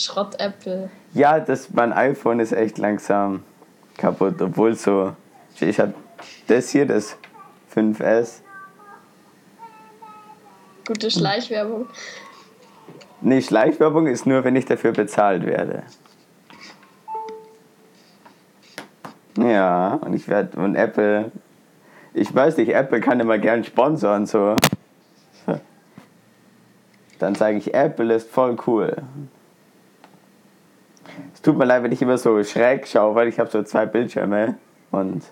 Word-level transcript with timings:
Schrott-Apple. 0.00 0.90
Ja, 1.14 1.40
das, 1.40 1.70
mein 1.70 1.92
iPhone 1.92 2.40
ist 2.40 2.52
echt 2.52 2.78
langsam 2.78 3.42
kaputt, 3.96 4.40
obwohl 4.40 4.74
so. 4.74 5.14
Ich 5.60 5.78
habe 5.78 5.94
das 6.46 6.70
hier, 6.70 6.86
das 6.86 7.16
5S. 7.74 8.40
Gute 10.86 11.10
Schleichwerbung. 11.10 11.86
Nee, 13.20 13.42
Schleichwerbung 13.42 14.06
ist 14.06 14.26
nur, 14.26 14.42
wenn 14.44 14.56
ich 14.56 14.64
dafür 14.64 14.92
bezahlt 14.92 15.44
werde. 15.44 15.82
Ja, 19.36 19.94
und 19.94 20.14
ich 20.14 20.26
werde, 20.28 20.58
und 20.58 20.74
Apple, 20.74 21.30
ich 22.14 22.34
weiß 22.34 22.56
nicht, 22.56 22.70
Apple 22.70 23.00
kann 23.00 23.20
immer 23.20 23.38
gern 23.38 23.62
sponsoren, 23.62 24.26
so. 24.26 24.56
Dann 27.18 27.34
sage 27.34 27.58
ich, 27.58 27.74
Apple 27.74 28.14
ist 28.14 28.30
voll 28.30 28.56
cool. 28.66 28.96
Es 31.34 31.42
tut 31.42 31.56
mir 31.56 31.64
leid, 31.64 31.82
wenn 31.82 31.92
ich 31.92 32.02
immer 32.02 32.18
so 32.18 32.42
schräg 32.44 32.86
schaue, 32.86 33.14
weil 33.14 33.28
ich 33.28 33.38
habe 33.38 33.50
so 33.50 33.62
zwei 33.62 33.86
Bildschirme 33.86 34.56
und 34.90 35.22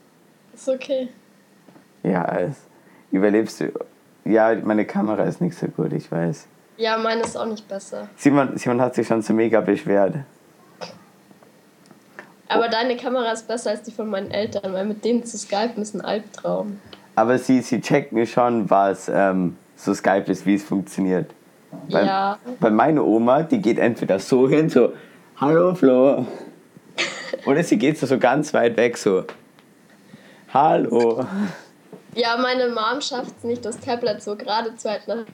Ist 0.54 0.68
okay. 0.68 1.08
ja, 2.02 2.24
es 2.38 2.56
überlebst 3.10 3.60
du. 3.60 3.72
Ja, 4.24 4.54
meine 4.62 4.84
Kamera 4.84 5.24
ist 5.24 5.40
nicht 5.40 5.56
so 5.58 5.66
gut, 5.68 5.92
ich 5.92 6.10
weiß. 6.12 6.46
Ja, 6.76 6.96
meine 6.98 7.22
ist 7.22 7.36
auch 7.36 7.46
nicht 7.46 7.66
besser. 7.66 8.08
Simon, 8.16 8.56
Simon 8.56 8.80
hat 8.80 8.94
sich 8.94 9.06
schon 9.06 9.22
so 9.22 9.32
mega 9.32 9.60
beschwert. 9.60 10.14
Aber 12.48 12.68
deine 12.68 12.96
Kamera 12.96 13.32
ist 13.32 13.46
besser 13.46 13.70
als 13.70 13.82
die 13.82 13.90
von 13.90 14.08
meinen 14.08 14.30
Eltern, 14.30 14.72
weil 14.72 14.86
mit 14.86 15.04
denen 15.04 15.24
zu 15.24 15.36
skypen 15.36 15.82
ist 15.82 15.94
ein 15.94 16.00
Albtraum. 16.00 16.78
Aber 17.14 17.36
sie, 17.38 17.60
sie 17.60 17.80
checken 17.80 18.26
schon, 18.26 18.70
was 18.70 19.10
ähm, 19.12 19.56
so 19.76 19.92
Skype 19.92 20.30
ist, 20.30 20.46
wie 20.46 20.54
es 20.54 20.62
funktioniert. 20.64 21.30
Weil, 21.90 22.06
Ja. 22.06 22.38
weil 22.60 22.70
meine 22.70 23.02
Oma, 23.02 23.42
die 23.42 23.60
geht 23.60 23.78
entweder 23.78 24.18
so 24.18 24.48
hin, 24.48 24.70
so, 24.70 24.92
hallo 25.40 25.74
Flo. 25.74 26.26
Oder 27.46 27.62
sie 27.62 27.78
geht 27.78 27.98
so, 27.98 28.06
so 28.06 28.18
ganz 28.18 28.52
weit 28.54 28.76
weg, 28.76 28.96
so, 28.98 29.24
hallo. 30.52 31.24
Ja, 32.14 32.36
meine 32.36 32.68
Mom 32.68 33.00
schafft 33.00 33.34
es 33.38 33.44
nicht, 33.44 33.64
das 33.64 33.78
Tablet 33.78 34.22
so 34.22 34.36
gerade 34.36 34.74
zu 34.76 34.90
halten. 34.90 35.24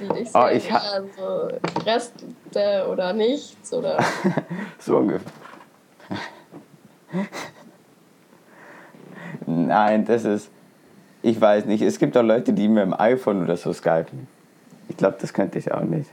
die 0.00 0.08
nicht 0.12 0.34
Oh, 0.34 0.46
ich 0.52 0.70
ha- 0.70 0.82
ja, 0.96 1.02
so 1.16 1.82
Reste 1.84 2.88
oder 2.90 3.12
nichts 3.12 3.72
oder. 3.72 3.98
So 4.78 4.96
ungefähr. 4.96 5.30
Nein, 9.46 10.04
das 10.06 10.24
ist, 10.24 10.50
ich 11.22 11.38
weiß 11.40 11.66
nicht, 11.66 11.82
es 11.82 11.98
gibt 11.98 12.16
auch 12.16 12.22
Leute, 12.22 12.52
die 12.52 12.66
mit 12.68 12.82
dem 12.82 12.94
iPhone 12.98 13.42
oder 13.44 13.56
so 13.56 13.72
skypen. 13.72 14.26
Ich 14.88 14.96
glaube, 14.96 15.16
das 15.20 15.32
könnte 15.32 15.58
ich 15.58 15.70
auch 15.70 15.82
nicht. 15.82 16.10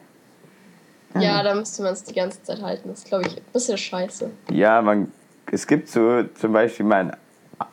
Ja, 1.15 1.41
da 1.41 1.55
müsste 1.55 1.83
man 1.83 1.93
es 1.93 2.03
die 2.03 2.13
ganze 2.13 2.41
Zeit 2.43 2.61
halten. 2.61 2.89
Das 2.89 2.99
ist, 2.99 3.07
glaube 3.07 3.25
ich, 3.25 3.37
ein 3.37 3.43
bisschen 3.53 3.77
scheiße. 3.77 4.29
Ja, 4.51 4.81
man, 4.81 5.11
es 5.51 5.65
gibt 5.65 5.89
so 5.89 6.23
zum 6.23 6.53
Beispiel 6.53 6.85
mein, 6.85 7.15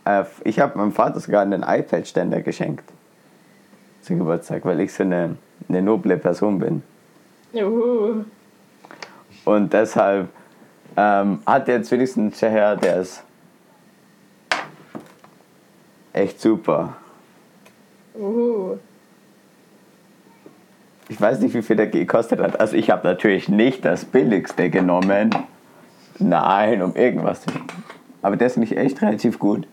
äh, 0.05 0.25
ich 0.45 0.61
habe 0.61 0.79
meinem 0.79 0.93
Vater 0.93 1.21
sogar 1.21 1.43
einen 1.43 1.63
iPad-Ständer 1.63 2.43
geschenkt 2.43 2.85
zum 4.03 4.19
Geburtstag, 4.19 4.65
weil 4.65 4.81
ich 4.81 4.93
so 4.93 5.03
eine, 5.03 5.37
eine 5.69 5.83
noble 5.83 6.17
Person 6.17 6.59
bin. 6.59 6.83
Juhu. 7.53 8.25
Und 9.45 9.73
deshalb 9.73 10.29
ähm, 10.97 11.41
hat 11.47 11.69
jetzt 11.69 11.91
wenigstens 11.91 12.39
der 12.41 12.51
Herr, 12.51 12.77
der 12.77 13.01
ist 13.01 13.23
echt 16.13 16.41
super. 16.41 16.97
Juhu. 18.15 18.79
Ich 21.09 21.21
weiß 21.21 21.41
nicht, 21.41 21.55
wie 21.55 21.63
viel 21.63 21.77
der 21.77 21.87
gekostet 21.89 22.41
hat. 22.41 22.59
Also 22.61 22.77
ich 22.77 22.91
habe 22.91 23.07
natürlich 23.07 23.49
nicht 23.49 23.85
das 23.85 24.05
billigste 24.05 24.71
genommen. 24.71 25.31
Nein, 26.19 26.83
um 26.83 26.95
irgendwas. 26.97 27.43
zu- 27.43 27.51
Aber 28.23 28.37
der 28.37 28.47
ist 28.47 28.57
nicht 28.57 28.77
echt 28.77 29.03
relativ 29.03 29.39
gut. 29.39 29.67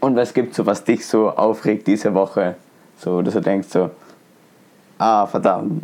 Und 0.00 0.16
was 0.16 0.34
gibt 0.34 0.54
so, 0.54 0.66
was 0.66 0.84
dich 0.84 1.06
so 1.06 1.30
aufregt 1.30 1.86
diese 1.86 2.14
Woche? 2.14 2.56
So, 2.98 3.22
dass 3.22 3.34
du 3.34 3.40
denkst 3.40 3.68
so, 3.68 3.90
ah, 4.98 5.26
verdammt. 5.26 5.82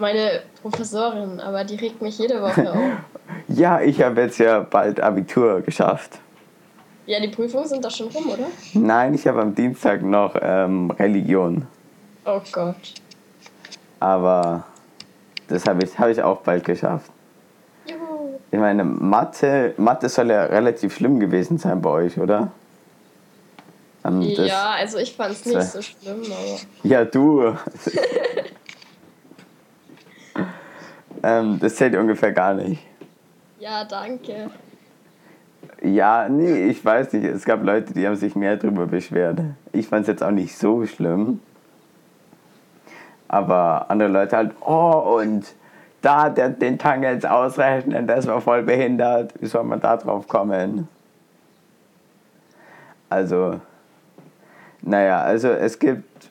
Meine 0.00 0.42
Professorin, 0.62 1.40
aber 1.40 1.64
die 1.64 1.74
regt 1.74 2.00
mich 2.02 2.18
jede 2.18 2.40
Woche 2.42 2.70
auf. 2.72 2.78
Ja, 3.48 3.80
ich 3.80 4.00
habe 4.02 4.22
jetzt 4.22 4.38
ja 4.38 4.60
bald 4.60 5.00
Abitur 5.00 5.60
geschafft. 5.62 6.18
Ja, 7.08 7.18
die 7.20 7.28
Prüfungen 7.28 7.66
sind 7.66 7.82
doch 7.82 7.90
schon 7.90 8.08
rum, 8.08 8.28
oder? 8.28 8.48
Nein, 8.74 9.14
ich 9.14 9.26
habe 9.26 9.40
am 9.40 9.54
Dienstag 9.54 10.02
noch 10.02 10.36
ähm, 10.42 10.90
Religion. 10.90 11.66
Oh 12.26 12.38
Gott. 12.52 12.76
Aber 13.98 14.64
das 15.48 15.64
habe 15.66 15.82
ich, 15.84 15.98
hab 15.98 16.08
ich 16.10 16.22
auch 16.22 16.42
bald 16.42 16.64
geschafft. 16.66 17.10
Juhu. 17.86 18.38
Ich 18.50 18.58
meine, 18.58 18.84
Mathe, 18.84 19.72
Mathe 19.78 20.10
soll 20.10 20.28
ja 20.30 20.44
relativ 20.44 20.94
schlimm 20.94 21.18
gewesen 21.18 21.56
sein 21.56 21.80
bei 21.80 21.88
euch, 21.88 22.18
oder? 22.18 22.52
Ähm, 24.04 24.30
das- 24.36 24.46
Ja, 24.46 24.72
also 24.72 24.98
ich 24.98 25.14
fand 25.14 25.32
es 25.32 25.46
nicht 25.46 25.62
so 25.62 25.80
schlimm, 25.80 26.24
aber. 26.24 26.58
Ja, 26.82 27.06
du. 27.06 27.42
ähm, 31.22 31.58
das 31.58 31.74
zählt 31.76 31.96
ungefähr 31.96 32.32
gar 32.32 32.52
nicht. 32.52 32.82
Ja, 33.58 33.84
danke. 33.84 34.50
Ja, 35.82 36.28
nee, 36.28 36.66
ich 36.66 36.84
weiß 36.84 37.12
nicht. 37.12 37.24
Es 37.24 37.44
gab 37.44 37.62
Leute, 37.62 37.92
die 37.92 38.06
haben 38.06 38.16
sich 38.16 38.34
mehr 38.34 38.56
drüber 38.56 38.86
beschwert. 38.86 39.40
Ich 39.72 39.88
fand 39.88 40.02
es 40.02 40.08
jetzt 40.08 40.22
auch 40.22 40.30
nicht 40.30 40.56
so 40.56 40.84
schlimm. 40.86 41.40
Aber 43.28 43.86
andere 43.88 44.08
Leute 44.08 44.36
halt, 44.36 44.52
oh, 44.60 45.20
und 45.20 45.54
da 46.00 46.30
der, 46.30 46.50
den 46.50 46.78
Tangents 46.78 47.24
ausrechnen, 47.24 48.06
das 48.06 48.26
war 48.26 48.40
voll 48.40 48.62
behindert. 48.62 49.34
Wie 49.40 49.46
soll 49.46 49.64
man 49.64 49.80
da 49.80 49.96
drauf 49.96 50.26
kommen? 50.26 50.88
Also, 53.10 53.60
naja, 54.82 55.22
also 55.22 55.48
es 55.48 55.78
gibt, 55.78 56.30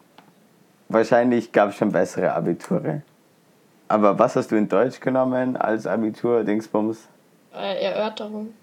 wahrscheinlich 0.90 1.52
gab 1.52 1.70
es 1.70 1.76
schon 1.76 1.92
bessere 1.92 2.34
Abiture. 2.34 3.02
Aber 3.88 4.18
was 4.20 4.36
hast 4.36 4.52
du 4.52 4.56
in 4.56 4.68
Deutsch 4.68 5.00
genommen 5.00 5.56
als 5.56 5.88
Abitur, 5.88 6.44
Dingsbums? 6.44 7.08
Äh, 7.54 7.86
Erörterung. 7.86 8.54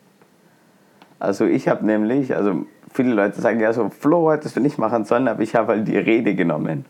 Also 1.18 1.44
ich 1.46 1.68
habe 1.68 1.84
nämlich, 1.86 2.34
also 2.34 2.66
viele 2.92 3.14
Leute 3.14 3.40
sagen 3.40 3.60
ja 3.60 3.72
so, 3.72 3.88
Flo 3.88 4.30
hättest 4.30 4.56
du 4.56 4.60
nicht 4.60 4.78
machen 4.78 5.04
sollen, 5.04 5.28
aber 5.28 5.42
ich 5.42 5.54
habe 5.54 5.72
halt 5.72 5.88
die 5.88 5.96
Rede 5.96 6.34
genommen. 6.34 6.84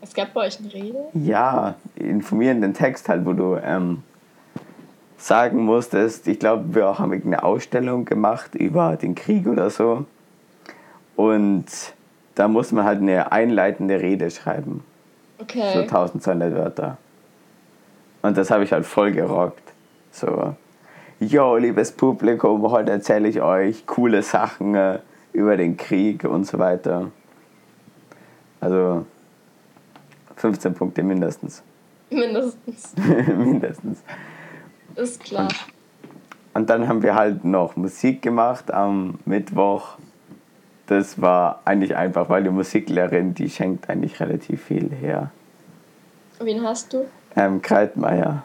Es 0.00 0.14
gab 0.14 0.32
bei 0.34 0.42
euch 0.42 0.58
eine 0.60 0.72
Rede? 0.72 0.98
Ja, 1.14 1.74
informierenden 1.96 2.74
Text 2.74 3.08
halt, 3.08 3.26
wo 3.26 3.32
du 3.32 3.56
ähm, 3.56 4.02
sagen 5.16 5.64
musstest, 5.64 6.28
ich 6.28 6.38
glaube, 6.38 6.74
wir 6.74 6.98
haben 6.98 7.12
eine 7.12 7.42
Ausstellung 7.42 8.04
gemacht 8.04 8.54
über 8.54 8.96
den 8.96 9.14
Krieg 9.14 9.46
oder 9.46 9.70
so. 9.70 10.04
Und 11.16 11.64
da 12.34 12.48
muss 12.48 12.70
man 12.72 12.84
halt 12.84 13.00
eine 13.00 13.32
einleitende 13.32 14.00
Rede 14.00 14.30
schreiben. 14.30 14.84
So 15.38 15.42
Okay. 15.42 15.78
1200 15.80 16.54
Wörter. 16.54 16.98
Und 18.22 18.36
das 18.36 18.50
habe 18.50 18.64
ich 18.64 18.72
halt 18.72 18.86
voll 18.86 19.12
gerockt. 19.12 19.62
So, 20.10 20.54
yo, 21.20 21.56
liebes 21.56 21.92
Publikum, 21.92 22.62
heute 22.70 22.92
erzähle 22.92 23.28
ich 23.28 23.40
euch 23.40 23.86
coole 23.86 24.22
Sachen 24.22 24.74
äh, 24.74 24.98
über 25.32 25.56
den 25.56 25.76
Krieg 25.76 26.24
und 26.24 26.44
so 26.46 26.58
weiter. 26.58 27.10
Also 28.60 29.06
15 30.36 30.74
Punkte 30.74 31.02
mindestens. 31.02 31.62
Mindestens. 32.10 32.94
mindestens. 33.36 34.02
Ist 34.94 35.24
klar. 35.24 35.48
Und 36.54 36.70
dann 36.70 36.88
haben 36.88 37.02
wir 37.02 37.14
halt 37.14 37.44
noch 37.44 37.76
Musik 37.76 38.22
gemacht 38.22 38.70
am 38.70 39.18
Mittwoch. 39.24 39.98
Das 40.86 41.20
war 41.20 41.60
eigentlich 41.64 41.96
einfach, 41.96 42.28
weil 42.28 42.44
die 42.44 42.50
Musiklehrerin, 42.50 43.34
die 43.34 43.50
schenkt 43.50 43.90
eigentlich 43.90 44.20
relativ 44.20 44.62
viel 44.62 44.90
her. 44.90 45.30
Wen 46.38 46.62
hast 46.62 46.92
du? 46.92 47.06
Ähm, 47.34 47.60
Kreitmeier. 47.60 48.44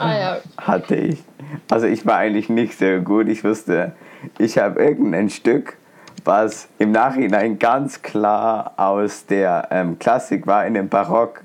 Ah 0.00 0.18
ja. 0.18 0.36
hatte 0.56 0.96
ich. 0.96 1.22
Also 1.70 1.86
ich 1.86 2.06
war 2.06 2.16
eigentlich 2.16 2.48
nicht 2.48 2.78
sehr 2.78 3.00
gut. 3.00 3.28
Ich 3.28 3.44
wusste, 3.44 3.92
ich 4.38 4.58
habe 4.58 4.82
irgendein 4.82 5.30
Stück, 5.30 5.76
was 6.24 6.68
im 6.78 6.92
Nachhinein 6.92 7.58
ganz 7.58 8.02
klar 8.02 8.74
aus 8.76 9.26
der 9.26 9.68
ähm, 9.70 9.98
Klassik 9.98 10.46
war, 10.46 10.66
in 10.66 10.74
den 10.74 10.88
Barock 10.88 11.42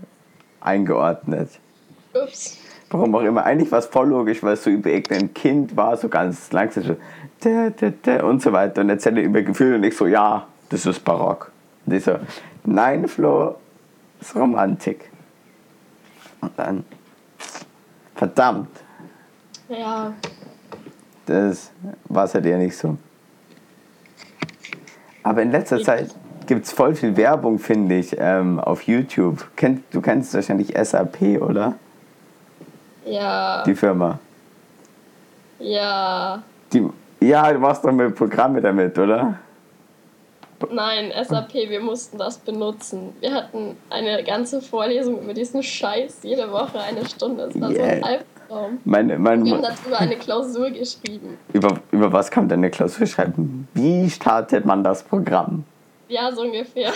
eingeordnet. 0.61 1.49
Ups. 2.13 2.59
Warum 2.89 3.15
auch 3.15 3.21
immer. 3.21 3.43
Eigentlich 3.43 3.71
war 3.71 3.79
es 3.79 3.87
voll 3.87 4.09
logisch, 4.09 4.43
weil 4.43 4.53
es 4.53 4.63
so 4.63 4.69
über 4.69 4.89
irgendein 4.89 5.33
Kind 5.33 5.75
war, 5.75 5.97
so 5.97 6.07
ganz 6.07 6.51
langsam 6.51 6.83
so 6.83 6.95
da, 7.41 7.69
da, 7.69 7.91
da, 8.01 8.23
und 8.23 8.41
so 8.41 8.53
weiter. 8.53 8.81
Und 8.81 8.89
erzählte 8.89 9.21
über 9.21 9.41
Gefühle 9.41 9.75
und 9.75 9.83
ich 9.83 9.97
so, 9.97 10.07
ja, 10.07 10.47
das 10.69 10.85
ist 10.85 11.03
Barock. 11.03 11.51
Und 11.85 11.93
ich 11.93 12.03
so, 12.03 12.17
nein, 12.63 13.07
Flo, 13.07 13.55
das 14.19 14.29
ist 14.29 14.35
Romantik. 14.35 15.09
Und 16.41 16.51
dann, 16.57 16.85
verdammt, 18.15 18.69
Ja. 19.67 20.13
Das 21.25 21.71
war 22.05 22.25
es 22.25 22.35
halt 22.35 22.45
eher 22.45 22.57
nicht 22.57 22.77
so. 22.77 22.97
Aber 25.23 25.41
in 25.41 25.51
letzter 25.51 25.81
Zeit, 25.81 26.13
gibt 26.45 26.65
es 26.65 26.71
voll 26.71 26.93
viel 26.93 27.17
Werbung, 27.17 27.57
finde 27.57 27.95
ich, 27.95 28.15
ähm, 28.19 28.59
auf 28.59 28.83
YouTube. 28.83 29.45
Kennt, 29.55 29.83
du 29.91 30.01
kennst 30.01 30.33
wahrscheinlich 30.35 30.73
SAP, 30.77 31.41
oder? 31.41 31.73
Ja. 33.05 33.63
Die 33.63 33.73
Firma. 33.73 34.19
Ja. 35.59 36.43
Die, 36.71 36.87
ja, 37.21 37.51
du 37.51 37.59
machst 37.59 37.83
doch 37.83 37.91
mit 37.91 38.15
Programme 38.15 38.61
damit, 38.61 38.97
oder? 38.99 39.39
Nein, 40.71 41.11
SAP, 41.23 41.53
wir 41.53 41.81
mussten 41.81 42.17
das 42.17 42.37
benutzen. 42.37 43.13
Wir 43.19 43.33
hatten 43.33 43.75
eine 43.89 44.23
ganze 44.23 44.61
Vorlesung 44.61 45.21
über 45.21 45.33
diesen 45.33 45.61
Scheiß, 45.61 46.19
jede 46.23 46.51
Woche 46.51 46.79
eine 46.79 47.05
Stunde. 47.05 47.47
Das 47.47 47.59
war 47.61 47.71
so 47.71 47.81
ein 47.81 47.97
Yeah. 47.99 48.05
Albtraum. 48.05 48.79
Meine, 48.85 49.19
mein, 49.19 49.43
Wir 49.43 49.53
haben 49.53 49.61
darüber 49.63 49.99
eine 49.99 50.15
Klausur 50.15 50.69
geschrieben. 50.71 51.37
über, 51.53 51.77
über 51.91 52.11
was 52.13 52.31
kann 52.31 52.43
man 52.43 52.49
denn 52.49 52.59
eine 52.59 52.69
Klausur 52.71 53.05
schreiben? 53.05 53.67
Wie 53.73 54.09
startet 54.09 54.65
man 54.65 54.83
das 54.83 55.03
Programm? 55.03 55.65
Ja, 56.07 56.31
so 56.31 56.41
ungefähr. 56.41 56.91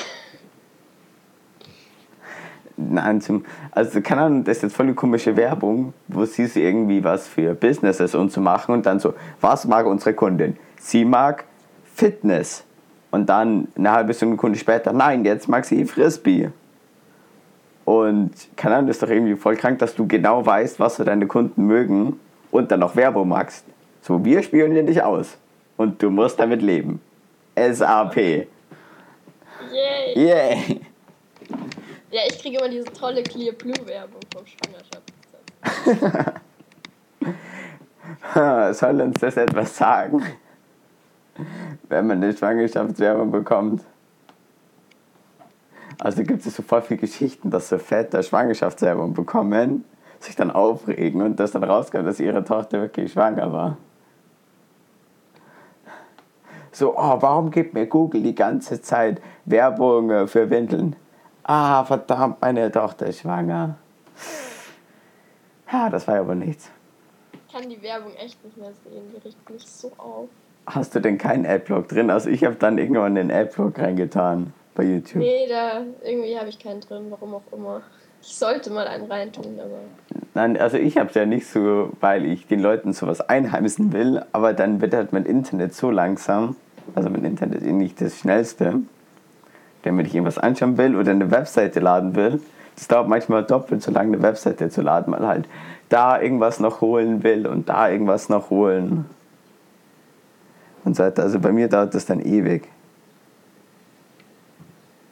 Nein, 2.78 3.20
zum, 3.20 3.44
also 3.72 4.00
keine 4.02 4.22
Ahnung, 4.22 4.44
das 4.46 4.58
ist 4.58 4.64
jetzt 4.64 4.76
voll 4.76 4.88
die 4.88 4.94
komische 4.94 5.36
Werbung, 5.36 5.94
wo 6.08 6.24
sie 6.24 6.46
so 6.46 6.62
irgendwie 6.62 7.04
was 7.04 7.28
für 7.28 7.54
Businesses 7.54 8.16
und 8.16 8.32
so 8.32 8.40
machen 8.40 8.74
und 8.74 8.86
dann 8.86 9.00
so, 9.02 9.14
was 9.42 9.66
mag 9.66 9.86
unsere 9.86 10.14
Kundin? 10.14 10.56
Sie 10.80 11.04
mag 11.04 11.44
Fitness. 11.94 12.64
Und 13.12 13.28
dann 13.28 13.68
eine 13.76 13.92
halbe 13.92 14.14
Stunde 14.14 14.38
Kunde 14.38 14.58
später, 14.58 14.94
nein, 14.94 15.26
jetzt 15.26 15.48
mag 15.48 15.66
sie 15.66 15.86
Frisbee. 15.86 16.50
Und 17.86 18.32
keine 18.56 18.76
Ahnung, 18.76 18.88
das 18.88 18.98
ist 18.98 19.04
doch 19.04 19.10
irgendwie 19.10 19.36
voll 19.36 19.56
krank, 19.56 19.80
dass 19.80 19.96
du 19.96 20.08
genau 20.08 20.46
weißt, 20.46 20.80
was 20.80 20.98
so 20.98 21.04
deine 21.04 21.26
Kunden 21.26 21.66
mögen 21.66 22.20
und 22.52 22.72
dann 22.72 22.82
noch 22.82 22.96
Werbung 22.96 23.30
magst. 23.30 23.66
So, 24.02 24.24
wir 24.24 24.44
spionieren 24.44 24.86
dich 24.86 25.02
aus. 25.02 25.38
Und 25.76 26.04
du 26.04 26.12
musst 26.12 26.40
damit 26.40 26.62
leben. 26.62 27.02
SAP. 27.56 28.16
Yay. 28.16 28.48
Yay. 30.16 30.82
Ja, 32.12 32.22
ich 32.28 32.40
kriege 32.40 32.58
immer 32.58 32.70
diese 32.70 32.86
tolle 32.86 33.24
Clear 33.24 33.54
Blue 33.54 33.74
Werbung 33.86 34.22
vom 34.34 34.44
Schwangerschaftstest. 34.46 35.10
Soll 38.80 39.02
uns 39.02 39.20
das 39.20 39.38
etwas 39.38 39.78
sagen? 39.78 40.24
Wenn 41.88 42.08
man 42.08 42.24
eine 42.24 42.36
Schwangerschaftswerbung 42.36 43.32
bekommt. 43.32 43.84
Also 46.00 46.24
gibt 46.24 46.46
es 46.46 46.56
so 46.56 46.64
voll 46.64 46.82
viele 46.82 47.00
Geschichten, 47.00 47.50
dass 47.52 47.70
so 47.70 47.78
Väter 47.78 48.24
Schwangerschaftswerbung 48.24 49.14
bekommen, 49.14 49.84
sich 50.20 50.36
dann 50.36 50.52
aufregen 50.52 51.22
und 51.22 51.40
das 51.40 51.52
dann 51.52 51.64
rauskommt, 51.64 52.08
dass 52.08 52.20
ihre 52.20 52.44
Tochter 52.44 52.82
wirklich 52.82 53.12
schwanger 53.12 53.52
war. 53.52 53.78
So, 56.72 56.98
oh, 56.98 57.18
warum 57.20 57.52
gibt 57.52 57.74
mir 57.74 57.88
Google 57.88 58.24
die 58.24 58.36
ganze 58.36 58.82
Zeit 58.82 59.22
Werbung 59.46 60.12
äh, 60.12 60.28
für 60.28 60.50
Windeln? 60.50 60.96
Ah, 61.44 61.84
verdammt, 61.84 62.40
meine 62.42 62.72
Tochter 62.72 63.08
ist 63.08 63.20
schwanger. 63.20 63.76
Ja, 65.72 65.90
das 65.90 66.08
war 66.08 66.16
ja 66.16 66.28
wohl 66.28 66.36
nichts. 66.36 66.70
Ich 67.34 67.54
kann 67.54 67.68
die 67.68 67.82
Werbung 67.82 68.14
echt 68.16 68.44
nicht 68.44 68.58
mehr 68.58 68.72
sehen, 68.84 69.04
die 69.14 69.28
riecht 69.28 69.50
mich 69.50 69.66
so 69.66 69.92
auf. 69.98 70.30
Hast 70.70 70.94
du 70.94 71.00
denn 71.00 71.18
keinen 71.18 71.48
Adblock 71.48 71.88
drin? 71.88 72.12
Also 72.12 72.30
ich 72.30 72.44
habe 72.44 72.56
dann 72.56 72.78
irgendwann 72.78 73.16
den 73.16 73.32
Adblock 73.32 73.80
reingetan 73.80 74.54
bei 74.76 74.84
YouTube. 74.84 75.24
Nee, 75.24 75.48
da 75.50 75.82
irgendwie 76.08 76.38
habe 76.38 76.50
ich 76.50 76.60
keinen 76.60 76.80
drin, 76.82 77.08
warum 77.10 77.34
auch 77.34 77.52
immer. 77.52 77.82
Ich 78.22 78.36
sollte 78.36 78.70
mal 78.70 78.86
einen 78.88 79.12
reintun, 79.12 79.60
aber. 79.60 79.80
Nein, 80.36 80.58
also 80.58 80.78
ich 80.78 80.98
habe 80.98 81.10
es 81.10 81.16
ja 81.16 81.26
nicht 81.26 81.48
so, 81.48 81.90
weil 82.02 82.24
ich 82.26 82.46
den 82.46 82.60
Leuten 82.60 82.94
sowas 82.94 83.20
einheimsen 83.20 83.94
will, 83.94 84.24
aber 84.32 84.54
dann 84.54 84.80
wird 84.80 84.94
halt 84.94 85.12
mein 85.12 85.26
Internet 85.26 85.74
so 85.74 85.90
langsam, 85.90 86.56
also 86.94 87.10
mein 87.10 87.26
Internet 87.26 87.62
ist 87.64 87.72
nicht 87.72 88.00
das 88.00 88.20
schnellste, 88.20 88.76
damit 89.84 90.06
ich 90.06 90.14
irgendwas 90.14 90.38
anschauen 90.38 90.78
will 90.78 90.96
oder 90.96 91.12
eine 91.12 91.32
Webseite 91.32 91.80
laden 91.80 92.16
will. 92.16 92.42
Das 92.76 92.88
dauert 92.88 93.08
manchmal 93.08 93.44
doppelt 93.44 93.82
so 93.82 93.92
lange, 93.92 94.14
eine 94.14 94.22
Webseite 94.22 94.70
zu 94.70 94.82
laden, 94.82 95.14
weil 95.14 95.26
halt 95.26 95.50
da 95.90 96.22
irgendwas 96.22 96.60
noch 96.60 96.82
holen 96.82 97.24
will 97.24 97.48
und 97.48 97.70
da 97.70 97.90
irgendwas 97.90 98.30
noch 98.30 98.52
holen. 98.52 99.06
Und 100.90 100.96
so 100.96 101.04
weiter. 101.04 101.22
Also 101.22 101.40
bei 101.40 101.52
mir 101.52 101.68
dauert 101.68 101.94
das 101.94 102.08
dann 102.08 102.20
ewig. 102.20 102.68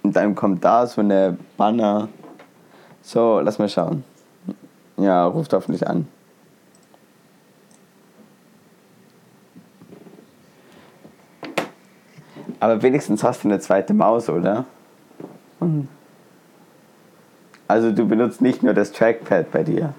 Und 0.02 0.16
dann 0.16 0.34
kommt 0.34 0.66
da 0.66 0.88
so 0.88 1.02
eine 1.02 1.38
Banner. 1.56 2.10
So, 3.04 3.40
lass 3.42 3.60
mal 3.60 3.70
schauen. 3.70 4.04
Ja, 4.98 5.28
ruft 5.28 5.54
hoffentlich 5.54 5.88
an. 5.88 6.08
Aber 12.60 12.82
wenigstens 12.82 13.24
hast 13.24 13.44
du 13.44 13.48
eine 13.48 13.60
zweite 13.60 13.94
Maus, 13.94 14.30
oder? 14.30 14.66
Also 17.68 17.92
du 17.92 18.08
benutzt 18.08 18.42
nicht 18.42 18.64
nur 18.64 18.74
das 18.74 18.94
Trackpad 18.94 19.52
bei 19.52 19.62
dir. 19.62 19.94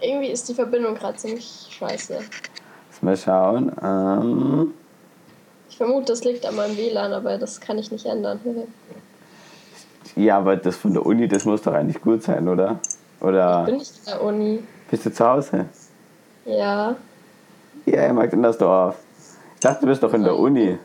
Irgendwie 0.00 0.28
ist 0.28 0.48
die 0.48 0.54
Verbindung 0.54 0.94
gerade 0.94 1.16
ziemlich 1.16 1.68
scheiße. 1.70 2.18
Lass 2.90 3.02
mal 3.02 3.16
schauen. 3.16 3.72
Ähm, 3.82 4.74
Ich 5.68 5.76
vermute, 5.76 6.06
das 6.12 6.24
liegt 6.24 6.44
an 6.46 6.56
meinem 6.56 6.76
WLAN, 6.76 7.12
aber 7.12 7.38
das 7.38 7.60
kann 7.60 7.78
ich 7.78 7.90
nicht 7.90 8.06
ändern. 8.06 8.40
ja, 10.16 10.38
aber 10.38 10.56
das 10.56 10.76
von 10.76 10.92
der 10.92 11.04
Uni, 11.04 11.28
das 11.28 11.44
muss 11.44 11.62
doch 11.62 11.72
eigentlich 11.74 12.00
gut 12.02 12.22
sein, 12.22 12.46
oder? 12.48 12.78
Oder 13.20 13.64
Bin 13.64 13.76
ich 13.76 13.90
in 13.90 14.04
der 14.06 14.22
Uni? 14.22 14.62
bist 14.90 15.06
du 15.06 15.12
zu 15.12 15.26
Hause? 15.26 15.66
Ja. 16.44 16.94
Ja, 17.86 18.06
in 18.06 18.14
Magdenersdorf. 18.14 18.96
Ich 19.54 19.60
dachte, 19.60 19.80
du 19.80 19.86
bist 19.86 20.02
doch 20.02 20.12
in 20.12 20.22
der 20.24 20.36
Uni. 20.38 20.78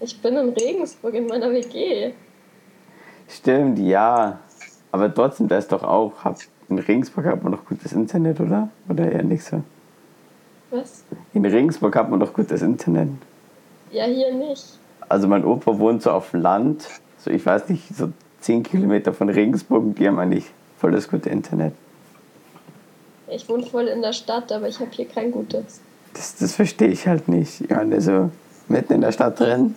Ich 0.00 0.20
bin 0.22 0.36
in 0.36 0.48
Regensburg 0.50 1.14
in 1.14 1.26
meiner 1.26 1.50
WG. 1.50 2.12
Stimmt, 3.28 3.78
ja. 3.78 4.38
Aber 4.92 5.14
trotzdem, 5.14 5.46
da 5.46 5.58
ist 5.58 5.70
doch 5.70 5.82
auch, 5.82 6.12
hab, 6.24 6.36
in 6.70 6.78
Regensburg 6.78 7.26
hat 7.26 7.42
man 7.42 7.52
doch 7.52 7.64
gutes 7.64 7.92
Internet, 7.92 8.40
oder? 8.40 8.68
Oder 8.88 9.10
eher 9.10 9.22
nicht 9.24 9.44
so? 9.44 9.62
Was? 10.70 11.04
In 11.34 11.44
Regensburg 11.44 11.96
hat 11.96 12.08
man 12.10 12.20
doch 12.20 12.32
gutes 12.32 12.62
Internet. 12.62 13.08
Ja, 13.90 14.04
hier 14.04 14.32
nicht. 14.32 14.78
Also 15.08 15.26
mein 15.26 15.44
Opa 15.44 15.76
wohnt 15.78 16.02
so 16.02 16.12
auf 16.12 16.30
dem 16.30 16.42
Land, 16.42 16.86
so 17.18 17.30
ich 17.30 17.44
weiß 17.44 17.68
nicht, 17.68 17.94
so 17.94 18.12
10 18.40 18.62
Kilometer 18.62 19.12
von 19.12 19.28
Regensburg 19.28 19.82
und 19.82 19.98
die 19.98 20.06
haben 20.06 20.18
eigentlich 20.20 20.46
voll 20.78 20.92
das 20.92 21.08
gute 21.08 21.28
Internet. 21.28 21.74
Ich 23.28 23.48
wohne 23.48 23.64
voll 23.66 23.88
in 23.88 24.00
der 24.02 24.12
Stadt, 24.12 24.50
aber 24.52 24.68
ich 24.68 24.78
habe 24.78 24.90
hier 24.92 25.06
kein 25.06 25.32
gutes. 25.32 25.80
Das, 26.14 26.36
das 26.36 26.54
verstehe 26.54 26.88
ich 26.88 27.06
halt 27.06 27.28
nicht. 27.28 27.60
Ich 27.60 27.70
meine, 27.70 28.00
so 28.00 28.30
mitten 28.68 28.92
in 28.94 29.00
der 29.00 29.12
Stadt 29.12 29.38
drin 29.38 29.74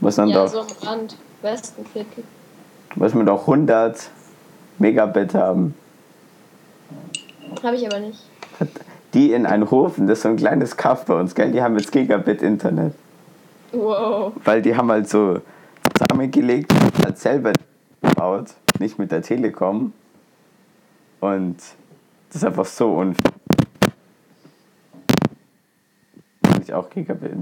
muss 0.00 0.16
man, 0.16 0.28
Ja, 0.28 0.44
doch, 0.44 0.52
so 0.52 0.60
am 0.60 0.66
Rand, 0.82 1.16
Westenviertel. 1.42 2.24
muss 2.96 3.14
man 3.14 3.26
doch 3.26 3.42
100 3.42 4.10
Megabit 4.78 5.34
haben. 5.34 5.74
Habe 7.62 7.76
ich 7.76 7.86
aber 7.86 8.00
nicht. 8.00 8.20
Die 9.14 9.32
in 9.32 9.46
Einhofen, 9.46 10.06
das 10.06 10.18
ist 10.18 10.22
so 10.22 10.28
ein 10.28 10.36
kleines 10.36 10.76
Kaff 10.76 11.04
bei 11.06 11.14
uns, 11.14 11.34
gell? 11.34 11.52
Die 11.52 11.62
haben 11.62 11.78
jetzt 11.78 11.92
Gigabit 11.92 12.42
Internet. 12.42 12.94
Wow. 13.72 14.32
Weil 14.44 14.62
die 14.62 14.76
haben 14.76 14.90
halt 14.90 15.08
so 15.08 15.40
zusammengelegt, 15.96 16.72
halt 17.04 17.18
selber 17.18 17.52
gebaut, 18.02 18.54
nicht 18.78 18.98
mit 18.98 19.12
der 19.12 19.22
Telekom. 19.22 19.92
Und 21.20 21.56
das 22.28 22.36
ist 22.36 22.44
einfach 22.44 22.66
so 22.66 22.94
unfair. 22.94 23.32
Ich 26.62 26.74
auch 26.74 26.90
Gigabit 26.90 27.32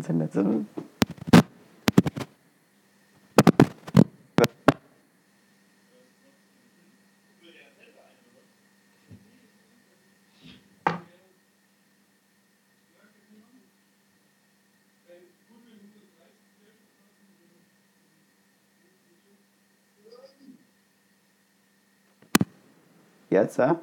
Jetzt, 23.32 23.56
ja? 23.56 23.80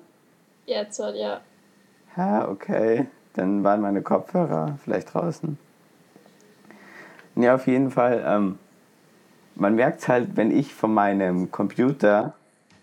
Jetzt 0.67 0.99
ja. 0.99 1.41
Ja, 2.15 2.47
okay. 2.47 3.07
Dann 3.33 3.63
waren 3.63 3.81
meine 3.81 4.03
Kopfhörer 4.03 4.77
vielleicht 4.83 5.11
draußen. 5.11 5.57
Ja, 7.35 7.55
auf 7.55 7.65
jeden 7.65 7.89
Fall. 7.89 8.23
Ähm, 8.27 8.59
man 9.55 9.73
merkt 9.73 10.07
halt, 10.07 10.37
wenn 10.37 10.51
ich 10.51 10.75
von 10.75 10.93
meinem 10.93 11.49
Computer 11.49 12.33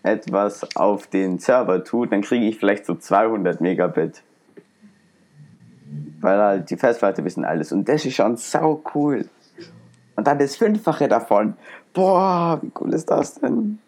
etwas 0.03 0.75
auf 0.75 1.07
den 1.07 1.39
Server 1.39 1.85
tue, 1.85 2.05
dann 2.07 2.21
kriege 2.21 2.45
ich 2.45 2.57
vielleicht 2.57 2.85
so 2.85 2.95
200 2.95 3.61
Megabit. 3.61 4.21
Weil 6.19 6.37
halt 6.37 6.69
die 6.69 6.75
Festplatte 6.75 7.23
wissen 7.23 7.45
alles. 7.45 7.71
Und 7.71 7.87
das 7.87 8.03
ist 8.03 8.15
schon 8.15 8.35
sau 8.35 8.83
cool. 8.93 9.29
Und 10.17 10.27
dann 10.27 10.37
das 10.37 10.57
Fünffache 10.57 11.07
davon. 11.07 11.55
Boah, 11.93 12.59
wie 12.61 12.73
cool 12.81 12.93
ist 12.93 13.09
das 13.09 13.35
denn? 13.35 13.79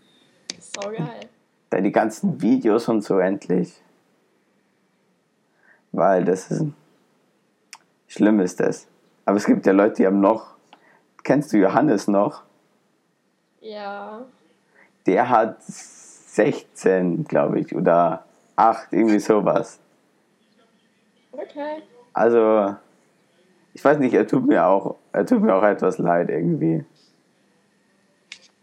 So 0.60 0.90
geil. 0.92 1.29
Die 1.72 1.92
ganzen 1.92 2.42
Videos 2.42 2.88
und 2.88 3.02
so 3.02 3.20
endlich. 3.20 3.82
Weil 5.92 6.26
das 6.26 6.52
ist. 6.52 6.66
Schlimm 8.08 8.40
ist 8.40 8.60
das. 8.60 8.88
Aber 9.26 9.38
es 9.38 9.46
gibt 9.46 9.66
ja 9.68 9.72
Leute, 9.72 9.96
die 9.96 10.08
haben 10.08 10.20
noch. 10.20 10.56
Kennst 11.24 11.54
du 11.54 11.58
Johannes 11.58 12.08
noch? 12.08 12.44
Ja. 13.62 14.26
Der 15.06 15.30
hat 15.30 15.62
16, 15.62 17.26
glaube 17.26 17.60
ich, 17.60 17.76
oder 17.76 18.26
8, 18.56 18.94
irgendwie 18.94 19.20
sowas. 19.20 19.80
Okay. 21.32 21.84
Also, 22.14 22.76
ich 23.74 23.84
weiß 23.84 24.00
nicht, 24.00 24.14
er 24.14 24.28
tut 24.28 24.48
mir 24.48 24.66
auch, 24.66 24.96
er 25.12 25.26
tut 25.26 25.42
mir 25.42 25.54
auch 25.54 25.64
etwas 25.64 25.98
leid 25.98 26.30
irgendwie. 26.30 26.86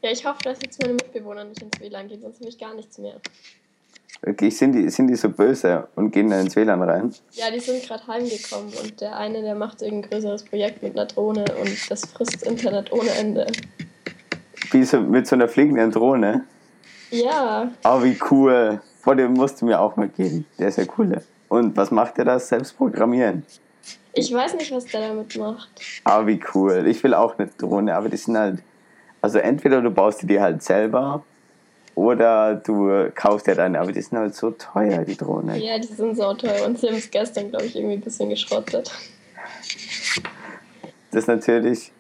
Ja, 0.06 0.12
ich 0.12 0.24
hoffe, 0.24 0.38
dass 0.44 0.58
jetzt 0.62 0.80
meine 0.80 0.94
Mitbewohner 0.94 1.42
nicht 1.42 1.60
ins 1.60 1.80
WLAN 1.80 2.06
gehen, 2.06 2.22
sonst 2.22 2.38
habe 2.38 2.48
ich 2.48 2.56
gar 2.56 2.72
nichts 2.74 2.96
mehr. 2.98 3.14
Okay, 4.24 4.50
sind 4.50 4.70
die, 4.70 4.88
sind 4.88 5.08
die 5.08 5.16
so 5.16 5.28
böse 5.28 5.88
und 5.96 6.12
gehen 6.12 6.30
dann 6.30 6.42
ins 6.42 6.54
WLAN 6.54 6.80
rein? 6.80 7.12
Ja, 7.32 7.50
die 7.50 7.58
sind 7.58 7.82
gerade 7.82 8.06
heimgekommen 8.06 8.72
und 8.80 9.00
der 9.00 9.16
eine, 9.16 9.42
der 9.42 9.56
macht 9.56 9.82
irgendein 9.82 10.08
größeres 10.08 10.44
Projekt 10.44 10.80
mit 10.84 10.92
einer 10.96 11.06
Drohne 11.06 11.44
und 11.60 11.90
das 11.90 12.06
frisst 12.06 12.44
Internet 12.44 12.92
ohne 12.92 13.10
Ende. 13.10 13.48
Wie 14.70 14.84
so, 14.84 15.00
mit 15.00 15.26
so 15.26 15.34
einer 15.34 15.48
fliegenden 15.48 15.90
Drohne. 15.90 16.44
Ja, 17.10 17.72
Oh, 17.82 18.00
wie 18.04 18.16
cool. 18.30 18.80
Vor 19.00 19.16
dem 19.16 19.32
musst 19.32 19.60
du 19.60 19.66
mir 19.66 19.80
auch 19.80 19.96
mal 19.96 20.08
geben. 20.08 20.46
Der 20.56 20.68
ist 20.68 20.78
ja 20.78 20.84
cool. 20.98 21.20
Und 21.48 21.76
was 21.76 21.90
macht 21.90 22.16
er 22.18 22.26
das? 22.26 22.46
Selbst 22.46 22.76
programmieren. 22.76 23.44
ich 24.12 24.32
weiß 24.32 24.54
nicht, 24.54 24.70
was 24.70 24.84
der 24.84 25.08
damit 25.08 25.36
macht. 25.36 25.68
Aber 26.04 26.28
wie 26.28 26.40
cool. 26.54 26.86
Ich 26.86 27.02
will 27.02 27.12
auch 27.12 27.36
eine 27.36 27.48
Drohne, 27.58 27.96
aber 27.96 28.08
die 28.08 28.16
sind 28.16 28.38
halt. 28.38 28.62
Also 29.20 29.38
entweder 29.38 29.80
du 29.80 29.90
baust 29.90 30.22
die 30.22 30.26
dir 30.26 30.42
halt 30.42 30.62
selber 30.62 31.24
oder 31.94 32.54
du 32.54 33.10
kaufst 33.14 33.46
dir 33.46 33.54
deine, 33.54 33.80
aber 33.80 33.92
die 33.92 34.02
sind 34.02 34.18
halt 34.18 34.34
so 34.34 34.50
teuer, 34.50 35.04
die 35.04 35.16
Drohne. 35.16 35.58
Ja, 35.58 35.78
die 35.78 35.86
sind 35.86 36.16
so 36.16 36.34
teuer 36.34 36.66
und 36.66 36.78
sie 36.78 36.88
haben 36.88 36.96
es 36.96 37.10
gestern, 37.10 37.50
glaube 37.50 37.64
ich, 37.64 37.74
irgendwie 37.74 37.94
ein 37.94 38.00
bisschen 38.02 38.28
geschrottet. 38.28 38.90
Das 41.10 41.22
ist 41.22 41.28
natürlich. 41.28 41.92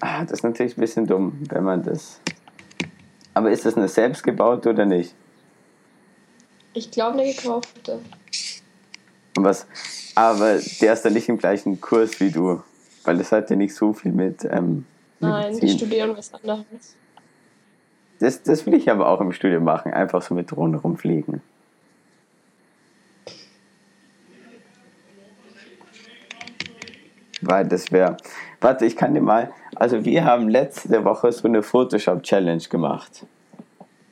Ah, 0.00 0.22
das 0.22 0.32
ist 0.32 0.42
natürlich 0.44 0.76
ein 0.76 0.80
bisschen 0.80 1.06
dumm, 1.06 1.40
wenn 1.48 1.64
man 1.64 1.82
das. 1.82 2.20
Aber 3.34 3.50
ist 3.50 3.64
das 3.64 3.76
eine 3.76 3.88
selbstgebaute 3.88 4.70
oder 4.70 4.84
nicht? 4.84 5.14
Ich 6.74 6.90
glaube, 6.90 7.18
eine 7.18 7.32
gekaufte. 7.32 8.00
Was, 9.34 9.66
aber 10.14 10.58
der 10.80 10.92
ist 10.92 11.02
dann 11.04 11.12
nicht 11.14 11.28
im 11.28 11.38
gleichen 11.38 11.80
Kurs 11.80 12.20
wie 12.20 12.30
du, 12.30 12.62
weil 13.04 13.16
das 13.18 13.32
hat 13.32 13.50
ja 13.50 13.56
nicht 13.56 13.74
so 13.74 13.92
viel 13.92 14.12
mit. 14.12 14.44
Ähm, 14.44 14.84
Nein, 15.20 15.48
die 15.48 15.54
Medizin. 15.54 15.78
studieren 15.78 16.16
was 16.16 16.32
anderes. 16.32 16.96
Das, 18.20 18.42
das 18.42 18.66
will 18.66 18.74
ich 18.74 18.90
aber 18.90 19.08
auch 19.08 19.20
im 19.20 19.32
Studium 19.32 19.64
machen, 19.64 19.92
einfach 19.92 20.22
so 20.22 20.34
mit 20.34 20.50
Drohnen 20.50 20.74
rumfliegen. 20.74 21.40
Weil 27.40 27.68
das 27.68 27.92
wäre. 27.92 28.16
Warte, 28.60 28.84
ich 28.84 28.96
kann 28.96 29.14
dir 29.14 29.20
mal. 29.20 29.52
Also, 29.76 30.04
wir 30.04 30.24
haben 30.24 30.48
letzte 30.48 31.04
Woche 31.04 31.30
so 31.30 31.46
eine 31.46 31.62
Photoshop-Challenge 31.62 32.62
gemacht. 32.68 33.24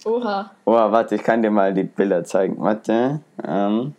Oha. 0.05 0.53
Oh, 0.65 0.73
warte, 0.73 1.17
ich 1.17 1.25
kann 1.25 1.43
dir 1.43 1.51
mal 1.51 1.75
die 1.75 1.83
Bilder 1.83 2.23
zeigen. 2.23 2.57
Warte. 2.59 3.21
Ähm, 3.45 3.97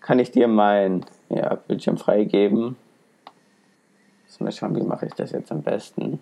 kann 0.00 0.18
ich 0.18 0.30
dir 0.30 0.48
mein 0.48 1.04
ja, 1.28 1.54
Bildschirm 1.54 1.98
freigeben? 1.98 2.76
Muss 4.34 4.40
mal 4.40 4.50
schauen, 4.50 4.74
wie 4.74 4.82
mache 4.82 5.06
ich 5.06 5.12
das 5.14 5.30
jetzt 5.30 5.52
am 5.52 5.62
besten. 5.62 6.18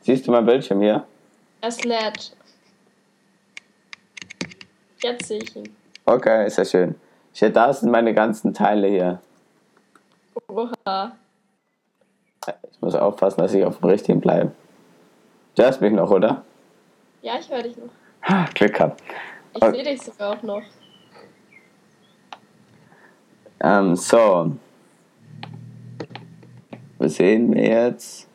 Siehst 0.00 0.26
du 0.26 0.32
mein 0.32 0.44
Bildschirm 0.44 0.80
hier? 0.80 1.06
Es 1.60 1.84
lädt. 1.84 2.36
Jetzt 5.00 5.26
sehe 5.28 5.38
ich 5.38 5.54
ihn. 5.54 5.76
Okay, 6.06 6.44
ist 6.44 6.58
ja 6.58 6.64
schön. 6.64 6.96
Ja, 7.34 7.50
da 7.50 7.72
sind 7.72 7.92
meine 7.92 8.12
ganzen 8.14 8.52
Teile 8.52 8.88
hier. 8.88 9.20
Oha. 10.48 11.12
Ich 12.72 12.80
muss 12.80 12.96
aufpassen, 12.96 13.40
dass 13.42 13.54
ich 13.54 13.64
auf 13.64 13.78
dem 13.78 13.88
richtigen 13.90 14.20
bleibe. 14.20 14.50
Du 15.54 15.62
hörst 15.62 15.80
mich 15.80 15.92
noch, 15.92 16.10
oder? 16.10 16.42
Ja, 17.22 17.38
ich 17.38 17.48
höre 17.48 17.62
dich 17.62 17.76
noch. 17.76 17.90
Ha, 18.28 18.46
Glück 18.54 18.74
gehabt. 18.74 19.00
Ich 19.54 19.62
Okay. 19.62 19.70
sehe 19.76 19.84
dich 19.84 20.02
sogar 20.02 20.36
auch 20.36 20.42
noch. 20.42 20.62
Ähm, 23.66 23.96
so. 23.96 24.56
Was 26.98 27.16
sehen 27.16 27.52
wir 27.52 27.64
jetzt? 27.64 28.28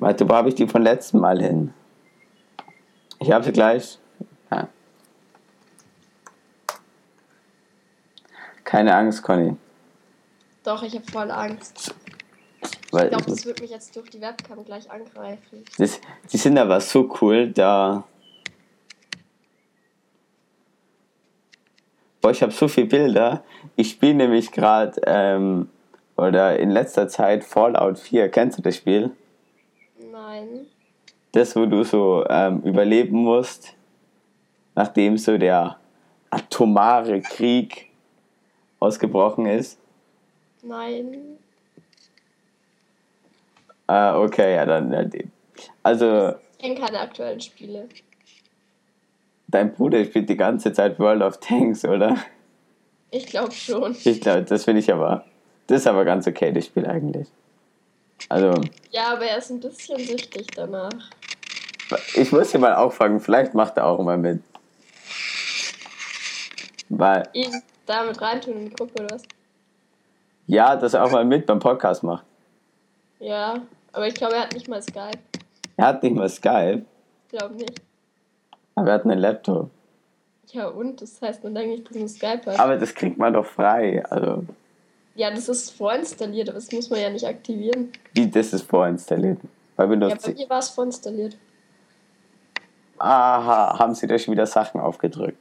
Warte, 0.00 0.28
wo 0.28 0.34
habe 0.34 0.48
ich 0.48 0.56
die 0.56 0.66
von 0.66 0.82
letztem 0.82 1.20
Mal 1.20 1.40
hin? 1.40 1.72
Ich 3.20 3.30
habe 3.30 3.44
sie 3.44 3.52
gleich. 3.52 4.00
Ja. 4.50 4.68
Keine 8.64 8.92
Angst, 8.92 9.22
Conny. 9.22 9.54
Doch, 10.64 10.82
ich 10.82 10.96
habe 10.96 11.04
voll 11.12 11.30
Angst. 11.30 11.94
Weil 12.90 13.04
Ich 13.04 13.10
glaube, 13.10 13.30
das 13.30 13.46
wird 13.46 13.60
mich 13.60 13.70
jetzt 13.70 13.94
durch 13.94 14.10
die 14.10 14.20
Webcam 14.20 14.64
gleich 14.64 14.90
angreifen. 14.90 15.64
das, 15.78 16.00
die 16.32 16.38
sind 16.38 16.58
aber 16.58 16.80
so 16.80 17.08
cool, 17.20 17.52
da. 17.52 18.02
Boah, 22.22 22.30
ich 22.30 22.40
habe 22.40 22.52
so 22.52 22.68
viele 22.68 22.86
Bilder. 22.86 23.42
Ich 23.74 23.90
spiele 23.90 24.14
nämlich 24.14 24.52
gerade, 24.52 25.00
ähm, 25.06 25.68
oder 26.16 26.56
in 26.56 26.70
letzter 26.70 27.08
Zeit 27.08 27.42
Fallout 27.42 27.98
4. 27.98 28.28
Kennst 28.28 28.58
du 28.58 28.62
das 28.62 28.76
Spiel? 28.76 29.10
Nein. 30.12 30.66
Das, 31.32 31.56
wo 31.56 31.66
du 31.66 31.82
so 31.82 32.24
ähm, 32.30 32.60
überleben 32.60 33.16
musst, 33.24 33.74
nachdem 34.76 35.18
so 35.18 35.36
der 35.36 35.78
atomare 36.30 37.20
Krieg 37.22 37.90
ausgebrochen 38.78 39.46
ist. 39.46 39.80
Nein. 40.62 41.38
Ah, 43.88 44.16
okay, 44.20 44.54
ja, 44.54 44.64
dann. 44.64 45.10
Also, 45.82 46.34
Ich 46.52 46.58
kenne 46.64 46.78
keine 46.78 47.00
aktuellen 47.00 47.40
Spiele. 47.40 47.88
Dein 49.52 49.72
Bruder 49.72 50.04
spielt 50.04 50.28
die 50.28 50.36
ganze 50.36 50.72
Zeit 50.72 50.98
World 50.98 51.22
of 51.22 51.38
Tanks, 51.38 51.84
oder? 51.84 52.16
Ich 53.10 53.26
glaube 53.26 53.52
schon. 53.52 53.94
Ich 54.04 54.20
glaube, 54.20 54.42
das 54.42 54.64
finde 54.64 54.80
ich 54.80 54.92
aber. 54.92 55.24
Das 55.68 55.82
ist 55.82 55.86
aber 55.86 56.04
ganz 56.04 56.26
okay, 56.26 56.52
das 56.52 56.66
Spiel 56.66 56.86
eigentlich. 56.86 57.28
Also, 58.28 58.52
Ja, 58.90 59.12
aber 59.12 59.24
er 59.26 59.38
ist 59.38 59.50
ein 59.50 59.60
bisschen 59.60 59.98
süchtig 59.98 60.46
danach. 60.56 60.90
ich 62.14 62.32
muss 62.32 62.52
ihn 62.54 62.60
mal 62.60 62.74
auffangen, 62.74 63.20
vielleicht 63.20 63.54
macht 63.54 63.76
er 63.76 63.86
auch 63.86 63.98
mal 64.02 64.18
mit. 64.18 64.42
Weil, 66.88 67.28
Ihn 67.32 67.62
damit 67.86 68.20
reintun 68.20 68.54
in 68.54 68.64
die 68.70 68.74
Gruppe 68.74 69.02
oder 69.02 69.14
was? 69.14 69.22
ja, 70.46 70.76
dass 70.76 70.94
er 70.94 71.04
auch 71.04 71.10
mal 71.10 71.24
mit 71.24 71.46
beim 71.46 71.58
Podcast 71.58 72.02
macht. 72.02 72.24
Ja, 73.20 73.62
aber 73.92 74.06
ich 74.08 74.14
glaube, 74.14 74.34
er 74.34 74.42
hat 74.42 74.52
nicht 74.52 74.68
mal 74.68 74.82
Skype. 74.82 75.18
Er 75.76 75.86
hat 75.86 76.02
nicht 76.02 76.14
mal 76.14 76.28
Skype, 76.28 76.84
Ich 77.30 77.38
glaube 77.38 77.54
nicht. 77.54 77.80
Aber 78.74 78.88
er 78.88 78.94
hat 78.94 79.04
einen 79.04 79.18
Laptop. 79.18 79.70
Ja, 80.48 80.68
und? 80.68 81.00
Das 81.00 81.20
heißt 81.22 81.42
man 81.44 81.54
denkt 81.54 81.70
nicht, 81.70 81.90
dass 81.90 81.96
man 81.96 82.08
Skype 82.08 82.46
hat. 82.50 82.58
Aber 82.60 82.76
das 82.76 82.94
kriegt 82.94 83.16
man 83.18 83.32
doch 83.32 83.46
frei. 83.46 84.04
Also, 84.10 84.44
ja, 85.14 85.30
das 85.30 85.48
ist 85.48 85.70
vorinstalliert, 85.70 86.48
aber 86.48 86.56
das 86.58 86.70
muss 86.72 86.90
man 86.90 87.00
ja 87.00 87.10
nicht 87.10 87.26
aktivieren. 87.26 87.90
wie 88.14 88.28
das 88.30 88.52
ist 88.52 88.62
vorinstalliert. 88.68 89.38
Bei 89.76 89.88
Windows 89.88 90.10
Ja, 90.10 90.16
bei 90.16 90.22
10. 90.22 90.34
mir 90.36 90.50
war 90.50 90.58
es 90.58 90.68
vorinstalliert. 90.70 91.36
Aha, 92.98 93.78
haben 93.78 93.94
sie 93.94 94.06
da 94.06 94.18
schon 94.18 94.32
wieder 94.32 94.46
Sachen 94.46 94.80
aufgedrückt. 94.80 95.38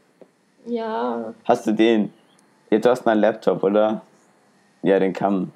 Ja, 0.66 1.34
Hast 1.46 1.68
du 1.68 1.72
den? 1.74 2.14
Ja, 2.70 2.78
du 2.80 2.90
hast 2.90 3.08
einen 3.08 3.22
Laptop, 3.22 3.64
oder? 3.64 4.02
Ja, 4.84 5.00
den 5.00 5.14
kann. 5.14 5.52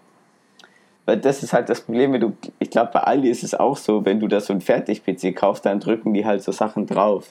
Weil 1.06 1.18
das 1.18 1.44
ist 1.44 1.54
halt 1.54 1.70
das 1.70 1.82
Problem, 1.82 2.14
wenn 2.14 2.22
du, 2.22 2.34
ich 2.60 2.70
glaube, 2.70 2.92
bei 2.94 3.00
Aldi 3.02 3.30
ist 3.30 3.44
es 3.44 3.54
auch 3.54 3.78
so, 3.78 4.04
wenn 4.06 4.20
du 4.20 4.28
da 4.28 4.40
so 4.42 4.54
einen 4.54 4.62
Fertig-PC 4.62 5.36
kaufst, 5.36 5.66
dann 5.66 5.80
drücken 5.80 6.14
die 6.14 6.26
halt 6.26 6.42
so 6.44 6.52
Sachen 6.52 6.88
drauf. 6.88 7.30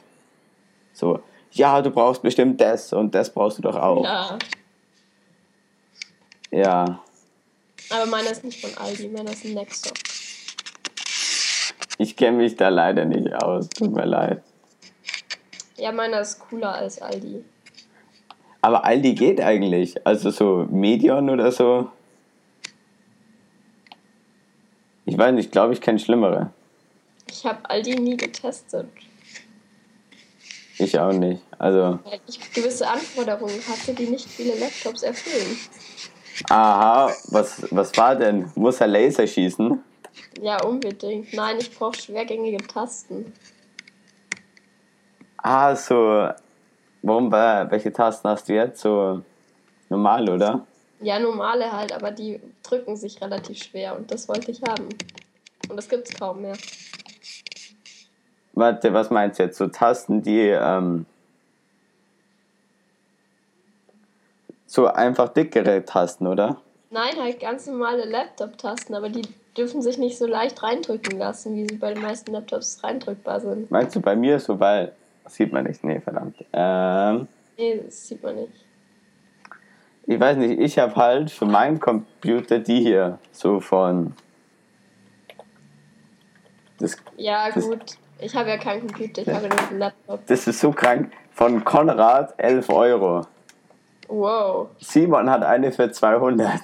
So, 0.95 1.21
ja, 1.51 1.83
du 1.83 1.91
brauchst 1.91 2.23
bestimmt 2.23 2.59
das 2.61 2.93
und 2.93 3.15
das 3.15 3.33
brauchst 3.33 3.59
du 3.59 3.63
doch 3.63 3.77
auch. 3.77 4.03
ja. 4.05 4.39
Ja, 6.51 7.01
Aber 7.91 8.07
meiner 8.07 8.31
ist 8.31 8.45
nicht 8.45 8.61
von 8.65 8.73
Aldi, 8.79 9.09
meiner 9.09 9.33
ist 9.33 9.45
ein 9.45 9.55
Nexo. 9.55 9.91
ich 11.99 12.15
kenne 12.17 12.37
mich 12.37 12.55
da 12.55 12.69
leider 12.69 13.05
nicht 13.05 13.35
aus, 13.35 13.69
tut 13.71 13.93
mir 13.93 14.05
leid. 14.05 14.41
Ja, 15.77 15.91
meiner 15.91 16.21
ist 16.21 16.39
cooler 16.39 16.73
als 16.73 17.03
Aldi. 17.03 17.45
Aber 18.61 18.85
Aldi 18.85 19.15
geht 19.15 19.41
eigentlich, 19.41 20.07
also 20.07 20.31
so 20.31 20.67
Medion 20.71 21.29
oder 21.29 21.51
so. 21.51 21.91
Ich 25.07 25.19
weiß 25.19 25.35
nicht, 25.35 25.51
glaube 25.51 25.73
ich, 25.75 25.81
kenne 25.81 25.99
schlimmere. 25.99 26.51
Ich 27.29 27.45
habe 27.45 27.69
Aldi 27.69 27.97
nie 27.97 28.17
getestet, 28.17 28.87
Ich 30.79 30.99
auch 30.99 31.13
nicht. 31.13 31.43
Also, 31.59 32.01
weil 32.05 32.21
ich 32.27 32.53
gewisse 32.53 32.89
Anforderungen 32.89 33.61
hatte, 33.69 33.95
die 33.95 34.07
nicht 34.07 34.29
viele 34.29 34.55
Laptops 34.59 35.03
erfüllen. 35.03 35.57
aha, 36.49 37.13
was, 37.29 37.67
was 37.71 37.97
war 37.97 38.17
denn? 38.17 38.51
Muss 38.57 38.81
er 38.81 38.89
Laser 38.89 39.27
schießen? 39.27 39.83
Ja, 40.41 40.63
unbedingt. 40.65 41.33
Nein, 41.33 41.59
ich 41.59 41.77
brauche 41.77 41.99
schwergängige 41.99 42.59
Tasten. 42.67 43.33
Ah, 45.39 45.75
so. 45.77 46.29
Warum, 47.03 47.31
welche 47.31 47.93
Tasten 47.93 48.29
hast 48.29 48.49
du 48.49 48.55
jetzt? 48.55 48.81
So 48.81 49.23
normal, 49.91 50.29
oder? 50.29 50.67
Ja, 51.01 51.19
normale 51.19 51.71
halt, 51.71 51.93
aber 51.93 52.11
die 52.11 52.41
drücken 52.63 52.97
sich 52.97 53.21
relativ 53.21 53.63
schwer 53.63 53.95
und 53.95 54.11
das 54.11 54.27
wollte 54.29 54.51
ich 54.51 54.63
haben. 54.63 54.89
Und 55.69 55.77
das 55.77 55.89
gibt's 55.89 56.15
kaum 56.19 56.43
mehr. 56.43 56.57
Warte, 58.55 58.93
was 58.93 59.11
meinst 59.11 59.39
du 59.39 59.45
jetzt? 59.45 59.59
So 59.59 59.67
Tasten, 59.67 60.23
die 60.23 60.41
ähm, 60.49 61.07
so 64.67 64.87
einfach 64.87 65.29
dickere 65.31 65.85
Tasten, 65.85 66.27
oder? 66.27 66.61
Nein, 66.91 67.15
halt 67.21 67.41
ganz 67.41 67.67
normale 67.67 68.05
Laptop-Tasten, 68.05 68.95
aber 68.95 69.09
die 69.09 69.23
dürfen 69.57 69.83
sich 69.83 69.99
nicht 69.99 70.17
so 70.17 70.27
leicht 70.27 70.63
reindrücken 70.63 71.19
lassen, 71.19 71.57
wie 71.57 71.67
sie 71.69 71.77
bei 71.77 71.93
den 71.93 72.03
meisten 72.03 72.33
Laptops 72.33 72.83
reindrückbar 72.85 73.41
sind. 73.41 73.71
Meinst 73.71 73.97
du 73.97 74.01
bei 74.01 74.15
mir 74.15 74.39
so, 74.39 74.59
weil. 74.61 74.93
Das 75.25 75.35
sieht 75.37 75.53
man 75.53 75.65
nicht, 75.65 75.83
nee, 75.83 76.01
verdammt. 76.01 76.37
Ähm, 76.53 77.27
Nee, 77.57 77.81
das 77.85 78.09
sieht 78.09 78.23
man 78.23 78.35
nicht. 78.37 78.53
ich 80.07 80.21
weiß 80.21 80.37
nicht, 80.37 80.61
ich 80.61 80.79
habe 80.79 80.95
halt 80.97 81.31
für 81.31 81.47
meinen 81.47 81.81
Computer 81.81 82.59
die 82.59 82.81
hier, 82.81 83.19
so 83.33 83.59
von. 83.61 84.13
Das, 86.79 86.97
Ja, 87.17 87.51
Das- 87.51 87.65
gut. 87.65 87.97
Ich 88.19 88.35
habe 88.35 88.49
ja 88.49 88.57
keinen 88.59 88.87
Computer, 88.87 89.23
ich 89.23 89.29
habe 89.29 89.49
nur 89.49 89.69
einen 89.69 89.79
Laptop. 89.79 90.27
das 90.27 90.47
ist 90.47 90.61
so 90.61 90.71
krank. 90.71 91.13
Von 91.33 91.65
Konrad 91.65 92.35
11 92.39 92.69
Euro. 92.71 93.27
Wow. 94.09 94.69
Simon 94.79 95.29
hat 95.29 95.43
eine 95.43 95.73
für 95.73 95.91
200. 95.91 96.61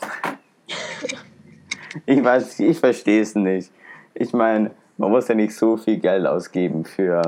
ich 2.06 2.22
weiß, 2.22 2.60
ich 2.60 2.78
verstehe 2.78 3.22
es 3.22 3.34
nicht. 3.34 3.72
Ich 4.14 4.32
meine, 4.32 4.70
man 4.96 5.10
muss 5.10 5.28
ja 5.28 5.34
nicht 5.34 5.56
so 5.56 5.76
viel 5.76 5.98
Geld 5.98 6.26
ausgeben 6.26 6.84
für, 6.84 7.22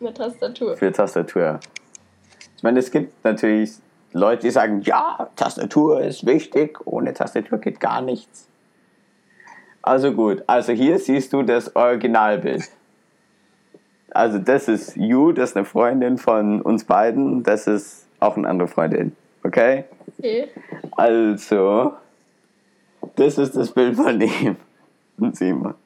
Eine 0.00 0.14
Tastatur. 0.14 0.76
für 0.76 0.92
Tastatur. 0.92 1.58
Ich 2.56 2.62
meine, 2.62 2.78
es 2.78 2.90
gibt 2.90 3.24
natürlich 3.24 3.72
Leute, 4.12 4.42
die 4.42 4.50
sagen, 4.50 4.80
ja, 4.82 5.28
Tastatur 5.34 6.00
ist 6.02 6.24
wichtig, 6.24 6.78
ohne 6.86 7.12
Tastatur 7.14 7.58
geht 7.58 7.80
gar 7.80 8.00
nichts. 8.00 8.48
Also 9.86 10.12
gut, 10.12 10.42
also 10.48 10.72
hier 10.72 10.98
siehst 10.98 11.32
du 11.32 11.44
das 11.44 11.76
Originalbild. 11.76 12.64
Also 14.10 14.38
das 14.38 14.66
ist 14.66 14.96
Yu, 14.96 15.30
das 15.30 15.50
ist 15.50 15.56
eine 15.56 15.64
Freundin 15.64 16.18
von 16.18 16.60
uns 16.60 16.82
beiden, 16.82 17.44
das 17.44 17.68
ist 17.68 18.08
auch 18.18 18.36
eine 18.36 18.48
andere 18.48 18.66
Freundin. 18.66 19.14
Okay? 19.44 19.84
Okay. 20.18 20.48
Also, 20.90 21.94
das 23.14 23.38
ist 23.38 23.54
das 23.54 23.70
Bild 23.70 23.94
von 23.94 24.20
ihm 24.20 24.56
und 25.18 25.36
Simon. 25.36 25.74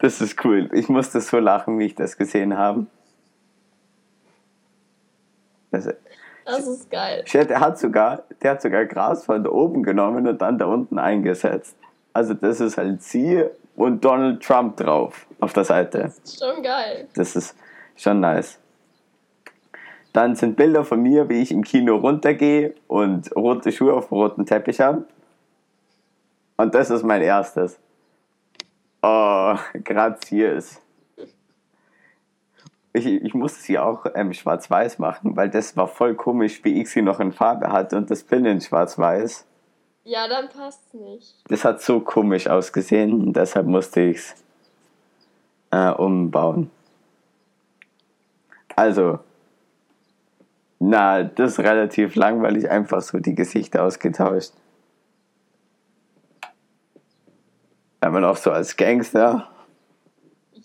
Das 0.00 0.20
ist 0.20 0.44
cool. 0.44 0.68
Ich 0.72 0.88
musste 0.88 1.20
so 1.20 1.38
lachen, 1.38 1.78
wie 1.78 1.86
ich 1.86 1.94
das 1.94 2.16
gesehen 2.16 2.58
habe. 2.58 2.86
Das, 5.70 5.88
Das 6.44 6.66
ist 6.66 6.90
geil. 6.90 7.22
Shit, 7.26 7.50
der 7.50 7.60
hat 7.60 7.78
sogar, 7.78 8.24
der 8.42 8.52
hat 8.52 8.62
sogar 8.62 8.84
Gras 8.86 9.24
von 9.24 9.44
da 9.44 9.50
oben 9.50 9.82
genommen 9.82 10.26
und 10.26 10.40
dann 10.40 10.58
da 10.58 10.66
unten 10.66 10.98
eingesetzt. 10.98 11.76
Also 12.12 12.34
das 12.34 12.60
ist 12.60 12.76
halt 12.76 13.02
sie 13.02 13.44
und 13.76 14.04
Donald 14.04 14.42
Trump 14.42 14.76
drauf 14.76 15.26
auf 15.40 15.52
der 15.52 15.64
Seite. 15.64 16.12
Ist 16.24 16.44
schon 16.44 16.62
geil. 16.62 17.08
Das 17.14 17.36
ist 17.36 17.56
schon 17.96 18.20
nice. 18.20 18.58
Dann 20.12 20.36
sind 20.36 20.56
Bilder 20.56 20.84
von 20.84 21.02
mir, 21.02 21.28
wie 21.28 21.40
ich 21.40 21.52
im 21.52 21.64
Kino 21.64 21.96
runtergehe 21.96 22.74
und 22.86 23.34
rote 23.34 23.72
Schuhe 23.72 23.94
auf 23.94 24.08
dem 24.08 24.18
roten 24.18 24.44
Teppich 24.44 24.80
habe. 24.80 25.04
Und 26.58 26.74
das 26.74 26.90
ist 26.90 27.02
mein 27.02 27.22
erstes. 27.22 27.78
Oh, 29.02 29.56
grazies. 29.82 30.80
Ich, 32.94 33.06
ich 33.06 33.34
musste 33.34 33.60
sie 33.60 33.78
auch 33.78 34.04
ähm, 34.14 34.32
schwarz-weiß 34.34 34.98
machen, 34.98 35.34
weil 35.36 35.48
das 35.48 35.76
war 35.76 35.88
voll 35.88 36.14
komisch, 36.14 36.62
wie 36.64 36.80
ich 36.80 36.90
sie 36.90 37.00
noch 37.00 37.20
in 37.20 37.32
Farbe 37.32 37.72
hatte 37.72 37.96
und 37.96 38.10
das 38.10 38.22
Bild 38.22 38.46
in 38.46 38.60
schwarz-weiß. 38.60 39.46
Ja, 40.04 40.28
dann 40.28 40.48
passt's 40.48 40.92
nicht. 40.94 41.36
Das 41.48 41.64
hat 41.64 41.80
so 41.80 42.00
komisch 42.00 42.48
ausgesehen 42.48 43.12
und 43.12 43.32
deshalb 43.34 43.66
musste 43.66 44.00
ich 44.00 44.18
es 44.18 44.34
äh, 45.70 45.90
umbauen. 45.90 46.70
Also, 48.76 49.20
na, 50.78 51.22
das 51.22 51.52
ist 51.52 51.58
relativ 51.60 52.14
langweilig, 52.16 52.68
einfach 52.68 53.00
so 53.00 53.18
die 53.18 53.34
Gesichter 53.34 53.84
ausgetauscht. 53.84 54.52
Aber 58.00 58.20
noch 58.20 58.36
so 58.36 58.50
als 58.50 58.76
Gangster. 58.76 59.48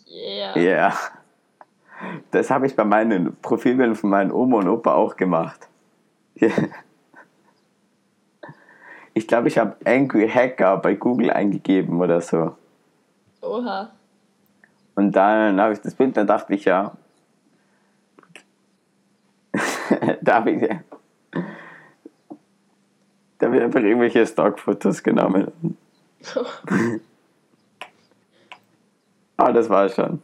Yeah. 0.10 0.58
Ja. 0.58 0.62
Yeah. 0.62 0.94
Das 2.38 2.52
habe 2.52 2.68
ich 2.68 2.76
bei 2.76 2.84
meinen 2.84 3.36
Profilbildern 3.42 3.96
von 3.96 4.12
meinen 4.12 4.32
Oma 4.32 4.60
und 4.60 4.68
Opa 4.68 4.94
auch 4.94 5.16
gemacht. 5.18 5.68
Ich 9.16 9.28
glaube, 9.28 9.48
ich 9.48 9.58
habe 9.58 9.76
Angry 9.84 10.30
Hacker 10.30 10.78
bei 10.78 10.94
Google 10.94 11.32
eingegeben 11.32 12.00
oder 12.00 12.22
so. 12.22 12.56
Oha. 13.42 13.90
Und 14.94 15.14
dann 15.14 15.60
habe 15.60 15.74
ich 15.74 15.82
das 15.82 15.96
Bild, 15.96 16.16
dann 16.16 16.28
dachte 16.28 16.54
ich 16.54 16.66
ja, 16.66 16.96
da 20.22 20.36
habe 20.36 20.52
ich, 20.52 20.70
da 23.40 23.48
habe 23.48 23.58
ich 23.58 23.64
einfach 23.64 23.80
irgendwelche 23.80 24.24
Stockfotos 24.28 25.02
genommen. 25.02 25.52
Ah, 29.40 29.52
das 29.52 29.70
war 29.70 29.88
schon. 29.88 30.20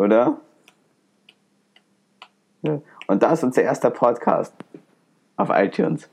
Oder? 0.00 0.38
Ja. 2.62 2.80
Und 3.06 3.22
das 3.22 3.34
ist 3.34 3.44
unser 3.44 3.62
erster 3.62 3.90
Podcast 3.90 4.54
auf 5.36 5.50
iTunes. 5.52 6.08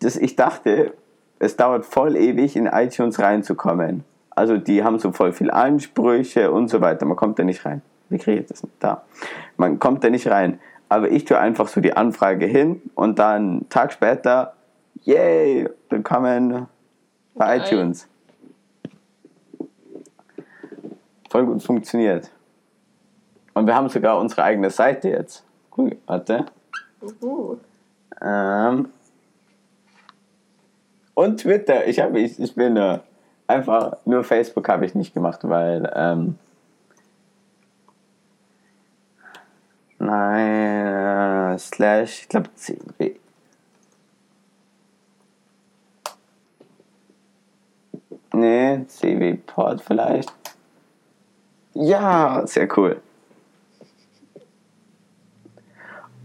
Das, 0.00 0.16
ich 0.16 0.34
dachte, 0.34 0.94
es 1.38 1.56
dauert 1.56 1.86
voll 1.86 2.16
ewig, 2.16 2.56
in 2.56 2.66
iTunes 2.66 3.20
reinzukommen. 3.20 4.02
Also 4.30 4.56
die 4.56 4.82
haben 4.82 4.98
so 4.98 5.12
voll 5.12 5.32
viel 5.32 5.52
Ansprüche 5.52 6.50
und 6.50 6.68
so 6.68 6.80
weiter. 6.80 7.06
Man 7.06 7.16
kommt 7.16 7.38
da 7.38 7.44
nicht 7.44 7.64
rein. 7.64 7.82
Wie 8.08 8.18
kriege 8.18 8.40
ich 8.40 8.46
das 8.46 8.62
denn? 8.62 8.70
Da. 8.80 9.04
Man 9.56 9.78
kommt 9.78 10.02
da 10.02 10.10
nicht 10.10 10.26
rein. 10.26 10.58
Aber 10.88 11.08
ich 11.08 11.24
tue 11.24 11.38
einfach 11.38 11.68
so 11.68 11.80
die 11.80 11.96
Anfrage 11.96 12.46
hin 12.46 12.82
und 12.96 13.20
dann 13.20 13.34
einen 13.36 13.68
Tag 13.68 13.92
später, 13.92 14.54
yay, 15.02 15.68
willkommen 15.88 16.66
bei 17.36 17.58
Geil. 17.58 17.60
iTunes. 17.64 18.09
Voll 21.30 21.46
gut 21.46 21.62
funktioniert. 21.62 22.28
Und 23.54 23.66
wir 23.66 23.74
haben 23.76 23.88
sogar 23.88 24.18
unsere 24.18 24.42
eigene 24.42 24.68
Seite 24.68 25.10
jetzt. 25.10 25.44
Cool, 25.76 25.96
warte. 26.06 26.46
Uhu. 27.00 27.56
Ähm. 28.20 28.88
Und 31.14 31.40
Twitter. 31.40 31.86
Ich, 31.86 32.00
hab, 32.00 32.16
ich, 32.16 32.38
ich 32.40 32.54
bin 32.54 32.76
äh, 32.76 32.98
einfach, 33.46 33.96
nur 34.04 34.24
Facebook 34.24 34.68
habe 34.68 34.84
ich 34.84 34.96
nicht 34.96 35.14
gemacht, 35.14 35.40
weil. 35.42 35.88
Ähm, 35.94 36.36
nein, 40.00 41.54
äh, 41.54 41.58
slash, 41.58 42.22
ich 42.22 42.28
glaube, 42.28 42.50
CW. 42.56 43.14
Nee, 48.32 48.84
CW 48.86 49.34
Port 49.46 49.82
vielleicht. 49.82 50.39
Ja, 51.74 52.42
sehr 52.46 52.68
cool. 52.76 53.00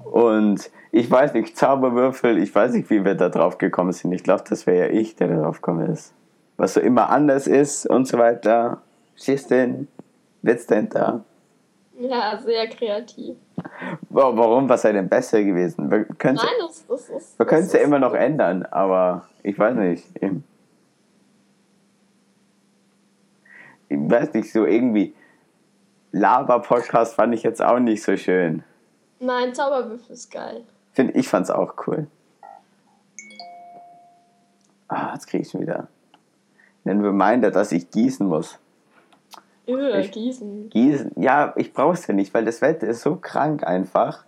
Und 0.04 0.70
ich 0.92 1.10
weiß 1.10 1.34
nicht, 1.34 1.58
Zauberwürfel, 1.58 2.38
ich 2.38 2.54
weiß 2.54 2.74
nicht, 2.74 2.90
wie 2.90 3.04
wir 3.04 3.16
da 3.16 3.30
drauf 3.30 3.58
gekommen 3.58 3.92
sind. 3.92 4.12
Ich 4.14 4.24
glaube, 4.24 4.44
das 4.48 4.66
wäre 4.66 4.88
ja 4.88 4.94
ich, 5.00 5.16
der 5.16 5.28
da 5.28 5.36
drauf 5.42 5.58
gekommen 5.62 5.92
ist. 5.92 6.14
Was 6.58 6.74
so 6.74 6.80
immer 6.80 7.10
anders 7.10 7.48
ist 7.48 7.86
und 7.86 8.08
so 8.08 8.18
weiter. 8.18 8.82
Schießt 9.18 9.52
denn? 9.52 9.88
Wird's 10.42 10.68
denn 10.68 10.90
da? 10.90 11.24
Ja, 12.00 12.38
sehr 12.38 12.68
kreativ. 12.68 13.36
Wa- 14.10 14.36
Warum? 14.36 14.70
Was 14.70 14.84
sei 14.84 14.92
denn 14.94 15.10
besser 15.10 15.44
gewesen? 15.44 15.90
Wir 15.92 16.06
können 16.06 16.38
es 17.64 17.74
ja 17.74 17.80
immer 17.80 18.00
noch 18.00 18.14
ändern, 18.14 18.64
aber 18.72 19.26
ich 19.44 19.58
weiß 19.58 19.76
nicht. 19.76 20.04
Ich 23.90 23.98
weiß 24.00 24.34
nicht, 24.34 24.52
so 24.52 24.66
irgendwie. 24.66 25.14
Lava-Podcast 26.20 27.16
fand 27.16 27.34
ich 27.34 27.44
jetzt 27.44 27.62
auch 27.62 27.78
nicht 27.80 28.02
so 28.02 28.16
schön. 28.16 28.64
Nein, 29.20 29.54
Zauberwürfel 29.54 30.14
ist 30.14 30.32
geil. 30.32 30.64
Find, 30.94 31.14
ich 31.14 31.28
fand's 31.28 31.50
auch 31.52 31.74
cool. 31.88 32.08
Ah, 34.88 35.12
jetzt 35.14 35.28
krieg 35.28 35.42
ich 35.42 35.50
schon 35.52 35.62
wieder 35.62 35.88
einen 36.86 37.04
Reminder, 37.04 37.52
dass 37.52 37.72
ich 37.74 37.90
gießen 37.92 38.26
muss. 38.28 38.60
Öh, 39.68 40.00
Ich- 40.00 40.12
Gießen. 40.12 40.70
Gießen, 40.70 41.12
ja, 41.22 41.52
ich 41.58 41.74
brauch's 41.74 42.08
ja 42.08 42.14
nicht, 42.14 42.34
weil 42.34 42.46
das 42.46 42.62
Wetter 42.62 42.88
ist 42.88 43.02
so 43.02 43.16
krank 43.18 43.64
einfach, 43.66 44.24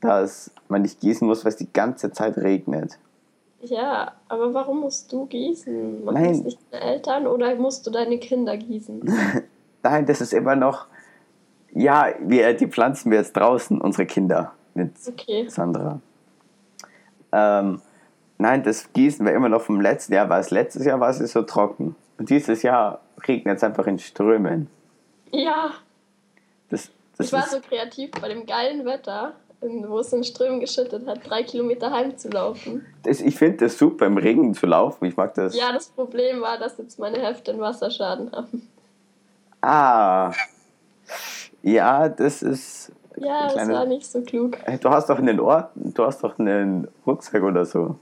dass 0.00 0.50
man 0.68 0.82
nicht 0.82 0.98
gießen 1.00 1.24
muss, 1.28 1.44
weil 1.44 1.50
es 1.50 1.56
die 1.56 1.72
ganze 1.72 2.10
Zeit 2.10 2.36
regnet. 2.38 2.98
Ja, 3.60 4.12
aber 4.28 4.52
warum 4.54 4.80
musst 4.80 5.12
du 5.12 5.26
gießen? 5.26 6.04
Machen 6.04 6.14
Nein. 6.20 6.40
nicht 6.40 6.58
deine 6.72 6.82
Eltern 6.84 7.26
oder 7.28 7.54
musst 7.54 7.86
du 7.86 7.90
deine 7.92 8.18
Kinder 8.18 8.56
gießen? 8.56 9.02
Nein, 9.84 10.06
das 10.06 10.20
ist 10.20 10.32
immer 10.32 10.56
noch. 10.56 10.86
Ja, 11.74 12.08
wir, 12.20 12.52
die 12.54 12.66
pflanzen 12.66 13.10
wir 13.10 13.18
jetzt 13.18 13.32
draußen, 13.36 13.80
unsere 13.80 14.06
Kinder. 14.06 14.52
Mit 14.74 14.92
Okay. 15.06 15.48
Sandra. 15.48 16.00
Ähm, 17.32 17.80
nein, 18.38 18.62
das 18.62 18.92
Gießen 18.92 19.24
war 19.24 19.32
immer 19.32 19.48
noch 19.48 19.62
vom 19.62 19.80
letzten 19.80 20.14
Jahr, 20.14 20.28
weil 20.28 20.40
es 20.40 20.50
letztes 20.50 20.84
Jahr 20.84 21.00
war 21.00 21.10
es 21.10 21.18
so 21.32 21.42
trocken. 21.42 21.96
Und 22.18 22.30
dieses 22.30 22.62
Jahr 22.62 23.00
regnet 23.26 23.56
es 23.56 23.64
einfach 23.64 23.86
in 23.86 23.98
Strömen. 23.98 24.68
Ja, 25.30 25.72
Das, 26.68 26.90
das 27.16 27.26
ich 27.26 27.32
war 27.32 27.46
so 27.46 27.60
kreativ 27.60 28.10
bei 28.20 28.28
dem 28.28 28.44
geilen 28.44 28.84
Wetter, 28.84 29.32
wo 29.60 30.00
es 30.00 30.12
in 30.12 30.24
Strömen 30.24 30.60
geschüttet 30.60 31.06
hat, 31.06 31.20
drei 31.28 31.42
Kilometer 31.42 31.90
heimzulaufen. 31.90 32.84
das, 33.02 33.20
ich 33.20 33.36
finde 33.36 33.58
das 33.64 33.78
super, 33.78 34.06
im 34.06 34.18
Regen 34.18 34.52
zu 34.54 34.66
laufen. 34.66 35.04
Ich 35.06 35.16
mag 35.16 35.34
das. 35.34 35.56
Ja, 35.56 35.72
das 35.72 35.88
Problem 35.88 36.40
war, 36.42 36.58
dass 36.58 36.76
jetzt 36.78 36.98
meine 36.98 37.18
Hefte 37.18 37.52
einen 37.52 37.60
Wasserschaden 37.60 38.30
haben. 38.32 38.68
Ah. 39.62 40.32
Ja, 41.62 42.08
das 42.08 42.42
ist. 42.42 42.92
Ja, 43.16 43.44
das 43.44 43.52
Kleine- 43.54 43.74
war 43.74 43.84
nicht 43.84 44.06
so 44.10 44.22
klug. 44.22 44.58
Hey, 44.64 44.78
Du 44.78 44.88
hast 44.90 45.10
doch 45.10 45.18
einen 45.18 45.38
Ort, 45.38 45.70
du 45.74 46.04
hast 46.04 46.24
doch 46.24 46.38
einen 46.38 46.88
Rucksack 47.06 47.42
oder 47.42 47.64
so, 47.64 47.96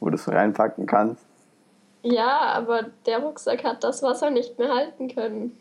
wo 0.00 0.08
du 0.10 0.16
es 0.16 0.28
reinpacken 0.28 0.86
kannst. 0.86 1.24
Ja, 2.02 2.40
aber 2.54 2.86
der 3.06 3.20
Rucksack 3.20 3.62
hat 3.62 3.84
das 3.84 4.02
Wasser 4.02 4.30
nicht 4.30 4.58
mehr 4.58 4.74
halten 4.74 5.08
können. 5.14 5.56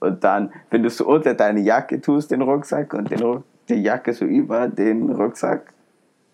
Und 0.00 0.22
dann, 0.22 0.52
wenn 0.70 0.82
du 0.82 0.90
so 0.90 1.06
unter 1.06 1.32
deine 1.32 1.60
Jacke 1.60 1.98
tust, 2.00 2.30
den 2.30 2.42
Rucksack 2.42 2.92
und 2.92 3.10
den, 3.10 3.22
Ruck- 3.22 3.42
die 3.70 3.76
Jacke 3.82 4.12
so 4.12 4.26
über 4.26 4.68
den 4.68 5.10
Rucksack. 5.10 5.72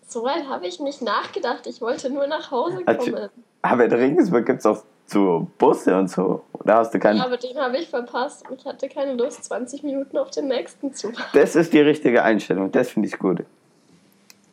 Soweit 0.05 0.45
habe 0.49 0.67
ich 0.67 0.81
nicht 0.81 1.01
nachgedacht. 1.01 1.65
Ich 1.67 1.79
wollte 1.79 2.09
nur 2.09 2.27
nach 2.27 2.51
Hause 2.51 2.83
kommen. 2.83 3.29
Aber 3.61 3.85
in 3.85 3.91
Regensburg 3.93 4.45
gibt 4.45 4.59
es 4.59 4.65
auch 4.65 4.83
so 5.11 5.47
Busse 5.57 5.97
und 5.97 6.09
so. 6.09 6.43
Da 6.65 6.77
hast 6.77 6.93
du 6.93 6.99
keinen. 6.99 7.17
Ja, 7.17 7.25
aber 7.25 7.37
den 7.37 7.57
habe 7.57 7.77
ich 7.77 7.89
verpasst. 7.89 8.43
Ich 8.57 8.65
hatte 8.65 8.87
keine 8.89 9.13
Lust, 9.13 9.43
20 9.45 9.83
Minuten 9.83 10.17
auf 10.17 10.31
den 10.31 10.47
nächsten 10.47 10.93
zu 10.93 11.07
warten. 11.09 11.21
Das 11.33 11.55
ist 11.55 11.73
die 11.73 11.79
richtige 11.81 12.23
Einstellung, 12.23 12.71
das 12.71 12.89
finde 12.91 13.07
ich 13.07 13.17
gut. 13.17 13.43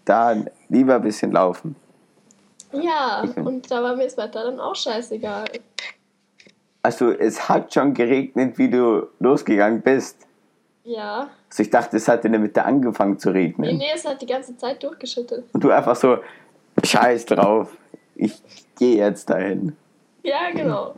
Dann 0.05 0.49
lieber 0.68 0.97
ein 0.97 1.03
bisschen 1.03 1.33
laufen. 1.33 1.77
Ja, 2.73 3.25
und 3.37 3.71
da 3.71 3.83
war 3.83 3.97
mir 3.97 4.05
das 4.05 4.16
Wetter 4.16 4.44
dann 4.44 4.61
auch 4.61 4.75
scheißegal. 4.75 5.47
Also 6.83 7.11
es 7.12 7.49
hat 7.49 7.73
schon 7.73 7.94
geregnet, 7.94 8.59
wie 8.59 8.68
du 8.71 9.07
losgegangen 9.21 9.81
bist. 9.83 10.27
Ja. 10.85 11.29
Also 11.51 11.62
ich 11.62 11.71
dachte, 11.71 11.97
es 11.97 12.09
hat 12.09 12.25
in 12.25 12.33
der 12.33 12.40
Mitte 12.40 12.64
angefangen 12.64 13.18
zu 13.18 13.31
Nee, 13.31 13.38
regnen. 13.38 13.77
nee, 13.79 13.85
es 13.94 14.07
hat 14.07 14.21
die 14.23 14.27
ganze 14.27 14.57
Zeit 14.57 14.83
durchgeschüttet. 14.83 15.44
Und 15.53 15.64
du 15.64 15.71
einfach 15.71 15.97
so, 15.97 16.18
scheiß 16.83 17.27
drauf, 17.27 17.77
ich 18.14 18.40
gehe 18.79 18.97
jetzt 18.97 19.29
dahin. 19.31 19.77
Ja, 20.22 20.50
genau. 20.54 20.94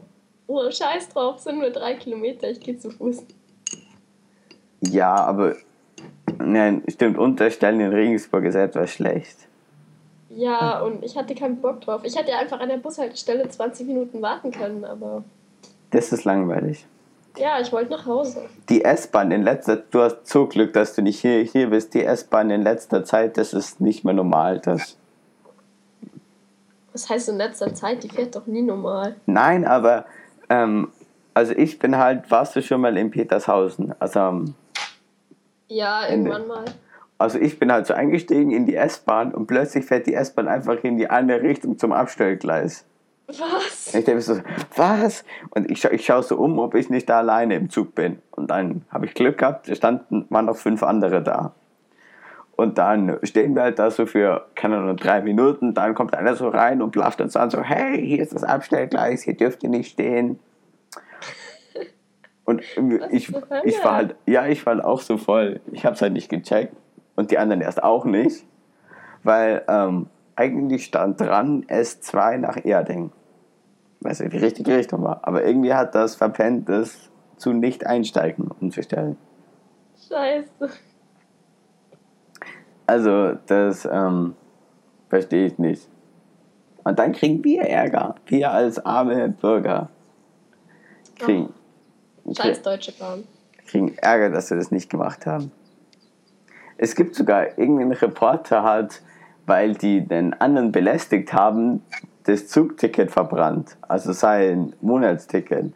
Oh, 0.47 0.71
scheiß 0.71 1.09
drauf, 1.11 1.39
sind 1.39 1.59
nur 1.59 1.71
drei 1.71 1.95
Kilometer, 1.95 2.51
ich 2.51 2.61
gehe 2.61 2.77
zu 2.79 2.91
Fuß. 2.91 3.23
Ja, 4.81 5.15
aber 5.15 5.57
nein, 6.39 6.83
stimmt, 6.89 7.19
Unterstellen 7.19 7.81
in 7.81 7.93
Regensburg 7.93 8.45
ist 8.45 8.55
etwas 8.55 8.91
schlecht. 8.93 9.37
Ja, 10.31 10.81
und 10.83 11.05
ich 11.05 11.17
hatte 11.17 11.35
keinen 11.35 11.61
Bock 11.61 11.81
drauf. 11.81 12.03
Ich 12.05 12.17
hätte 12.17 12.31
ja 12.31 12.39
einfach 12.39 12.61
an 12.61 12.69
der 12.69 12.77
Bushaltestelle 12.79 13.49
20 13.49 13.87
Minuten 13.87 14.23
warten 14.23 14.51
können, 14.53 14.85
aber 14.85 15.25
Das 15.91 16.13
ist 16.13 16.25
langweilig. 16.25 16.87
ja, 17.37 17.61
ich 17.61 17.71
wollte 17.73 17.91
nach 17.91 18.07
Hause. 18.07 18.43
Die 18.69 18.85
S-Bahn 18.85 19.31
in 19.33 19.43
letzter 19.43 19.77
du 19.77 20.01
hast 20.01 20.27
so 20.27 20.47
Glück, 20.47 20.73
dass 20.73 20.95
du 20.95 21.03
nicht 21.03 21.21
hier, 21.21 21.43
hier 21.43 21.71
bist. 21.71 21.95
Die 21.95 22.05
S-Bahn 22.05 22.51
in 22.51 22.63
letzter 22.63 23.05
Zeit, 23.05 23.37
das 23.37 23.53
ist 23.53 23.81
nicht 23.81 24.05
mehr 24.05 24.15
normal. 24.15 24.61
Das. 24.61 24.97
Das 27.01 27.09
heißt 27.09 27.31
in 27.31 27.37
letzter 27.39 27.73
Zeit, 27.75 28.03
die 28.05 28.11
fährt 28.11 28.37
doch 28.37 28.47
nie 28.47 28.61
normal. 28.61 29.17
Nein, 29.25 29.65
aber 29.65 30.05
ähm, 30.51 30.89
also 31.33 31.55
ich 31.55 31.79
bin 31.79 31.97
halt, 31.97 32.31
warst 32.31 32.55
du 32.57 32.63
schon 32.63 32.83
mal 32.83 32.97
in 32.99 33.11
Petershausen? 33.11 33.95
Also, 33.99 34.21
ähm, 34.21 34.55
Ja, 35.69 36.07
irgendwann 36.07 36.47
mal. 36.47 36.65
also 37.17 37.39
ich 37.39 37.59
bin 37.59 37.73
halt 37.73 37.87
so 37.87 37.95
eingestiegen 37.95 38.51
in 38.51 38.67
die 38.67 38.77
S-Bahn 38.77 39.33
und 39.33 39.47
plötzlich 39.47 39.87
fährt 39.87 40.07
die 40.07 40.15
S-Bahn 40.15 40.47
einfach 40.47 40.85
in 40.85 40.99
die 40.99 41.09
andere 41.09 41.41
Richtung 41.41 41.79
zum 41.79 41.93
Abstellgleis. 41.93 42.85
Was? 43.29 43.87
Ich 43.87 44.05
denke 44.05 44.17
mir 44.17 44.21
so, 44.21 44.41
was? 44.77 45.25
Und 45.51 45.71
ich, 45.71 45.81
scha 45.81 45.91
ich 45.91 46.05
schaue 46.05 46.23
so 46.23 46.37
um, 46.37 46.59
ob 46.59 46.75
ich 46.75 46.91
nicht 46.91 47.09
da 47.09 47.19
alleine 47.19 47.55
im 47.55 47.71
Zug 47.71 47.95
bin. 47.95 48.21
Und 48.33 48.51
dann 48.51 48.83
habe 48.91 49.07
ich 49.07 49.15
Glück 49.15 49.39
gehabt, 49.39 49.69
es 49.69 49.79
standen, 49.79 50.27
waren 50.29 50.47
noch 50.47 50.57
fünf 50.57 50.83
andere 50.83 51.23
da. 51.23 51.55
Und 52.61 52.77
dann 52.77 53.19
stehen 53.23 53.55
wir 53.55 53.63
halt 53.63 53.79
da 53.79 53.91
so 53.91 54.05
für, 54.05 54.45
keine 54.55 54.77
Ahnung, 54.77 54.99
drei 54.99 55.23
Minuten. 55.23 55.73
Dann 55.73 55.95
kommt 55.95 56.15
einer 56.15 56.37
so 56.37 56.47
rein 56.47 56.83
und 56.83 56.91
blafft 56.91 57.23
uns 57.23 57.35
an, 57.35 57.49
so, 57.49 57.63
hey, 57.63 58.07
hier 58.07 58.21
ist 58.21 58.35
das 58.35 58.45
Abstellgleis, 58.45 59.23
hier 59.23 59.35
dürft 59.35 59.63
ihr 59.63 59.71
nicht 59.71 59.93
stehen. 59.93 60.39
Und 62.45 62.61
ich, 63.13 63.33
ich 63.65 63.83
war 63.83 63.95
halt, 63.95 64.17
ja, 64.27 64.47
ich 64.47 64.67
war 64.67 64.75
halt 64.75 64.85
auch 64.85 65.01
so 65.01 65.17
voll. 65.17 65.63
Ich 65.73 65.87
habe 65.87 65.95
es 65.95 66.03
halt 66.03 66.13
nicht 66.13 66.29
gecheckt. 66.29 66.77
Und 67.17 67.31
die 67.31 67.39
anderen 67.39 67.63
erst 67.63 67.83
auch 67.83 68.05
nicht. 68.05 68.45
Weil 69.23 69.65
ähm, 69.67 70.09
eigentlich 70.37 70.85
stand 70.85 71.19
dran 71.19 71.65
S2 71.65 72.37
nach 72.37 72.63
Erding. 72.63 73.11
Weiß 74.01 74.21
nicht, 74.21 74.35
die 74.35 74.37
richtige 74.37 74.77
Richtung 74.77 75.03
war. 75.03 75.21
Aber 75.23 75.47
irgendwie 75.47 75.73
hat 75.73 75.95
das 75.95 76.15
verpennt, 76.15 76.69
das 76.69 77.11
zu 77.39 77.55
nicht 77.55 77.87
einsteigen 77.87 78.51
umzustellen. 78.51 79.17
Scheiße. 80.11 80.69
Also, 82.91 83.39
das 83.47 83.85
ähm, 83.85 84.35
verstehe 85.09 85.47
ich 85.47 85.59
nicht. 85.59 85.89
Und 86.83 86.99
dann 86.99 87.13
kriegen 87.13 87.45
wir 87.45 87.63
Ärger. 87.63 88.17
Wir 88.27 88.51
als 88.51 88.85
arme 88.85 89.29
Bürger 89.29 89.91
kriegen, 91.17 91.55
Scheiß 92.37 92.63
Deutsche 92.63 92.91
Bahn. 92.99 93.23
kriegen 93.69 93.97
Ärger, 93.99 94.31
dass 94.31 94.51
wir 94.51 94.57
das 94.57 94.73
nicht 94.73 94.91
gemacht 94.91 95.25
haben. 95.25 95.53
Es 96.79 96.97
gibt 96.97 97.15
sogar 97.15 97.57
irgendeinen 97.57 97.93
Reporter 97.93 98.65
hat, 98.65 99.03
weil 99.47 99.75
die 99.75 100.05
den 100.05 100.35
anderen 100.41 100.73
belästigt 100.73 101.33
haben, 101.33 101.85
das 102.25 102.49
Zugticket 102.49 103.13
verbrannt. 103.13 103.77
Also 103.83 104.13
sein 104.13 104.75
Monatsticket. 104.81 105.73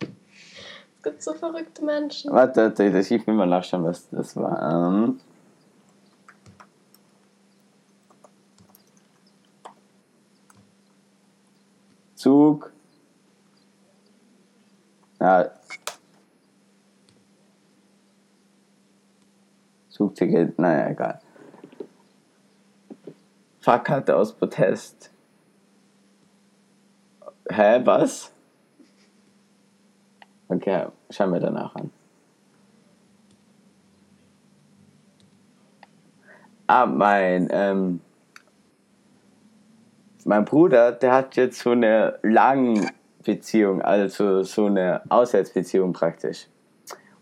Es 0.00 0.91
gibt 1.02 1.22
so 1.22 1.34
verrückte 1.34 1.84
Menschen. 1.84 2.32
Warte, 2.32 2.62
warte, 2.62 2.90
das 2.90 3.10
ich 3.10 3.26
will 3.26 3.34
mal 3.34 3.46
nachschauen, 3.46 3.84
was 3.84 4.08
das 4.10 4.36
war. 4.36 4.88
Ähm, 4.88 5.20
Zug. 12.14 12.72
Ja. 15.20 15.50
Zugticket, 19.88 20.58
naja, 20.58 20.90
egal. 20.90 21.20
Fahrkarte 23.60 24.16
aus 24.16 24.32
Protest. 24.32 25.10
Hä, 27.48 27.80
was? 27.84 28.31
Okay, 30.52 30.84
schauen 31.08 31.32
wir 31.32 31.40
danach 31.40 31.74
an. 31.74 31.90
Ah, 36.66 36.84
mein, 36.84 37.48
ähm, 37.50 38.00
mein 40.26 40.44
Bruder, 40.44 40.92
der 40.92 41.12
hat 41.14 41.36
jetzt 41.36 41.60
so 41.60 41.70
eine 41.70 42.18
Langbeziehung, 42.22 43.80
also 43.80 44.42
so 44.42 44.66
eine 44.66 45.00
Auswärtsbeziehung 45.08 45.94
praktisch. 45.94 46.48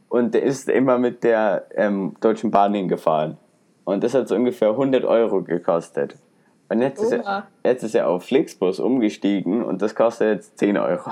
Und 0.09 0.35
der 0.35 0.43
ist 0.43 0.69
immer 0.69 0.99
mit 0.99 1.23
der 1.23 1.67
ähm, 1.77 2.17
Deutschen 2.21 2.51
Bahn 2.51 2.75
hingefahren. 2.75 3.37
Und 3.85 4.03
das 4.03 4.13
hat 4.15 4.27
so 4.27 4.35
ungefähr 4.35 4.71
100 4.71 5.05
Euro 5.05 5.43
gekostet. 5.43 6.17
Und 6.69 6.83
jetzt 6.83 7.01
ist, 7.01 7.13
er, 7.13 7.47
jetzt 7.65 7.85
ist 7.85 7.95
er 7.95 8.09
auf 8.09 8.25
Flixbus 8.25 8.81
umgestiegen 8.81 9.65
und 9.65 9.83
das 9.83 9.95
kostet 9.95 10.35
jetzt 10.35 10.59
10 10.59 10.79
Euro. 10.79 11.11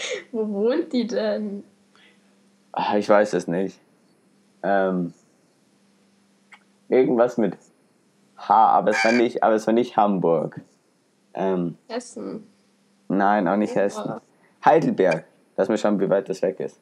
Wo 0.32 0.48
wohnt 0.48 0.92
die 0.92 1.06
denn? 1.06 1.64
Ah, 2.72 2.96
Ich 2.96 3.08
weiß 3.08 3.32
es 3.34 3.46
nicht. 3.48 3.78
Ähm, 4.62 5.12
irgendwas 6.88 7.36
mit 7.38 7.56
H, 8.36 8.54
aber 8.54 8.90
es 8.90 9.04
war 9.04 9.12
nicht, 9.12 9.42
aber 9.42 9.54
es 9.54 9.66
war 9.66 9.74
nicht 9.74 9.96
Hamburg. 9.96 10.60
Ähm, 11.34 11.76
Essen. 11.88 12.46
nein, 13.08 13.46
auch 13.48 13.56
nicht 13.56 13.72
Oha. 13.74 13.80
Hessen. 13.80 14.12
Heidelberg. 14.64 15.24
Lass 15.56 15.68
mal 15.68 15.78
schauen, 15.78 15.98
wie 16.00 16.08
weit 16.10 16.28
das 16.28 16.42
weg 16.42 16.58
ist. 16.60 16.78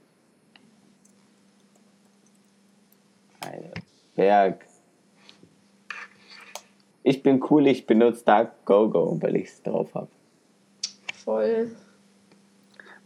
Heidelberg. 3.44 4.64
Ich 7.02 7.22
bin 7.22 7.42
cool, 7.50 7.66
ich 7.68 7.86
benutze 7.86 8.24
DuckGoGo, 8.24 9.22
weil 9.22 9.36
ich 9.36 9.48
es 9.48 9.62
drauf 9.62 9.94
habe. 9.94 10.08
Voll. 11.24 11.70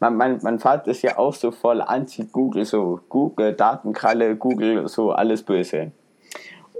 Mein, 0.00 0.16
mein, 0.16 0.38
mein 0.42 0.58
Vater 0.58 0.90
ist 0.90 1.02
ja 1.02 1.18
auch 1.18 1.34
so 1.34 1.50
voll 1.50 1.82
anti-Google, 1.82 2.64
so 2.64 3.00
Google, 3.10 3.52
Datenkralle, 3.52 4.34
Google, 4.34 4.88
so 4.88 5.12
alles 5.12 5.42
böse. 5.42 5.92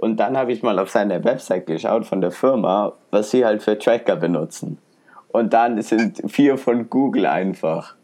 Und 0.01 0.17
dann 0.17 0.35
habe 0.35 0.51
ich 0.51 0.63
mal 0.63 0.79
auf 0.79 0.89
seine 0.89 1.23
Website 1.23 1.67
geschaut 1.67 2.07
von 2.07 2.21
der 2.21 2.31
Firma, 2.31 2.93
was 3.11 3.29
sie 3.29 3.45
halt 3.45 3.61
für 3.61 3.77
Tracker 3.77 4.15
benutzen. 4.15 4.79
Und 5.27 5.53
dann 5.53 5.79
sind 5.83 6.23
vier 6.31 6.57
von 6.57 6.89
Google 6.89 7.27
einfach. 7.27 7.95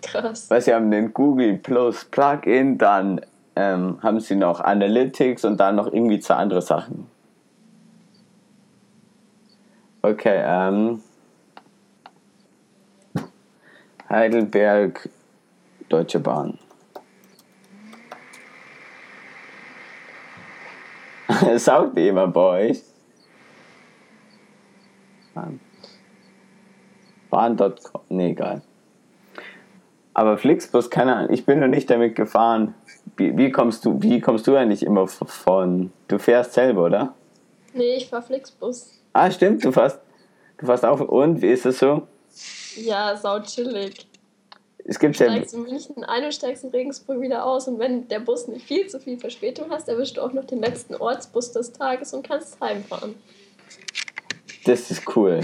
Krass. 0.00 0.48
Weil 0.48 0.60
sie 0.60 0.72
haben 0.72 0.92
den 0.92 1.12
Google 1.12 1.58
Plus 1.58 2.04
Plugin, 2.04 2.78
dann 2.78 3.20
ähm, 3.56 3.98
haben 4.00 4.20
sie 4.20 4.36
noch 4.36 4.60
Analytics 4.60 5.44
und 5.44 5.58
dann 5.58 5.74
noch 5.74 5.92
irgendwie 5.92 6.20
zwei 6.20 6.36
andere 6.36 6.62
Sachen. 6.62 7.08
Okay, 10.02 10.40
ähm. 10.44 11.00
Heidelberg, 14.12 15.08
Deutsche 15.88 16.20
Bahn. 16.20 16.58
Saugt 21.56 21.96
jemand 21.96 22.34
bei 22.34 22.68
euch? 22.68 22.82
Bahn. 25.32 25.60
Bahn.com. 27.30 28.02
Nee, 28.10 28.32
egal. 28.32 28.60
Aber 30.12 30.36
Flixbus, 30.36 30.90
keine 30.90 31.16
Ahnung, 31.16 31.32
ich 31.32 31.46
bin 31.46 31.60
noch 31.60 31.68
nicht 31.68 31.88
damit 31.88 32.14
gefahren. 32.14 32.74
Wie, 33.16 33.34
wie, 33.38 33.50
kommst 33.50 33.86
du, 33.86 34.02
wie 34.02 34.20
kommst 34.20 34.46
du 34.46 34.54
eigentlich 34.54 34.82
immer 34.82 35.06
von. 35.08 35.90
Du 36.08 36.18
fährst 36.18 36.52
selber, 36.52 36.84
oder? 36.84 37.14
Nee, 37.72 37.96
ich 37.96 38.10
fahr 38.10 38.20
Flixbus. 38.20 38.90
Ah, 39.14 39.30
stimmt, 39.30 39.64
du 39.64 39.72
fährst, 39.72 40.00
du 40.58 40.66
fährst 40.66 40.84
auch. 40.84 41.00
Und 41.00 41.40
wie 41.40 41.48
ist 41.48 41.64
es 41.64 41.78
so? 41.78 42.06
Ja, 42.76 43.16
sau 43.16 43.40
chillig. 43.40 44.06
Es 44.84 44.98
gibt 44.98 45.16
ja. 45.18 45.26
Steigst 45.26 45.54
in 45.54 45.62
München 45.62 46.04
ein 46.04 46.24
und 46.24 46.34
steigst 46.34 46.64
in 46.64 46.70
Regensburg 46.70 47.20
wieder 47.20 47.44
aus. 47.44 47.68
Und 47.68 47.78
wenn 47.78 48.08
der 48.08 48.20
Bus 48.20 48.48
nicht 48.48 48.66
viel 48.66 48.86
zu 48.88 48.98
viel 48.98 49.18
Verspätung 49.18 49.70
hast, 49.70 49.88
erwischst 49.88 50.16
du 50.16 50.22
auch 50.22 50.32
noch 50.32 50.44
den 50.44 50.60
letzten 50.60 50.94
Ortsbus 50.94 51.52
des 51.52 51.72
Tages 51.72 52.12
und 52.14 52.26
kannst 52.26 52.60
heimfahren. 52.60 53.14
Das 54.64 54.90
ist 54.90 55.16
cool. 55.16 55.40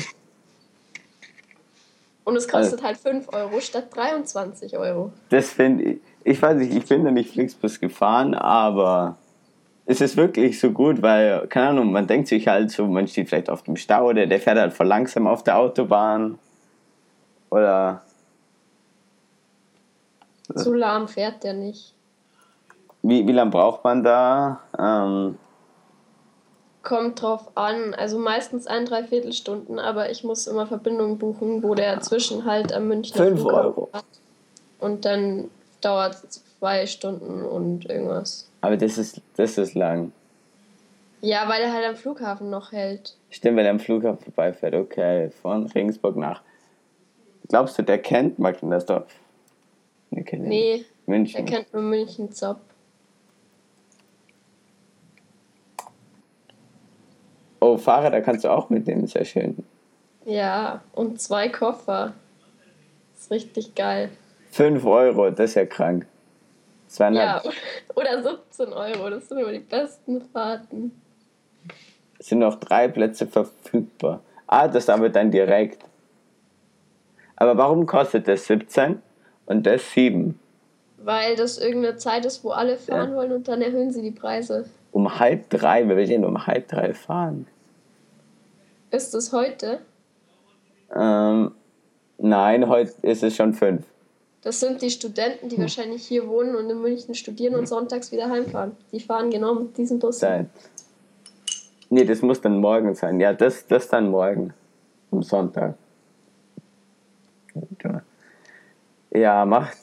Und 2.25 2.37
es 2.37 2.47
kostet 2.47 2.83
halt 2.83 2.99
5 2.99 3.33
Euro 3.33 3.61
statt 3.61 3.87
23 3.95 4.77
Euro. 4.77 5.13
Das 5.31 5.51
finde 5.51 5.85
ich. 5.85 5.99
Ich 6.25 6.43
weiß 6.43 6.59
nicht, 6.59 6.75
ich 6.75 6.85
bin 6.85 7.05
da 7.05 7.11
nicht 7.11 7.31
Flixbus 7.31 7.81
gefahren, 7.81 8.35
aber 8.35 9.17
es 9.87 10.03
ist 10.03 10.19
wirklich 10.19 10.61
so 10.61 10.73
gut, 10.73 11.01
weil, 11.01 11.47
keine 11.47 11.69
Ahnung, 11.69 11.91
man 11.91 12.07
denkt 12.07 12.29
sich 12.29 12.47
halt 12.47 12.71
so, 12.71 12.87
man 12.87 13.09
steht 13.09 13.31
vielleicht 13.31 13.49
auf 13.49 13.63
dem 13.63 13.77
Stau 13.77 14.09
oder 14.09 14.27
der 14.27 14.39
fährt 14.39 14.59
halt 14.59 14.75
voll 14.75 14.87
langsam 14.87 15.27
auf 15.27 15.43
der 15.43 15.57
Autobahn. 15.57 16.39
Oder. 17.51 18.03
So 20.55 20.73
lahm 20.73 21.09
fährt 21.09 21.45
der 21.45 21.55
nicht. 21.55 21.95
Wie, 23.03 23.27
wie 23.27 23.33
lange 23.33 23.51
braucht 23.51 23.85
man 23.85 24.03
da? 24.03 24.61
Ähm, 24.79 25.39
Kommt 26.83 27.21
drauf 27.21 27.51
an, 27.55 27.95
also 27.95 28.19
meistens 28.19 28.67
ein, 28.67 28.87
dreiviertel 28.87 29.33
Stunden, 29.33 29.79
aber 29.79 30.11
ich 30.11 30.25
muss 30.25 30.47
immer 30.47 30.67
Verbindungen 30.67 31.19
buchen, 31.19 31.63
wo 31.63 31.75
der 31.75 32.01
Zwischenhalt 32.01 32.73
am 32.73 32.89
Münchner 32.89 33.25
Fünf 33.25 33.41
Flughafen 33.41 33.67
Euro. 33.67 33.91
hat. 33.93 34.05
Und 34.79 35.05
dann 35.05 35.51
dauert 35.83 36.15
es 36.15 36.43
zwei 36.59 36.87
Stunden 36.87 37.45
und 37.45 37.85
irgendwas. 37.91 38.49
aber 38.63 38.77
das 38.77 38.97
ist, 38.97 39.21
das 39.37 39.59
ist 39.59 39.75
lang. 39.75 40.13
Ja, 41.21 41.49
weil 41.49 41.63
er 41.63 41.73
halt 41.73 41.85
am 41.85 41.97
Flughafen 41.97 42.49
noch 42.49 42.73
hält. 42.73 43.15
Stimmt, 43.31 43.59
wenn 43.59 43.65
er 43.67 43.73
am 43.73 43.81
Flughafen 43.81 44.23
vorbeifährt. 44.25 44.75
Okay, 44.75 45.31
von 45.43 45.67
Regensburg 45.67 46.17
nach. 46.17 46.41
Glaubst 47.49 47.79
du, 47.79 47.83
der 47.83 47.99
kennt 47.99 48.39
Magdenersdorf? 48.39 49.07
Nee, 50.11 50.23
kennt 50.23 50.43
nicht. 50.43 50.51
Nee, 50.51 50.75
er 51.07 51.11
München. 51.11 51.45
kennt 51.47 51.73
nur 51.73 51.83
München 51.83 52.31
Zopp. 52.33 52.61
Oh, 57.61 57.77
Fahrräder 57.77 58.21
kannst 58.21 58.45
du 58.45 58.51
auch 58.51 58.71
mitnehmen, 58.71 59.07
sehr 59.07 59.25
schön. 59.25 59.57
Ja, 60.25 60.83
und 60.93 61.21
zwei 61.21 61.49
Koffer. 61.49 62.13
ist 63.19 63.31
richtig 63.31 63.75
geil. 63.75 64.11
5 64.53 64.85
Euro, 64.85 65.31
das 65.31 65.51
ist 65.51 65.55
ja 65.57 65.67
krank. 65.67 66.07
Zweieinhalb 66.87 67.45
Ja, 67.45 67.51
oder 67.97 68.23
17 68.23 68.73
Euro, 68.73 69.11
das 69.11 69.29
sind 69.29 69.39
immer 69.39 69.53
die 69.53 69.59
besten 69.59 70.23
Fahrten. 70.33 70.93
sind 72.21 72.39
noch 72.39 72.55
drei 72.61 72.89
Plätze 72.89 73.27
verfügbar. 73.27 74.21
Ah, 74.47 74.69
das 74.69 74.89
aber 74.89 75.09
dann 75.09 75.31
direkt. 75.31 75.85
Aber 77.41 77.57
warum 77.57 77.87
kostet 77.87 78.27
das 78.27 78.47
17 78.47 79.01
und 79.47 79.65
das 79.65 79.93
7? 79.93 80.39
Weil 80.99 81.37
das 81.37 81.59
irgendeine 81.59 81.97
Zeit 81.97 82.27
ist, 82.27 82.43
wo 82.43 82.51
alle 82.51 82.77
fahren 82.77 83.15
wollen 83.15 83.31
und 83.31 83.47
dann 83.47 83.63
erhöhen 83.63 83.93
sie 83.93 84.03
die 84.03 84.11
Preise. 84.11 84.69
Um 84.91 85.21
halb 85.21 85.49
drei, 85.49 85.89
wir 85.89 85.97
will 85.97 86.07
denn 86.07 86.25
um 86.25 86.47
halb 86.47 86.67
drei 86.67 86.93
fahren? 86.93 87.47
Ist 88.91 89.15
es 89.15 89.33
heute? 89.33 89.79
Ähm, 90.93 91.53
nein, 92.19 92.69
heute 92.69 92.93
ist 93.03 93.23
es 93.23 93.37
schon 93.37 93.55
5. 93.55 93.85
Das 94.43 94.59
sind 94.59 94.83
die 94.83 94.91
Studenten, 94.91 95.49
die 95.49 95.59
wahrscheinlich 95.59 96.05
hier 96.07 96.27
wohnen 96.27 96.57
und 96.57 96.69
in 96.69 96.81
München 96.81 97.15
studieren 97.15 97.55
und 97.55 97.69
sonntags 97.69 98.11
wieder 98.11 98.29
heimfahren. 98.29 98.73
Die 98.91 99.01
fahren 99.01 99.31
genau 99.31 99.55
mit 99.55 99.77
diesem 99.79 100.01
Bus. 100.01 100.19
Sein. 100.19 100.51
Nee, 101.91 102.05
das 102.05 102.21
muss 102.23 102.41
dann 102.41 102.59
morgen 102.59 102.95
sein. 102.95 103.21
Ja, 103.21 103.33
das, 103.33 103.67
das 103.67 103.89
dann 103.89 104.11
morgen. 104.11 104.53
Am 105.13 105.23
Sonntag. 105.23 105.75
Ja, 109.11 109.45
macht, 109.45 109.79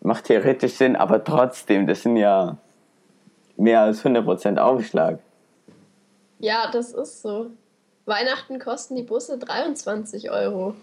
macht 0.00 0.24
theoretisch 0.24 0.74
Sinn, 0.74 0.96
aber 0.96 1.22
trotzdem, 1.24 1.86
das 1.86 2.02
sind 2.02 2.16
ja 2.16 2.56
mehr 3.56 3.80
als 3.82 4.04
100% 4.04 4.58
Aufschlag. 4.58 5.18
Ja, 6.38 6.70
das 6.70 6.92
ist 6.92 7.22
so. 7.22 7.50
Weihnachten 8.04 8.58
kosten 8.58 8.96
die 8.96 9.02
Busse 9.02 9.38
23 9.38 10.30
Euro. 10.30 10.74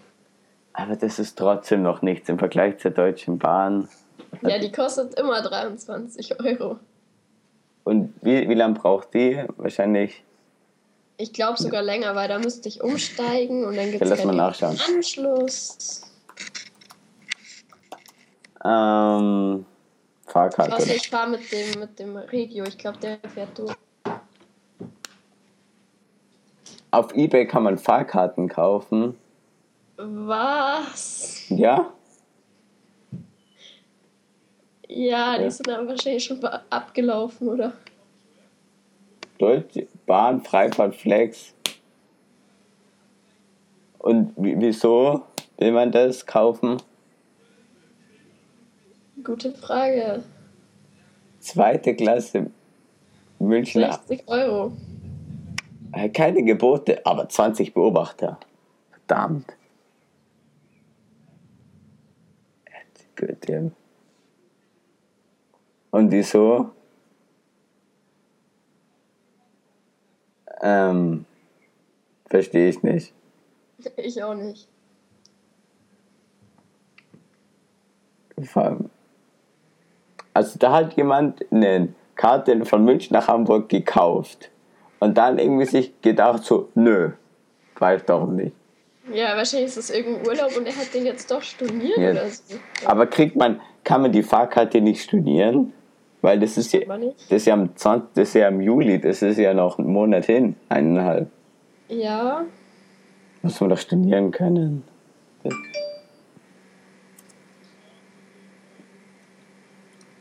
Aber 0.72 0.96
das 0.96 1.18
ist 1.18 1.36
trotzdem 1.36 1.82
noch 1.82 2.00
nichts 2.00 2.28
im 2.28 2.38
Vergleich 2.38 2.78
zur 2.78 2.92
Deutschen 2.92 3.38
Bahn. 3.38 3.88
Ja, 4.42 4.58
die 4.58 4.72
kostet 4.72 5.18
immer 5.18 5.42
23 5.42 6.40
Euro. 6.40 6.78
Und 7.84 8.14
wie, 8.22 8.48
wie 8.48 8.54
lange 8.54 8.74
braucht 8.74 9.12
die? 9.14 9.42
Wahrscheinlich. 9.56 10.22
Ich 11.16 11.32
glaube 11.32 11.60
sogar 11.60 11.82
länger, 11.82 12.14
weil 12.14 12.28
da 12.28 12.38
müsste 12.38 12.68
ich 12.68 12.82
umsteigen 12.82 13.64
und 13.64 13.76
dann 13.76 13.90
gibt 13.90 14.04
Ja, 14.04 14.12
es 14.12 14.24
mal 14.24 14.34
nachschauen. 14.34 14.78
Anschluss. 14.88 16.02
Ähm, 18.64 19.64
Fahrkarte. 20.26 20.76
Außer 20.76 20.94
ich 20.94 21.08
fahre 21.08 21.30
mit 21.30 21.50
dem, 21.52 21.80
mit 21.80 21.98
dem 21.98 22.16
Regio. 22.16 22.64
Ich 22.64 22.78
glaube, 22.78 22.98
der 22.98 23.18
fährt 23.32 23.58
durch. 23.58 23.74
Auf 26.92 27.14
Ebay 27.14 27.46
kann 27.46 27.62
man 27.62 27.78
Fahrkarten 27.78 28.48
kaufen. 28.48 29.16
Was? 29.96 31.44
Ja? 31.48 31.92
Ja, 34.88 35.36
die 35.38 35.44
Ja. 35.44 35.50
sind 35.50 35.68
dann 35.68 35.86
wahrscheinlich 35.86 36.24
schon 36.24 36.42
abgelaufen, 36.44 37.48
oder? 37.48 37.72
Deutsche 39.38 39.86
Bahn, 40.04 40.42
Freifahrt, 40.42 40.96
Flex. 40.96 41.54
Und 43.98 44.32
wie- 44.36 44.58
wieso 44.58 45.22
will 45.58 45.72
man 45.72 45.92
das 45.92 46.26
kaufen? 46.26 46.82
Gute 49.24 49.52
Frage. 49.52 50.22
Zweite 51.40 51.94
Klasse 51.94 52.50
München. 53.38 53.82
60 53.82 54.28
Euro. 54.28 54.72
Äh, 55.92 56.08
Keine 56.10 56.42
Gebote, 56.44 57.04
aber 57.04 57.28
20 57.28 57.74
Beobachter. 57.74 58.38
Verdammt. 58.90 59.46
Gut, 63.18 63.48
ja. 63.48 63.62
Und 65.90 66.10
wieso? 66.10 66.70
Ähm, 70.62 71.26
verstehe 72.26 72.68
ich 72.70 72.82
nicht. 72.82 73.12
Ich 73.96 74.22
auch 74.22 74.34
nicht. 74.34 74.68
Vor 78.42 78.62
allem- 78.64 78.90
Also 80.34 80.58
da 80.58 80.72
hat 80.72 80.94
jemand 80.94 81.44
eine 81.50 81.88
Karte 82.16 82.64
von 82.64 82.84
München 82.84 83.14
nach 83.14 83.28
Hamburg 83.28 83.68
gekauft 83.68 84.50
und 84.98 85.16
dann 85.18 85.38
irgendwie 85.38 85.64
sich 85.64 86.00
gedacht 86.02 86.44
so, 86.44 86.68
nö, 86.74 87.10
weiß 87.78 88.04
doch 88.06 88.26
nicht. 88.26 88.52
Ja, 89.12 89.36
wahrscheinlich 89.36 89.68
ist 89.70 89.76
es 89.78 89.90
irgendein 89.90 90.26
Urlaub 90.26 90.56
und 90.56 90.66
er 90.66 90.76
hat 90.76 90.92
den 90.94 91.06
jetzt 91.06 91.30
doch 91.30 91.42
storniert 91.42 91.98
Ja. 91.98 92.10
oder 92.12 92.28
so. 92.28 92.54
Aber 92.84 93.06
kriegt 93.06 93.34
man, 93.34 93.60
kann 93.82 94.02
man 94.02 94.12
die 94.12 94.22
Fahrkarte 94.22 94.80
nicht 94.80 95.02
studieren? 95.02 95.72
Weil 96.22 96.38
das 96.38 96.58
ist 96.58 96.72
ja, 96.74 96.80
das 96.84 97.30
ist 97.30 97.46
ja 97.46 97.54
am 97.54 97.74
20, 97.74 98.08
das 98.14 98.28
ist 98.28 98.34
ja 98.34 98.48
im 98.48 98.60
Juli, 98.60 99.00
das 99.00 99.22
ist 99.22 99.38
ja 99.38 99.54
noch 99.54 99.78
einen 99.78 99.90
Monat 99.90 100.26
hin, 100.26 100.54
eineinhalb. 100.68 101.28
Ja, 101.88 102.44
Muss 103.42 103.58
man 103.60 103.70
doch 103.70 103.78
studieren 103.78 104.30
können. 104.30 104.84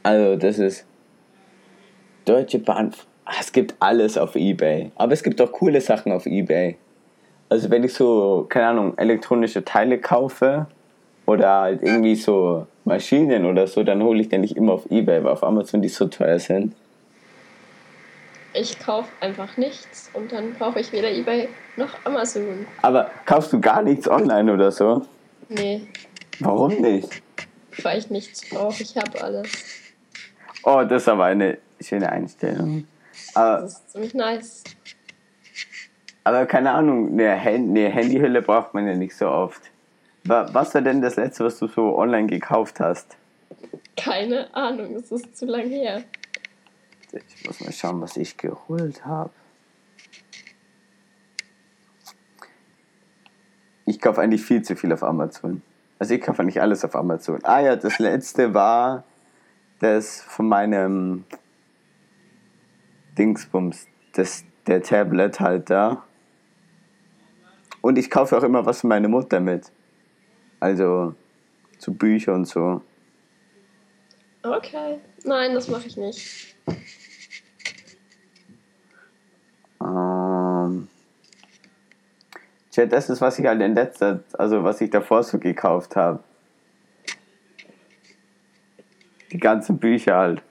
Also 0.03 0.35
das 0.35 0.59
ist 0.59 0.85
Deutsche 2.25 2.59
Bahn 2.59 2.93
Es 3.39 3.51
gibt 3.51 3.75
alles 3.79 4.17
auf 4.17 4.35
Ebay. 4.35 4.91
Aber 4.95 5.13
es 5.13 5.23
gibt 5.23 5.41
auch 5.41 5.51
coole 5.51 5.81
Sachen 5.81 6.11
auf 6.11 6.25
Ebay. 6.25 6.77
Also 7.49 7.69
wenn 7.71 7.83
ich 7.83 7.93
so, 7.93 8.45
keine 8.47 8.67
Ahnung, 8.67 8.97
elektronische 8.97 9.63
Teile 9.65 9.99
kaufe 9.99 10.67
oder 11.25 11.61
halt 11.61 11.81
irgendwie 11.83 12.15
so 12.15 12.67
Maschinen 12.85 13.45
oder 13.45 13.67
so, 13.67 13.83
dann 13.83 14.01
hole 14.03 14.21
ich 14.21 14.29
den 14.29 14.41
nicht 14.41 14.55
immer 14.55 14.73
auf 14.73 14.89
Ebay, 14.91 15.23
weil 15.23 15.31
auf 15.31 15.43
Amazon 15.43 15.81
die 15.81 15.89
so 15.89 16.07
teuer 16.07 16.39
sind. 16.39 16.75
Ich 18.53 18.79
kaufe 18.79 19.09
einfach 19.19 19.57
nichts 19.57 20.09
und 20.13 20.31
dann 20.31 20.53
brauche 20.53 20.79
ich 20.79 20.91
weder 20.91 21.11
Ebay 21.11 21.49
noch 21.77 21.89
Amazon. 22.03 22.65
Aber 22.81 23.09
kaufst 23.25 23.53
du 23.53 23.59
gar 23.61 23.81
nichts 23.83 24.09
online 24.09 24.51
oder 24.51 24.71
so? 24.71 25.05
Nee, 25.49 25.81
Warum 26.39 26.79
nicht? 26.81 27.21
weil 27.83 27.99
ich 27.99 28.09
nichts 28.09 28.47
brauche. 28.49 28.81
Ich 28.81 28.95
habe 28.97 29.21
alles. 29.21 29.51
Oh, 30.63 30.83
das 30.83 31.03
ist 31.03 31.07
aber 31.09 31.25
eine 31.25 31.57
schöne 31.81 32.11
Einstellung. 32.11 32.87
Aber, 33.33 33.61
Das 33.61 33.73
ist 33.73 33.91
ziemlich 33.91 34.13
nice. 34.13 34.63
aber 36.23 36.45
keine 36.45 36.71
Ahnung, 36.71 37.11
eine, 37.13 37.41
Hand, 37.43 37.69
eine 37.69 37.89
Handyhülle 37.89 38.41
braucht 38.41 38.73
man 38.73 38.87
ja 38.87 38.95
nicht 38.95 39.15
so 39.15 39.29
oft. 39.29 39.61
Wa- 40.25 40.49
Was 40.53 40.73
war 40.75 40.81
denn 40.81 41.01
das 41.01 41.15
letzte, 41.15 41.45
was 41.45 41.57
du 41.59 41.67
so 41.67 41.97
online 41.97 42.27
gekauft 42.27 42.79
hast? 42.79 43.15
Keine 43.95 44.53
Ahnung, 44.53 44.95
es 44.95 45.11
ist 45.11 45.37
zu 45.37 45.45
lang 45.45 45.67
her. 45.69 46.03
Ich 47.11 47.45
muss 47.45 47.59
mal 47.61 47.71
schauen, 47.71 48.01
was 48.01 48.15
ich 48.17 48.37
geholt 48.37 49.05
habe. 49.05 49.31
Ich 53.85 53.99
kaufe 53.99 54.21
eigentlich 54.21 54.43
viel 54.43 54.61
zu 54.61 54.75
viel 54.75 54.93
auf 54.93 55.03
Amazon. 55.03 55.61
Also 55.97 56.13
ich 56.13 56.21
kaufe 56.21 56.41
eigentlich 56.41 56.61
alles 56.61 56.85
auf 56.85 56.95
Amazon. 56.95 57.39
Ah 57.43 57.59
ja, 57.59 57.75
das 57.75 57.97
letzte 57.99 58.53
war 58.53 59.03
das 59.79 60.21
von 60.21 60.47
meinem 60.47 61.25
Dingsbums, 63.17 63.87
das, 64.13 64.43
der 64.67 64.81
Tablet 64.81 65.39
halt 65.39 65.69
da. 65.69 66.03
Und 67.81 67.97
ich 67.97 68.09
kaufe 68.09 68.37
auch 68.37 68.43
immer 68.43 68.65
was 68.65 68.81
für 68.81 68.87
meine 68.87 69.07
Mutter 69.07 69.39
mit. 69.39 69.71
Also 70.59 71.15
zu 71.77 71.93
Bücher 71.93 72.33
und 72.33 72.45
so. 72.45 72.81
Okay. 74.43 74.99
Nein, 75.23 75.53
das 75.53 75.67
mache 75.69 75.87
ich 75.87 75.97
nicht. 75.97 76.55
Ähm, 79.81 80.87
Tja, 82.71 82.85
das 82.85 83.09
ist, 83.09 83.19
was 83.19 83.39
ich 83.39 83.45
halt 83.45 83.61
in 83.61 83.73
letzter, 83.73 84.23
also 84.37 84.63
was 84.63 84.79
ich 84.81 84.89
davor 84.89 85.23
so 85.23 85.39
gekauft 85.39 85.95
habe. 85.95 86.23
Die 89.31 89.37
ganzen 89.37 89.77
Bücher 89.77 90.17
halt. 90.17 90.41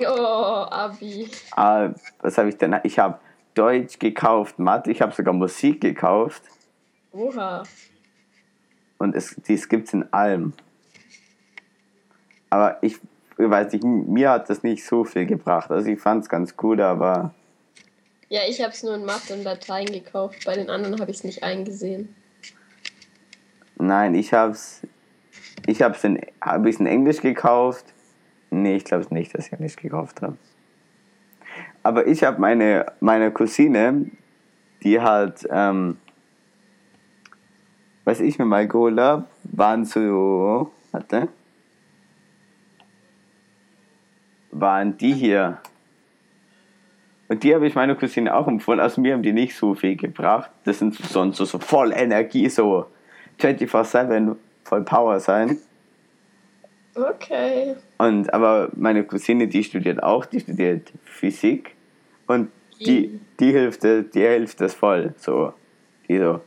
Oh, 0.00 0.66
Abi. 0.70 1.28
Ah, 1.52 1.90
was 2.20 2.36
habe 2.38 2.48
ich 2.48 2.56
denn? 2.56 2.76
Ich 2.82 2.98
habe 2.98 3.18
Deutsch 3.54 3.98
gekauft, 3.98 4.58
Mathe, 4.58 4.90
ich 4.90 5.00
habe 5.00 5.14
sogar 5.14 5.32
Musik 5.32 5.80
gekauft. 5.80 6.42
Oha. 7.12 7.62
Und 8.98 9.14
es, 9.14 9.36
dies 9.46 9.68
gibt's 9.68 9.92
in 9.92 10.12
allem. 10.12 10.52
Aber 12.50 12.78
ich, 12.82 12.96
ich 13.38 13.50
weiß 13.50 13.72
nicht, 13.72 13.84
mir 13.84 14.30
hat 14.30 14.50
das 14.50 14.62
nicht 14.62 14.84
so 14.84 15.04
viel 15.04 15.26
gebracht. 15.26 15.70
Also 15.70 15.88
ich 15.88 16.00
fand 16.00 16.24
es 16.24 16.28
ganz 16.28 16.56
gut, 16.56 16.80
aber 16.80 17.32
Ja, 18.28 18.40
ich 18.48 18.60
habe 18.60 18.72
es 18.72 18.82
nur 18.82 18.94
in 18.94 19.04
Mathe 19.04 19.34
und 19.34 19.44
Dateien 19.44 19.92
gekauft. 19.92 20.44
Bei 20.44 20.54
den 20.54 20.70
anderen 20.70 21.00
habe 21.00 21.10
ich 21.10 21.18
es 21.18 21.24
nicht 21.24 21.42
eingesehen. 21.42 22.14
Nein, 23.76 24.14
ich 24.14 24.32
hab's. 24.32 24.82
Ich 25.66 25.82
hab's 25.82 26.04
in, 26.04 26.20
hab 26.40 26.66
in 26.66 26.86
Englisch 26.86 27.20
gekauft. 27.20 27.86
Nee, 28.50 28.76
ich 28.76 28.84
glaube 28.84 29.06
nicht, 29.14 29.34
dass 29.34 29.46
ich 29.46 29.52
Englisch 29.52 29.76
gekauft 29.76 30.22
habe. 30.22 30.36
Aber 31.82 32.06
ich 32.06 32.22
habe 32.24 32.40
meine, 32.40 32.86
meine 33.00 33.30
Cousine, 33.30 34.10
die 34.82 35.00
hat, 35.00 35.46
ähm, 35.50 35.98
was 38.04 38.20
ich 38.20 38.38
mir 38.38 38.44
mal 38.44 38.68
geholt 38.68 38.98
habe, 38.98 39.26
waren 39.44 39.84
so, 39.84 40.70
warte, 40.92 41.28
waren 44.50 44.96
die 44.96 45.12
hier. 45.12 45.58
Und 47.28 47.42
die 47.42 47.54
habe 47.54 47.66
ich 47.66 47.74
meiner 47.74 47.94
Cousine 47.94 48.34
auch 48.34 48.46
empfohlen. 48.46 48.80
Also 48.80 49.00
mir 49.00 49.14
haben 49.14 49.22
die 49.22 49.32
nicht 49.32 49.56
so 49.56 49.74
viel 49.74 49.96
gebracht. 49.96 50.50
Das 50.64 50.78
sind 50.78 50.94
sonst 50.94 51.38
so, 51.38 51.44
so 51.44 51.58
voll 51.58 51.92
Energie, 51.92 52.48
so 52.48 52.86
24-7 53.40 54.36
voll 54.64 54.82
Power 54.82 55.20
sein. 55.20 55.58
Okay. 56.94 57.76
Und 57.98 58.32
aber 58.32 58.70
meine 58.74 59.04
Cousine, 59.04 59.48
die 59.48 59.64
studiert 59.64 60.02
auch, 60.02 60.26
die 60.26 60.40
studiert 60.40 60.92
Physik 61.04 61.74
und 62.26 62.50
die, 62.80 63.20
die 63.40 63.52
hilft, 63.52 63.82
die 63.82 64.20
hilft 64.20 64.60
das 64.60 64.74
voll. 64.74 65.14
So, 65.16 65.54
die 66.08 66.18
so, 66.18 66.40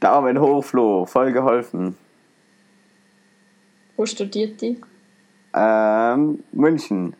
Daumen 0.00 0.38
hoch, 0.38 0.64
Flo, 0.64 1.06
voll 1.06 1.32
geholfen. 1.32 1.96
Wo 3.96 4.06
studiert 4.06 4.60
die? 4.60 4.80
Ähm, 5.54 6.42
München. 6.52 7.14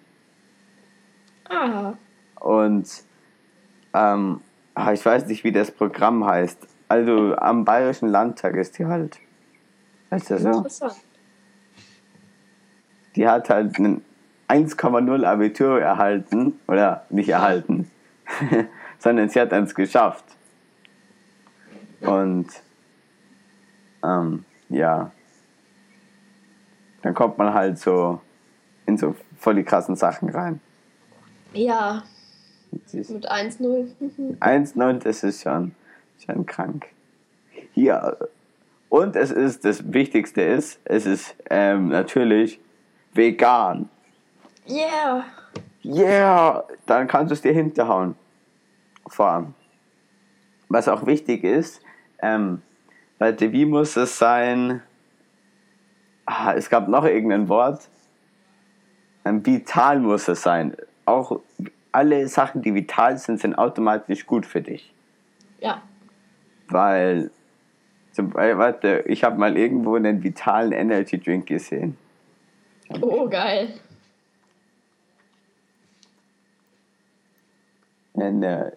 Ah, 1.49 1.95
Und 2.41 2.89
ähm, 3.93 4.41
ah, 4.75 4.93
ich 4.93 5.05
weiß 5.05 5.27
nicht, 5.27 5.45
wie 5.45 5.53
das 5.53 5.71
Programm 5.71 6.25
heißt. 6.27 6.67
Also 6.89 7.37
am 7.37 7.65
Bayerischen 7.65 8.09
Landtag 8.09 8.57
ist 8.57 8.79
die 8.79 8.87
halt. 8.87 9.19
Heißt 10.15 10.31
das 10.31 10.43
so? 10.43 10.49
interessant. 10.49 10.97
die 13.17 13.27
hat 13.27 13.51
halt 13.51 13.79
ein 13.79 14.05
1,0 14.49 15.25
Abitur 15.25 15.81
erhalten, 15.81 16.61
oder 16.69 17.05
nicht 17.11 17.29
erhalten, 17.29 17.91
sondern 18.99 19.29
sie 19.29 19.41
hat 19.41 19.53
eins 19.53 19.75
geschafft. 19.75 20.25
Und 22.01 22.47
ähm, 24.05 24.45
ja, 24.69 25.11
dann 27.03 27.15
kommt 27.15 27.39
man 27.39 27.53
halt 27.55 27.79
so 27.79 28.21
in 28.87 28.97
so 28.97 29.17
voll 29.39 29.57
die 29.57 29.65
krassen 29.65 29.97
Sachen 29.97 30.29
rein. 30.29 30.61
Ja, 31.55 32.05
mit 32.93 33.31
1-0. 33.31 33.89
Mhm. 33.99 34.37
1,9, 34.39 34.99
das 34.99 35.25
ist 35.25 35.43
schon, 35.43 35.75
schon 36.25 36.47
krank. 36.47 36.87
Hier, 37.73 38.17
und 38.95 39.17
es 39.17 39.33
ist, 39.33 39.65
das 39.65 39.93
Wichtigste 39.93 40.41
ist, 40.41 40.79
es 40.85 41.05
ist 41.05 41.35
ähm, 41.51 41.89
natürlich 41.89 42.61
vegan. 43.13 43.89
Yeah. 44.71 45.25
Yeah, 45.85 46.63
dann 46.87 47.09
kannst 47.09 47.33
du 47.33 47.35
es 47.35 47.43
dir 47.43 47.53
hinterhauen. 47.53 48.15
Vor 49.09 49.27
allem. 49.27 49.55
Was 50.69 50.87
auch 50.87 51.07
wichtig 51.07 51.43
ist, 51.43 51.83
ähm, 52.23 52.63
Leute, 53.19 53.51
wie 53.51 53.65
muss 53.65 53.97
es 53.97 54.17
sein? 54.17 54.81
Ah, 56.25 56.55
es 56.55 56.71
gab 56.71 56.87
noch 56.87 57.05
irgendein 57.05 57.49
Wort. 57.49 57.89
Ähm, 59.25 59.45
vital 59.45 59.99
muss 59.99 60.29
es 60.29 60.41
sein. 60.41 60.77
Auch 61.05 61.41
alle 61.91 62.29
Sachen, 62.29 62.63
die 62.63 62.73
vital 62.73 63.19
sind, 63.19 63.41
sind 63.41 63.57
automatisch 63.57 64.25
gut 64.25 64.47
für 64.47 64.63
dich. 64.63 64.95
Ja. 65.59 65.83
Weil, 66.69 67.33
zum 68.15 68.31
Beispiel, 68.31 68.59
warte, 68.59 69.05
ich 69.07 69.25
habe 69.25 69.39
mal 69.39 69.57
irgendwo 69.57 69.97
einen 69.97 70.23
vitalen 70.23 70.73
Energy 70.73 71.19
Drink 71.19 71.47
gesehen. 71.47 71.97
Oh, 73.01 73.29
geil. 73.29 73.75
Eine, 78.15 78.77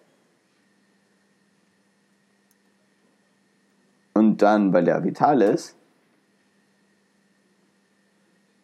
und 4.18 4.42
dann, 4.42 4.72
weil 4.72 4.88
er 4.88 5.04
vital 5.04 5.40
ist. 5.42 5.76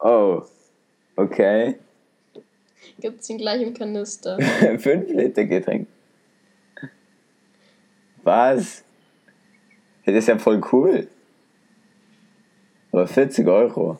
Oh, 0.00 0.42
okay. 1.16 1.78
Gibt's 2.98 3.30
ihn 3.30 3.38
gleich 3.38 3.62
im 3.62 3.72
Kanister. 3.72 4.38
5 4.78 5.08
Liter 5.10 5.44
Getränk. 5.44 5.88
Was? 8.22 8.83
Das 10.04 10.14
ist 10.14 10.28
ja 10.28 10.38
voll 10.38 10.60
cool. 10.72 11.08
Aber 12.92 13.06
40 13.06 13.46
Euro. 13.48 13.98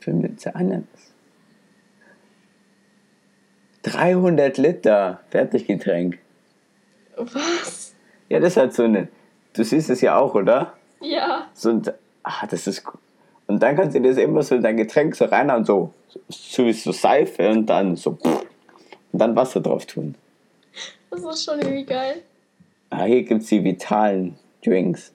Für 0.00 0.12
Liter 0.12 0.54
Ananas. 0.54 1.12
300 3.82 4.56
Liter 4.58 5.20
Fertiggetränk. 5.30 6.18
Was? 7.16 7.94
Ja, 8.28 8.40
das 8.40 8.56
hat 8.56 8.74
so 8.74 8.84
eine. 8.84 9.08
Du 9.52 9.64
siehst 9.64 9.90
es 9.90 10.00
ja 10.00 10.18
auch, 10.18 10.34
oder? 10.34 10.74
Ja. 11.00 11.48
So 11.54 11.70
ein. 11.70 11.82
Ah, 12.22 12.46
das 12.46 12.66
ist 12.66 12.86
cool. 12.86 13.00
Und 13.46 13.62
dann 13.62 13.76
kannst 13.76 13.96
du 13.96 14.00
das 14.00 14.16
immer 14.16 14.42
so 14.42 14.56
in 14.56 14.62
dein 14.62 14.76
Getränk 14.76 15.14
so 15.14 15.26
rein 15.26 15.50
und 15.50 15.66
so. 15.66 15.92
So 16.28 16.64
wie 16.64 16.72
so 16.72 16.92
Seife 16.92 17.48
und 17.48 17.66
dann 17.66 17.96
so. 17.96 18.18
Und 19.12 19.18
dann 19.18 19.36
Wasser 19.36 19.60
drauf 19.60 19.86
tun. 19.86 20.16
Das 21.10 21.22
ist 21.22 21.44
schon 21.44 21.60
irgendwie 21.60 21.84
geil. 21.84 22.22
Ah, 22.90 23.04
hier 23.04 23.24
gibt 23.24 23.42
es 23.42 23.48
die 23.48 23.64
vitalen 23.64 24.38
Drinks. 24.64 25.12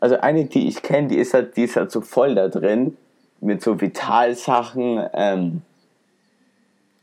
Also 0.00 0.18
eine, 0.18 0.44
die 0.44 0.68
ich 0.68 0.82
kenne, 0.82 1.08
die 1.08 1.18
ist 1.18 1.34
halt, 1.34 1.56
die 1.56 1.64
ist 1.64 1.76
halt 1.76 1.90
so 1.90 2.00
voll 2.00 2.34
da 2.34 2.48
drin. 2.48 2.96
Mit 3.40 3.62
so 3.62 3.80
Vitalsachen. 3.80 5.08
Ähm, 5.12 5.62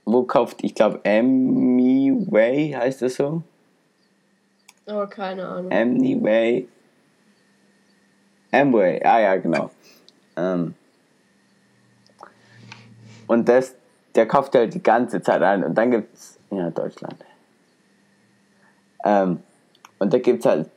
wo 0.05 0.24
kauft, 0.24 0.63
ich 0.63 0.76
glaube, 0.76 1.01
Amway 1.05 2.72
heißt 2.78 3.01
das 3.01 3.16
so? 3.16 3.41
Oh, 4.88 5.05
keine 5.07 5.47
Ahnung. 5.47 5.72
Amway. 5.72 6.68
Amway, 8.51 9.01
ah 9.03 9.20
ja, 9.20 9.36
genau. 9.38 9.72
Ähm, 10.38 10.76
und 13.28 13.49
das, 13.49 13.76
der 14.13 14.28
kauft 14.28 14.53
halt 14.55 14.74
die 14.74 14.84
ganze 14.84 15.22
Zeit 15.22 15.41
ein. 15.41 15.63
Und 15.63 15.76
dann 15.76 15.91
gibt's, 15.91 16.39
ja, 16.51 16.70
Deutschland. 16.70 17.18
Ähm, 19.06 19.39
und 19.99 20.14
da 20.14 20.18
gibt's 20.18 20.45
halt 20.45 20.70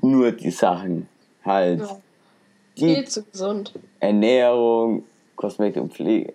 nur 0.00 0.32
die 0.32 0.50
Sachen. 0.50 1.08
Halt. 1.44 1.80
Ja. 1.80 2.00
Die 2.76 2.94
Viel 2.94 3.04
zu 3.06 3.22
gesund. 3.22 3.72
Ernährung, 4.00 5.04
Kosmetik 5.36 5.80
und 5.80 5.94
Pflege. 5.94 6.32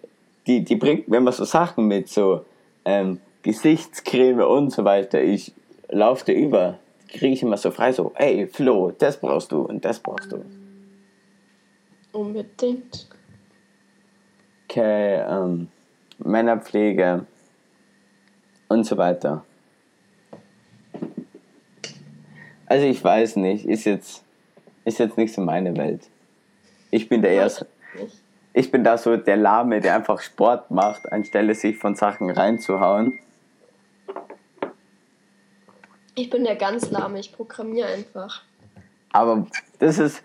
Die, 0.48 0.64
die 0.64 0.76
bringt, 0.78 1.06
wenn 1.08 1.24
man 1.24 1.34
so 1.34 1.44
Sachen 1.44 1.88
mit 1.88 2.08
so 2.08 2.46
ähm, 2.86 3.20
Gesichtscreme 3.42 4.42
und 4.42 4.72
so 4.72 4.86
weiter, 4.86 5.22
ich 5.22 5.54
laufe 5.90 6.26
da 6.26 6.32
über, 6.32 6.80
die 7.12 7.18
kriege 7.18 7.34
ich 7.34 7.44
immer 7.44 7.58
so 7.58 7.72
frei, 7.72 7.92
so, 7.92 8.14
ey 8.16 8.48
Flo, 8.48 8.92
das 8.98 9.20
brauchst 9.20 9.52
du 9.52 9.64
und 9.64 9.84
das 9.84 10.00
brauchst 10.00 10.32
du. 10.32 10.46
Unbedingt. 12.12 13.08
Okay, 14.66 15.20
ähm, 15.28 15.68
Männerpflege 16.20 17.26
und 18.70 18.86
so 18.86 18.98
weiter. 18.98 19.44
Also 22.70 22.86
ich 22.86 23.04
weiß 23.04 23.38
nicht, 23.38 23.66
ist 23.66 23.86
jetzt, 23.86 24.24
ist 24.86 25.00
jetzt 25.00 25.18
nicht 25.18 25.34
so 25.34 25.42
meine 25.42 25.76
Welt. 25.76 26.08
Ich 26.92 27.10
bin 27.10 27.24
der 27.24 27.32
erste. 27.32 27.68
Ich 28.54 28.72
bin 28.72 28.84
da 28.84 28.98
so 28.98 29.18
der 29.18 29.38
Lahme, 29.38 29.82
der 29.82 29.96
einfach 29.96 30.22
Sport 30.22 30.70
macht, 30.70 31.12
anstelle 31.12 31.56
sich 31.56 31.78
von 31.78 31.96
Sachen 31.96 32.30
reinzuhauen. 32.30 33.18
Ich 36.14 36.30
bin 36.30 36.44
der 36.44 36.56
ganz 36.56 36.92
lahme, 36.92 37.20
ich 37.20 37.34
programmiere 37.34 37.88
einfach. 37.88 38.44
Aber 39.12 39.48
das 39.80 39.98
ist, 39.98 40.22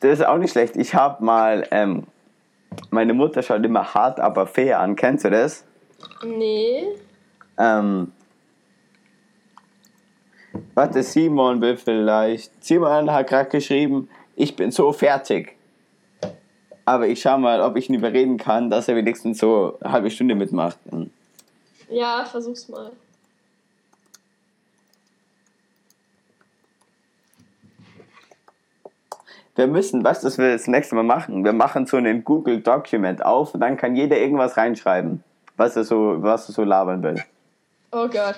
das 0.00 0.18
ist 0.18 0.26
auch 0.26 0.38
nicht 0.38 0.50
schlecht. 0.50 0.76
Ich 0.76 0.94
habe 0.94 1.24
mal, 1.24 1.66
ähm, 1.70 2.08
meine 2.90 3.14
Mutter 3.14 3.42
schaut 3.42 3.64
immer 3.64 3.94
hart, 3.94 4.18
aber 4.18 4.48
fair 4.48 4.80
an. 4.80 4.96
Kennst 4.96 5.24
du 5.24 5.30
das? 5.30 5.64
Nee. 6.24 6.88
Ähm, 7.56 8.10
warte, 10.74 11.02
Simon 11.02 11.60
will 11.60 11.76
vielleicht. 11.76 12.64
Simon 12.64 13.10
hat 13.10 13.28
gerade 13.28 13.50
geschrieben, 13.50 14.08
ich 14.36 14.56
bin 14.56 14.70
so 14.70 14.92
fertig. 14.92 15.56
Aber 16.84 17.06
ich 17.06 17.22
schau 17.22 17.38
mal, 17.38 17.60
ob 17.60 17.76
ich 17.76 17.88
ihn 17.88 17.94
überreden 17.94 18.36
kann, 18.36 18.68
dass 18.68 18.88
er 18.88 18.96
wenigstens 18.96 19.38
so 19.38 19.78
eine 19.80 19.92
halbe 19.92 20.10
Stunde 20.10 20.34
mitmacht. 20.34 20.78
Ja, 21.88 22.24
versuch's 22.24 22.68
mal. 22.68 22.92
Wir 29.56 29.68
müssen, 29.68 30.02
weißt 30.02 30.22
du, 30.22 30.26
was 30.26 30.36
wir 30.36 30.52
das 30.52 30.66
nächste 30.66 30.96
Mal 30.96 31.04
machen? 31.04 31.44
Wir 31.44 31.52
machen 31.52 31.86
so 31.86 31.96
einen 31.96 32.24
Google 32.24 32.60
Document 32.60 33.24
auf 33.24 33.54
und 33.54 33.60
dann 33.60 33.76
kann 33.76 33.94
jeder 33.94 34.18
irgendwas 34.18 34.56
reinschreiben, 34.56 35.22
was 35.56 35.76
er 35.76 35.84
so, 35.84 36.16
was 36.18 36.48
er 36.48 36.54
so 36.54 36.64
labern 36.64 37.02
will. 37.04 37.22
Oh 37.92 38.08
Gott. 38.08 38.34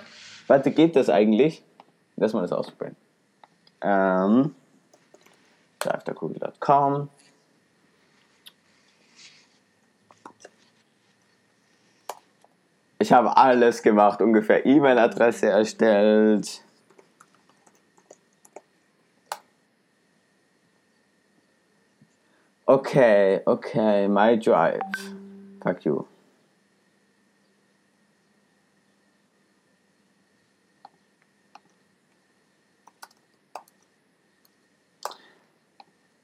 Warte, 0.47 0.71
geht 0.71 0.95
das 0.95 1.09
eigentlich? 1.09 1.63
Lass 2.17 2.33
mal 2.33 2.43
das 2.43 2.53
ausprobieren. 2.53 2.97
Ähm, 3.83 4.55
drafterkugel.com 5.79 7.09
Ich 12.99 13.13
habe 13.13 13.37
alles 13.37 13.83
gemacht, 13.83 14.23
ungefähr 14.23 14.65
E-Mail-Adresse 14.65 15.49
erstellt. 15.49 16.63
Okay, 22.65 23.43
okay, 23.45 24.09
my 24.09 24.37
drive. 24.37 24.81
Fuck 25.63 25.85
you. 25.85 26.07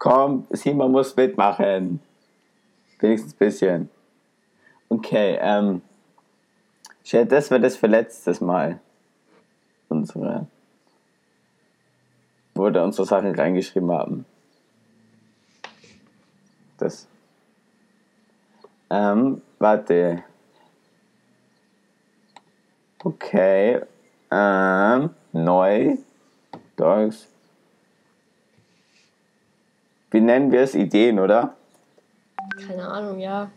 Komm, 0.02 0.48
Simon 0.50 0.90
muss 0.90 1.14
mitmachen. 1.14 2.00
Wenigstens 2.98 3.34
ein 3.34 3.38
bisschen. 3.38 3.90
Okay, 4.88 5.38
ähm. 5.40 5.80
Das 7.12 7.52
war 7.52 7.60
das 7.60 7.76
für 7.76 7.86
letztes 7.86 8.40
Mal. 8.40 8.80
Unsere. 9.88 10.48
Wo 12.52 12.64
wir 12.64 12.82
unsere 12.82 13.06
Sachen 13.06 13.32
reingeschrieben 13.32 13.92
haben. 13.92 14.24
Das. 16.78 17.06
Ähm, 18.90 19.40
warte. 19.60 20.24
Okay. 23.04 23.82
Ähm, 24.32 25.10
neu. 25.30 25.96
Dogs. 26.74 27.31
Wie 30.12 30.20
nennen 30.20 30.52
wir 30.52 30.60
es? 30.60 30.74
Ideen, 30.74 31.18
oder? 31.18 31.56
Keine 32.66 32.86
Ahnung, 32.86 33.18
ja. 33.18 33.50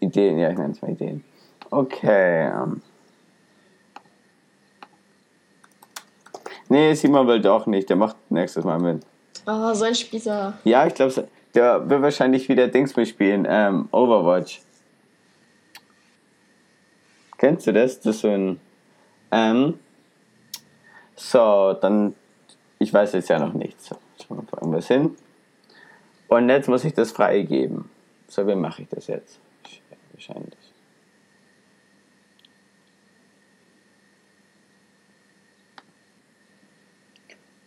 Ideen, 0.00 0.38
ja, 0.38 0.50
ich 0.50 0.58
nenne 0.58 0.72
es 0.72 0.82
mal 0.82 0.90
Ideen. 0.90 1.24
Okay. 1.70 2.48
Ähm. 2.48 2.82
Nee, 6.68 6.94
Simon 6.94 7.26
will 7.28 7.40
doch 7.40 7.66
nicht. 7.66 7.88
Der 7.88 7.96
macht 7.96 8.16
nächstes 8.30 8.64
Mal 8.64 8.80
mit. 8.80 9.06
Oh, 9.46 9.72
so 9.74 9.84
ein 9.84 9.94
Spießer. 9.94 10.54
Ja, 10.64 10.86
ich 10.88 10.94
glaube, 10.94 11.28
der 11.54 11.88
wird 11.88 12.02
wahrscheinlich 12.02 12.48
wieder 12.48 12.66
Dings 12.66 12.96
mitspielen. 12.96 13.46
Ähm, 13.48 13.88
Overwatch. 13.92 14.60
Kennst 17.38 17.68
du 17.68 17.72
das? 17.72 18.00
Das 18.00 18.16
ist 18.16 18.22
so 18.22 18.28
ein. 18.28 18.60
Ähm, 19.30 19.78
so, 21.16 21.74
dann. 21.74 22.14
Ich 22.78 22.92
weiß 22.92 23.12
jetzt 23.12 23.28
ja 23.28 23.38
noch 23.38 23.54
nichts. 23.54 23.88
Schauen 23.88 23.98
wir 24.28 24.36
mal 24.36 24.58
irgendwas 24.60 24.88
hin. 24.88 25.16
Und 26.28 26.48
jetzt 26.48 26.68
muss 26.68 26.84
ich 26.84 26.92
das 26.92 27.12
freigeben. 27.12 27.88
So, 28.28 28.46
wie 28.46 28.54
mache 28.54 28.82
ich 28.82 28.88
das 28.88 29.06
jetzt? 29.06 29.40
Wahrscheinlich. 30.12 30.74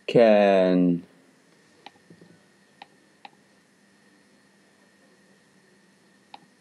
Can. 0.06 1.04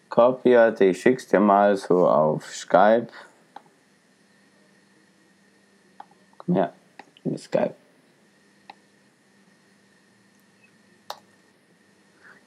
Kopiert, 0.10 0.82
ich 0.82 1.00
schick's 1.00 1.28
dir 1.28 1.40
mal 1.40 1.78
so 1.78 2.08
auf 2.08 2.44
Skype. 2.46 3.08
Komm 6.48 6.56
her, 6.56 6.74
in 7.24 7.38
Skype. 7.38 7.76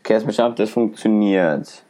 Okay, 0.01 0.15
erstmal 0.15 0.35
schauen, 0.35 0.51
ob 0.51 0.57
das 0.57 0.71
funktioniert. 0.71 1.85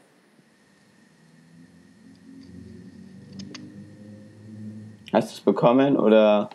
Hast 5.12 5.30
du 5.30 5.34
es 5.34 5.40
bekommen 5.40 5.96
oder? 5.96 6.50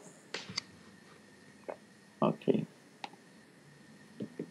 Okay. 2.20 2.66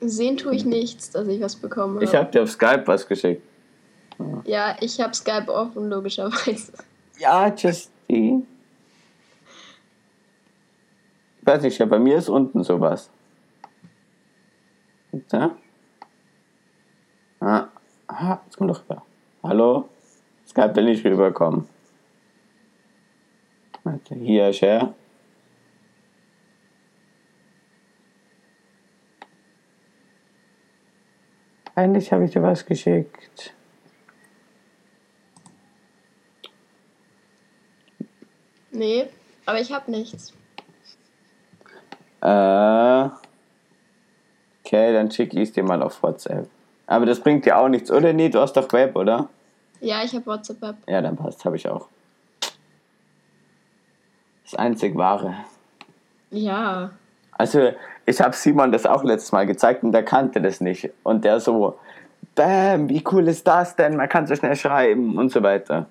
Sehen 0.01 0.37
tue 0.37 0.55
ich 0.55 0.65
nichts, 0.65 1.11
dass 1.11 1.27
ich 1.29 1.41
was 1.41 1.57
bekommen 1.57 1.97
habe. 1.97 2.05
Ich 2.05 2.15
habe 2.15 2.31
dir 2.31 2.43
auf 2.43 2.51
Skype 2.51 2.83
was 2.87 3.07
geschickt. 3.07 3.43
Ja, 4.45 4.77
ich 4.81 5.01
habe 5.01 5.15
Skype 5.15 5.49
offen, 5.49 5.89
logischerweise. 5.89 6.73
Ja, 7.19 7.49
Justine. 7.55 8.43
Ich 11.45 11.47
weiß 11.47 11.61
nicht, 11.61 11.77
ja, 11.79 11.85
bei 11.85 11.99
mir 11.99 12.17
ist 12.17 12.31
unten 12.31 12.65
sowas. 12.65 13.11
Da? 15.29 15.55
Ah, 17.39 17.69
ah, 18.07 18.39
jetzt 18.47 18.57
komm 18.57 18.69
doch 18.69 18.81
rüber. 18.81 19.05
Hallo? 19.43 19.91
Skype 20.49 20.75
will 20.75 20.87
nicht 20.87 21.05
rüberkommen. 21.05 21.69
Warte, 23.83 24.15
hier, 24.15 24.51
Share. 24.55 24.95
Eigentlich 31.75 32.11
habe 32.11 32.25
ich 32.25 32.31
dir 32.31 32.43
was 32.43 32.65
geschickt. 32.65 33.55
Nee, 38.71 39.11
aber 39.45 39.61
ich 39.61 39.71
habe 39.71 39.91
nichts. 39.91 40.33
Äh, 42.25 43.11
okay, 44.65 44.93
dann 44.95 45.11
schicke 45.11 45.37
ich 45.41 45.51
es 45.51 45.53
dir 45.53 45.63
mal 45.63 45.83
auf 45.83 46.03
WhatsApp. 46.03 46.49
Aber 46.87 47.05
das 47.05 47.21
bringt 47.21 47.45
dir 47.45 47.59
auch 47.59 47.69
nichts, 47.69 47.91
oder? 47.91 48.13
Nee, 48.13 48.31
du 48.31 48.41
hast 48.41 48.55
doch 48.55 48.73
Web, 48.73 48.97
oder? 48.97 49.29
Ja, 49.81 50.03
ich 50.03 50.15
habe 50.15 50.25
WhatsApp-App. 50.25 50.77
Ja, 50.89 51.03
dann 51.03 51.17
passt, 51.17 51.45
habe 51.45 51.57
ich 51.57 51.69
auch. 51.69 51.89
Das 54.45 54.55
einzig 54.55 54.97
wahre. 54.97 55.35
Ja. 56.31 56.91
Also, 57.33 57.73
ich 58.07 58.21
habe 58.21 58.35
Simon 58.35 58.73
das 58.73 58.87
auch 58.87 59.05
letztes 59.05 59.33
Mal 59.33 59.47
gezeigt 59.47 59.83
und 59.83 59.93
der 59.93 60.05
kannte 60.05 60.41
das 60.41 60.61
nicht. 60.61 60.91
Und 61.03 61.25
der 61.25 61.41
so, 61.41 61.79
bam, 62.35 62.89
wie 62.89 63.05
cool 63.13 63.29
ist 63.29 63.47
das 63.47 63.77
denn? 63.77 63.97
Man 63.97 64.09
kann 64.09 64.27
so 64.27 64.35
schnell 64.35 64.57
schreiben 64.57 65.19
und 65.19 65.31
so 65.31 65.43
weiter. 65.43 65.87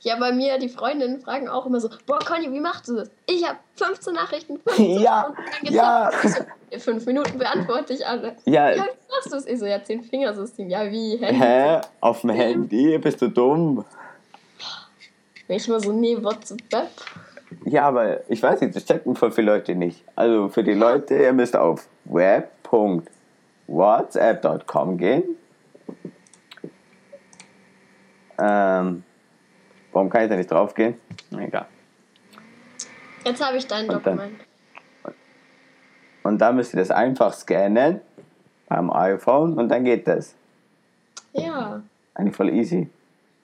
Ja, 0.00 0.16
bei 0.18 0.32
mir, 0.32 0.58
die 0.58 0.68
Freundinnen 0.68 1.20
fragen 1.20 1.48
auch 1.48 1.66
immer 1.66 1.80
so, 1.80 1.88
boah, 2.06 2.18
Conny, 2.18 2.52
wie 2.52 2.60
machst 2.60 2.88
du 2.88 2.96
das? 2.96 3.10
Ich 3.26 3.46
habe 3.46 3.58
15 3.76 4.14
Nachrichten. 4.14 4.58
15 4.58 5.00
Ja, 5.00 5.32
ja. 5.62 6.10
So, 6.22 6.44
in 6.70 6.80
fünf 6.80 7.06
Minuten 7.06 7.38
beantworte 7.38 7.92
ich 7.92 8.06
alle. 8.06 8.36
Ja. 8.44 8.70
Ja, 8.70 8.84
wie 8.84 9.10
machst 9.10 9.32
du 9.32 9.36
es? 9.36 9.46
Ich 9.46 9.58
so, 9.58 9.66
ja, 9.66 9.82
zehn 9.82 10.02
Fingersystem. 10.02 10.68
Ja, 10.68 10.90
wie? 10.90 11.16
Handy? 11.16 11.40
Hä? 11.40 11.80
Auf 12.00 12.20
dem 12.20 12.30
Handy? 12.30 12.98
Bist 12.98 13.22
du 13.22 13.28
dumm? 13.28 13.84
Wenn 15.46 15.56
ich 15.56 15.68
mal 15.68 15.80
so, 15.80 15.92
nee, 15.92 16.22
WhatsApp. 16.22 16.90
Ja, 17.64 17.86
aber 17.88 18.28
ich 18.28 18.42
weiß 18.42 18.60
nicht, 18.60 18.74
das 18.74 18.84
checken 18.84 19.14
voll 19.14 19.30
viele 19.30 19.52
Leute 19.52 19.74
nicht. 19.74 20.02
Also 20.16 20.48
für 20.48 20.64
die 20.64 20.74
Leute, 20.74 21.14
ihr 21.14 21.32
müsst 21.32 21.56
auf 21.56 21.86
web.whatsapp.com 22.04 24.98
gehen. 24.98 25.22
Ähm, 28.38 29.04
warum 29.96 30.10
kann 30.10 30.24
ich 30.24 30.28
da 30.28 30.36
nicht 30.36 30.50
drauf 30.50 30.74
gehen? 30.74 30.94
Egal. 31.32 31.66
Jetzt 33.24 33.42
habe 33.42 33.56
ich 33.56 33.66
dein 33.66 33.88
Und 33.88 34.06
dann- 34.06 34.16
Dokument. 34.18 34.40
Und 36.22 36.38
da 36.38 36.52
müsst 36.52 36.74
ihr 36.74 36.78
das 36.80 36.90
einfach 36.90 37.32
scannen 37.32 38.00
beim 38.68 38.90
iPhone 38.92 39.54
und 39.58 39.68
dann 39.70 39.84
geht 39.84 40.06
das. 40.06 40.34
Ja. 41.32 41.82
Eigentlich 42.14 42.36
voll 42.36 42.50
easy. 42.50 42.90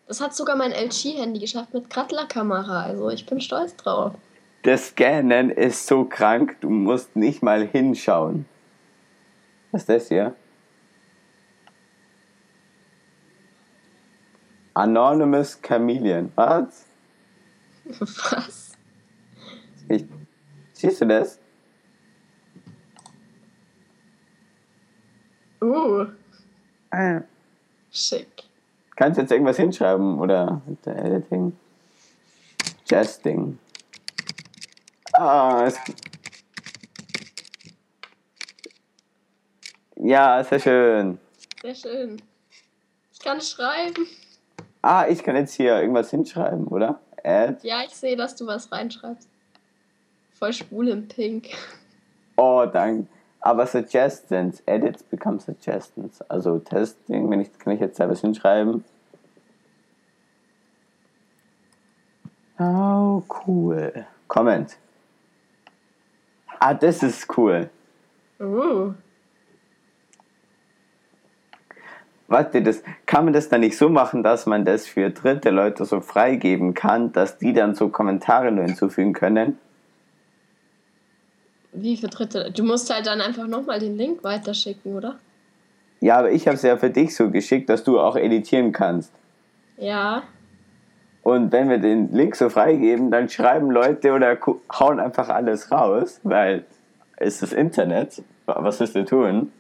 Das 0.09 0.21
hat 0.21 0.35
sogar 0.35 0.57
mein 0.57 0.73
LG-Handy 0.73 1.41
geschafft 1.41 1.73
mit 1.73 1.89
Grattler-Kamera. 1.89 2.83
Also 2.83 3.09
ich 3.09 3.25
bin 3.25 3.41
stolz 3.41 3.75
drauf. 3.77 4.13
Das 4.63 4.89
Scannen 4.89 5.49
ist 5.51 5.87
so 5.87 6.05
krank, 6.05 6.57
du 6.61 6.69
musst 6.69 7.17
nicht 7.17 7.43
mal 7.43 7.67
hinschauen. 7.67 8.45
Was 9.71 9.83
ist 9.83 9.89
das 9.89 10.09
hier? 10.09 10.35
Anonymous 14.75 15.61
Chameleon. 15.61 16.33
Was? 16.35 16.87
Was? 17.85 18.73
Ich, 19.89 20.05
siehst 20.73 21.01
du 21.01 21.07
das? 21.07 21.39
Uh, 25.61 26.07
Ah, 26.91 27.23
schick. 27.91 28.45
Kannst 28.97 29.17
du 29.17 29.23
jetzt 29.23 29.33
irgendwas 29.33 29.57
hinschreiben 29.57 30.19
oder 30.19 30.61
Editing? 30.85 31.57
Jesting. 32.87 33.59
Ah, 35.15 35.65
es, 35.67 35.79
ja, 39.97 40.45
sehr 40.45 40.61
schön. 40.61 41.19
Sehr 41.63 41.75
schön. 41.75 42.23
Ich 43.13 43.19
kann 43.21 43.41
schreiben. 43.41 44.07
Ah, 44.83 45.07
ich 45.09 45.23
kann 45.23 45.37
jetzt 45.37 45.55
hier 45.55 45.81
irgendwas 45.81 46.11
hinschreiben, 46.11 46.67
oder? 46.67 47.01
Add. 47.23 47.59
Ja, 47.63 47.83
ich 47.87 47.95
sehe, 47.95 48.17
dass 48.17 48.35
du 48.35 48.47
was 48.47 48.73
reinschreibst. 48.73 49.29
Voll 50.33 50.53
schwul 50.53 50.89
im 50.89 51.07
Pink. 51.07 51.51
Oh, 52.37 52.67
danke. 52.67 53.07
Aber 53.41 53.67
Suggestions, 53.67 54.61
Edits 54.67 55.05
become 55.05 55.39
Suggestions. 55.39 56.21
Also 56.23 56.59
Testing, 56.59 57.31
wenn 57.31 57.41
ich, 57.41 57.57
kann 57.59 57.75
ich 57.75 57.81
jetzt 57.81 57.97
selber 57.97 58.15
hinschreiben. 58.15 58.85
Oh, 62.59 63.23
cool. 63.47 64.07
Comment. 64.27 64.77
Ah, 66.59 66.75
das 66.75 67.03
ist 67.03 67.37
cool. 67.37 67.71
Uh. 68.41 68.95
Warte, 72.33 72.63
das, 72.63 72.83
kann 73.05 73.27
man 73.27 73.35
das 73.35 73.51
dann 73.51 73.61
nicht 73.61 73.77
so 73.77 73.91
machen, 73.91 74.23
dass 74.23 74.47
man 74.47 74.65
das 74.65 74.87
für 74.87 75.11
dritte 75.11 75.51
Leute 75.51 75.85
so 75.85 76.01
freigeben 76.01 76.73
kann, 76.73 77.13
dass 77.13 77.37
die 77.37 77.53
dann 77.53 77.75
so 77.75 77.91
Kommentare 77.91 78.51
nur 78.51 78.65
hinzufügen 78.65 79.13
können? 79.13 79.59
Wie 81.73 81.95
für 81.95 82.09
Dritte? 82.09 82.51
Du 82.51 82.65
musst 82.65 82.89
halt 82.93 83.07
dann 83.07 83.21
einfach 83.21 83.47
nochmal 83.47 83.81
den 83.81 83.99
Link 83.99 84.25
weiterschicken, 84.25 84.95
oder? 84.95 85.19
Ja, 86.01 86.21
aber 86.21 86.33
ich 86.33 86.47
habe 86.47 86.57
es 86.57 86.63
ja 86.63 86.79
für 86.79 86.89
dich 86.89 87.15
so 87.15 87.31
geschickt, 87.31 87.69
dass 87.69 87.85
du 87.85 88.01
auch 88.01 88.17
editieren 88.17 88.73
kannst. 88.73 89.13
Ja. 89.77 90.23
Und 91.23 91.53
wenn 91.53 91.69
wir 91.69 91.79
den 91.79 92.13
Link 92.15 92.35
so 92.35 92.49
freigeben, 92.49 93.11
dann 93.11 93.29
schreiben 93.29 93.71
Leute 93.71 94.11
oder 94.13 94.39
hauen 94.73 95.01
einfach 95.01 95.29
alles 95.29 95.71
raus, 95.71 96.19
weil 96.23 96.65
es 97.17 97.35
ist 97.35 97.43
das 97.43 97.53
Internet. 97.53 98.23
Was 98.47 98.81
willst 98.81 98.95
du 98.95 99.05
tun? 99.05 99.53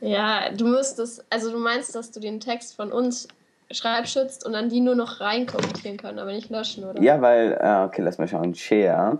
Ja, 0.00 0.50
du 0.52 0.66
müsstest, 0.66 1.24
also 1.30 1.50
du 1.50 1.58
meinst, 1.58 1.94
dass 1.94 2.10
du 2.10 2.20
den 2.20 2.40
Text 2.40 2.76
von 2.76 2.92
uns 2.92 3.28
schreibschützt 3.70 4.44
und 4.46 4.52
dann 4.52 4.68
die 4.68 4.80
nur 4.80 4.94
noch 4.94 5.20
rein 5.20 5.46
kommentieren 5.46 5.96
können, 5.96 6.18
aber 6.18 6.32
nicht 6.32 6.50
löschen, 6.50 6.84
oder? 6.84 7.00
Ja, 7.02 7.20
weil, 7.20 7.58
äh, 7.60 7.84
okay, 7.84 8.02
lass 8.02 8.18
mal 8.18 8.28
schauen. 8.28 8.54
Share. 8.54 9.18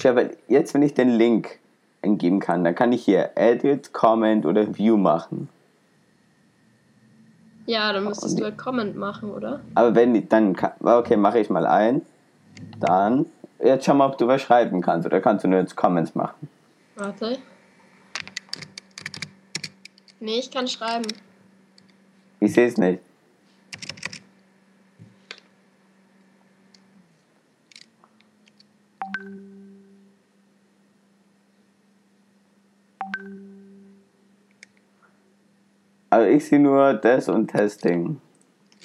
Share, 0.00 0.16
weil 0.16 0.36
jetzt, 0.48 0.74
wenn 0.74 0.82
ich 0.82 0.94
den 0.94 1.10
Link 1.10 1.58
eingeben 2.02 2.40
kann, 2.40 2.64
dann 2.64 2.74
kann 2.74 2.92
ich 2.92 3.04
hier 3.04 3.30
Edit, 3.36 3.92
Comment 3.92 4.44
oder 4.44 4.76
View 4.76 4.96
machen. 4.96 5.48
Ja, 7.66 7.92
dann 7.92 8.04
müsstest 8.04 8.32
Und- 8.34 8.40
du 8.40 8.44
halt 8.44 8.58
Comment 8.58 8.96
machen, 8.96 9.30
oder? 9.30 9.60
Aber 9.74 9.94
wenn, 9.94 10.28
dann, 10.28 10.56
kann, 10.56 10.72
okay, 10.82 11.16
mache 11.16 11.38
ich 11.38 11.48
mal 11.48 11.66
ein. 11.66 12.02
Dann, 12.80 13.26
jetzt 13.62 13.84
schau 13.84 13.94
mal, 13.94 14.06
ob 14.06 14.18
du 14.18 14.26
was 14.26 14.42
schreiben 14.42 14.80
kannst 14.80 15.06
oder 15.06 15.20
kannst 15.20 15.44
du 15.44 15.48
nur 15.48 15.60
jetzt 15.60 15.76
Comments 15.76 16.14
machen. 16.16 16.48
Warte. 16.96 17.38
Nee, 20.22 20.38
ich 20.38 20.52
kann 20.52 20.68
schreiben. 20.68 21.04
Ich 22.38 22.52
sehe 22.52 22.68
es 22.68 22.76
nicht. 22.76 23.00
Also 36.08 36.28
ich 36.28 36.44
sehe 36.44 36.60
nur 36.60 36.94
das 36.94 37.28
und 37.28 37.48
Testing. 37.48 38.20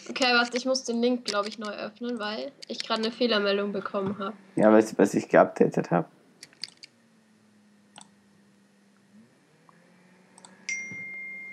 Okay, 0.10 0.34
warte, 0.34 0.58
ich 0.58 0.66
muss 0.66 0.86
den 0.86 1.04
Link, 1.04 1.26
glaube 1.26 1.50
ich, 1.50 1.60
neu 1.60 1.70
öffnen, 1.70 2.18
weil 2.18 2.52
ich 2.68 2.80
gerade 2.80 3.04
eine 3.04 3.12
Fehlermeldung 3.12 3.74
bekommen 3.74 4.18
habe. 4.18 4.34
Ja, 4.56 4.72
weißt 4.72 4.94
du, 4.94 4.98
was 4.98 5.14
ich 5.14 5.30
geupdatet 5.30 5.92
habe? 5.92 6.08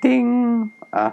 Ding. 0.05 0.73
Ah, 0.93 1.13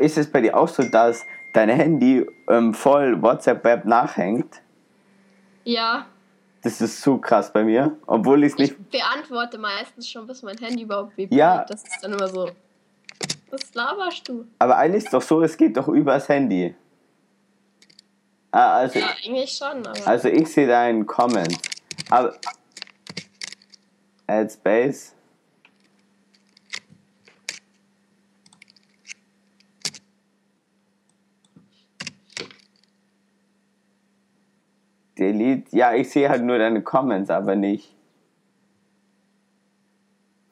ist 0.00 0.16
es 0.16 0.30
bei 0.30 0.40
dir 0.40 0.56
auch 0.56 0.68
so, 0.68 0.82
dass 0.84 1.26
dein 1.52 1.68
Handy 1.68 2.24
ähm, 2.48 2.72
voll 2.72 3.20
WhatsApp-Web 3.20 3.84
nachhängt? 3.84 4.62
Ja, 5.64 6.06
Das 6.62 6.80
ist 6.80 7.02
so 7.02 7.18
krass 7.18 7.52
bei 7.52 7.62
mir. 7.64 7.96
Obwohl 8.06 8.42
ich 8.44 8.54
es 8.54 8.58
ich 8.58 8.70
nicht. 8.78 8.90
beantworte 8.90 9.58
meistens 9.58 10.08
schon, 10.08 10.26
bis 10.26 10.42
mein 10.42 10.56
Handy 10.58 10.82
überhaupt 10.84 11.16
vibriert. 11.16 11.38
Ja. 11.38 11.64
Das 11.68 11.82
ist 11.82 11.98
dann 12.02 12.12
immer 12.14 12.28
so. 12.28 12.50
Was 13.50 13.74
laberst 13.74 14.28
du? 14.28 14.44
Aber 14.60 14.76
eigentlich 14.78 15.04
ist 15.04 15.12
doch 15.12 15.22
so, 15.22 15.42
es 15.42 15.56
geht 15.56 15.76
doch 15.76 15.88
übers 15.88 16.28
Handy. 16.28 16.74
Ah, 18.50 18.76
also, 18.78 18.98
Ja, 18.98 19.06
eigentlich 19.24 19.52
schon, 19.52 19.86
aber. 19.86 20.06
also 20.06 20.28
ich 20.28 20.48
sehe 20.52 20.66
deinen 20.66 21.06
Comment. 21.06 21.56
Aber. 22.10 22.34
Add 24.26 24.50
Space. 24.52 25.14
Delete. 35.18 35.76
Ja, 35.76 35.94
ich 35.94 36.10
sehe 36.10 36.28
halt 36.28 36.44
nur 36.44 36.58
deine 36.58 36.82
Comments, 36.82 37.28
aber 37.30 37.56
nicht. 37.56 37.94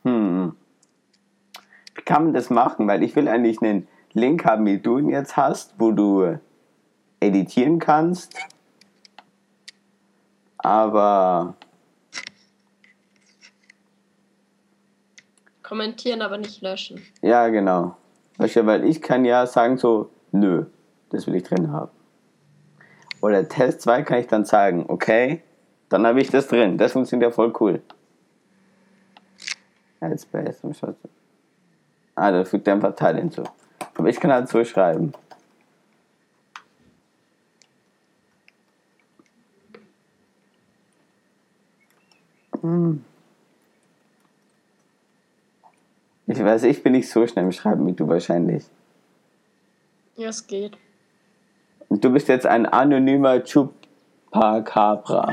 Hm. 0.02 0.54
Wie 1.94 2.02
kann 2.02 2.24
man 2.24 2.34
das 2.34 2.50
machen? 2.50 2.86
Weil 2.88 3.02
ich 3.02 3.14
will 3.16 3.28
eigentlich 3.28 3.62
einen 3.62 3.88
Link 4.12 4.44
haben, 4.44 4.66
wie 4.66 4.78
du 4.78 4.98
ihn 4.98 5.08
jetzt 5.08 5.36
hast, 5.36 5.74
wo 5.78 5.92
du 5.92 6.38
editieren 7.20 7.78
kannst. 7.78 8.36
Aber 10.58 11.54
Kommentieren, 15.62 16.22
aber 16.22 16.38
nicht 16.38 16.62
löschen. 16.62 17.02
ja, 17.22 17.48
genau. 17.48 17.96
Weil 18.38 18.84
ich 18.84 19.02
kann 19.02 19.24
ja 19.24 19.46
sagen 19.46 19.78
so, 19.78 20.10
nö, 20.30 20.66
das 21.10 21.26
will 21.26 21.34
ich 21.34 21.42
drin 21.42 21.72
haben. 21.72 21.90
Oder 23.26 23.48
Test 23.48 23.80
2 23.80 24.02
kann 24.02 24.20
ich 24.20 24.28
dann 24.28 24.44
sagen, 24.44 24.84
okay, 24.86 25.42
dann 25.88 26.06
habe 26.06 26.20
ich 26.20 26.30
das 26.30 26.46
drin. 26.46 26.78
Das 26.78 26.92
funktioniert 26.92 27.32
ja 27.32 27.34
voll 27.34 27.52
cool. 27.58 27.82
Headspace, 30.00 30.62
um 30.62 30.72
Schutz. 30.72 30.96
Ah, 32.14 32.30
da 32.30 32.44
fügt 32.44 32.68
er 32.68 32.74
einfach 32.74 32.94
Teil 32.94 33.16
hinzu. 33.16 33.42
Aber 33.96 34.08
ich 34.08 34.20
kann 34.20 34.32
halt 34.32 34.48
so 34.48 34.64
schreiben. 34.64 35.12
Hm. 42.60 43.04
Ich 46.28 46.38
weiß, 46.38 46.62
ich 46.62 46.80
bin 46.80 46.92
nicht 46.92 47.10
so 47.10 47.26
schnell 47.26 47.46
im 47.46 47.50
Schreiben 47.50 47.84
wie 47.88 47.92
du 47.92 48.06
wahrscheinlich. 48.06 48.66
Ja, 50.14 50.28
es 50.28 50.46
geht. 50.46 50.78
Und 51.89 52.05
du 52.05 52.11
bist 52.11 52.28
jetzt 52.28 52.47
ein 52.47 52.66
anonymer 52.66 53.41
Chupacabra. 53.41 55.28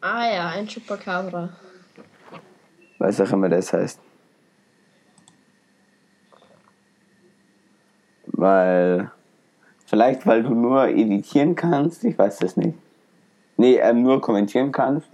Ah 0.00 0.30
ja, 0.32 0.48
ein 0.48 0.66
Chupacabra. 0.66 1.50
Was 2.98 3.20
auch 3.20 3.32
immer 3.32 3.48
das 3.48 3.72
heißt. 3.72 4.00
Weil. 8.26 9.10
Vielleicht, 9.86 10.24
weil 10.26 10.44
du 10.44 10.54
nur 10.54 10.86
editieren 10.86 11.56
kannst, 11.56 12.04
ich 12.04 12.16
weiß 12.16 12.38
das 12.38 12.56
nicht. 12.56 12.78
Nee, 13.56 13.76
ähm, 13.78 14.02
nur 14.02 14.20
kommentieren 14.20 14.70
kannst. 14.70 15.08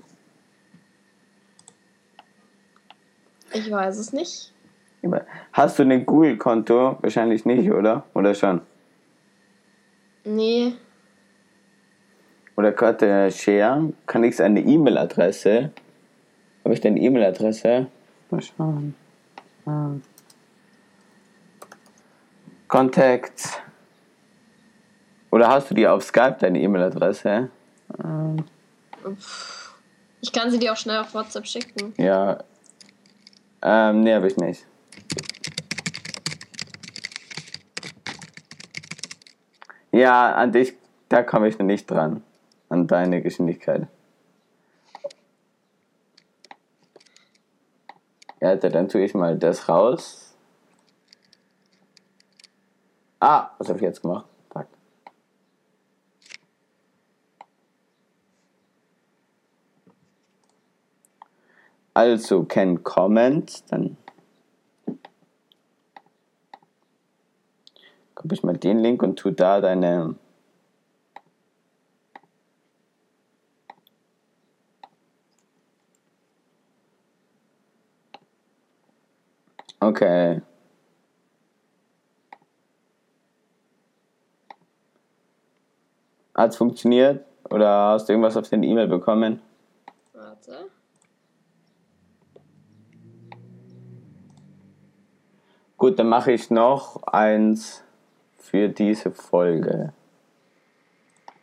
Ich 3.53 3.71
weiß 3.71 3.97
es 3.97 4.13
nicht. 4.13 4.53
Hast 5.53 5.79
du 5.79 5.83
ein 5.85 6.05
Google-Konto? 6.05 6.99
Wahrscheinlich 7.01 7.47
nicht, 7.47 7.71
oder? 7.71 8.05
Oder 8.13 8.35
schon? 8.35 8.61
Nee. 10.27 10.75
Oder 12.57 12.73
gerade 12.73 13.31
Share? 13.31 13.93
Kann 14.07 14.25
ich 14.25 14.43
eine 14.43 14.61
E-Mail-Adresse? 14.61 15.71
Habe 16.65 16.75
ich 16.75 16.81
deine 16.81 16.99
E-Mail-Adresse? 17.01 17.87
Mal 18.31 18.43
schauen. 18.43 18.95
Ah. 19.67 19.91
Contact. 22.67 23.63
Oder 25.31 25.49
hast 25.49 25.71
du 25.71 25.75
die 25.75 25.87
auf 25.87 26.03
Skype, 26.03 26.39
deine 26.41 26.61
E-Mail-Adresse? 26.61 27.51
Ähm. 28.03 28.45
Ich 30.21 30.33
kann 30.33 30.51
sie 30.51 30.59
dir 30.59 30.73
auch 30.73 30.77
schnell 30.77 30.99
auf 30.99 31.15
WhatsApp 31.15 31.47
schicken. 31.47 31.95
Ja. 31.99 32.43
Ähm, 33.63 34.01
nee, 34.01 34.13
habe 34.13 34.27
ich 34.27 34.37
nicht. 34.39 34.67
Ja, 39.97 40.35
an 40.35 40.53
dich, 40.53 40.75
da 41.09 41.23
komme 41.23 41.49
ich 41.49 41.59
noch 41.59 41.65
nicht 41.65 41.91
dran. 41.91 42.23
An 42.69 42.87
deine 42.87 43.23
Geschwindigkeit. 43.23 43.87
Ja, 48.43 48.57
dann 48.57 48.91
tue 48.91 49.05
ich 49.05 49.15
mal 49.15 49.39
das 49.39 49.71
raus. 49.71 50.37
Ah, 53.21 53.53
was 53.57 53.71
habe 53.71 53.79
ich 53.79 53.85
jetzt 53.85 54.03
gemacht? 54.03 54.27
Fuck. 54.53 54.67
Also, 61.95 62.45
can 62.45 62.85
comment, 62.85 63.65
dann 63.73 63.97
kopiere 68.27 68.35
ich 68.35 68.43
mal 68.43 68.57
den 68.57 68.79
Link 68.79 69.03
und 69.03 69.17
tu 69.17 69.31
da 69.31 69.61
deine 69.61 70.17
Okay. 79.79 80.41
Hat 86.35 86.51
es 86.51 86.57
funktioniert? 86.57 87.25
Oder 87.51 87.91
hast 87.91 88.09
du 88.09 88.13
irgendwas 88.13 88.37
auf 88.37 88.49
deine 88.49 88.67
E-Mail 88.67 88.89
bekommen? 88.89 89.41
Warte. 90.13 90.71
Gut, 95.77 95.99
dann 95.99 96.09
mache 96.09 96.33
ich 96.33 96.51
noch 96.51 97.03
eins 97.05 97.86
für 98.51 98.69
diese 98.69 99.11
Folge. 99.11 99.93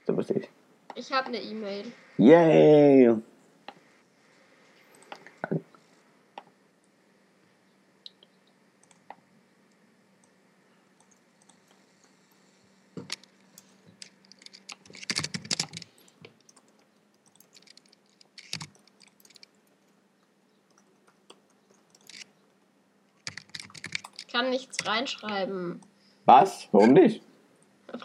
So 0.06 0.16
was 0.18 0.30
ich. 0.30 0.48
Ich 0.96 1.12
habe 1.12 1.28
eine 1.28 1.42
E-Mail. 1.42 1.92
Yay! 2.18 3.16
kann 24.34 24.50
nichts 24.50 24.86
reinschreiben. 24.86 25.80
Was? 26.26 26.68
Warum 26.72 26.94
nicht? 26.94 27.22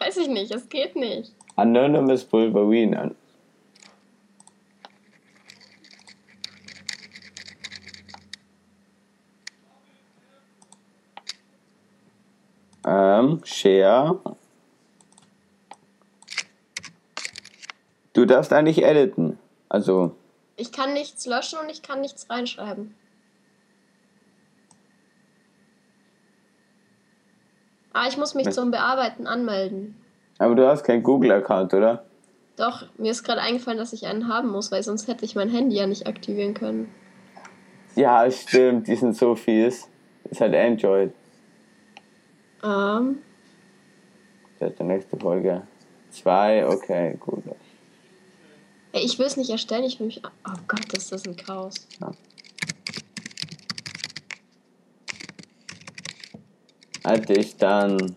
Weiß 0.01 0.17
ich 0.17 0.29
nicht, 0.29 0.51
es 0.53 0.69
geht 0.69 0.97
nicht. 0.97 1.33
Anonymous 1.57 2.31
Wolverine. 2.33 3.15
Ähm, 12.87 13.41
Share. 13.45 14.21
Du 18.13 18.25
darfst 18.25 18.53
eigentlich 18.53 18.83
editen. 18.83 19.39
Also. 19.69 20.17
Ich 20.57 20.73
kann 20.73 20.93
nichts 20.93 21.27
löschen 21.27 21.59
und 21.59 21.71
ich 21.71 21.83
kann 21.83 22.01
nichts 22.01 22.29
reinschreiben. 22.29 22.95
Ah, 27.99 28.07
ich 28.07 28.17
muss 28.17 28.37
mich 28.37 28.49
zum 28.51 28.71
Bearbeiten 28.71 29.27
anmelden. 29.27 29.97
Aber 30.39 30.55
du 30.55 30.69
hast 30.69 30.85
keinen 30.85 31.03
Google-Account, 31.03 31.75
oder? 31.75 32.05
Doch, 32.57 32.85
mir 32.97 33.11
ist 33.11 33.25
gerade 33.25 33.41
eingefallen, 33.41 33.77
dass 33.77 33.93
ich 33.93 34.07
einen 34.07 34.29
haben 34.29 34.51
muss, 34.51 34.71
weil 34.71 34.85
sonst 34.85 35.09
hätte 35.09 35.25
ich 35.25 35.35
mein 35.35 35.49
Handy 35.49 35.75
ja 35.75 35.85
nicht 35.89 36.07
aktivieren 36.07 36.55
können. 36.55 36.95
Ja, 37.97 38.31
stimmt, 38.31 38.87
die 38.87 38.95
sind 38.95 39.17
so 39.17 39.35
fies. 39.35 39.89
Ist 40.31 40.41
halt 40.41 40.55
Android. 40.55 41.13
Ähm. 42.63 43.19
Das 44.61 44.71
ist 44.71 44.79
die 44.79 44.85
nächste 44.85 45.17
Folge. 45.17 45.67
Zwei, 46.11 46.69
okay, 46.69 47.17
gut. 47.19 47.43
Ich 48.93 49.19
will 49.19 49.27
es 49.27 49.37
nicht 49.37 49.51
erstellen, 49.51 49.83
ich 49.83 49.99
will 49.99 50.07
mich. 50.07 50.23
Oh 50.25 50.59
Gott, 50.69 50.93
ist 50.97 51.11
das 51.11 51.27
ein 51.27 51.35
Chaos. 51.35 51.75
Ja. 52.01 52.13
Hatte 57.09 57.33
ich 57.35 57.57
dann 57.57 58.17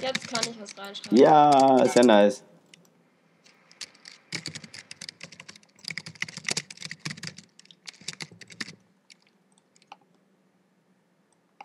Jetzt 0.00 0.26
kann 0.26 0.40
ich 0.50 0.60
was 0.60 0.76
reinschreiben. 0.76 1.16
Ja, 1.16 1.86
sehr 1.86 2.04
nice. 2.04 2.42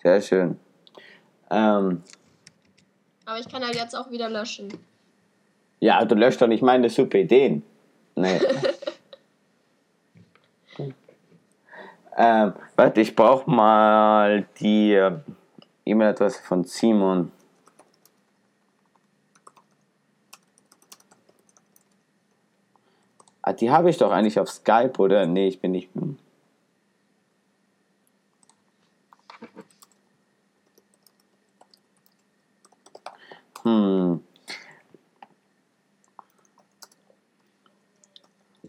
Sehr 0.03 0.21
schön. 0.21 0.59
Ähm, 1.49 2.03
aber 3.27 3.39
ich 3.39 3.47
kann 3.49 3.63
halt 3.63 3.75
jetzt 3.75 3.95
auch 3.95 4.09
wieder 4.09 4.29
löschen. 4.29 4.73
Ja, 5.81 6.03
du 6.05 6.15
löscht 6.15 6.41
doch 6.41 6.47
nicht 6.47 6.63
meine 6.63 6.89
super 6.89 7.19
Ideen. 7.19 7.61
Nee. 8.15 8.39
ähm, 12.17 12.53
warte, 12.75 13.01
ich 13.01 13.15
brauche 13.15 13.49
mal 13.51 14.47
die 14.59 14.93
äh, 14.93 15.11
E-Mail-Adresse 15.85 16.41
von 16.41 16.63
Simon. 16.63 17.31
Ah, 23.41 23.53
die 23.53 23.69
habe 23.69 23.89
ich 23.89 23.97
doch 23.97 24.11
eigentlich 24.11 24.39
auf 24.39 24.49
Skype, 24.49 24.93
oder? 24.99 25.25
Nee, 25.25 25.49
ich 25.49 25.59
bin 25.59 25.71
nicht. 25.71 25.93
Hm. 25.93 26.17
Hm. 33.67 34.21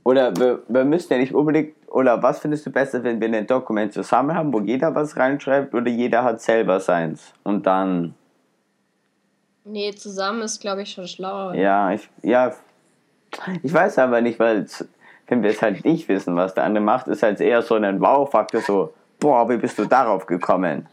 Oder 0.02 0.36
wir, 0.36 0.62
wir 0.68 0.84
müssen 0.84 1.12
ja 1.12 1.18
nicht 1.18 1.34
unbedingt, 1.34 1.74
oder 1.88 2.22
was 2.22 2.40
findest 2.40 2.66
du 2.66 2.70
besser, 2.70 3.04
wenn 3.04 3.20
wir 3.20 3.28
ein 3.28 3.46
Dokument 3.46 3.92
zusammen 3.92 4.34
haben, 4.34 4.52
wo 4.52 4.60
jeder 4.60 4.94
was 4.94 5.16
reinschreibt 5.16 5.74
oder 5.74 5.90
jeder 5.90 6.24
hat 6.24 6.40
selber 6.40 6.80
seins 6.80 7.32
und 7.44 7.66
dann. 7.66 8.14
Nee, 9.64 9.94
zusammen 9.94 10.42
ist, 10.42 10.60
glaube 10.60 10.82
ich, 10.82 10.90
schon 10.90 11.06
schlauer. 11.06 11.54
Ja, 11.54 11.92
ich, 11.92 12.08
ja, 12.22 12.54
ich 13.62 13.72
weiß 13.72 13.98
aber 13.98 14.22
nicht, 14.22 14.38
weil 14.38 14.66
wenn 15.26 15.42
wir 15.42 15.50
es 15.50 15.60
halt 15.60 15.84
nicht 15.84 16.08
wissen, 16.08 16.36
was 16.36 16.54
der 16.54 16.64
andere 16.64 16.82
macht, 16.82 17.06
ist 17.06 17.22
halt 17.22 17.40
eher 17.40 17.60
so 17.60 17.74
ein 17.74 18.00
Wow-Faktor, 18.00 18.62
so, 18.62 18.94
boah, 19.20 19.48
wie 19.50 19.58
bist 19.58 19.78
du 19.78 19.84
darauf 19.84 20.24
gekommen? 20.24 20.88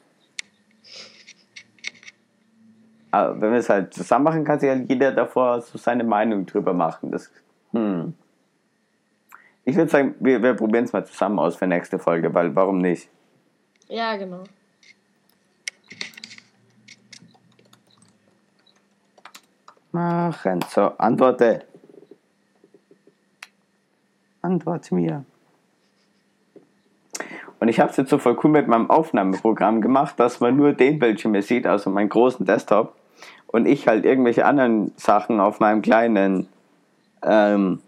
Aber 3.16 3.40
wenn 3.40 3.52
wir 3.54 3.60
es 3.60 3.70
halt 3.70 3.94
zusammen 3.94 4.26
machen, 4.26 4.44
kann 4.44 4.60
sich 4.60 4.70
halt 4.70 4.90
jeder 4.90 5.10
davor 5.14 5.62
so 5.62 5.78
seine 5.78 6.04
Meinung 6.04 6.46
drüber 6.46 6.74
machen. 6.74 7.12
Das, 7.12 7.32
hm. 7.72 8.14
Ich 9.64 9.78
würde 9.78 9.90
sagen, 9.90 10.16
wir, 10.20 10.44
wir 10.44 10.54
probieren 10.54 10.84
es 10.84 10.92
mal 10.92 11.06
zusammen 11.06 11.40
aus 11.40 11.56
für 11.56 11.66
nächste 11.66 11.98
Folge, 11.98 12.34
weil 12.34 12.54
warum 12.58 12.80
nicht? 12.80 13.08
Ja, 13.88 14.18
genau. 14.18 14.44
Machen. 19.94 20.66
So, 20.70 20.82
antworte. 20.98 21.64
Antworte 24.42 24.94
mir. 24.94 25.24
Und 27.62 27.70
ich 27.70 27.80
habe 27.80 27.92
es 27.92 27.96
jetzt 27.96 28.10
so 28.10 28.18
voll 28.18 28.38
cool 28.44 28.52
mit 28.52 28.68
meinem 28.68 28.90
Aufnahmeprogramm 28.90 29.80
gemacht, 29.80 30.20
dass 30.20 30.42
man 30.42 30.58
nur 30.58 30.74
den 30.74 31.00
Bildschirm 31.00 31.32
hier 31.32 31.44
sieht, 31.44 31.66
also 31.66 31.90
meinen 31.90 32.10
großen 32.10 32.46
Desktop. 32.46 32.94
Und 33.56 33.68
ich 33.68 33.88
halt 33.88 34.04
irgendwelche 34.04 34.44
anderen 34.44 34.92
Sachen 34.98 35.40
auf 35.40 35.62
meinem 35.62 35.82
kleinen 35.82 36.50
ähm, 37.24 37.80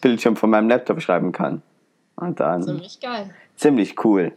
Bildschirm 0.00 0.34
von 0.34 0.50
meinem 0.50 0.68
Laptop 0.68 1.00
schreiben 1.00 1.30
kann. 1.30 1.62
Und 2.16 2.40
dann 2.40 2.64
Ziemlich 2.64 2.98
geil. 2.98 3.30
ziemlich 3.54 4.04
cool. 4.04 4.32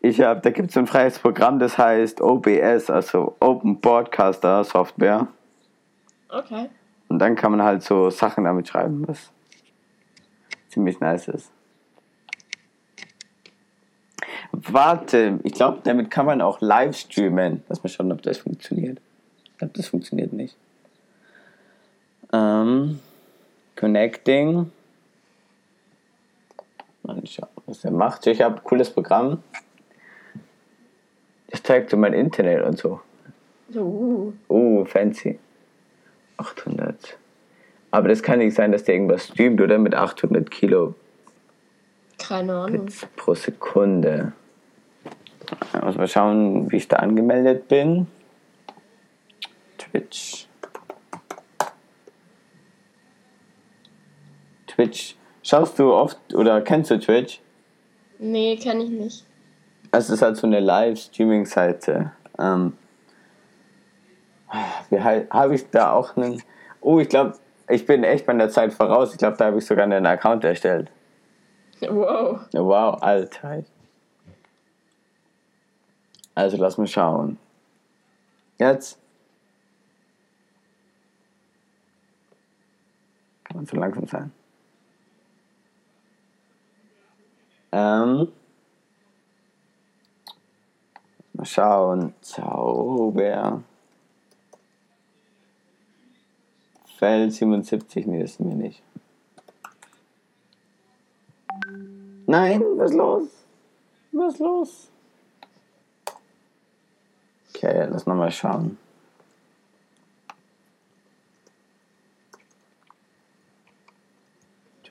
Ich 0.00 0.22
hab, 0.22 0.42
da 0.44 0.48
gibt 0.48 0.70
es 0.70 0.78
ein 0.78 0.86
freies 0.86 1.18
Programm, 1.18 1.58
das 1.58 1.76
heißt 1.76 2.22
OBS, 2.22 2.88
also 2.88 3.36
Open 3.38 3.78
Broadcaster 3.78 4.64
Software. 4.64 5.26
Okay. 6.30 6.70
Und 7.08 7.18
dann 7.18 7.36
kann 7.36 7.50
man 7.50 7.62
halt 7.62 7.82
so 7.82 8.08
Sachen 8.08 8.44
damit 8.44 8.68
schreiben, 8.68 9.04
was 9.06 9.30
ziemlich 10.70 11.00
nice 11.00 11.28
ist. 11.28 11.52
Warte, 14.52 15.38
ich 15.42 15.52
glaube, 15.52 15.80
damit 15.84 16.10
kann 16.10 16.24
man 16.24 16.40
auch 16.40 16.62
live 16.62 16.96
streamen. 16.96 17.62
Lass 17.68 17.82
mal 17.82 17.90
schauen, 17.90 18.10
ob 18.10 18.22
das 18.22 18.38
funktioniert. 18.38 19.02
Ich 19.56 19.58
glaube, 19.58 19.72
das 19.74 19.88
funktioniert 19.88 20.34
nicht. 20.34 20.54
Ähm, 22.30 23.00
connecting. 23.74 24.70
Mal 27.02 27.22
schauen, 27.26 27.48
was 27.64 27.82
er 27.84 27.90
macht. 27.90 28.26
Ich 28.26 28.42
habe 28.42 28.56
ein 28.56 28.64
cooles 28.64 28.90
Programm. 28.90 29.42
Das 31.48 31.62
zeigt 31.62 31.88
so 31.88 31.96
mein 31.96 32.12
Internet 32.12 32.64
und 32.64 32.76
so. 32.76 33.00
Uh, 33.74 34.32
Oh, 34.48 34.84
fancy. 34.84 35.38
800. 36.36 37.16
Aber 37.92 38.08
das 38.08 38.22
kann 38.22 38.40
nicht 38.40 38.54
sein, 38.54 38.72
dass 38.72 38.84
der 38.84 38.94
irgendwas 38.96 39.28
streamt, 39.28 39.60
oder? 39.60 39.78
Mit 39.78 39.94
800 39.94 40.50
Kilo 40.50 40.94
keine 42.18 42.54
Ahnung. 42.54 42.88
pro 43.16 43.34
Sekunde. 43.34 44.32
Ich 45.74 45.82
muss 45.82 45.96
mal 45.96 46.08
schauen, 46.08 46.70
wie 46.70 46.76
ich 46.76 46.88
da 46.88 46.96
angemeldet 46.96 47.68
bin. 47.68 48.08
Twitch. 49.96 50.46
Twitch. 54.66 55.16
Schaust 55.42 55.78
du 55.78 55.92
oft 55.92 56.34
oder 56.34 56.60
kennst 56.60 56.90
du 56.90 56.98
Twitch? 56.98 57.40
Nee, 58.18 58.56
kenne 58.56 58.84
ich 58.84 58.90
nicht. 58.90 59.26
Es 59.92 60.10
ist 60.10 60.20
halt 60.20 60.36
so 60.36 60.46
eine 60.46 60.60
Live-Streaming-Seite. 60.60 62.12
Ähm, 62.38 62.76
wie 64.90 65.00
habe 65.00 65.54
ich 65.54 65.70
da 65.70 65.92
auch 65.92 66.16
einen... 66.16 66.42
Oh, 66.80 66.98
ich 66.98 67.08
glaube, 67.08 67.38
ich 67.68 67.86
bin 67.86 68.04
echt 68.04 68.26
bei 68.26 68.34
der 68.34 68.50
Zeit 68.50 68.74
voraus. 68.74 69.12
Ich 69.12 69.18
glaube, 69.18 69.36
da 69.38 69.46
habe 69.46 69.58
ich 69.58 69.64
sogar 69.64 69.84
einen 69.84 70.04
Account 70.04 70.44
erstellt. 70.44 70.90
Wow. 71.80 72.40
Wow, 72.52 73.02
Alter. 73.02 73.64
Also 76.34 76.58
lass 76.58 76.76
mal 76.76 76.86
schauen. 76.86 77.38
Jetzt. 78.58 78.98
Kann 83.56 83.64
man 83.64 83.66
so 83.66 83.76
langsam 83.78 84.06
sein. 84.06 84.32
Ähm. 87.72 88.28
Mal 91.32 91.44
schauen. 91.46 92.12
Zauber. 92.20 93.62
Feld 96.98 97.32
77, 97.32 98.06
nee, 98.06 98.20
das 98.20 98.34
sind 98.34 98.48
wir 98.48 98.56
nicht. 98.56 98.82
Nein, 102.26 102.62
was 102.76 102.90
ist 102.90 102.96
los? 102.96 103.28
Was 104.12 104.34
ist 104.34 104.40
los? 104.40 104.90
Okay, 107.54 107.86
lass 107.90 108.04
nochmal 108.04 108.30
schauen. 108.30 108.76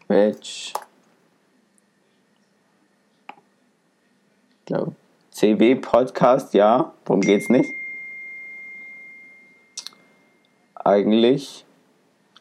Twitch. 0.08 0.74
Ich 4.60 4.66
glaube, 4.66 4.96
CW 5.32 5.76
Podcast, 5.76 6.54
ja. 6.54 6.94
Worum 7.06 7.22
geht's 7.22 7.50
nicht? 7.50 7.70
Eigentlich. 10.76 11.66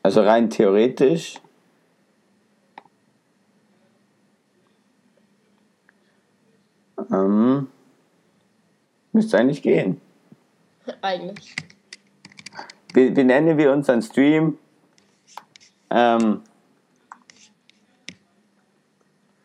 Also 0.03 0.23
rein 0.23 0.51
theoretisch. 0.51 1.41
Ähm, 7.11 7.69
müsste 9.13 9.39
eigentlich 9.39 9.63
gehen. 9.63 10.01
Eigentlich. 11.01 11.57
Wie, 12.93 13.17
wie 13.17 13.25
nennen 13.25 13.57
wir 13.59 13.73
unseren 13.73 14.03
Stream? 14.03 14.59
Ähm, 15.91 16.43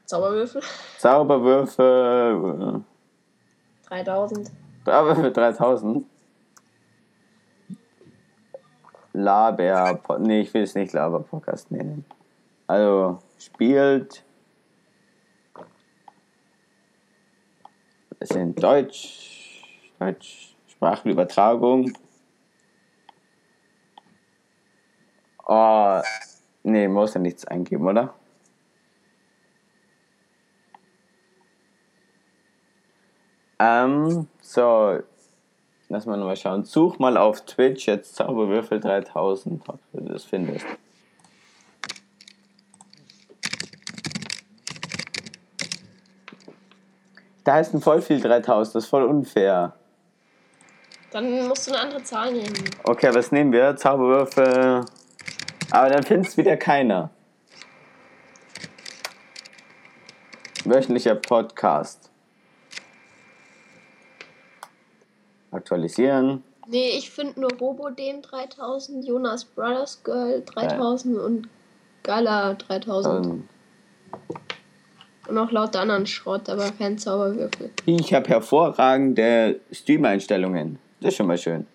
Zauberwürfel. 0.10 0.64
Zauberwürfe. 0.97 2.84
3000. 3.88 4.47
Äh, 4.47 4.51
Zauberwürfe 4.84 5.32
3000. 5.32 6.05
Laber. 9.14 9.99
Nee, 10.18 10.41
ich 10.41 10.51
will 10.51 10.64
es 10.64 10.74
nicht 10.74 10.93
Laber-Podcast 10.93 11.70
nennen. 11.70 12.05
Also, 12.66 13.20
spielt. 13.38 14.24
Es 18.20 18.30
sind 18.30 18.64
Deutsch. 18.64 19.64
Deutsch. 19.99 20.55
Sprachenübertragung. 20.70 21.93
Oh, 25.45 26.01
nee, 26.64 26.88
muss 26.88 27.14
ja 27.14 27.22
nichts 27.22 27.45
eingeben, 27.45 27.86
oder? 27.88 28.16
Ähm, 33.60 34.28
so, 34.41 34.99
lass 35.89 36.05
mal 36.05 36.18
nochmal 36.18 36.38
schauen. 36.38 36.64
Such 36.64 36.97
mal 36.97 37.18
auf 37.18 37.45
Twitch 37.45 37.88
jetzt 37.88 38.16
Zauberwürfel 38.16 38.80
3000, 38.80 39.68
ob 39.68 39.80
du 39.91 40.01
das 40.01 40.24
findest. 40.24 40.66
Da 47.43 47.55
heißt 47.55 47.74
ein 47.74 47.82
voll 47.82 48.01
viel 48.01 48.22
3000, 48.22 48.76
das 48.76 48.84
ist 48.84 48.89
voll 48.89 49.03
unfair. 49.03 49.74
Dann 51.12 51.47
musst 51.47 51.68
du 51.68 51.72
eine 51.72 51.82
andere 51.82 52.03
Zahl 52.03 52.32
nehmen. 52.32 52.53
Okay, 52.84 53.14
was 53.14 53.32
nehmen 53.32 53.51
wir? 53.51 53.76
Zauberwürfel. 53.76 54.86
Aber 55.72 55.89
dann 55.89 56.03
findest 56.03 56.38
wieder 56.38 56.55
keiner. 56.57 57.10
Wöchentlicher 60.66 61.16
Podcast. 61.16 62.09
Aktualisieren. 65.70 66.43
Nee, 66.67 66.97
ich 66.97 67.11
finde 67.11 67.41
nur 67.41 67.51
Robodem 67.59 68.24
3000, 68.24 69.07
Jonas 69.07 69.45
Brothers 69.45 70.03
Girl 70.03 70.41
3000 70.43 71.20
und 71.20 71.47
Gala 72.01 72.55
3000. 72.55 73.26
Ähm, 73.26 73.47
Und 75.28 75.36
noch 75.36 75.51
lauter 75.51 75.82
anderen 75.82 76.07
Schrott, 76.07 76.49
aber 76.49 76.72
kein 76.72 76.97
Zauberwürfel. 76.97 77.70
Ich 77.86 78.11
habe 78.15 78.28
hervorragende 78.30 79.59
Stream-Einstellungen. 79.72 80.80
Das 81.01 81.09
ist 81.09 81.17
schon 81.17 81.28
mal 81.28 81.38
schön. 81.38 81.67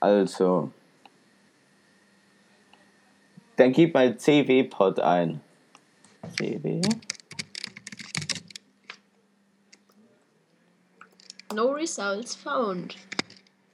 Also. 0.00 0.72
Dann 3.54 3.70
gib 3.72 3.94
mal 3.94 4.16
CW-Pod 4.16 4.98
ein. 4.98 5.40
CW? 6.36 6.80
No 11.56 11.70
results 11.70 12.34
found. 12.34 12.96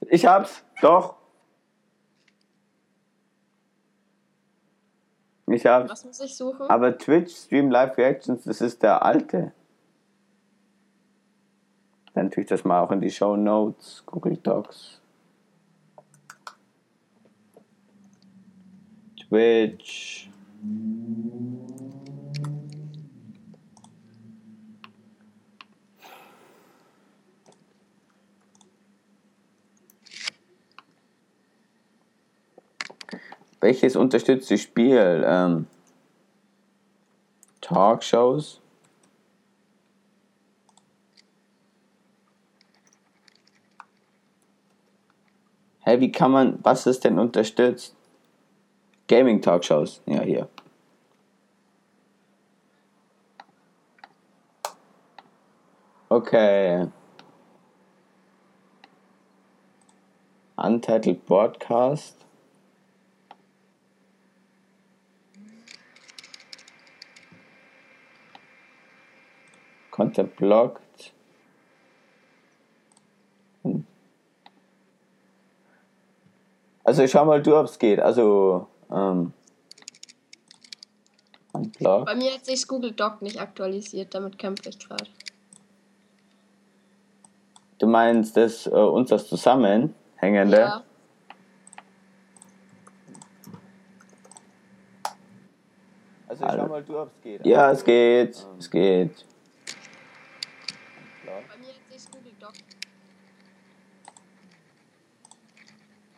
Ich 0.09 0.25
hab's, 0.25 0.63
doch. 0.81 1.17
Ich 5.47 5.65
hab's. 5.65 5.91
Was 5.91 6.05
muss 6.05 6.21
ich 6.21 6.33
suchen? 6.33 6.69
Aber 6.69 6.97
Twitch 6.97 7.35
Stream 7.35 7.69
Live 7.69 7.97
Reactions, 7.97 8.45
das 8.45 8.61
ist 8.61 8.81
der 8.83 9.03
alte. 9.03 9.51
Dann 12.13 12.31
tue 12.31 12.43
ich 12.43 12.49
das 12.49 12.63
mal 12.63 12.79
auch 12.79 12.91
in 12.91 13.01
die 13.01 13.11
Show 13.11 13.35
Notes, 13.35 14.01
Google 14.05 14.37
Docs. 14.37 15.01
Twitch. 19.27 20.29
Welches 33.63 33.95
unterstützt 33.95 34.51
das 34.51 34.59
Spiel? 34.59 35.23
Ähm, 35.25 35.67
Talkshows? 37.61 38.59
Hä, 45.85 45.97
wie 46.01 46.11
kann 46.11 46.31
man, 46.31 46.59
was 46.61 46.85
ist 46.87 47.05
denn 47.05 47.17
unterstützt? 47.17 47.95
Gaming 49.07 49.41
Talkshows, 49.41 50.01
ja 50.07 50.19
hier. 50.23 50.49
Okay. 56.09 56.89
Untitled 60.57 61.25
Broadcast. 61.25 62.23
Content 69.93 70.35
blocked. 70.37 71.13
Hm. 73.61 73.85
Also 76.83 77.03
ich 77.03 77.11
schau 77.11 77.23
mal 77.25 77.43
du, 77.43 77.55
ob 77.55 77.67
es 77.67 77.77
geht. 77.77 77.99
Also 77.99 78.65
ähm, 78.91 79.33
unblocked. 81.51 82.05
Bei 82.07 82.15
mir 82.15 82.33
hat 82.33 82.43
sich 82.43 82.67
Google 82.67 82.93
Doc 82.93 83.21
nicht 83.21 83.39
aktualisiert, 83.39 84.15
damit 84.15 84.39
kämpfe 84.39 84.69
ich 84.69 84.79
gerade. 84.79 85.05
Du 87.77 87.85
meinst 87.85 88.35
das 88.35 88.65
äh, 88.65 88.71
uns 88.71 89.11
das 89.11 89.27
Zusammenhängende? 89.27 90.57
Ja. 90.57 90.83
Also 96.27 96.45
ich 96.45 96.51
schau 96.51 96.67
mal 96.67 96.83
du, 96.83 96.99
ob 96.99 97.11
es 97.15 97.21
geht. 97.21 97.45
Ja, 97.45 97.71
es 97.71 97.83
geht. 97.83 98.47
Es 98.57 98.71
geht. 98.71 99.25
Bei 101.53 101.59
mir 101.59 101.67
hat 101.67 101.99
sich 101.99 102.11
Google 102.11 102.31
Doc. 102.39 102.53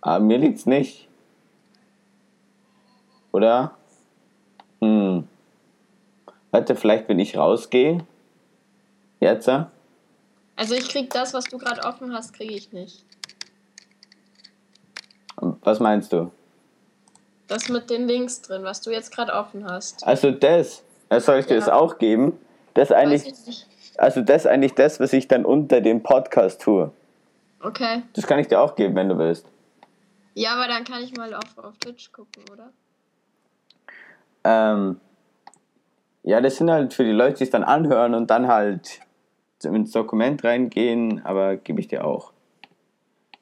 Aber 0.06 0.24
mir 0.24 0.38
liegt's 0.38 0.68
nicht. 0.68 1.08
Oder? 3.32 3.72
Hm. 4.80 5.28
Warte, 6.52 6.76
vielleicht 6.76 7.10
wenn 7.10 7.18
ich 7.18 7.36
rausgehe. 7.36 8.06
Jetzt? 9.20 9.50
Also 9.50 10.76
ich 10.76 10.88
krieg 10.90 11.10
das, 11.10 11.34
was 11.34 11.46
du 11.46 11.58
gerade 11.58 11.82
offen 11.84 12.14
hast, 12.14 12.34
kriege 12.34 12.54
ich 12.54 12.72
nicht. 12.72 13.04
Was 15.38 15.80
meinst 15.80 16.14
du? 16.14 16.32
Das 17.48 17.68
mit 17.70 17.90
den 17.90 18.08
Links 18.08 18.42
drin, 18.44 18.64
was 18.64 18.82
du 18.82 18.92
jetzt 18.92 19.12
gerade 19.12 19.34
offen 19.34 19.66
hast. 19.68 20.06
Also 20.06 20.30
das. 20.30 20.84
äh, 21.10 21.20
Soll 21.20 21.40
ich 21.40 21.48
dir 21.48 21.56
Ja. 21.56 21.60
das 21.62 21.70
auch 21.70 21.98
geben? 21.98 22.38
Das 22.76 22.92
eigentlich, 22.92 23.34
also 23.98 24.22
das 24.22 24.46
eigentlich 24.46 24.74
das, 24.76 25.00
was 25.00 25.14
ich 25.14 25.28
dann 25.28 25.46
unter 25.46 25.82
dem 25.82 26.04
Podcast 26.04 26.62
tue. 26.62 26.92
Okay. 27.62 28.04
Das 28.14 28.28
kann 28.28 28.38
ich 28.38 28.48
dir 28.48 28.62
auch 28.62 28.76
geben, 28.76 28.96
wenn 28.96 29.10
du 29.10 29.18
willst. 29.18 29.46
Ja, 30.36 30.54
aber 30.54 30.68
dann 30.68 30.84
kann 30.84 31.02
ich 31.02 31.16
mal 31.16 31.34
auf, 31.34 31.58
auf 31.58 31.78
Twitch 31.78 32.12
gucken, 32.12 32.44
oder? 32.52 32.74
Ähm, 34.44 35.00
ja, 36.24 36.42
das 36.42 36.58
sind 36.58 36.70
halt 36.70 36.94
für 36.94 37.06
die 37.06 37.12
Leute, 37.12 37.38
die 37.38 37.46
es 37.46 37.50
dann 37.50 37.64
anhören 37.64 38.14
und 38.14 38.30
dann 38.30 38.48
halt 38.48 39.00
ins 39.64 39.92
Dokument 39.92 40.44
reingehen, 40.44 41.26
aber 41.26 41.56
gebe 41.56 41.80
ich 41.80 41.88
dir 41.88 42.06
auch. 42.06 42.34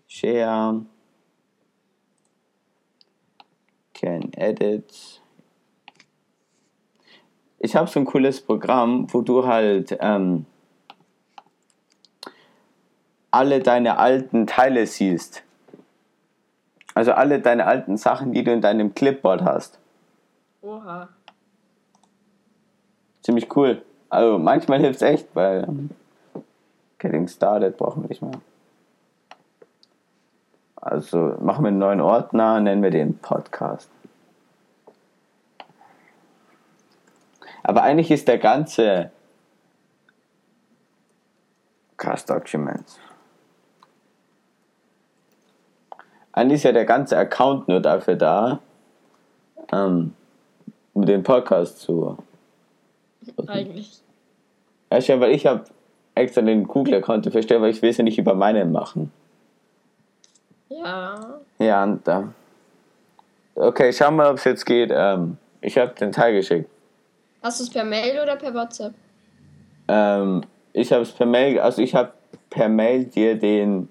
Share. 0.07 0.85
Can 3.95 4.31
edit. 4.33 5.21
Ich 7.57 7.75
habe 7.75 7.89
so 7.89 7.99
ein 7.99 8.05
cooles 8.05 8.39
Programm, 8.39 9.11
wo 9.11 9.21
du 9.21 9.47
halt 9.47 9.97
ähm, 9.99 10.45
alle 13.31 13.61
deine 13.61 13.97
alten 13.97 14.45
Teile 14.45 14.85
siehst. 14.85 15.43
Also 16.93 17.13
alle 17.13 17.39
deine 17.39 17.65
alten 17.65 17.97
Sachen, 17.97 18.33
die 18.33 18.43
du 18.43 18.51
in 18.51 18.61
deinem 18.61 18.93
Clipboard 18.93 19.43
hast. 19.43 19.79
Oha. 20.61 21.09
ziemlich 23.21 23.53
cool. 23.55 23.81
Also 24.09 24.37
manchmal 24.37 24.79
hilft 24.79 25.01
es 25.01 25.01
echt, 25.01 25.27
weil 25.33 25.67
Getting 26.99 27.27
Started 27.27 27.77
brauchen 27.77 28.03
wir 28.03 28.09
nicht 28.09 28.21
mehr. 28.21 28.39
Also 30.75 31.35
machen 31.39 31.63
wir 31.63 31.69
einen 31.69 31.79
neuen 31.79 32.01
Ordner, 32.01 32.59
nennen 32.59 32.83
wir 32.83 32.91
den 32.91 33.17
Podcast. 33.17 33.89
Aber 37.63 37.83
eigentlich 37.83 38.11
ist 38.11 38.27
der 38.27 38.37
ganze 38.37 39.11
Cast 41.97 42.29
Documents. 42.29 42.99
Eigentlich 46.33 46.57
ist 46.57 46.63
ja 46.63 46.71
der 46.71 46.85
ganze 46.85 47.17
Account 47.17 47.67
nur 47.67 47.79
dafür 47.79 48.15
da, 48.15 48.59
ähm, 49.71 50.13
um 50.93 51.05
den 51.05 51.23
Podcast 51.23 51.79
zu 51.79 52.17
Eigentlich. 53.47 54.01
Weißt 54.89 55.09
du, 55.09 55.19
weil 55.19 55.31
ich 55.31 55.45
habe 55.45 55.63
extra 56.15 56.41
den 56.41 56.67
Google-Account 56.67 57.33
erstellt, 57.33 57.61
weil 57.61 57.71
ich 57.71 57.81
will 57.81 57.89
es 57.89 57.97
ja 57.97 58.03
nicht 58.03 58.17
über 58.17 58.35
meinen 58.35 58.71
machen. 58.71 59.11
Ja. 60.69 61.39
Ja, 61.59 61.83
und 61.83 62.07
da. 62.07 62.33
Okay, 63.55 63.93
schauen 63.93 64.15
wir 64.15 64.23
mal, 64.23 64.31
ob 64.31 64.37
es 64.37 64.43
jetzt 64.43 64.65
geht. 64.65 64.91
Ähm, 64.93 65.37
ich 65.61 65.77
habe 65.77 65.93
den 65.93 66.11
Teil 66.11 66.33
geschickt. 66.33 66.69
Hast 67.41 67.59
du 67.59 67.63
es 67.63 67.69
per 67.69 67.83
Mail 67.83 68.19
oder 68.21 68.35
per 68.35 68.53
WhatsApp? 68.53 68.93
Ähm, 69.87 70.43
ich 70.73 70.91
habe 70.91 71.03
es 71.03 71.11
per 71.11 71.25
Mail, 71.25 71.59
also 71.59 71.81
ich 71.81 71.93
habe 71.93 72.11
per 72.49 72.69
Mail 72.69 73.05
dir 73.05 73.37
den 73.37 73.89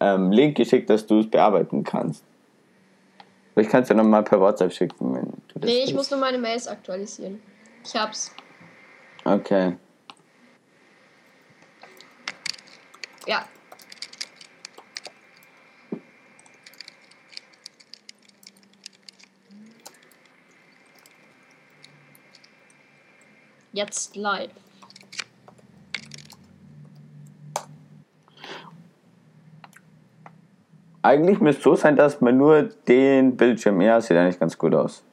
ähm, 0.00 0.30
Link 0.32 0.56
geschickt, 0.56 0.88
dass 0.90 1.06
du 1.06 1.20
es 1.20 1.30
bearbeiten 1.30 1.84
kannst. 1.84 2.22
Ich 3.58 3.68
kann 3.68 3.82
es 3.82 3.88
dir 3.88 3.94
nochmal 3.94 4.22
per 4.22 4.38
WhatsApp 4.40 4.72
schicken, 4.72 5.14
wenn 5.14 5.24
du 5.24 5.58
das 5.60 5.64
Nee, 5.70 5.76
ich 5.78 5.80
willst. 5.86 5.94
muss 5.94 6.10
nur 6.10 6.20
meine 6.20 6.38
Mails 6.38 6.68
aktualisieren. 6.68 7.40
Ich 7.84 7.94
hab's. 7.96 8.34
Okay. 9.24 9.76
Ja. 13.26 13.44
Jetzt 23.72 24.16
live. 24.16 24.50
Eigentlich 31.06 31.38
müsste 31.38 31.60
es 31.60 31.64
so 31.64 31.76
sein, 31.76 31.94
dass 31.94 32.20
man 32.20 32.36
nur 32.36 32.64
den 32.64 33.36
Bildschirm. 33.36 33.80
Ja, 33.80 34.00
sieht 34.00 34.16
eigentlich 34.16 34.40
ganz 34.40 34.58
gut 34.58 34.74
aus. 34.74 35.04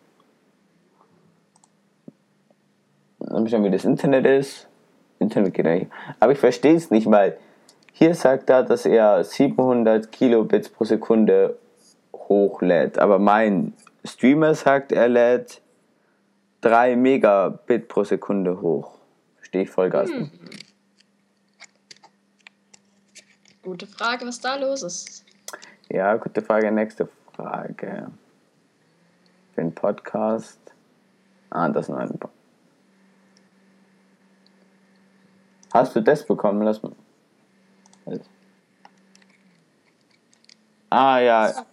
Dann 3.20 3.48
schauen, 3.48 3.64
wie 3.64 3.70
das 3.70 3.86
Internet 3.86 4.26
ist. 4.26 4.68
Internet 5.20 5.54
geht 5.54 5.68
eigentlich. 5.68 5.90
Aber 6.20 6.32
ich 6.32 6.40
verstehe 6.40 6.76
es 6.76 6.90
nicht, 6.90 7.12
weil 7.12 7.38
hier 7.92 8.16
sagt 8.16 8.50
er, 8.50 8.64
dass 8.64 8.88
er 8.88 9.24
700 9.24 10.12
Kilobits 10.12 10.68
pro 10.68 10.84
Sekunde 10.84 11.60
hochlädt. 12.12 12.98
Aber 12.98 13.20
mein 13.20 13.74
Streamer 14.04 14.56
sagt, 14.56 14.92
er 14.92 15.10
lädt 15.10 15.62
3 16.62 16.96
Megabit 16.96 17.88
pro 17.88 18.04
Sekunde 18.04 18.60
hoch. 18.62 18.98
Verstehe 19.36 19.62
ich 19.62 19.70
voll 19.70 19.92
Gas 19.92 20.10
nicht. 20.10 20.32
Gute 23.62 23.86
Frage, 23.86 24.26
was 24.26 24.42
da 24.42 24.56
los 24.56 24.82
ist. 24.82 25.23
Ja, 25.94 26.16
gute 26.18 26.42
Frage. 26.42 26.72
Nächste 26.72 27.08
Frage. 27.36 28.10
Für 29.54 29.62
den 29.62 29.74
Podcast. 29.76 30.60
Ah, 31.52 31.70
das 31.70 31.88
ist 31.88 31.96
ein. 31.96 32.18
Po- 32.18 32.30
Hast 35.72 35.96
du 35.96 36.02
das 36.02 36.26
bekommen? 36.26 36.64
Lass 36.64 36.82
mal. 36.82 36.94
Ah 40.90 41.20
ja. 41.20 41.66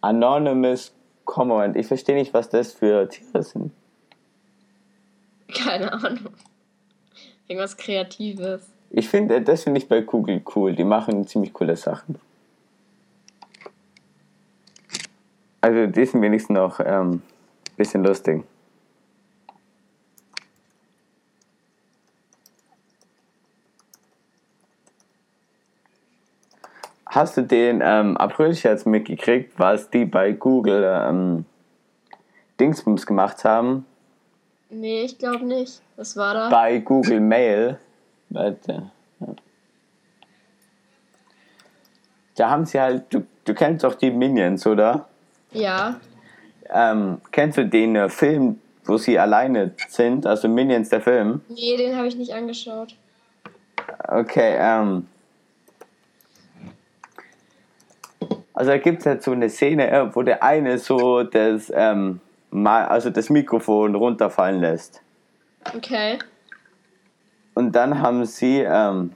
Anonymous 0.00 0.92
Comment. 1.24 1.76
Ich 1.76 1.86
verstehe 1.86 2.16
nicht, 2.16 2.34
was 2.34 2.48
das 2.48 2.72
für 2.72 3.08
Tiere 3.08 3.42
sind. 3.44 3.72
Keine 5.54 5.92
Ahnung. 5.92 6.30
Irgendwas 7.46 7.76
Kreatives. 7.76 8.68
Ich 8.90 9.08
finde, 9.08 9.40
das 9.42 9.62
finde 9.64 9.78
ich 9.78 9.88
bei 9.88 10.00
Google 10.00 10.42
cool. 10.56 10.74
Die 10.74 10.82
machen 10.84 11.26
ziemlich 11.28 11.52
coole 11.52 11.76
Sachen. 11.76 12.18
Also 15.60 15.86
die 15.86 16.06
sind 16.06 16.22
wenigstens 16.22 16.54
noch 16.54 16.80
ein 16.80 17.12
ähm, 17.12 17.22
bisschen 17.76 18.04
lustig. 18.04 18.44
Hast 27.06 27.36
du 27.36 27.42
den 27.42 27.82
ähm, 27.84 28.16
April-Scherz 28.16 28.86
mitgekriegt, 28.86 29.58
was 29.58 29.90
die 29.90 30.04
bei 30.04 30.30
Google 30.32 30.84
ähm, 30.84 31.44
Dingsbums 32.60 33.04
gemacht 33.04 33.44
haben? 33.44 33.84
Nee, 34.70 35.02
ich 35.02 35.18
glaube 35.18 35.44
nicht. 35.44 35.82
Was 35.96 36.16
war 36.16 36.34
da? 36.34 36.48
Bei 36.48 36.78
Google 36.78 37.20
Mail. 37.20 37.80
Warte. 38.28 38.92
Da 42.36 42.48
haben 42.48 42.64
sie 42.64 42.80
halt, 42.80 43.12
du, 43.12 43.26
du 43.44 43.54
kennst 43.54 43.82
doch 43.82 43.96
die 43.96 44.12
Minions, 44.12 44.64
oder? 44.66 45.09
Ja. 45.52 46.00
Ähm, 46.68 47.20
kennst 47.32 47.58
du 47.58 47.66
den 47.66 47.96
äh, 47.96 48.08
Film, 48.08 48.60
wo 48.84 48.96
sie 48.96 49.18
alleine 49.18 49.72
sind, 49.88 50.26
also 50.26 50.48
Minions 50.48 50.88
der 50.88 51.00
Film? 51.00 51.40
Nee, 51.48 51.76
den 51.76 51.96
habe 51.96 52.06
ich 52.06 52.16
nicht 52.16 52.32
angeschaut. 52.32 52.96
Okay, 54.08 54.56
ähm. 54.58 55.06
Also 58.54 58.72
da 58.72 58.78
gibt 58.78 59.00
es 59.00 59.06
halt 59.06 59.22
so 59.22 59.32
eine 59.32 59.48
Szene, 59.48 59.90
äh, 59.90 60.14
wo 60.14 60.22
der 60.22 60.42
eine 60.42 60.78
so 60.78 61.22
das, 61.22 61.72
ähm, 61.74 62.20
also 62.52 63.10
das 63.10 63.30
Mikrofon 63.30 63.94
runterfallen 63.94 64.60
lässt. 64.60 65.02
Okay. 65.74 66.18
Und 67.54 67.72
dann 67.72 68.00
haben 68.00 68.24
sie, 68.26 68.60
ähm, 68.60 69.12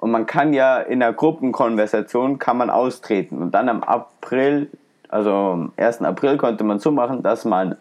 und 0.00 0.10
man 0.10 0.26
kann 0.26 0.52
ja 0.52 0.78
in 0.78 1.00
der 1.00 1.12
Gruppenkonversation 1.12 2.38
kann 2.38 2.56
man 2.56 2.70
austreten. 2.70 3.38
Und 3.38 3.52
dann 3.52 3.68
am 3.68 3.82
April, 3.82 4.70
also 5.08 5.30
am 5.30 5.72
1. 5.76 6.02
April 6.02 6.36
konnte 6.36 6.64
man 6.64 6.78
so 6.78 6.90
machen, 6.90 7.22
dass 7.22 7.44
man 7.44 7.76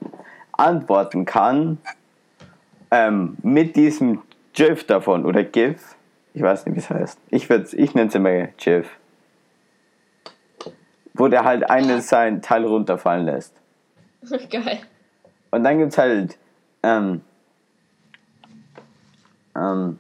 antworten 0.52 1.26
kann 1.26 1.78
ähm, 2.92 3.38
mit 3.42 3.76
diesem 3.76 4.22
GIF 4.54 4.86
davon 4.86 5.26
oder 5.26 5.44
GIF. 5.44 5.96
Ich 6.34 6.42
weiß 6.42 6.66
nicht, 6.66 6.76
wie 6.76 6.80
es 6.80 6.90
heißt. 6.90 7.20
Ich, 7.30 7.50
ich 7.50 7.96
nenne 7.96 8.10
es 8.10 8.16
immer 8.16 8.48
GIF 8.58 8.90
wo 11.20 11.28
der 11.28 11.44
halt 11.44 11.70
eines 11.70 12.08
sein 12.08 12.42
Teil 12.42 12.66
runterfallen 12.66 13.26
lässt. 13.26 13.54
Geil. 14.50 14.80
Und 15.52 15.64
dann 15.64 15.78
gibt's 15.78 15.98
halt 15.98 16.38
ähm, 16.82 17.22
ähm, 19.56 20.00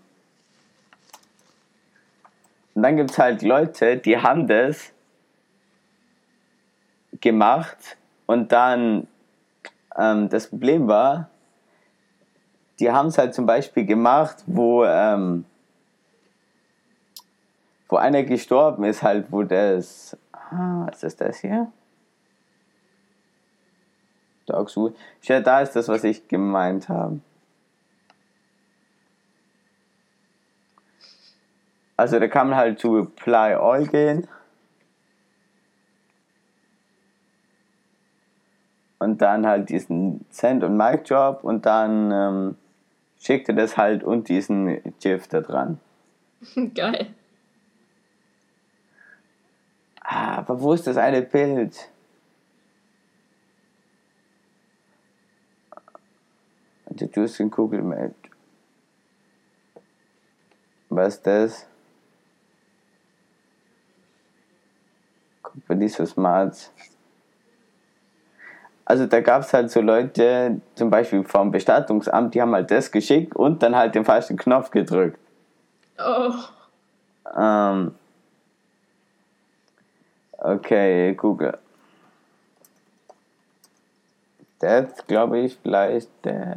und 2.79 2.83
dann 2.83 2.95
gibt's 2.95 3.19
halt 3.19 3.41
Leute, 3.41 3.97
die 3.97 4.17
haben 4.17 4.47
das 4.47 4.93
gemacht 7.19 7.97
und 8.25 8.53
dann 8.53 9.05
ähm, 9.97 10.29
das 10.29 10.47
Problem 10.47 10.87
war, 10.87 11.29
die 12.79 12.89
haben 12.89 13.07
es 13.07 13.17
halt 13.17 13.33
zum 13.33 13.45
Beispiel 13.45 13.85
gemacht, 13.85 14.45
wo 14.47 14.85
ähm, 14.85 15.43
wo 17.89 17.97
einer 17.97 18.23
gestorben 18.23 18.85
ist, 18.85 19.03
halt, 19.03 19.29
wo 19.29 19.43
das 19.43 20.15
Ah, 20.31 20.87
ist 20.89 21.03
das 21.03 21.17
das 21.17 21.39
hier? 21.39 21.69
Da 25.41 25.59
ist 25.59 25.75
das, 25.75 25.89
was 25.89 26.05
ich 26.05 26.29
gemeint 26.29 26.87
habe. 26.87 27.19
Also 31.99 32.17
da 32.17 32.29
kann 32.29 32.47
man 32.47 32.57
halt 32.57 32.79
zu 32.79 32.97
Apply 32.97 33.55
All 33.55 33.85
gehen. 33.85 34.25
Und 38.99 39.21
dann 39.21 39.45
halt 39.45 39.69
diesen 39.69 40.25
Send- 40.29 40.63
und 40.63 40.77
Mic-Job 40.77 41.43
und 41.43 41.65
dann 41.65 42.11
ähm, 42.11 42.55
schickt 43.19 43.49
er 43.49 43.55
das 43.55 43.75
halt 43.75 44.05
und 44.05 44.29
diesen 44.29 44.81
GIF 45.01 45.27
da 45.27 45.41
dran. 45.41 45.81
Geil. 46.73 47.07
Ah, 50.01 50.37
aber 50.37 50.61
wo 50.61 50.71
ist 50.71 50.87
das 50.87 50.95
eine 50.95 51.21
Bild? 51.21 51.89
Introducing 56.89 57.51
Google 57.51 57.81
Maps. 57.81 58.15
Was 60.87 61.15
ist 61.15 61.27
das? 61.27 61.68
Company 65.67 65.87
so 65.87 66.05
smart. 66.05 66.71
Also 68.85 69.05
da 69.05 69.21
gab 69.21 69.43
es 69.43 69.53
halt 69.53 69.69
so 69.69 69.81
Leute, 69.81 70.61
zum 70.75 70.89
Beispiel 70.89 71.23
vom 71.23 71.51
Bestattungsamt, 71.51 72.33
die 72.33 72.41
haben 72.41 72.53
halt 72.53 72.71
das 72.71 72.91
geschickt 72.91 73.35
und 73.35 73.61
dann 73.61 73.75
halt 73.75 73.93
den 73.93 74.03
falschen 74.03 74.35
Knopf 74.35 74.71
gedrückt. 74.71 75.19
Oh. 75.99 76.33
Ähm, 77.37 77.91
Okay, 80.41 81.13
Google. 81.15 81.57
Das 84.59 85.05
glaube 85.05 85.39
ich 85.39 85.57
vielleicht. 85.57 86.09
Äh, 86.25 86.55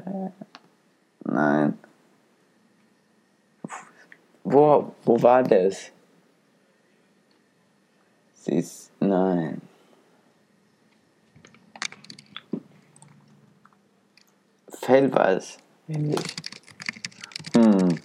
nein. 1.25 1.79
Wo, 4.45 4.93
wo 5.05 5.23
war 5.23 5.43
das? 5.43 5.91
Sie 8.43 8.57
ist. 8.57 8.91
Nein. 8.99 9.63
Fällt 14.69 15.15
was. 15.15 15.59
Ähnlich. 15.89 16.19
Hm. 17.55 18.01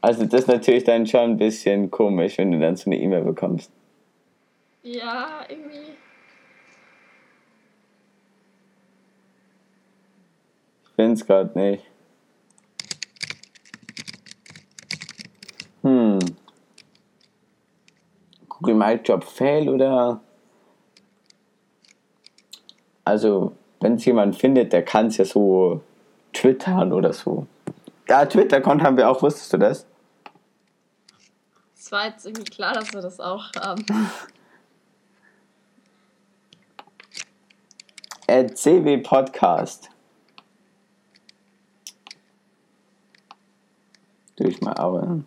Also 0.00 0.24
das 0.24 0.42
ist 0.42 0.46
natürlich 0.46 0.84
dann 0.84 1.04
schon 1.04 1.32
ein 1.32 1.36
bisschen 1.36 1.90
komisch, 1.90 2.38
wenn 2.38 2.52
du 2.52 2.60
dann 2.60 2.76
so 2.76 2.88
eine 2.88 3.00
E-Mail 3.00 3.22
bekommst. 3.22 3.72
Ja, 4.84 5.44
irgendwie. 5.48 5.96
Ich 10.84 10.94
finde 10.94 11.14
es 11.14 11.26
gerade 11.26 11.58
nicht. 11.58 11.84
Hm. 15.82 16.20
My 18.82 18.94
Job 18.94 19.22
Fail 19.22 19.68
oder? 19.68 20.20
Also, 23.04 23.52
wenn 23.80 23.94
es 23.94 24.04
jemand 24.04 24.36
findet, 24.36 24.72
der 24.72 24.84
kann 24.84 25.06
es 25.06 25.18
ja 25.18 25.24
so 25.24 25.82
twittern 26.32 26.92
oder 26.92 27.12
so. 27.12 27.46
Ja, 28.08 28.26
Twitter-Account 28.26 28.82
haben 28.82 28.96
wir 28.96 29.08
auch, 29.08 29.22
wusstest 29.22 29.52
du 29.52 29.58
das? 29.58 29.86
war 31.92 32.06
jetzt 32.06 32.26
irgendwie 32.26 32.50
klar, 32.50 32.72
dass 32.72 32.92
wir 32.92 33.02
das 33.02 33.20
auch 33.20 33.52
haben. 33.60 33.84
CW 38.54 38.98
Podcast. 38.98 39.88
Durch 44.36 44.60
mal 44.62 44.74
aber. 44.74 45.22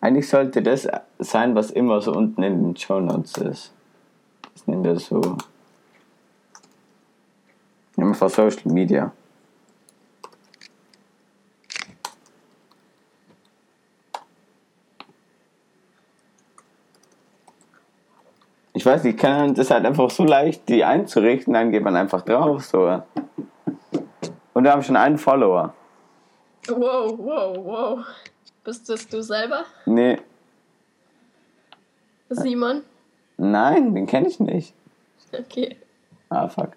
Eigentlich 0.00 0.28
sollte 0.28 0.62
das 0.62 0.86
sein, 1.18 1.54
was 1.54 1.70
immer 1.70 2.00
so 2.00 2.12
unten 2.12 2.42
in 2.42 2.62
den 2.62 2.76
Show 2.76 3.00
Notes 3.00 3.36
ist. 3.38 3.72
Das 4.52 4.66
nennen 4.66 4.84
wir 4.84 4.98
so. 4.98 5.36
Einfach 7.96 8.28
Social 8.28 8.72
Media. 8.72 9.12
ich 18.86 18.92
weiß 18.92 19.02
nicht, 19.02 19.18
kann, 19.18 19.52
das 19.52 19.72
halt 19.72 19.84
einfach 19.84 20.08
so 20.10 20.22
leicht, 20.22 20.68
die 20.68 20.84
einzurichten, 20.84 21.54
dann 21.54 21.72
geht 21.72 21.82
man 21.82 21.96
einfach 21.96 22.22
drauf. 22.22 22.64
So. 22.66 23.02
Und 24.54 24.62
wir 24.62 24.70
haben 24.70 24.84
schon 24.84 24.94
einen 24.96 25.18
Follower. 25.18 25.74
Wow, 26.68 27.14
wow, 27.18 27.56
wow. 27.56 28.04
Bist 28.66 28.88
das 28.88 29.06
du 29.06 29.22
selber? 29.22 29.64
Nee. 29.84 30.18
Simon? 32.28 32.82
Nein, 33.36 33.94
den 33.94 34.06
kenne 34.08 34.26
ich 34.26 34.40
nicht. 34.40 34.74
Okay. 35.32 35.76
Ah, 36.30 36.48
fuck. 36.48 36.72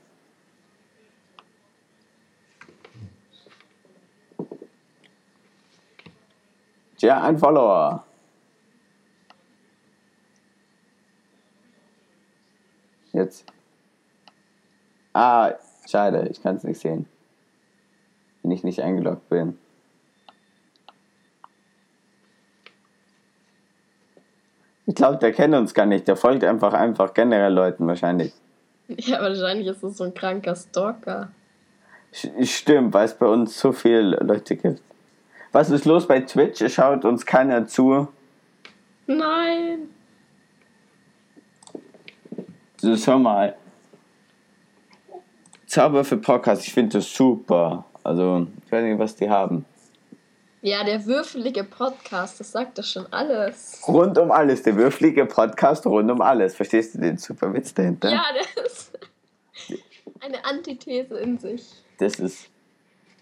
Ja, 7.00 7.24
ein 7.24 7.40
Follower. 7.40 8.06
Jetzt. 13.14 13.52
Ah, 15.14 15.56
schade, 15.90 16.28
ich 16.30 16.44
kann 16.44 16.58
es 16.58 16.64
nicht 16.64 16.82
sehen. 16.82 17.08
Wenn 18.44 18.52
ich 18.52 18.64
nicht 18.64 18.84
eingeloggt 18.84 19.28
bin. 19.30 19.58
Ich 24.90 24.96
glaube, 24.96 25.18
der 25.18 25.32
kennt 25.32 25.54
uns 25.54 25.76
gar 25.76 25.86
nicht. 25.86 26.08
Der 26.08 26.16
folgt 26.16 26.44
einfach 26.44 26.74
einfach 26.74 27.14
generell 27.14 27.54
Leuten 27.54 27.86
wahrscheinlich. 27.86 28.34
Ja, 28.88 29.22
wahrscheinlich 29.22 29.68
ist 29.68 29.84
es 29.84 29.98
so 29.98 30.04
ein 30.04 30.16
kranker 30.16 30.56
Stalker. 30.56 31.30
Stimmt, 32.12 32.92
weil 32.92 33.06
es 33.06 33.14
bei 33.14 33.28
uns 33.28 33.60
so 33.60 33.72
viele 33.72 34.18
Leute 34.20 34.56
gibt. 34.56 34.82
Was 35.52 35.70
ist 35.70 35.86
los 35.86 36.08
bei 36.08 36.22
Twitch? 36.22 36.68
Schaut 36.74 37.06
uns 37.06 37.24
keiner 37.24 37.68
zu. 37.68 38.08
Nein. 39.06 39.90
So, 42.78 42.98
schau 42.98 43.20
mal. 43.20 43.56
Zauber 45.68 46.04
für 46.04 46.18
Podcast, 46.18 46.66
ich 46.66 46.74
finde 46.74 46.98
das 46.98 47.14
super. 47.14 47.86
Also, 48.04 48.48
ich 48.66 48.72
weiß 48.72 48.84
nicht, 48.84 48.98
was 48.98 49.16
die 49.16 49.30
haben. 49.30 49.66
Ja, 50.62 50.84
der 50.84 51.06
würfelige 51.06 51.64
Podcast, 51.64 52.40
das 52.40 52.52
sagt 52.52 52.78
doch 52.78 52.84
schon 52.84 53.06
alles. 53.12 53.82
Rund 53.88 54.18
um 54.18 54.30
alles, 54.32 54.62
der 54.64 54.76
würfelige 54.76 55.26
Podcast 55.26 55.86
rund 55.86 56.12
um 56.12 56.22
alles. 56.22 56.56
Verstehst 56.56 56.96
du 56.96 57.00
den 57.00 57.18
super 57.18 57.54
Witz 57.54 57.74
dahinter? 57.74 58.10
Ja, 58.12 58.24
der 58.34 58.66
ist 58.66 58.92
eine 60.20 60.44
Antithese 60.44 61.18
in 61.20 61.38
sich. 61.38 61.64
Das 61.98 62.16
ist. 62.20 62.50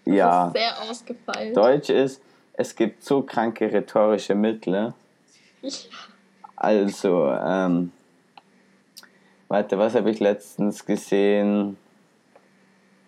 Das 0.04 0.14
Ja. 0.14 0.46
ist 0.48 0.52
sehr 0.54 0.82
ausgefeilt. 0.82 1.56
Deutsch 1.56 1.90
ist, 1.90 2.20
es 2.54 2.74
gibt 2.74 3.04
so 3.04 3.22
kranke 3.22 3.72
rhetorische 3.72 4.34
Mittel. 4.34 4.92
Ja. 5.62 5.70
Also, 6.56 7.28
ähm. 7.30 7.92
Warte, 9.46 9.78
was 9.78 9.94
habe 9.94 10.10
ich 10.10 10.18
letztens 10.20 10.84
gesehen? 10.84 11.76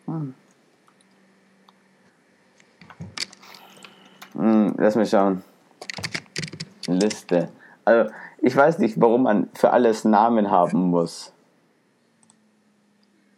Hm. 0.06 0.34
Hm, 4.40 4.74
lass 4.78 4.96
mich 4.96 5.10
schauen. 5.10 5.44
Liste. 6.86 7.50
Also, 7.84 8.10
ich 8.38 8.56
weiß 8.56 8.78
nicht, 8.78 8.98
warum 8.98 9.24
man 9.24 9.50
für 9.52 9.70
alles 9.70 10.04
Namen 10.04 10.50
haben 10.50 10.88
muss. 10.88 11.34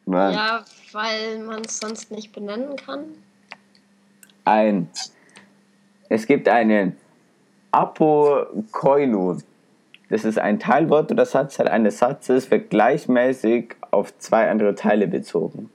Weil 0.06 0.32
ja, 0.32 0.64
weil 0.92 1.40
man 1.40 1.62
es 1.64 1.80
sonst 1.80 2.12
nicht 2.12 2.32
benennen 2.32 2.76
kann. 2.76 3.04
Ein. 4.44 4.88
Es 6.08 6.26
gibt 6.26 6.48
einen 6.48 6.96
Apokoinu. 7.72 9.38
Das 10.08 10.24
ist 10.24 10.38
ein 10.38 10.60
Teilwort 10.60 11.10
oder 11.10 11.26
Satzteil 11.26 11.66
eines 11.66 11.98
Satzes, 11.98 12.48
wird 12.50 12.70
gleichmäßig 12.70 13.74
auf 13.90 14.16
zwei 14.18 14.48
andere 14.48 14.76
Teile 14.76 15.08
bezogen. 15.08 15.68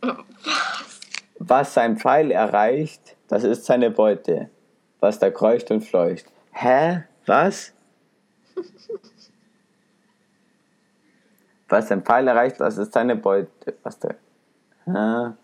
Was 1.38 1.74
sein 1.74 1.98
Pfeil 1.98 2.30
erreicht, 2.30 3.16
das 3.28 3.44
ist 3.44 3.66
seine 3.66 3.90
Beute. 3.90 4.48
Was 5.02 5.18
da 5.18 5.30
kreucht 5.30 5.68
und 5.72 5.80
fleucht. 5.80 6.26
Hä? 6.52 7.02
Was? 7.26 7.72
Was 11.68 11.88
sein 11.88 12.04
Pfeil 12.04 12.28
erreicht, 12.28 12.60
das 12.60 12.78
ist 12.78 12.92
seine 12.92 13.16
Beute. 13.16 13.74
Was 13.82 13.98
da. 13.98 14.10
Hä? 14.84 15.34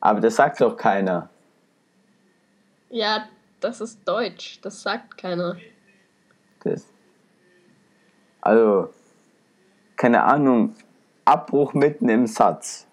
Aber 0.00 0.20
das 0.20 0.34
sagt 0.34 0.60
doch 0.60 0.76
keiner. 0.76 1.30
Ja, 2.90 3.28
das 3.60 3.80
ist 3.80 4.00
Deutsch. 4.04 4.58
Das 4.62 4.82
sagt 4.82 5.16
keiner. 5.16 5.56
Das. 6.64 6.84
Also, 8.40 8.92
keine 9.94 10.24
Ahnung, 10.24 10.74
Abbruch 11.24 11.72
mitten 11.72 12.08
im 12.08 12.26
Satz. 12.26 12.88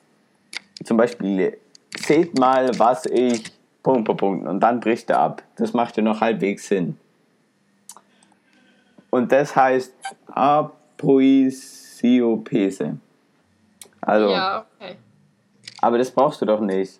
Zum 0.83 0.97
Beispiel, 0.97 1.57
seht 1.97 2.37
mal, 2.37 2.77
was 2.77 3.07
ich. 3.07 3.58
Punkt, 3.83 4.05
Punkt, 4.05 4.19
Punkt. 4.19 4.47
Und 4.47 4.59
dann 4.59 4.79
bricht 4.79 5.09
er 5.09 5.19
ab. 5.19 5.43
Das 5.55 5.73
macht 5.73 5.97
ja 5.97 6.03
noch 6.03 6.21
halbwegs 6.21 6.67
Sinn. 6.67 6.97
Und 9.09 9.31
das 9.31 9.55
heißt 9.55 9.93
Apoisiopese. 10.27 12.97
Also, 14.01 14.29
Ja, 14.29 14.65
okay. 14.79 14.95
aber 15.81 15.97
das 15.97 16.11
brauchst 16.11 16.41
du 16.41 16.45
doch 16.45 16.61
nicht. 16.61 16.99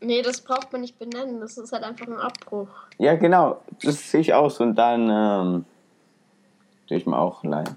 Nee, 0.00 0.22
das 0.22 0.40
braucht 0.40 0.72
man 0.72 0.80
nicht 0.82 0.98
benennen. 0.98 1.40
Das 1.40 1.56
ist 1.56 1.72
halt 1.72 1.82
einfach 1.82 2.06
ein 2.06 2.18
Abbruch. 2.18 2.68
Ja, 2.98 3.14
genau. 3.14 3.62
Das 3.82 4.10
sehe 4.10 4.20
ich 4.20 4.34
aus. 4.34 4.60
Und 4.60 4.74
dann 4.76 5.08
ähm, 5.10 5.64
tue 6.86 6.98
ich 6.98 7.06
mir 7.06 7.18
auch 7.18 7.42
leihen. 7.42 7.76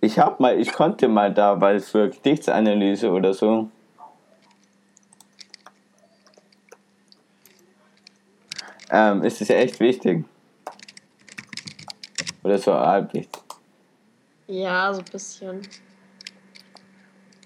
Ich 0.00 0.18
hab 0.18 0.40
mal, 0.40 0.58
ich 0.58 0.72
konnte 0.72 1.08
mal 1.08 1.34
da, 1.34 1.60
weil 1.60 1.80
für 1.80 2.08
Gedichtsanalyse 2.08 3.10
oder 3.10 3.34
so. 3.34 3.68
Ähm, 8.90 9.22
ist 9.24 9.40
es 9.40 9.48
ja 9.48 9.56
echt 9.56 9.80
wichtig. 9.80 10.24
Oder 12.42 12.58
so 12.58 12.72
halbwichtig. 12.74 13.42
Ja, 14.46 14.92
so 14.94 15.00
ein 15.00 15.04
bisschen. 15.10 15.60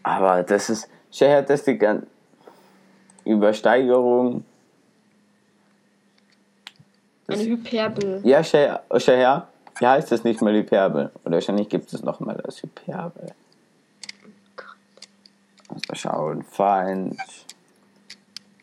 Aber 0.02 0.42
das 0.42 0.68
ist, 0.70 0.88
schau 1.10 1.26
her, 1.26 1.42
das 1.42 1.60
ist 1.60 1.66
die 1.66 1.78
gan- 1.78 2.06
Übersteigerung. 3.24 4.44
Eine 7.28 7.42
Hyperbel. 7.44 8.20
Ja, 8.24 8.42
schau 8.42 8.58
her, 9.12 9.48
hier 9.78 9.90
heißt 9.90 10.10
es 10.12 10.24
nicht 10.24 10.42
mal 10.42 10.52
Hyperbel. 10.54 11.10
Oder 11.24 11.34
wahrscheinlich 11.34 11.68
gibt 11.68 11.92
es 11.92 12.02
noch 12.02 12.20
mal 12.20 12.34
das 12.44 12.62
Hyperbel. 12.62 13.32
Muss 15.72 15.88
mal 15.88 15.94
schauen, 15.96 16.42
Feind. 16.42 17.16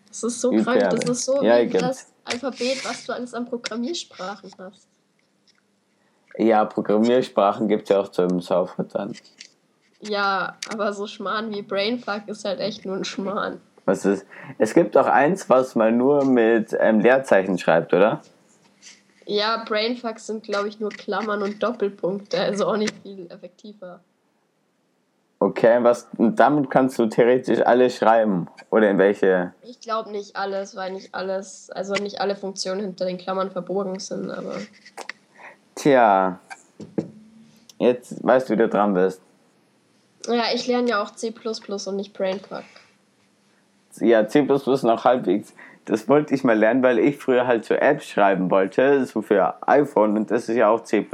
Das 0.09 0.23
ist 0.23 0.41
so 0.41 0.51
Hyperbel. 0.51 0.79
krank. 0.81 1.01
Das 1.05 1.09
ist 1.09 1.25
so 1.25 1.41
Ja, 1.41 1.59
wie 1.61 1.69
das 1.69 2.07
Alphabet, 2.27 2.83
was 2.85 3.05
du 3.05 3.13
alles 3.13 3.33
an 3.33 3.45
Programmiersprachen 3.45 4.51
hast. 4.57 4.87
Ja, 6.37 6.65
Programmiersprachen 6.65 7.67
gibt 7.67 7.83
es 7.83 7.89
ja 7.89 7.99
auch 7.99 8.09
zum 8.09 8.41
Saufert 8.41 8.93
dann. 8.93 9.15
Ja, 10.01 10.57
aber 10.69 10.93
so 10.93 11.07
Schmarrn 11.07 11.51
wie 11.51 11.63
Brainfuck 11.63 12.27
ist 12.27 12.45
halt 12.45 12.59
echt 12.59 12.85
nur 12.85 12.97
ein 12.97 13.05
Schmarrn. 13.05 13.59
Was 13.85 14.05
ist? 14.05 14.25
Es 14.57 14.73
gibt 14.73 14.97
auch 14.97 15.07
eins, 15.07 15.49
was 15.49 15.75
man 15.75 15.97
nur 15.97 16.25
mit 16.25 16.75
ähm, 16.79 16.99
Leerzeichen 16.99 17.57
schreibt, 17.57 17.93
oder? 17.93 18.21
Ja, 19.25 19.63
Brainfucks 19.65 20.27
sind, 20.27 20.43
glaube 20.43 20.67
ich, 20.67 20.79
nur 20.79 20.89
Klammern 20.89 21.41
und 21.41 21.63
Doppelpunkte, 21.63 22.39
also 22.39 22.67
auch 22.67 22.77
nicht 22.77 22.93
viel 23.01 23.29
effektiver. 23.31 24.01
Okay, 25.39 25.77
was 25.83 26.07
damit 26.17 26.71
kannst 26.71 26.97
du 26.97 27.05
theoretisch 27.05 27.61
alles 27.61 27.95
schreiben. 27.95 28.47
Oder 28.71 28.89
in 28.89 28.97
welche. 28.97 29.53
Ich 29.61 29.79
glaube 29.79 30.11
nicht 30.11 30.35
alles, 30.35 30.75
weil 30.75 30.93
nicht 30.93 31.13
alles, 31.13 31.69
also 31.69 31.93
nicht 31.93 32.19
alle 32.19 32.35
Funktionen 32.35 32.81
hinter 32.81 33.05
den 33.05 33.17
Klammern 33.17 33.51
verborgen 33.51 33.99
sind, 33.99 34.31
aber 34.31 34.55
Tja. 35.75 36.39
Jetzt 37.77 38.23
weißt 38.23 38.49
du, 38.49 38.53
wie 38.53 38.57
du 38.57 38.67
dran 38.67 38.95
bist. 38.95 39.21
ja, 40.27 40.45
ich 40.53 40.65
lerne 40.65 40.89
ja 40.89 41.03
auch 41.03 41.11
C 41.11 41.31
und 41.31 41.95
nicht 41.95 42.13
Brainfuck. 42.13 42.63
Ja, 43.99 44.27
C 44.27 44.41
noch 44.41 45.05
halbwegs. 45.05 45.53
Das 45.85 46.09
wollte 46.09 46.33
ich 46.33 46.43
mal 46.43 46.57
lernen, 46.57 46.81
weil 46.81 46.99
ich 46.99 47.17
früher 47.17 47.45
halt 47.45 47.63
so 47.63 47.75
Apps 47.75 48.07
schreiben 48.07 48.49
wollte, 48.49 49.05
so 49.05 49.21
für 49.21 49.55
iPhone 49.67 50.17
und 50.17 50.31
das 50.31 50.49
ist 50.49 50.55
ja 50.55 50.67
auch 50.67 50.81
C. 50.81 51.07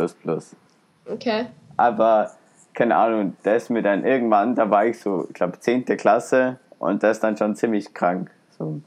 Okay. 1.05 1.45
Aber 1.75 2.31
keine 2.73 2.95
Ahnung, 2.95 3.35
das 3.43 3.69
mir 3.69 3.81
dann 3.81 4.05
irgendwann, 4.05 4.55
da 4.55 4.69
war 4.69 4.85
ich 4.85 4.99
so, 4.99 5.25
ich 5.27 5.33
glaube, 5.33 5.59
10. 5.59 5.85
Klasse 5.97 6.59
und 6.79 7.03
das 7.03 7.17
ist 7.17 7.23
dann 7.23 7.37
schon 7.37 7.55
ziemlich 7.55 7.93
krank. 7.93 8.31
So. 8.57 8.81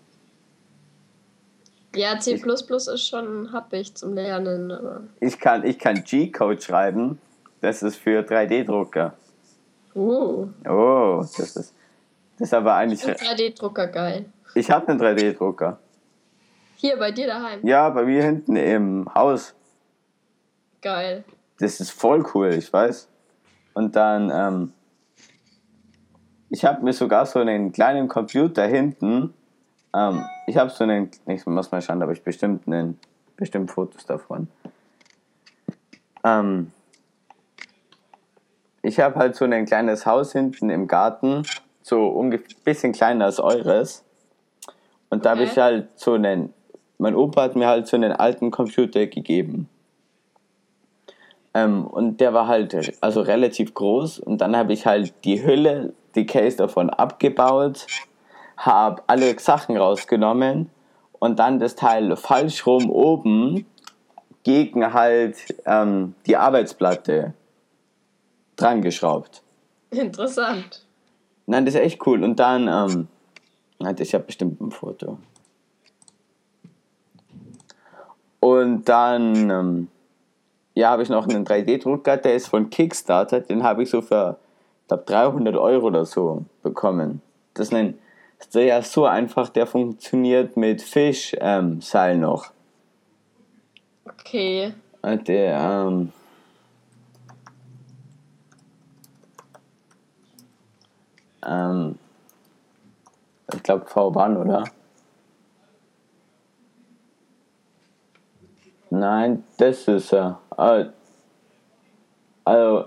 Ja, 1.94 2.18
C 2.18 2.32
ist 2.32 3.08
schon 3.08 3.52
happig 3.52 3.94
zum 3.94 4.14
Lernen, 4.14 4.70
aber. 4.70 5.02
Ich 5.20 5.38
kann, 5.38 5.64
ich 5.64 5.78
kann 5.78 6.04
G-Code 6.04 6.60
schreiben, 6.60 7.18
das 7.60 7.82
ist 7.82 7.96
für 7.96 8.20
3D-Drucker. 8.20 9.14
Uh, 9.94 10.48
Oh, 10.68 11.20
das 11.20 11.38
ist, 11.38 11.56
das 11.56 11.74
ist 12.38 12.54
aber 12.54 12.74
eigentlich. 12.74 13.00
ich 13.00 13.16
finde 13.16 13.42
3D-Drucker 13.42 13.86
geil. 13.86 14.26
Ich 14.54 14.70
habe 14.70 14.88
einen 14.88 15.00
3D-Drucker. 15.00 15.78
Hier 16.76 16.98
bei 16.98 17.10
dir 17.10 17.26
daheim. 17.26 17.66
Ja, 17.66 17.88
bei 17.88 18.04
mir 18.04 18.22
hinten 18.22 18.56
im 18.56 19.08
Haus. 19.14 19.54
Geil. 20.82 21.24
Das 21.58 21.80
ist 21.80 21.90
voll 21.90 22.24
cool, 22.34 22.52
ich 22.52 22.70
weiß. 22.70 23.08
Und 23.77 23.94
dann, 23.94 24.32
ähm, 24.35 24.73
ich 26.48 26.65
habe 26.65 26.82
mir 26.82 26.94
sogar 26.94 27.27
so 27.27 27.40
einen 27.40 27.73
kleinen 27.73 28.09
Computer 28.09 28.66
hinten. 28.66 29.35
Ähm, 29.94 30.24
ich 30.47 30.57
habe 30.57 30.70
so 30.70 30.85
einen, 30.85 31.11
ich 31.27 31.44
muss 31.44 31.70
mal 31.70 31.82
schauen, 31.82 32.01
da 32.01 32.05
habe 32.05 32.15
ich 32.15 32.23
bestimmt, 32.23 32.66
einen, 32.66 32.98
bestimmt 33.36 33.70
Fotos 33.70 34.07
davon. 34.07 34.48
Ähm, 36.24 36.73
ich 38.81 38.98
habe 38.98 39.16
halt 39.16 39.36
so 39.36 39.44
ein 39.44 39.66
kleines 39.66 40.07
Haus 40.07 40.32
hinten 40.32 40.70
im 40.70 40.86
Garten, 40.89 41.43
so 41.82 42.09
ungefähr 42.09 42.57
bisschen 42.65 42.93
kleiner 42.93 43.27
als 43.27 43.40
eures. 43.40 44.07
Und 45.11 45.27
da 45.27 45.32
habe 45.32 45.43
ich 45.43 45.59
halt 45.59 45.90
so 45.97 46.15
einen, 46.15 46.55
mein 46.97 47.15
Opa 47.15 47.43
hat 47.43 47.57
mir 47.57 47.66
halt 47.66 47.86
so 47.89 47.98
einen 47.98 48.12
alten 48.12 48.51
Computer 48.51 49.07
gegeben. 49.07 49.69
Ähm, 51.56 51.86
und 51.86 52.20
der 52.20 52.34
war 52.34 52.48
halt 52.48 52.98
also 53.00 53.22
relativ 53.22 53.72
groß 53.72 54.18
und 54.18 54.42
dann 54.42 54.54
habe 54.54 54.74
ich 54.74 54.84
halt 54.84 55.14
die 55.24 55.42
Hülle, 55.42 55.94
die 56.14 56.26
Case 56.26 56.58
davon 56.58 56.90
abgebaut, 56.90 57.86
habe 58.58 59.02
alle 59.06 59.38
Sachen 59.38 59.78
rausgenommen 59.78 60.68
und 61.18 61.38
dann 61.38 61.58
das 61.58 61.74
Teil 61.74 62.14
falsch 62.16 62.66
rum 62.66 62.90
oben 62.90 63.64
gegen 64.42 64.92
halt 64.92 65.36
ähm, 65.64 66.14
die 66.26 66.36
Arbeitsplatte 66.36 67.32
dran 68.56 68.82
geschraubt. 68.82 69.42
Interessant. 69.90 70.84
Nein, 71.46 71.64
das 71.64 71.74
ist 71.74 71.80
echt 71.80 72.06
cool. 72.06 72.22
Und 72.22 72.38
dann, 72.38 72.68
ähm, 72.68 73.08
ich 73.98 74.12
habe 74.12 74.24
bestimmt 74.24 74.60
ein 74.60 74.70
Foto. 74.70 75.18
Und 78.40 78.84
dann, 78.84 79.50
ähm, 79.50 79.88
ja, 80.77 80.90
habe 80.90 81.03
ich 81.03 81.09
noch 81.09 81.27
einen 81.27 81.47
3D-Drucker, 81.47 82.19
der 82.19 82.36
ist 82.36 82.48
von 82.48 82.69
Kickstarter, 82.69 83.40
den 83.40 83.62
habe 83.62 83.82
ich 83.82 83.90
so 83.90 84.03
für, 84.03 84.36
ich 84.82 84.89
glaube, 84.89 85.05
300 85.07 85.57
Euro 85.57 85.86
oder 85.86 86.05
so 86.05 86.44
bekommen. 86.62 87.23
Das 87.55 87.69
ist 87.69 87.74
ein, 87.74 87.98
das 88.39 88.48
ist 88.48 88.55
ja 88.57 88.82
so 88.82 89.07
einfach, 89.07 89.48
der 89.48 89.66
funktioniert 89.66 90.59
mit 90.59 90.82
Fischseil 90.82 92.15
ähm, 92.15 92.20
noch. 92.20 92.53
Okay. 94.05 94.74
Und 95.01 95.27
Der, 95.27 95.59
ähm, 95.59 96.12
ähm, 101.47 101.98
ich 103.55 103.62
glaube 103.62 103.86
V-Bahn, 103.86 104.36
oder? 104.36 104.65
Nein, 108.90 109.44
das 109.58 109.88
ist 109.88 110.12
er. 110.12 110.40
Also, 112.44 112.84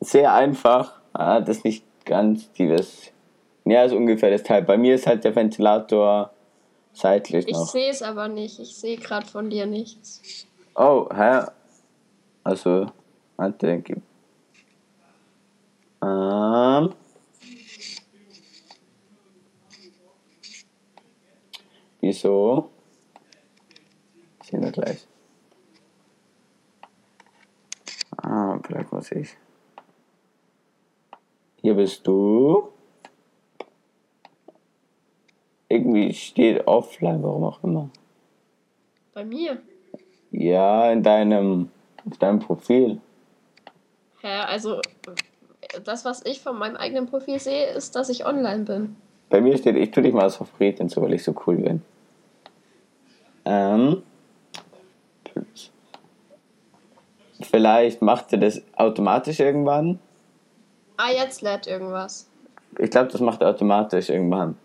sehr 0.00 0.32
einfach. 0.34 1.00
Das 1.12 1.48
ist 1.48 1.64
nicht 1.64 1.84
ganz 2.04 2.52
dieses. 2.52 3.12
Ja, 3.64 3.84
ist 3.84 3.92
ungefähr 3.92 4.30
das 4.30 4.42
Teil. 4.42 4.62
Bei 4.62 4.76
mir 4.76 4.94
ist 4.96 5.06
halt 5.06 5.24
der 5.24 5.34
Ventilator 5.34 6.30
seitlich 6.92 7.48
Ich 7.48 7.56
sehe 7.56 7.90
es 7.90 8.02
aber 8.02 8.28
nicht. 8.28 8.58
Ich 8.58 8.76
sehe 8.76 8.96
gerade 8.96 9.26
von 9.26 9.48
dir 9.48 9.66
nichts. 9.66 10.46
Oh, 10.74 11.08
hä? 11.14 11.46
Also, 12.42 12.86
warte, 13.36 13.80
gib. 13.80 14.02
Ähm. 16.02 16.92
Wieso? 22.00 22.70
Wir 24.60 24.70
gleich. 24.70 25.06
Ah, 28.18 28.58
vielleicht 28.64 28.92
muss 28.92 29.10
ich. 29.10 29.36
Hier 31.60 31.74
bist 31.74 32.06
du. 32.06 32.68
Irgendwie 35.68 36.12
steht 36.14 36.66
offline, 36.66 37.22
warum 37.22 37.44
auch 37.44 37.64
immer. 37.64 37.90
Bei 39.12 39.24
mir? 39.24 39.60
Ja, 40.30 40.92
in 40.92 41.02
deinem, 41.02 41.70
in 42.04 42.18
deinem 42.18 42.38
Profil. 42.38 43.00
Hä, 44.20 44.40
also 44.46 44.80
das, 45.84 46.04
was 46.04 46.24
ich 46.24 46.40
von 46.40 46.58
meinem 46.58 46.76
eigenen 46.76 47.06
Profil 47.06 47.40
sehe, 47.40 47.66
ist, 47.66 47.96
dass 47.96 48.08
ich 48.08 48.24
online 48.24 48.64
bin. 48.64 48.96
Bei 49.30 49.40
mir 49.40 49.56
steht, 49.58 49.76
ich 49.76 49.90
tue 49.90 50.02
dich 50.02 50.12
mal 50.12 50.22
als 50.22 50.36
Favorit 50.36 50.78
hinzu, 50.78 51.02
weil 51.02 51.14
ich 51.14 51.24
so 51.24 51.34
cool 51.46 51.56
bin. 51.56 51.82
Ähm, 53.44 54.02
vielleicht 57.42 58.02
macht 58.02 58.32
er 58.32 58.38
das 58.38 58.62
automatisch 58.76 59.40
irgendwann. 59.40 59.98
Ah, 60.96 61.10
jetzt 61.10 61.42
lädt 61.42 61.66
irgendwas. 61.66 62.28
Ich 62.78 62.90
glaube, 62.90 63.08
das 63.12 63.20
macht 63.20 63.40
er 63.42 63.50
automatisch 63.50 64.08
irgendwann. 64.08 64.56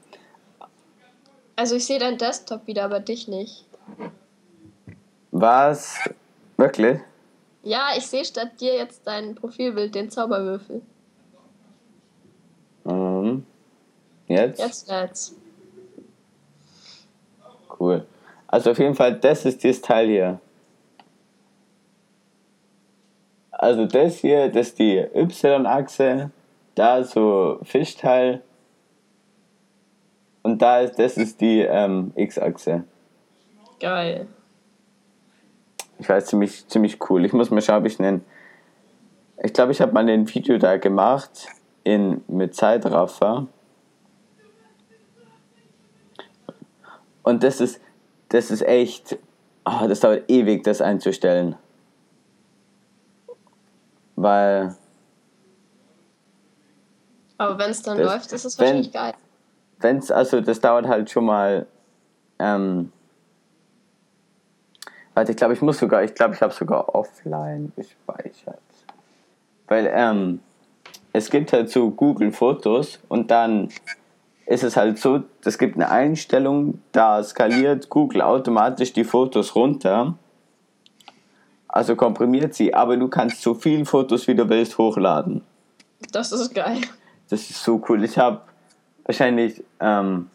Also 1.55 1.75
ich 1.75 1.85
sehe 1.85 1.99
deinen 1.99 2.17
Desktop 2.17 2.65
wieder, 2.67 2.85
aber 2.85 2.99
dich 2.99 3.27
nicht. 3.27 3.65
Was? 5.31 5.97
Wirklich? 6.57 6.99
Ja, 7.63 7.89
ich 7.97 8.07
sehe 8.07 8.25
statt 8.25 8.59
dir 8.59 8.75
jetzt 8.75 9.05
dein 9.05 9.35
Profilbild, 9.35 9.93
den 9.93 10.09
Zauberwürfel. 10.09 10.81
Ähm, 12.87 13.45
jetzt? 14.27 14.59
Jetzt 14.59 14.87
lädt's. 14.87 15.35
Cool. 17.79 18.05
Also 18.47 18.71
auf 18.71 18.79
jeden 18.79 18.95
Fall, 18.95 19.19
das 19.19 19.45
ist 19.45 19.63
dieses 19.63 19.81
Teil 19.81 20.07
hier. 20.07 20.39
Also 23.61 23.85
das 23.85 24.19
hier, 24.19 24.47
das 24.47 24.67
ist 24.67 24.79
die 24.79 24.99
Y-Achse, 25.13 26.31
da 26.75 27.03
so 27.03 27.59
Fischteil 27.63 28.41
und 30.43 30.61
da 30.61 30.79
ist, 30.79 30.97
das 30.97 31.17
ist 31.17 31.41
die 31.41 31.59
ähm, 31.59 32.13
X-Achse. 32.15 32.85
Geil. 33.81 34.27
Ich 35.97 36.07
weiß, 36.07 36.27
ziemlich, 36.27 36.65
ziemlich 36.69 36.97
cool. 37.09 37.25
Ich 37.25 37.33
muss 37.33 37.51
mal 37.51 37.61
schauen, 37.61 37.81
ob 37.81 37.85
ich 37.85 37.99
einen. 37.99 38.23
Ich 39.43 39.51
glaube, 39.51 39.73
ich 39.73 39.81
habe 39.81 39.91
mal 39.91 40.07
ein 40.07 40.33
Video 40.33 40.57
da 40.57 40.77
gemacht 40.77 41.47
in, 41.83 42.23
mit 42.29 42.55
Zeitraffer. 42.55 43.45
Und 47.23 47.43
das 47.43 47.59
ist, 47.59 47.81
das 48.29 48.51
ist 48.51 48.61
echt. 48.61 49.17
ah, 49.65 49.85
das 49.85 49.99
dauert 49.99 50.29
ewig, 50.29 50.63
das 50.63 50.79
einzustellen. 50.79 51.57
Weil. 54.21 54.75
Aber 57.37 57.57
wenn 57.57 57.69
es 57.71 57.81
dann 57.81 57.97
Das- 57.97 58.11
läuft, 58.13 58.31
ist 58.33 58.43
es 58.45 58.57
wenn- 58.59 58.65
wahrscheinlich 58.65 58.91
geil. 58.91 59.13
wenn's, 59.79 60.11
also 60.11 60.41
das 60.41 60.59
dauert 60.59 60.87
halt 60.87 61.09
schon 61.09 61.25
mal. 61.25 61.65
Ähm, 62.37 62.91
warte, 65.13 65.31
ich 65.31 65.37
glaube, 65.37 65.53
ich 65.53 65.61
muss 65.61 65.77
sogar, 65.79 66.03
ich 66.03 66.13
glaube, 66.15 66.33
ich 66.35 66.41
habe 66.41 66.53
sogar 66.53 66.93
offline 66.93 67.71
gespeichert. 67.75 68.59
Weil, 69.67 69.89
ähm, 69.93 70.41
es 71.13 71.29
gibt 71.29 71.53
halt 71.53 71.69
so 71.69 71.89
Google 71.91 72.31
Fotos 72.31 72.99
und 73.07 73.31
dann 73.31 73.69
ist 74.45 74.63
es 74.63 74.75
halt 74.75 74.97
so, 74.99 75.21
es 75.45 75.57
gibt 75.57 75.75
eine 75.75 75.89
Einstellung, 75.89 76.81
da 76.91 77.23
skaliert 77.23 77.89
Google 77.89 78.21
automatisch 78.21 78.91
die 78.93 79.03
Fotos 79.03 79.55
runter. 79.55 80.15
Also 81.69 81.95
komprimiert 81.95 82.55
sie, 82.55 82.73
aber 82.73 82.97
du 82.97 83.07
kannst 83.07 83.41
so 83.41 83.53
viele 83.53 83.85
Fotos 83.85 84.27
wie 84.27 84.35
du 84.35 84.49
willst 84.49 84.77
hochladen. 84.77 85.43
Das 86.11 86.31
ist 86.31 86.53
geil. 86.53 86.81
Das 87.29 87.41
ist 87.49 87.63
so 87.63 87.81
cool. 87.87 88.03
Ich 88.03 88.17
habe 88.17 88.41
wahrscheinlich, 89.03 89.63
ähm, 89.79 90.29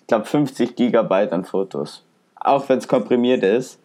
ich 0.00 0.06
glaube, 0.08 0.24
50 0.24 0.74
Gigabyte 0.74 1.32
an 1.32 1.44
Fotos. 1.44 2.04
Auch 2.34 2.68
wenn 2.68 2.78
es 2.78 2.88
komprimiert 2.88 3.44
ist. 3.44 3.78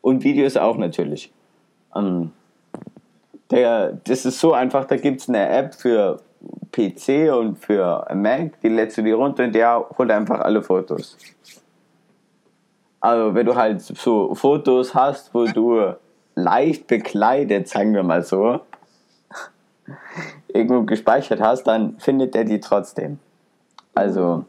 Und 0.00 0.22
Videos 0.24 0.56
auch 0.56 0.76
natürlich. 0.76 1.32
Ähm, 1.94 2.32
der, 3.50 3.92
das 4.04 4.24
ist 4.24 4.38
so 4.38 4.52
einfach, 4.52 4.84
da 4.84 4.96
gibt 4.96 5.20
es 5.20 5.28
eine 5.28 5.48
App 5.48 5.74
für 5.74 6.20
PC 6.72 7.32
und 7.32 7.58
für 7.58 8.06
Mac, 8.14 8.60
die 8.62 8.68
lädst 8.68 8.96
du 8.98 9.02
dir 9.02 9.16
runter 9.16 9.44
und 9.44 9.54
der 9.54 9.84
holt 9.96 10.10
einfach 10.10 10.40
alle 10.40 10.62
Fotos. 10.62 11.16
Also 13.02 13.34
wenn 13.34 13.44
du 13.44 13.56
halt 13.56 13.82
so 13.82 14.32
Fotos 14.36 14.94
hast, 14.94 15.34
wo 15.34 15.46
du 15.46 15.96
leicht 16.36 16.86
bekleidet, 16.86 17.68
sagen 17.68 17.94
wir 17.94 18.04
mal 18.04 18.22
so, 18.22 18.60
irgendwo 20.48 20.82
gespeichert 20.84 21.40
hast, 21.40 21.64
dann 21.64 21.98
findet 21.98 22.36
er 22.36 22.44
die 22.44 22.60
trotzdem. 22.60 23.18
Also, 23.92 24.44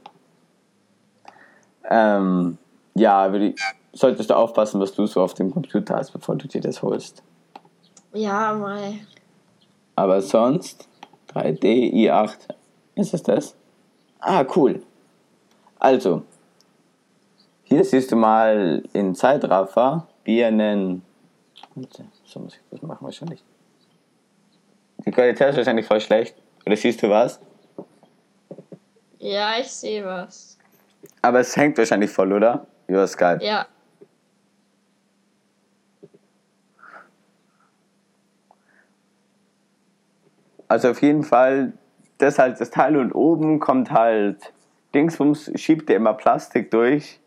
ähm, 1.89 2.59
ja, 2.93 3.33
solltest 3.91 4.29
du 4.29 4.35
aufpassen, 4.35 4.79
was 4.79 4.93
du 4.93 5.07
so 5.07 5.21
auf 5.21 5.33
dem 5.33 5.51
Computer 5.51 5.95
hast, 5.95 6.11
bevor 6.11 6.35
du 6.35 6.47
dir 6.47 6.61
das 6.61 6.83
holst. 6.83 7.23
Ja, 8.13 8.53
mal. 8.53 8.93
Aber 9.95 10.21
sonst 10.21 10.87
3D 11.33 11.91
i8. 11.91 12.37
Ist 12.93 13.15
es 13.15 13.23
das? 13.23 13.55
Ah, 14.19 14.45
cool. 14.55 14.83
Also, 15.79 16.21
hier 17.63 17.83
siehst 17.83 18.11
du 18.11 18.15
mal 18.15 18.83
in 18.93 19.15
Zeitraffer, 19.15 20.07
wie 20.23 20.43
einen. 20.43 21.03
So 22.25 22.39
muss 22.39 22.55
ich 22.55 22.61
das 22.69 22.81
machen 22.81 23.03
wahrscheinlich. 23.03 23.43
Die 25.05 25.11
Qualität 25.11 25.49
ist 25.49 25.57
wahrscheinlich 25.57 25.85
voll 25.85 25.99
schlecht. 25.99 26.35
Oder 26.65 26.75
siehst 26.75 27.01
du 27.01 27.09
was? 27.09 27.39
Ja, 29.19 29.57
ich 29.59 29.71
sehe 29.71 30.05
was. 30.05 30.57
Aber 31.21 31.39
es 31.39 31.55
hängt 31.55 31.77
wahrscheinlich 31.77 32.11
voll, 32.11 32.31
oder? 32.33 32.67
Über 32.87 33.07
Skype. 33.07 33.39
Ja. 33.41 33.65
Also 40.67 40.89
auf 40.89 41.01
jeden 41.01 41.23
Fall, 41.23 41.73
das 42.17 42.39
halt 42.39 42.59
das 42.59 42.71
Teil 42.71 42.97
und 42.97 43.13
oben 43.13 43.59
kommt 43.59 43.91
halt 43.91 44.53
Dingsbums 44.93 45.51
schiebt 45.55 45.89
der 45.89 45.97
immer 45.97 46.13
Plastik 46.13 46.71
durch. 46.71 47.19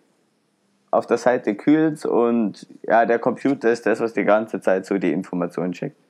Auf 0.96 1.06
der 1.06 1.18
Seite 1.18 1.54
kühlt 1.54 2.06
und 2.06 2.66
ja, 2.82 3.04
der 3.04 3.18
Computer 3.18 3.70
ist 3.70 3.84
das, 3.84 4.00
was 4.00 4.14
die 4.14 4.24
ganze 4.24 4.62
Zeit 4.62 4.86
so 4.86 4.96
die 4.96 5.12
Informationen 5.12 5.74
schickt. 5.74 6.00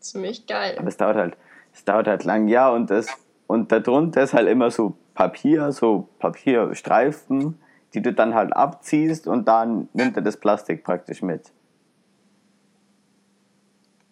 Ziemlich 0.00 0.44
geil. 0.48 0.74
Aber 0.76 0.88
es 0.88 0.96
dauert 0.96 1.16
halt, 1.16 1.36
es 1.72 1.84
dauert 1.84 2.08
halt 2.08 2.24
lang, 2.24 2.48
ja, 2.48 2.68
und 2.68 2.90
das, 2.90 3.06
und 3.46 3.70
darunter 3.70 4.24
ist 4.24 4.34
halt 4.34 4.48
immer 4.48 4.72
so 4.72 4.96
Papier, 5.14 5.70
so 5.70 6.08
Papierstreifen, 6.18 7.60
die 7.94 8.02
du 8.02 8.12
dann 8.12 8.34
halt 8.34 8.52
abziehst 8.52 9.28
und 9.28 9.46
dann 9.46 9.88
nimmt 9.92 10.16
er 10.16 10.22
das 10.22 10.36
Plastik 10.36 10.82
praktisch 10.82 11.22
mit. 11.22 11.52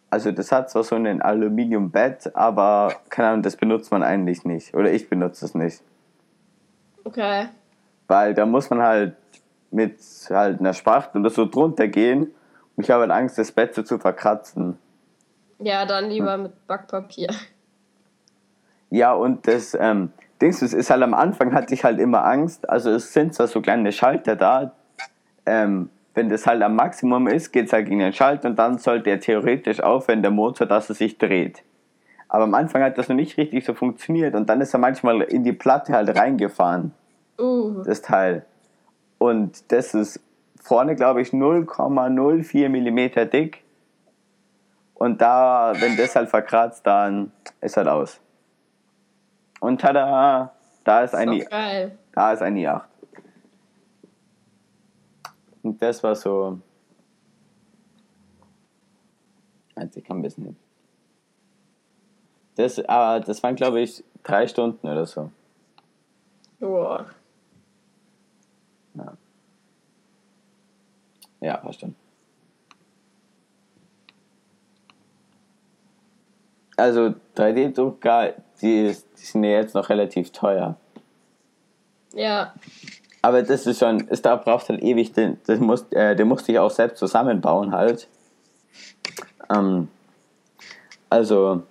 Also 0.08 0.30
das 0.30 0.52
hat 0.52 0.70
zwar 0.70 0.84
so 0.84 0.94
ein 0.94 1.20
Aluminiumbett, 1.20 2.36
aber 2.36 2.94
keine 3.10 3.30
Ahnung, 3.30 3.42
das 3.42 3.56
benutzt 3.56 3.90
man 3.90 4.04
eigentlich 4.04 4.44
nicht. 4.44 4.72
Oder 4.72 4.92
ich 4.92 5.08
benutze 5.08 5.44
es 5.44 5.56
nicht. 5.56 5.82
Okay. 7.04 7.48
Weil 8.08 8.34
da 8.34 8.46
muss 8.46 8.70
man 8.70 8.82
halt 8.82 9.16
mit 9.70 9.98
halt 10.30 10.60
einer 10.60 10.72
Spachtel 10.72 11.20
oder 11.20 11.30
so 11.30 11.46
drunter 11.46 11.88
gehen. 11.88 12.34
Und 12.76 12.84
ich 12.84 12.90
habe 12.90 13.02
halt 13.02 13.10
Angst, 13.10 13.38
das 13.38 13.52
Bett 13.52 13.74
so 13.74 13.82
zu 13.82 13.98
verkratzen. 13.98 14.78
Ja, 15.58 15.86
dann 15.86 16.10
lieber 16.10 16.36
mit 16.36 16.66
Backpapier. 16.66 17.28
Ja, 18.90 19.12
und 19.12 19.46
das 19.46 19.76
ähm, 19.78 20.12
Dings 20.40 20.62
ist 20.62 20.90
halt 20.90 21.02
am 21.02 21.14
Anfang 21.14 21.54
hatte 21.54 21.74
ich 21.74 21.84
halt 21.84 21.98
immer 21.98 22.24
Angst. 22.24 22.68
Also 22.68 22.90
es 22.90 23.12
sind 23.12 23.34
zwar 23.34 23.46
so 23.46 23.60
kleine 23.60 23.92
Schalter 23.92 24.36
da. 24.36 24.72
Ähm, 25.46 25.90
wenn 26.14 26.28
das 26.28 26.46
halt 26.46 26.62
am 26.62 26.76
Maximum 26.76 27.26
ist, 27.26 27.52
geht 27.52 27.66
es 27.66 27.72
halt 27.72 27.86
gegen 27.86 27.98
den 27.98 28.12
Schalter 28.12 28.48
und 28.48 28.56
dann 28.56 28.78
sollte 28.78 29.10
er 29.10 29.20
theoretisch 29.20 29.80
aufhören, 29.80 30.22
der 30.22 30.30
Motor, 30.30 30.66
dass 30.66 30.88
er 30.88 30.94
sich 30.94 31.18
dreht. 31.18 31.62
Aber 32.34 32.42
am 32.42 32.54
Anfang 32.54 32.82
hat 32.82 32.98
das 32.98 33.08
noch 33.08 33.14
nicht 33.14 33.38
richtig 33.38 33.64
so 33.64 33.74
funktioniert 33.74 34.34
und 34.34 34.48
dann 34.48 34.60
ist 34.60 34.74
er 34.74 34.80
manchmal 34.80 35.20
in 35.20 35.44
die 35.44 35.52
Platte 35.52 35.92
halt 35.92 36.18
reingefahren. 36.18 36.90
Uh. 37.38 37.84
Das 37.84 38.02
Teil. 38.02 38.44
Und 39.18 39.70
das 39.70 39.94
ist 39.94 40.18
vorne, 40.60 40.96
glaube 40.96 41.22
ich, 41.22 41.28
0,04 41.28 42.68
mm 42.68 43.30
dick. 43.30 43.62
Und 44.94 45.20
da, 45.20 45.74
wenn 45.76 45.96
das 45.96 46.16
halt 46.16 46.28
verkratzt, 46.28 46.84
dann 46.84 47.30
ist 47.60 47.76
halt 47.76 47.86
aus. 47.86 48.18
Und 49.60 49.80
tada, 49.80 50.52
da 50.82 51.04
ist 51.04 51.14
ein, 51.14 51.34
Ist 51.34 51.36
I, 51.36 51.44
doch 51.44 51.50
geil. 51.50 51.98
da 52.14 52.32
ist 52.32 52.42
ein 52.42 52.56
i8. 52.56 52.82
Und 55.62 55.80
das 55.80 56.02
war 56.02 56.16
so. 56.16 56.58
Also 59.76 60.00
ich 60.00 60.04
kann 60.04 60.18
ein 60.18 60.22
bisschen 60.22 60.46
hin. 60.46 60.56
Das, 62.56 62.78
aber 62.84 63.20
das 63.20 63.42
waren, 63.42 63.56
glaube 63.56 63.80
ich, 63.80 64.04
drei 64.22 64.46
Stunden 64.46 64.86
oder 64.86 65.06
so. 65.06 65.30
Boah. 66.60 67.06
Ja, 71.40 71.56
paar 71.58 71.72
Stunden. 71.72 71.96
Also 76.76 77.14
3D-Drucker, 77.36 78.34
die, 78.62 78.86
ist- 78.86 79.06
die 79.18 79.24
sind 79.24 79.44
ja 79.44 79.50
jetzt 79.50 79.74
noch 79.74 79.88
relativ 79.90 80.32
teuer. 80.32 80.76
Ja. 82.14 82.54
Aber 83.22 83.42
das 83.42 83.66
ist 83.66 83.78
schon, 83.78 84.06
es 84.08 84.22
da 84.22 84.36
braucht 84.36 84.68
halt 84.68 84.82
ewig, 84.82 85.12
den, 85.12 85.38
das 85.46 85.58
muss, 85.60 85.84
äh, 85.92 86.16
den 86.16 86.28
musste 86.28 86.52
ich 86.52 86.58
auch 86.58 86.70
selbst 86.70 86.98
zusammenbauen 86.98 87.72
halt. 87.72 88.08
Ähm, 89.50 89.88
also 91.10 91.62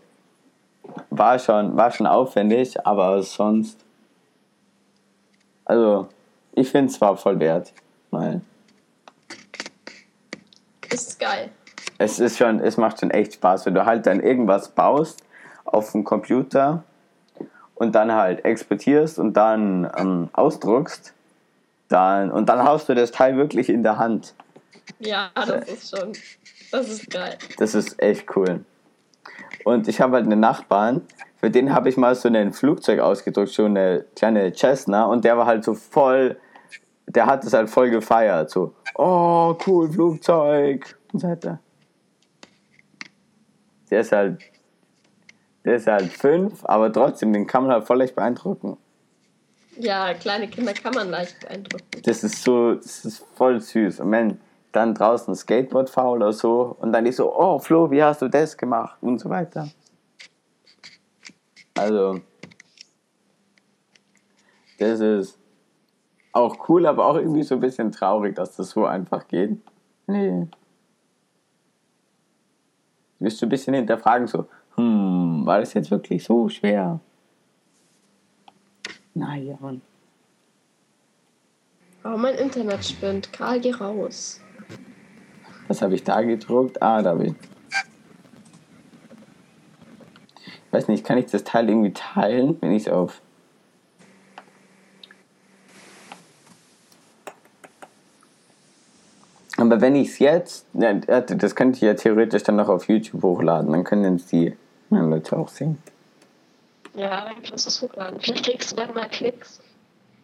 war 1.10 1.40
schon, 1.40 1.76
war 1.78 1.92
schon 1.92 2.08
aufwendig, 2.08 2.86
aber 2.86 3.22
sonst, 3.24 3.80
also 5.66 6.08
ich 6.54 6.70
finde 6.70 6.92
es 6.92 7.00
war 7.02 7.16
voll 7.18 7.40
wert, 7.40 7.74
weil 8.12 8.42
Ist 10.90 11.20
geil. 11.20 11.50
es 11.98 12.20
ist 12.20 12.38
schon, 12.38 12.60
es 12.60 12.78
macht 12.78 13.00
schon 13.00 13.12
echt 13.12 13.34
Spaß, 13.36 13.66
wenn 13.66 13.74
du 13.74 13.86
halt 13.86 14.06
dann 14.06 14.20
irgendwas 14.20 14.70
baust 14.70 15.24
auf 15.66 15.92
dem 15.92 16.04
Computer 16.04 16.84
und 17.76 17.96
dann 17.96 18.12
halt 18.12 18.46
exportierst 18.46 19.18
und 19.20 19.34
dann 19.34 19.90
ähm, 19.98 20.30
ausdruckst, 20.34 21.14
dann 21.90 22.32
und 22.32 22.50
dann 22.50 22.64
hast 22.64 22.90
du 22.90 22.96
das 22.96 23.12
Teil 23.12 23.38
wirklich 23.38 23.70
in 23.70 23.84
der 23.84 23.98
Hand. 23.98 24.34
Ja, 25.00 25.32
das 25.36 25.68
ist 25.70 25.98
schon. 25.98 26.14
Das 26.72 26.90
ist 26.90 27.10
geil. 27.10 27.38
Das 27.58 27.76
ist 27.76 28.02
echt 28.02 28.36
cool. 28.36 28.66
Und 29.64 29.88
ich 29.88 30.02
habe 30.02 30.16
halt 30.16 30.26
einen 30.26 30.40
Nachbarn, 30.40 31.02
für 31.38 31.50
den 31.50 31.74
habe 31.74 31.90
ich 31.90 31.98
mal 31.98 32.16
so 32.16 32.30
ein 32.30 32.54
Flugzeug 32.54 33.00
ausgedruckt, 33.00 33.50
so 33.50 33.66
eine 33.66 34.06
kleine 34.16 34.54
Cessna, 34.54 35.06
und 35.06 35.26
der 35.26 35.38
war 35.38 35.46
halt 35.46 35.64
so 35.64 35.74
voll, 35.74 36.38
der 37.08 37.26
hat 37.26 37.44
es 37.44 37.54
halt 37.54 37.70
voll 37.70 37.90
gefeiert, 37.90 38.50
so, 38.50 38.74
oh 38.96 39.56
cool, 39.68 39.92
Flugzeug, 39.92 40.98
und 41.12 41.20
so 41.20 41.28
weiter. 41.28 41.60
Der 43.90 44.00
ist 44.02 44.12
halt, 44.12 44.42
der 45.66 45.76
ist 45.76 45.88
halt 45.88 46.12
fünf, 46.12 46.66
aber 46.66 46.92
trotzdem, 46.92 47.32
den 47.32 47.46
kann 47.46 47.64
man 47.64 47.72
halt 47.72 47.86
voll 47.86 48.02
echt 48.02 48.16
beeindrucken. 48.16 48.78
Ja, 49.78 50.14
kleine 50.14 50.48
Kinder 50.48 50.74
kann 50.74 50.94
man 50.94 51.10
leicht 51.10 51.40
beeindrucken. 51.40 52.02
Das 52.04 52.24
ist 52.24 52.44
so, 52.44 52.76
das 52.76 53.06
ist 53.06 53.26
voll 53.36 53.60
süß. 53.60 54.02
Und 54.02 54.12
wenn 54.12 54.40
dann 54.74 54.94
draußen 54.94 55.34
Skateboard 55.36 55.90
faul 55.90 56.18
oder 56.18 56.34
so 56.34 56.76
und 56.80 56.92
dann 56.92 57.06
die 57.06 57.12
so, 57.12 57.34
oh 57.34 57.60
Flo, 57.60 57.90
wie 57.92 58.04
hast 58.04 58.22
du 58.22 58.28
das 58.28 58.58
gemacht 58.58 58.98
und 59.02 59.20
so 59.20 59.30
weiter. 59.30 59.70
Also, 61.76 62.20
das 64.80 65.00
ist 65.00 65.40
auch 66.34 66.68
cool, 66.68 66.86
aber 66.86 67.06
auch 67.06 67.16
irgendwie 67.16 67.44
so 67.44 67.56
ein 67.56 67.62
bisschen 67.62 67.92
traurig, 67.92 68.36
dass 68.36 68.56
das 68.56 68.72
so 68.72 68.86
einfach 68.86 69.28
geht. 69.28 69.58
Nee. 70.08 70.48
Wirst 73.20 73.42
du 73.42 73.46
ein 73.46 73.50
bisschen 73.50 73.74
hinterfragen, 73.76 74.28
so, 74.28 74.48
hm, 74.76 75.46
war 75.46 75.60
das 75.60 75.74
jetzt 75.74 75.92
wirklich 75.92 76.24
so 76.24 76.50
schwer? 76.50 77.00
Naja. 79.14 79.58
Oh, 82.04 82.18
mein 82.18 82.36
Internet 82.36 82.84
spinnt. 82.84 83.32
Karl, 83.32 83.60
geh 83.62 83.72
raus. 83.72 84.43
Was 85.74 85.82
habe 85.82 85.96
ich 85.96 86.04
da 86.04 86.22
gedruckt? 86.22 86.84
Ah, 86.84 87.02
da 87.02 87.10
habe 87.10 87.26
ich. 87.26 87.34
Ich 90.46 90.72
weiß 90.72 90.88
nicht, 90.88 91.04
kann 91.04 91.18
ich 91.18 91.32
das 91.32 91.44
Teil 91.44 91.68
irgendwie 91.68 91.94
teilen, 91.94 92.60
wenn 92.62 92.74
ich 92.74 92.86
es 92.86 92.94
auf. 92.94 93.22
Aber 99.58 99.82
wenn 99.82 99.96
ich 99.96 100.10
es 100.10 100.20
jetzt. 100.20 100.68
Das 100.74 101.56
könnte 101.56 101.78
ich 101.78 101.82
ja 101.82 101.96
theoretisch 101.96 102.44
dann 102.44 102.58
noch 102.58 102.70
auf 102.70 102.88
YouTube 102.88 103.24
hochladen, 103.24 103.72
dann 103.72 103.84
können 103.84 104.18
es 104.18 104.28
die 104.28 104.56
anderen 104.92 105.10
Leute 105.10 105.36
auch 105.36 105.48
sehen. 105.48 105.80
Ja, 106.94 107.26
dann 107.26 107.42
kannst 107.42 107.66
du 107.66 107.70
es 107.70 107.82
hochladen. 107.82 108.20
Vielleicht 108.20 108.46
kriegst 108.46 108.74
du 108.74 108.76
dann 108.76 108.94
mal 108.94 109.10
Klicks. 109.10 109.60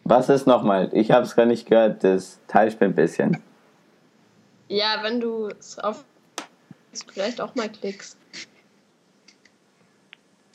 Was 0.04 0.28
ist 0.28 0.46
nochmal? 0.46 0.90
Ich 0.92 1.10
habe 1.10 1.24
es 1.24 1.34
gar 1.34 1.46
nicht 1.46 1.66
gehört, 1.68 2.04
das 2.04 2.38
Teil 2.46 2.70
spinnt 2.70 2.92
ein 2.92 2.94
bisschen. 2.94 3.42
Ja, 4.70 5.00
wenn 5.02 5.18
du 5.20 5.48
es 5.48 5.78
auf. 5.80 6.04
Vielleicht 7.12 7.40
auch 7.40 7.54
mal 7.56 7.68
klickst. 7.68 8.16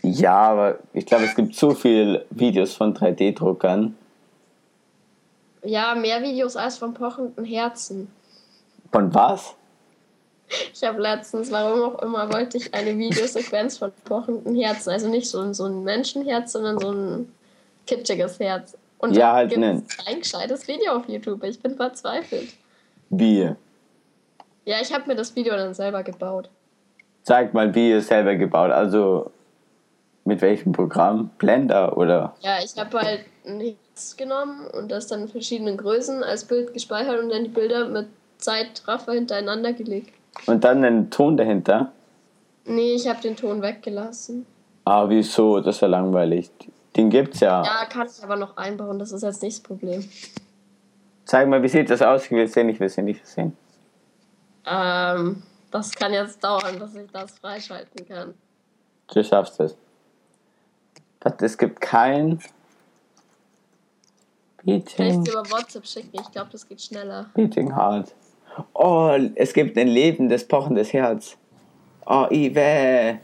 Ja, 0.03 0.35
aber 0.35 0.79
ich 0.93 1.05
glaube, 1.05 1.25
es 1.25 1.35
gibt 1.35 1.55
so 1.55 1.71
viele 1.73 2.25
Videos 2.29 2.73
von 2.73 2.93
3D-Druckern. 2.95 3.95
Ja, 5.63 5.95
mehr 5.95 6.21
Videos 6.21 6.55
als 6.55 6.77
vom 6.77 6.93
pochenden 6.93 7.43
Herzen. 7.43 8.07
Von 8.91 9.13
was? 9.13 9.55
Ich 10.73 10.83
habe 10.83 11.01
letztens, 11.01 11.51
warum 11.51 11.81
auch 11.95 12.01
immer, 12.03 12.31
wollte 12.31 12.57
ich 12.57 12.73
eine 12.73 12.97
Videosequenz 12.97 13.79
von 13.79 13.91
pochenden 14.05 14.55
Herzen. 14.55 14.91
Also 14.91 15.09
nicht 15.09 15.27
so, 15.27 15.39
ein- 15.41 15.53
so 15.55 15.65
ein 15.65 15.83
Menschenherz, 15.83 16.51
sondern 16.53 16.79
so 16.79 16.91
ein 16.91 17.31
kitschiges 17.87 18.39
Herz. 18.39 18.77
Und 18.99 19.15
Ja, 19.17 19.33
halt 19.33 19.49
gibt's 19.49 19.59
nen. 19.59 19.85
ein 20.05 20.19
gescheites 20.19 20.67
Video 20.67 20.93
auf 20.93 21.09
YouTube. 21.09 21.43
Ich 21.43 21.59
bin 21.59 21.75
verzweifelt. 21.75 22.53
Wie? 23.09 23.55
Ja, 24.65 24.77
ich 24.81 24.93
habe 24.93 25.07
mir 25.07 25.15
das 25.15 25.35
Video 25.35 25.55
dann 25.55 25.73
selber 25.73 26.03
gebaut. 26.03 26.49
Zeig 27.23 27.53
mal, 27.53 27.73
wie 27.73 27.91
ihr 27.91 27.97
es 27.97 28.07
selber 28.07 28.35
gebaut. 28.35 28.71
Also 28.71 29.31
mit 30.25 30.41
welchem 30.41 30.71
Programm? 30.71 31.29
Blender 31.37 31.97
oder? 31.97 32.35
Ja, 32.41 32.57
ich 32.63 32.75
habe 32.77 32.99
halt 32.99 33.21
ein 33.45 33.59
Herz 33.61 34.17
genommen 34.17 34.67
und 34.67 34.91
das 34.91 35.07
dann 35.07 35.21
in 35.21 35.27
verschiedenen 35.27 35.77
Größen 35.77 36.23
als 36.23 36.45
Bild 36.45 36.73
gespeichert 36.73 37.21
und 37.21 37.29
dann 37.29 37.43
die 37.43 37.49
Bilder 37.49 37.87
mit 37.87 38.07
Zeitraffer 38.39 39.13
hintereinander 39.13 39.73
gelegt. 39.73 40.13
Und 40.47 40.63
dann 40.63 40.83
einen 40.83 41.09
Ton 41.11 41.37
dahinter. 41.37 41.91
Nee, 42.65 42.95
ich 42.95 43.07
habe 43.07 43.21
den 43.21 43.35
Ton 43.35 43.61
weggelassen. 43.61 44.45
Ah, 44.83 45.07
wieso? 45.07 45.59
Das 45.59 45.75
ist 45.75 45.81
ja 45.81 45.87
langweilig. 45.87 46.49
Den 46.95 47.09
gibt's 47.09 47.39
ja. 47.39 47.63
Ja, 47.63 47.85
kann 47.85 48.07
ich 48.07 48.23
aber 48.23 48.35
noch 48.35 48.57
einbauen, 48.57 48.97
das 48.97 49.11
ist 49.11 49.21
jetzt 49.21 49.43
nicht 49.43 49.57
das 49.57 49.63
Problem. 49.63 50.07
Zeig 51.25 51.47
mal, 51.47 51.61
wie 51.61 51.67
sieht 51.67 51.89
das 51.89 52.01
aus? 52.01 52.25
Ich 52.25 52.31
will 52.31 52.47
sehen, 52.47 52.69
ich 52.69 52.79
will 52.79 52.89
sehen, 52.89 53.07
ich 53.07 53.17
will 53.17 53.25
sehen. 53.25 53.57
Ähm, 54.65 55.43
das 55.71 55.91
kann 55.91 56.13
jetzt 56.13 56.43
dauern, 56.43 56.79
bis 56.79 56.95
ich 56.95 57.11
das 57.11 57.37
freischalten 57.39 58.07
kann. 58.07 58.33
Du 59.13 59.23
schaffst 59.23 59.59
es. 59.59 59.75
Warte, 61.21 61.45
es 61.45 61.57
gibt 61.57 61.81
kein 61.81 62.39
Kann 64.57 64.75
ich 64.75 64.83
Beating, 64.85 65.23
dir 65.23 65.33
über 65.33 65.51
WhatsApp 65.51 65.85
schicken? 65.87 66.11
Ich 66.13 66.31
glaube, 66.31 66.49
das 66.51 66.67
geht 66.67 66.81
schneller. 66.81 67.29
Beating 67.33 67.75
Heart. 67.75 68.13
Oh, 68.73 69.17
es 69.35 69.53
gibt 69.53 69.77
ein 69.77 69.87
lebendes, 69.87 70.47
pochendes 70.47 70.93
Herz. 70.93 71.37
Oh, 72.05 72.27
Iwe. 72.29 73.19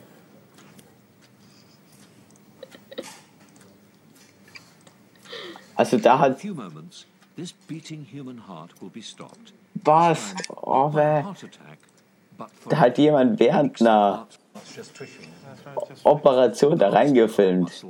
Also 5.74 5.98
da 5.98 6.14
In 6.14 6.20
a 6.20 6.24
hat 6.28 6.40
few 6.40 6.54
moments, 6.54 7.06
this 7.36 7.52
beating 7.52 8.04
human 8.04 8.46
heart 8.46 8.80
will 8.80 8.90
be 8.90 9.02
stopped. 9.02 9.52
Was, 9.84 10.34
oh 10.62 10.92
weh. 10.94 11.22
Da 12.68 12.76
hat 12.76 12.98
jemand 12.98 13.38
während 13.38 13.80
einer 13.80 14.26
Operation 16.04 16.78
da 16.78 16.88
reingefilmt. 16.88 17.84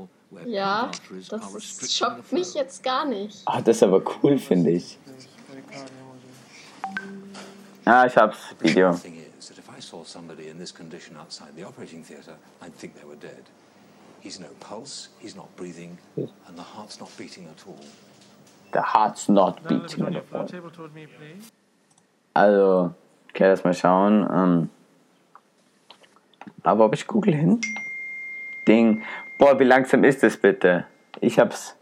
Ja, 0.46 0.90
das 1.28 1.54
ist, 1.54 1.96
schockt 1.96 2.32
mich 2.32 2.54
jetzt 2.54 2.82
gar 2.82 3.04
nicht. 3.04 3.42
Ah, 3.44 3.60
das 3.60 3.76
ist 3.76 3.82
aber 3.82 4.02
cool, 4.22 4.38
finde 4.38 4.70
ich. 4.70 4.98
Ah, 7.84 8.06
ich 8.06 8.16
hab's, 8.16 8.38
The 8.58 8.68
Video. 8.68 8.92
thing 8.92 9.16
is 9.38 9.48
that 9.48 9.58
if 9.58 9.68
I 9.68 9.80
saw 9.80 10.04
somebody 10.04 10.48
in 10.48 10.58
this 10.58 10.72
condition 10.72 11.16
outside 11.16 11.54
the 11.56 11.64
operating 11.64 12.04
theatre, 12.04 12.36
I'd 12.62 12.74
think 12.78 12.94
they 12.94 13.04
were 13.04 13.16
dead. 13.16 13.44
He's 14.20 14.38
no 14.38 14.46
pulse, 14.60 15.08
he's 15.18 15.34
not 15.34 15.54
breathing, 15.56 15.98
and 16.16 16.56
the 16.56 16.62
heart's 16.62 17.00
not 17.00 17.10
beating 17.18 17.46
at 17.46 17.66
all. 17.66 17.84
The 18.72 18.82
heart's 18.82 19.28
not 19.28 19.62
beating. 19.68 20.04
on 20.04 20.12
your 20.12 20.22
Also, 22.34 22.94
okay, 23.30 23.48
lass 23.48 23.64
mal 23.64 23.74
schauen. 23.74 24.28
Ähm, 24.32 24.70
aber 26.62 26.86
ob 26.86 26.94
ich 26.94 27.06
Google 27.06 27.34
hin? 27.34 27.60
Ding. 28.66 29.02
Boah, 29.38 29.58
wie 29.58 29.64
langsam 29.64 30.04
ist 30.04 30.22
das 30.22 30.36
bitte? 30.36 30.86
Ich 31.20 31.38
hab's. 31.38 31.76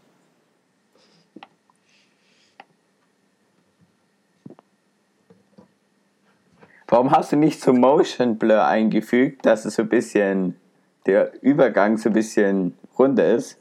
Warum 6.87 7.11
hast 7.11 7.31
du 7.31 7.37
nicht 7.37 7.61
so 7.61 7.71
Motion 7.71 8.37
Blur 8.37 8.65
eingefügt, 8.65 9.45
dass 9.45 9.63
es 9.63 9.75
so 9.75 9.83
ein 9.83 9.89
bisschen 9.89 10.59
der 11.05 11.31
Übergang 11.41 11.97
so 11.97 12.09
ein 12.09 12.13
bisschen 12.13 12.77
runder 12.99 13.33
ist? 13.33 13.57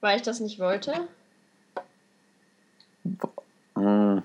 Weil 0.00 0.16
ich 0.16 0.22
das 0.22 0.40
nicht 0.40 0.58
wollte. 0.58 0.92
Mhm. 3.76 4.22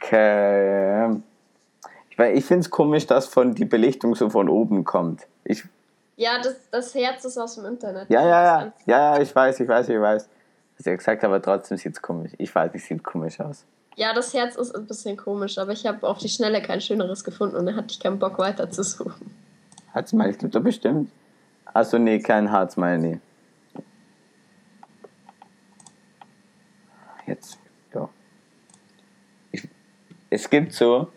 Okay. 0.00 1.16
Ich, 2.10 2.18
ich 2.18 2.44
finde 2.44 2.60
es 2.60 2.70
komisch, 2.70 3.06
dass 3.06 3.26
von 3.26 3.54
die 3.54 3.64
Belichtung 3.64 4.14
so 4.14 4.30
von 4.30 4.48
oben 4.48 4.84
kommt. 4.84 5.26
Ich, 5.44 5.64
Ja, 6.16 6.40
das, 6.42 6.56
das 6.70 6.94
Herz 6.94 7.24
ist 7.24 7.38
aus 7.38 7.56
dem 7.56 7.66
Internet. 7.66 8.08
ja, 8.08 8.22
ja, 8.22 8.28
ja, 8.28 8.72
ja, 8.86 9.16
ja, 9.16 9.20
ich 9.20 9.34
weiß, 9.34 9.60
ich 9.60 9.68
weiß, 9.68 9.88
ich 9.88 10.00
weiß. 10.00 10.28
Was 10.76 10.86
er 10.86 10.96
gesagt 10.96 11.24
aber 11.24 11.42
trotzdem 11.42 11.76
sieht 11.76 11.94
es 11.94 12.02
komisch. 12.02 12.32
Ich 12.38 12.54
weiß, 12.54 12.70
es 12.74 12.86
sieht 12.86 13.02
komisch 13.02 13.40
aus. 13.40 13.64
Ja, 13.96 14.14
das 14.14 14.32
Herz 14.32 14.54
ist 14.54 14.72
ein 14.76 14.86
bisschen 14.86 15.16
komisch, 15.16 15.58
aber 15.58 15.72
ich 15.72 15.84
habe 15.84 16.06
auf 16.06 16.18
die 16.18 16.28
Schnelle 16.28 16.62
kein 16.62 16.80
schöneres 16.80 17.24
gefunden 17.24 17.56
und 17.56 17.66
dann 17.66 17.74
hatte 17.74 17.88
ich 17.90 17.98
keinen 17.98 18.20
Bock 18.20 18.38
weiter 18.38 18.70
zu 18.70 18.84
suchen. 18.84 19.34
Herzmile, 19.92 20.30
ich 20.30 20.38
glaube 20.38 20.52
doch 20.52 20.62
bestimmt. 20.62 21.10
Achso, 21.64 21.98
nee, 21.98 22.20
kein 22.20 22.48
Herzmile, 22.48 22.98
nee. 22.98 23.20
Jetzt, 27.26 27.54
ja. 27.54 27.67
Es 30.30 30.50
gibt 30.50 30.72
so, 30.72 31.08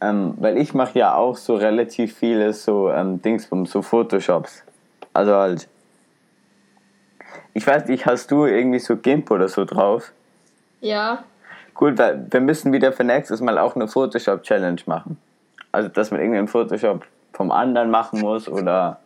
ähm, 0.00 0.34
weil 0.38 0.58
ich 0.58 0.74
mache 0.74 0.98
ja 0.98 1.14
auch 1.14 1.36
so 1.36 1.56
relativ 1.56 2.16
viele 2.16 2.52
so 2.52 2.90
ähm, 2.90 3.20
Dingsbums, 3.22 3.70
so 3.70 3.82
Photoshops. 3.82 4.64
Also 5.12 5.34
halt. 5.34 5.68
Ich 7.54 7.66
weiß 7.66 7.86
nicht, 7.86 8.06
hast 8.06 8.30
du 8.30 8.46
irgendwie 8.46 8.78
so 8.78 8.96
GIMP 8.96 9.30
oder 9.30 9.48
so 9.48 9.64
drauf? 9.64 10.12
Ja, 10.80 11.24
Gut, 11.78 11.96
weil 11.96 12.26
wir 12.28 12.40
müssen 12.40 12.72
wieder 12.72 12.92
für 12.92 13.04
nächstes 13.04 13.40
Mal 13.40 13.56
auch 13.56 13.76
eine 13.76 13.86
Photoshop-Challenge 13.86 14.80
machen. 14.86 15.16
Also, 15.70 15.88
dass 15.88 16.10
man 16.10 16.18
irgendwie 16.18 16.38
einen 16.38 16.48
Photoshop 16.48 17.06
vom 17.32 17.52
anderen 17.52 17.88
machen 17.88 18.18
muss 18.18 18.48
oder 18.48 18.98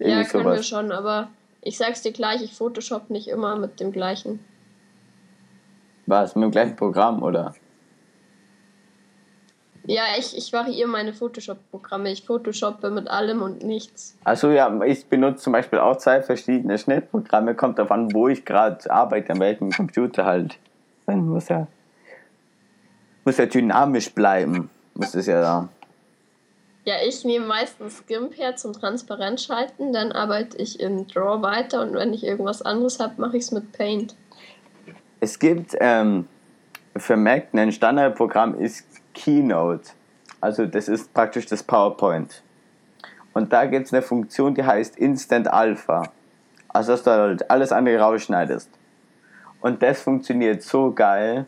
ja, 0.00 0.08
irgendwie 0.08 0.28
können 0.28 0.44
wir 0.46 0.52
sowas. 0.54 0.66
schon, 0.66 0.90
aber 0.90 1.28
ich 1.60 1.78
sag's 1.78 2.02
dir 2.02 2.10
gleich, 2.10 2.42
ich 2.42 2.54
Photoshop 2.54 3.08
nicht 3.08 3.28
immer 3.28 3.54
mit 3.54 3.78
dem 3.78 3.92
gleichen. 3.92 4.40
Was, 6.06 6.34
mit 6.34 6.42
dem 6.42 6.50
gleichen 6.50 6.74
Programm 6.74 7.22
oder? 7.22 7.54
Ja, 9.84 10.02
ich, 10.16 10.36
ich 10.36 10.52
variiere 10.52 10.88
meine 10.88 11.12
Photoshop-Programme. 11.12 12.12
Ich 12.12 12.24
photoshoppe 12.24 12.90
mit 12.90 13.08
allem 13.08 13.42
und 13.42 13.64
nichts. 13.64 14.16
Also 14.22 14.50
ja, 14.50 14.80
ich 14.84 15.06
benutze 15.06 15.42
zum 15.42 15.52
Beispiel 15.52 15.80
auch 15.80 15.96
zwei 15.96 16.22
verschiedene 16.22 16.78
Schnittprogramme. 16.78 17.54
Kommt 17.54 17.78
darauf 17.78 17.90
an, 17.90 18.12
wo 18.12 18.28
ich 18.28 18.44
gerade 18.44 18.88
arbeite, 18.90 19.32
an 19.32 19.40
welchem 19.40 19.70
Computer 19.70 20.24
halt. 20.24 20.56
Dann 21.06 21.26
muss 21.26 21.48
ja, 21.48 21.66
muss 23.24 23.38
ja 23.38 23.46
dynamisch 23.46 24.12
bleiben. 24.12 24.70
Muss 24.94 25.14
es 25.14 25.26
ja 25.26 25.40
da. 25.40 25.68
Ja, 26.84 26.94
ich 27.06 27.24
nehme 27.24 27.46
meistens 27.46 28.04
GIMP 28.06 28.36
her 28.36 28.56
zum 28.56 28.72
Transparent 28.72 29.40
schalten, 29.40 29.92
dann 29.92 30.10
arbeite 30.10 30.56
ich 30.58 30.80
in 30.80 31.06
Draw 31.06 31.40
weiter 31.40 31.80
und 31.82 31.94
wenn 31.94 32.12
ich 32.12 32.24
irgendwas 32.24 32.60
anderes 32.62 32.98
habe, 32.98 33.20
mache 33.20 33.36
ich 33.36 33.44
es 33.44 33.52
mit 33.52 33.70
Paint. 33.70 34.16
Es 35.20 35.38
gibt 35.38 35.76
ähm, 35.78 36.26
für 36.96 37.16
Mac 37.16 37.54
ein 37.54 37.70
Standardprogramm 37.70 38.58
ist 38.58 38.91
Keynote. 39.14 39.90
Also 40.40 40.66
das 40.66 40.88
ist 40.88 41.12
praktisch 41.14 41.46
das 41.46 41.62
PowerPoint. 41.62 42.42
Und 43.32 43.52
da 43.52 43.64
gibt 43.66 43.86
es 43.86 43.92
eine 43.92 44.02
Funktion, 44.02 44.54
die 44.54 44.64
heißt 44.64 44.96
Instant 44.96 45.48
Alpha. 45.48 46.10
Also 46.68 46.92
dass 46.92 47.02
du 47.02 47.10
halt 47.10 47.50
alles 47.50 47.72
andere 47.72 47.98
rausschneidest. 47.98 48.70
Und 49.60 49.82
das 49.82 50.02
funktioniert 50.02 50.62
so 50.62 50.92
geil. 50.92 51.46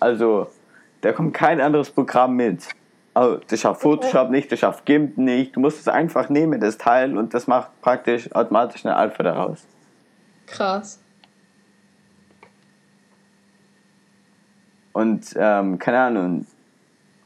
Also 0.00 0.48
da 1.02 1.12
kommt 1.12 1.34
kein 1.34 1.60
anderes 1.60 1.90
Programm 1.90 2.36
mit. 2.36 2.68
Also 3.14 3.40
das 3.48 3.60
schafft 3.60 3.80
Photoshop 3.80 4.30
nicht, 4.30 4.52
das 4.52 4.58
schafft 4.58 4.84
GIMP 4.84 5.16
nicht. 5.16 5.56
Du 5.56 5.60
musst 5.60 5.80
es 5.80 5.88
einfach 5.88 6.28
nehmen, 6.28 6.60
das 6.60 6.76
Teil, 6.76 7.16
und 7.16 7.32
das 7.32 7.46
macht 7.46 7.70
praktisch 7.80 8.30
automatisch 8.34 8.84
eine 8.84 8.96
Alpha 8.96 9.22
daraus. 9.22 9.66
Krass. 10.46 11.00
Und 14.92 15.34
ähm, 15.36 15.78
keine 15.78 15.98
Ahnung. 15.98 16.46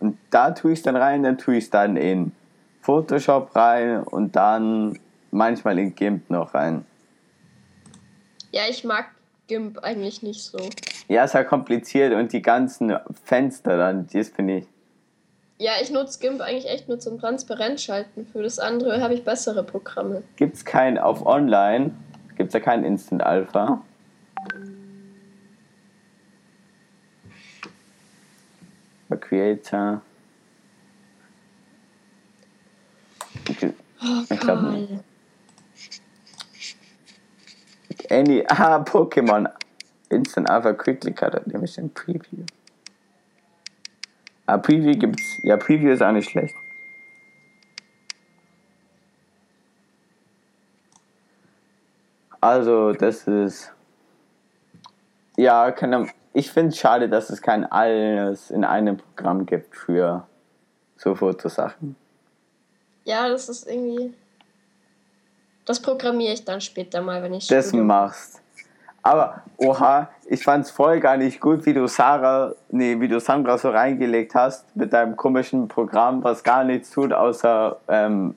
Und 0.00 0.18
da 0.30 0.50
tue 0.50 0.72
ich 0.72 0.80
es 0.80 0.82
dann 0.82 0.96
rein, 0.96 1.22
dann 1.22 1.38
tue 1.38 1.56
ich 1.56 1.64
es 1.64 1.70
dann 1.70 1.96
in 1.96 2.32
Photoshop 2.80 3.54
rein 3.54 4.02
und 4.02 4.34
dann 4.34 4.98
manchmal 5.30 5.78
in 5.78 5.94
GIMP 5.94 6.30
noch 6.30 6.54
rein. 6.54 6.84
Ja, 8.50 8.62
ich 8.68 8.82
mag 8.82 9.06
GIMP 9.46 9.78
eigentlich 9.78 10.22
nicht 10.22 10.42
so. 10.42 10.58
Ja, 11.08 11.24
ist 11.24 11.34
halt 11.34 11.48
kompliziert 11.48 12.14
und 12.14 12.32
die 12.32 12.42
ganzen 12.42 12.96
Fenster 13.24 13.76
dann, 13.76 14.06
das 14.12 14.28
finde 14.30 14.58
ich. 14.58 14.66
Ja, 15.58 15.72
ich 15.82 15.90
nutze 15.90 16.18
GIMP 16.20 16.40
eigentlich 16.40 16.68
echt 16.68 16.88
nur 16.88 16.98
zum 16.98 17.20
Transparent 17.20 17.80
schalten. 17.80 18.26
Für 18.32 18.42
das 18.42 18.58
andere 18.58 19.02
habe 19.02 19.12
ich 19.12 19.24
bessere 19.24 19.62
Programme. 19.62 20.22
Gibt 20.36 20.56
es 20.56 20.64
kein, 20.64 20.96
auf 20.96 21.26
Online, 21.26 21.90
gibt 22.36 22.48
es 22.48 22.52
da 22.54 22.60
kein 22.60 22.82
Instant 22.82 23.22
Alpha. 23.22 23.82
Bei 24.36 24.79
Creator. 29.20 30.02
Ich, 33.48 33.62
ich 33.62 34.40
glaube 34.40 34.70
nicht. 34.72 35.04
Any, 38.10 38.44
ah, 38.48 38.78
Pokémon. 38.78 39.48
Instant 40.08 40.50
Alpha 40.50 40.72
Quickly 40.72 41.12
Cut, 41.12 41.46
nämlich 41.46 41.78
ein 41.78 41.90
Preview. 41.90 42.44
Ah, 44.46 44.58
Preview 44.58 44.98
gibt's. 44.98 45.38
Ja, 45.44 45.56
Preview 45.56 45.92
ist 45.92 46.02
auch 46.02 46.10
nicht 46.10 46.28
schlecht. 46.28 46.54
Also, 52.40 52.92
das 52.92 53.28
ist. 53.28 53.72
Ja, 55.40 55.70
keine, 55.72 56.06
ich 56.34 56.50
finde 56.50 56.68
es 56.68 56.78
schade, 56.78 57.08
dass 57.08 57.30
es 57.30 57.40
kein 57.40 57.64
alles 57.64 58.50
in 58.50 58.62
einem 58.62 58.98
Programm 58.98 59.46
gibt 59.46 59.74
für 59.74 60.26
so 60.98 61.14
Fotosachen. 61.14 61.96
Ja, 63.04 63.26
das 63.28 63.48
ist 63.48 63.66
irgendwie. 63.66 64.12
Das 65.64 65.80
programmiere 65.80 66.34
ich 66.34 66.44
dann 66.44 66.60
später 66.60 67.00
mal, 67.00 67.22
wenn 67.22 67.32
ich 67.32 67.46
Das 67.46 67.68
Studium- 67.68 67.86
machst. 67.86 68.42
Aber, 69.02 69.42
oha, 69.56 70.10
ich 70.26 70.42
fand's 70.44 70.70
voll 70.70 71.00
gar 71.00 71.16
nicht 71.16 71.40
gut, 71.40 71.64
wie 71.64 71.72
du 71.72 71.86
Sarah, 71.86 72.54
nee, 72.68 73.00
wie 73.00 73.08
du 73.08 73.18
Sandra 73.18 73.56
so 73.56 73.70
reingelegt 73.70 74.34
hast 74.34 74.76
mit 74.76 74.92
deinem 74.92 75.16
komischen 75.16 75.68
Programm, 75.68 76.22
was 76.22 76.42
gar 76.44 76.64
nichts 76.64 76.90
tut, 76.90 77.14
außer 77.14 77.78
ähm, 77.88 78.36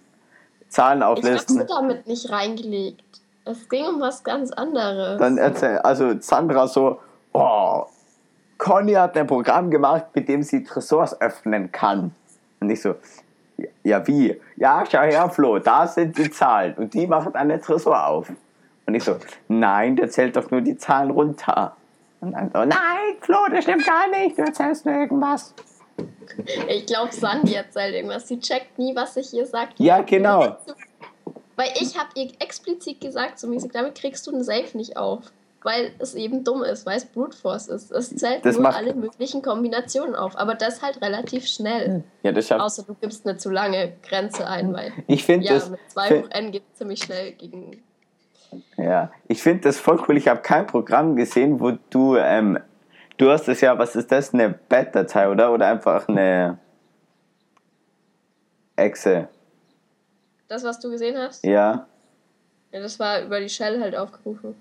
Zahlen 0.69 0.99
Ich 0.99 1.03
habe 1.03 1.11
auflisten. 1.19 1.59
sie 1.59 1.65
damit 1.65 2.07
nicht 2.07 2.29
reingelegt. 2.31 3.03
Es 3.45 3.67
ging 3.67 3.85
um 3.85 3.99
was 3.99 4.23
ganz 4.23 4.51
anderes. 4.51 5.19
Dann 5.19 5.37
erzähl, 5.37 5.77
also 5.79 6.19
Sandra 6.19 6.67
so, 6.67 6.99
oh, 7.33 7.85
Conny 8.57 8.93
hat 8.93 9.17
ein 9.17 9.27
Programm 9.27 9.69
gemacht, 9.69 10.05
mit 10.13 10.29
dem 10.29 10.43
sie 10.43 10.63
Tresors 10.63 11.19
öffnen 11.19 11.71
kann. 11.71 12.15
Und 12.61 12.69
ich 12.69 12.81
so, 12.81 12.95
ja 13.83 14.05
wie? 14.07 14.39
Ja, 14.55 14.83
schau 14.89 15.01
her, 15.01 15.29
Flo, 15.29 15.59
da 15.59 15.87
sind 15.87 16.17
die 16.17 16.31
Zahlen. 16.31 16.73
Und 16.75 16.93
die 16.93 17.05
machen 17.05 17.33
dann 17.33 17.49
den 17.49 17.61
Tresor 17.61 18.07
auf. 18.07 18.31
Und 18.85 18.95
ich 18.95 19.03
so, 19.03 19.17
nein, 19.49 19.95
der 19.95 20.09
zählt 20.09 20.35
doch 20.35 20.49
nur 20.49 20.61
die 20.61 20.77
Zahlen 20.77 21.11
runter. 21.11 21.75
Und 22.21 22.31
dann 22.31 22.49
so, 22.51 22.59
nein, 22.59 23.17
Flo, 23.19 23.37
das 23.51 23.63
stimmt 23.65 23.85
gar 23.85 24.07
nicht, 24.09 24.37
du 24.37 24.43
erzählst 24.43 24.85
nur 24.85 24.95
irgendwas. 24.95 25.53
Ich 26.67 26.85
glaube, 26.85 27.11
Sandy 27.11 27.53
erzählt 27.53 27.93
irgendwas. 27.93 28.27
Sie 28.27 28.39
checkt 28.39 28.79
nie, 28.79 28.95
was 28.95 29.17
ich 29.17 29.33
ihr 29.33 29.45
sage. 29.45 29.71
Ja, 29.77 30.01
genau. 30.01 30.57
Weil 31.55 31.69
ich 31.79 31.97
habe 31.97 32.09
ihr 32.15 32.31
explizit 32.39 32.99
gesagt, 33.01 33.39
so 33.39 33.47
mäßig, 33.47 33.71
damit 33.71 33.95
kriegst 33.95 34.25
du 34.27 34.31
den 34.31 34.43
Safe 34.43 34.75
nicht 34.75 34.97
auf. 34.97 35.31
Weil 35.65 35.91
es 35.99 36.13
eben 36.13 36.43
dumm 36.43 36.61
ist, 36.63 36.85
weil 36.85 36.97
es 36.97 37.05
Brute 37.05 37.37
Force 37.37 37.69
ist. 37.69 37.89
Es 37.91 38.13
zählt 38.13 38.43
Das 38.45 38.57
nur 38.57 38.75
alle 38.75 38.93
möglichen 38.93 39.41
Kombinationen 39.41 40.13
auf. 40.13 40.37
Aber 40.37 40.55
das 40.55 40.81
halt 40.81 41.01
relativ 41.01 41.47
schnell. 41.47 42.03
Ja, 42.21 42.33
das. 42.33 42.51
Außer 42.51 42.83
du 42.83 42.95
gibst 42.95 43.25
eine 43.25 43.37
zu 43.37 43.49
lange 43.49 43.93
Grenze 44.05 44.45
ein, 44.45 44.73
weil 44.73 44.91
Ich 45.07 45.23
finde 45.23 45.45
ja, 45.45 45.53
das. 45.53 45.69
mit 45.69 45.79
2 45.87 46.07
find- 46.07 46.25
hoch 46.25 46.29
n 46.31 46.51
geht 46.51 46.63
ziemlich 46.73 47.01
schnell 47.01 47.31
gegen. 47.33 47.81
Ja, 48.77 49.09
ich 49.29 49.41
finde 49.41 49.61
das 49.61 49.79
voll 49.79 50.03
cool. 50.07 50.17
Ich 50.17 50.27
habe 50.27 50.41
kein 50.41 50.67
Programm 50.67 51.15
gesehen, 51.15 51.61
wo 51.61 51.71
du, 51.89 52.17
ähm, 52.17 52.59
du 53.17 53.31
hast 53.31 53.47
es 53.47 53.61
ja, 53.61 53.77
was 53.79 53.95
ist 53.95 54.11
das, 54.11 54.33
eine 54.33 54.49
Bat-Datei, 54.49 55.29
oder? 55.29 55.53
Oder 55.53 55.67
einfach 55.67 56.09
eine 56.09 56.59
Exe. 58.75 59.27
Das, 60.47 60.63
was 60.63 60.79
du 60.79 60.89
gesehen 60.89 61.17
hast, 61.17 61.43
Ja. 61.45 61.85
ja, 62.71 62.79
das 62.81 62.99
war 62.99 63.21
über 63.21 63.39
die 63.39 63.49
Shell 63.49 63.79
halt 63.81 63.95
aufgerufen. 63.95 64.55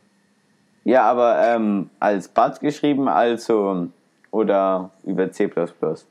Ja, 0.84 1.02
aber 1.02 1.38
ähm, 1.46 1.90
als 2.00 2.28
BAT 2.28 2.60
geschrieben, 2.60 3.08
also, 3.08 3.88
oder 4.30 4.90
über 5.04 5.30
C++. 5.30 5.48
Das 5.48 6.04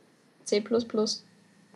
C. 0.45 0.64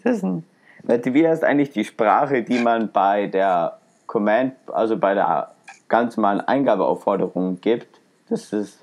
ist 0.03 0.23
ein, 0.23 0.43
wie 0.87 1.27
heißt 1.27 1.43
eigentlich 1.43 1.71
die 1.71 1.83
Sprache, 1.83 2.43
die 2.43 2.59
man 2.59 2.91
bei 2.91 3.27
der 3.27 3.79
Command, 4.07 4.53
also 4.71 4.97
bei 4.97 5.13
der 5.13 5.51
ganz 5.89 6.15
normalen 6.15 6.41
Eingabeaufforderung 6.41 7.59
gibt? 7.59 7.99
Das 8.29 8.53
ist 8.53 8.79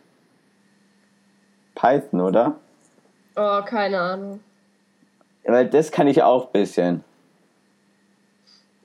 Python, 1.75 2.21
oder? 2.21 2.57
Oh, 3.37 3.61
keine 3.65 3.99
Ahnung. 3.99 4.41
Weil 5.45 5.69
das 5.69 5.91
kann 5.91 6.07
ich 6.07 6.23
auch 6.23 6.47
ein 6.47 6.53
bisschen. 6.53 7.05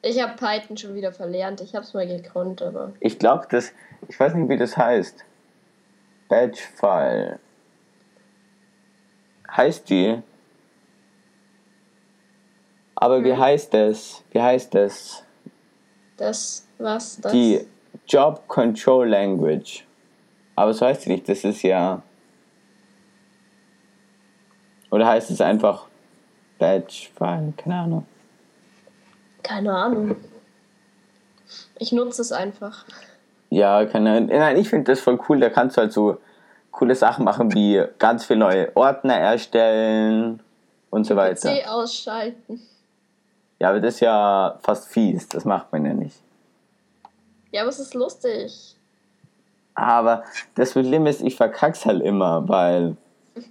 Ich 0.02 0.22
habe 0.22 0.36
Python 0.36 0.78
schon 0.78 0.96
wieder 0.96 1.12
verlernt. 1.12 1.62
Ich 1.62 1.74
habe 1.76 1.84
es 1.84 1.94
mal 1.94 2.08
gekonnt, 2.08 2.62
aber. 2.62 2.94
Ich 3.00 3.18
glaube, 3.20 3.48
das, 3.50 3.74
ich 4.08 4.20
weiß 4.20 4.34
nicht, 4.36 4.50
wie 4.50 4.58
das 4.58 4.78
heißt. 4.78 5.26
Batch-File. 6.30 7.40
Heißt 9.50 9.90
die? 9.90 10.22
Aber 12.96 13.24
wie 13.24 13.36
heißt 13.36 13.74
das? 13.74 14.24
Wie 14.32 14.42
heißt 14.42 14.74
das? 14.76 15.24
Das, 16.18 16.68
was, 16.78 17.20
das? 17.22 17.32
Die 17.32 17.66
Job 18.08 18.48
Control 18.48 19.08
Language. 19.08 19.86
Aber 20.56 20.74
so 20.74 20.86
heißt 20.86 21.04
sie 21.04 21.12
nicht, 21.12 21.30
das 21.30 21.44
ist 21.44 21.62
ja. 21.62 22.02
Oder 24.90 25.08
heißt 25.08 25.30
es 25.32 25.42
einfach 25.42 25.88
Batch-File? 26.60 27.54
Keine 27.56 27.76
Ahnung. 27.76 28.06
Keine 29.48 29.74
Ahnung. 29.74 30.18
Ich 31.80 31.94
nutze 31.94 32.22
es 32.22 32.34
einfach. 32.34 32.84
Ja, 33.50 33.86
keine 33.86 34.20
Nein, 34.20 34.58
ich 34.58 34.68
finde 34.68 34.92
das 34.92 35.00
voll 35.00 35.18
cool. 35.30 35.40
Da 35.40 35.50
kannst 35.50 35.78
du 35.78 35.82
halt 35.82 35.94
so 35.94 36.18
coole 36.72 36.96
Sachen 36.96 37.24
machen, 37.24 37.54
wie 37.54 37.82
ganz 37.98 38.26
viele 38.26 38.40
neue 38.40 38.76
Ordner 38.76 39.16
erstellen 39.16 40.42
und 40.90 41.06
so 41.06 41.16
weiter. 41.16 41.56
PC 41.56 41.66
ausschalten. 41.70 42.62
Ja, 43.60 43.70
aber 43.70 43.80
das 43.80 43.96
ist 43.96 44.00
ja 44.02 44.60
fast 44.62 44.90
fies. 44.90 45.30
Das 45.30 45.46
macht 45.46 45.72
man 45.72 45.86
ja 45.86 45.94
nicht. 45.94 46.18
Ja, 47.52 47.62
aber 47.62 47.70
es 47.70 47.80
ist 47.80 47.94
lustig. 47.94 48.76
Aber 49.76 50.26
das 50.56 50.74
Problem 50.74 51.06
ist, 51.06 51.22
ich 51.22 51.38
verkack's 51.38 51.86
halt 51.86 52.02
immer, 52.04 52.50
weil. 52.50 52.98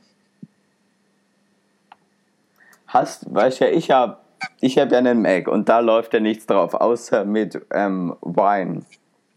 Hast, 2.86 3.35
weißt 3.35 3.60
ja, 3.60 3.68
ich 3.68 3.90
hab, 3.90 4.25
ich 4.60 4.78
hab 4.78 4.93
ja 4.93 4.98
einen 4.98 5.23
Mac 5.23 5.48
und 5.48 5.68
da 5.68 5.81
läuft 5.81 6.14
ja 6.14 6.20
nichts 6.20 6.47
drauf, 6.47 6.74
außer 6.74 7.24
mit 7.24 7.60
ähm, 7.73 8.16
Wine. 8.23 8.82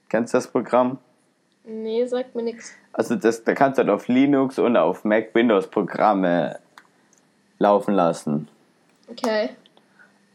Kennst 0.10 0.34
du 0.34 0.38
das 0.38 0.48
Programm? 0.48 0.98
Nee, 1.66 2.06
sagt 2.06 2.36
mir 2.36 2.44
nichts. 2.44 2.74
Also 2.94 3.16
das, 3.16 3.44
da 3.44 3.54
kannst 3.54 3.78
du 3.78 3.84
halt 3.84 3.92
auf 3.92 4.08
Linux 4.08 4.58
und 4.58 4.76
auf 4.76 5.04
Mac 5.04 5.36
Windows 5.36 5.68
Programme 5.68 6.60
laufen 7.60 7.94
lassen. 7.94 8.48
Okay. 9.08 9.50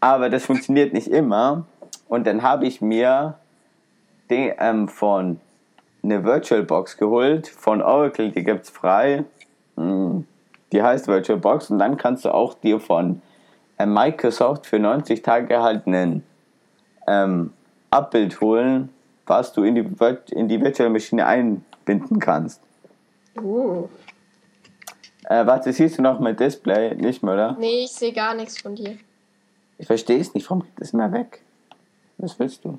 Aber 0.01 0.31
das 0.31 0.45
funktioniert 0.45 0.93
nicht 0.93 1.09
immer. 1.09 1.67
Und 2.09 2.27
dann 2.27 2.43
habe 2.43 2.67
ich 2.67 2.81
mir 2.81 3.39
den, 4.31 4.53
ähm, 4.59 4.89
von 4.89 5.41
eine 6.03 6.23
VirtualBox 6.25 6.99
geholt 6.99 7.49
von 7.49 7.83
Oracle, 7.83 8.31
die 8.31 8.45
gibt's 8.45 8.71
frei. 8.71 9.25
Hm, 9.77 10.27
Die 10.73 10.83
heißt 10.83 11.07
VirtualBox 11.09 11.71
und 11.71 11.79
dann 11.79 11.97
kannst 11.97 12.25
du 12.25 12.35
auch 12.35 12.55
dir 12.55 12.79
von 12.81 13.23
Microsoft 13.79 14.67
für 14.67 14.79
90 14.79 15.23
Tage 15.23 15.63
halt 15.63 15.87
einen 15.87 16.25
ähm, 17.07 17.53
Abbild 17.91 18.41
holen, 18.41 18.91
was 19.27 19.53
du 19.53 19.63
in 19.63 19.75
die, 19.75 19.89
in 20.31 20.49
die 20.49 20.61
Virtual 20.61 20.91
Maschine 20.91 21.27
einbinden 21.27 22.19
kannst. 22.19 22.61
Uh. 23.37 23.89
Äh, 25.25 25.47
warte, 25.47 25.73
siehst 25.73 25.99
du 25.99 26.03
noch 26.03 26.21
mein 26.21 26.37
Display? 26.37 26.95
Nicht 26.95 27.23
mehr, 27.23 27.35
oder? 27.35 27.57
Nee, 27.59 27.85
ich 27.85 27.93
sehe 27.93 28.13
gar 28.13 28.35
nichts 28.35 28.61
von 28.61 28.75
dir. 28.75 28.97
Ich 29.79 29.87
verstehe 29.87 30.21
es 30.21 30.35
nicht. 30.35 30.49
Warum 30.49 30.63
geht 30.63 30.73
das 30.79 30.93
immer 30.93 31.11
weg? 31.13 31.41
Was 32.19 32.39
willst 32.39 32.65
du? 32.65 32.79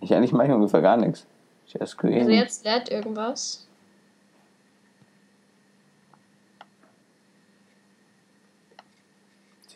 Ich 0.00 0.14
eigentlich 0.14 0.32
mache 0.32 0.48
ich 0.48 0.52
ungefähr 0.52 0.80
gar 0.80 0.96
nichts. 0.96 1.26
Share 1.66 1.86
Screen. 1.86 2.20
Also 2.20 2.30
jetzt 2.30 2.64
lädt 2.64 2.88
irgendwas. 2.88 3.67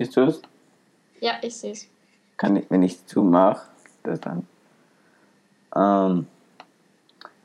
Siehst 0.03 0.17
du 0.17 0.23
es? 0.23 0.43
Ja, 1.21 1.35
ich 1.43 1.57
sehe 1.57 1.71
es. 1.71 1.87
Kann 2.37 2.57
ich, 2.57 2.69
wenn 2.71 2.83
ich 2.83 3.07
zumache, 3.07 3.69
das 4.03 4.21
dann. 4.21 4.49
Ähm, 5.77 6.27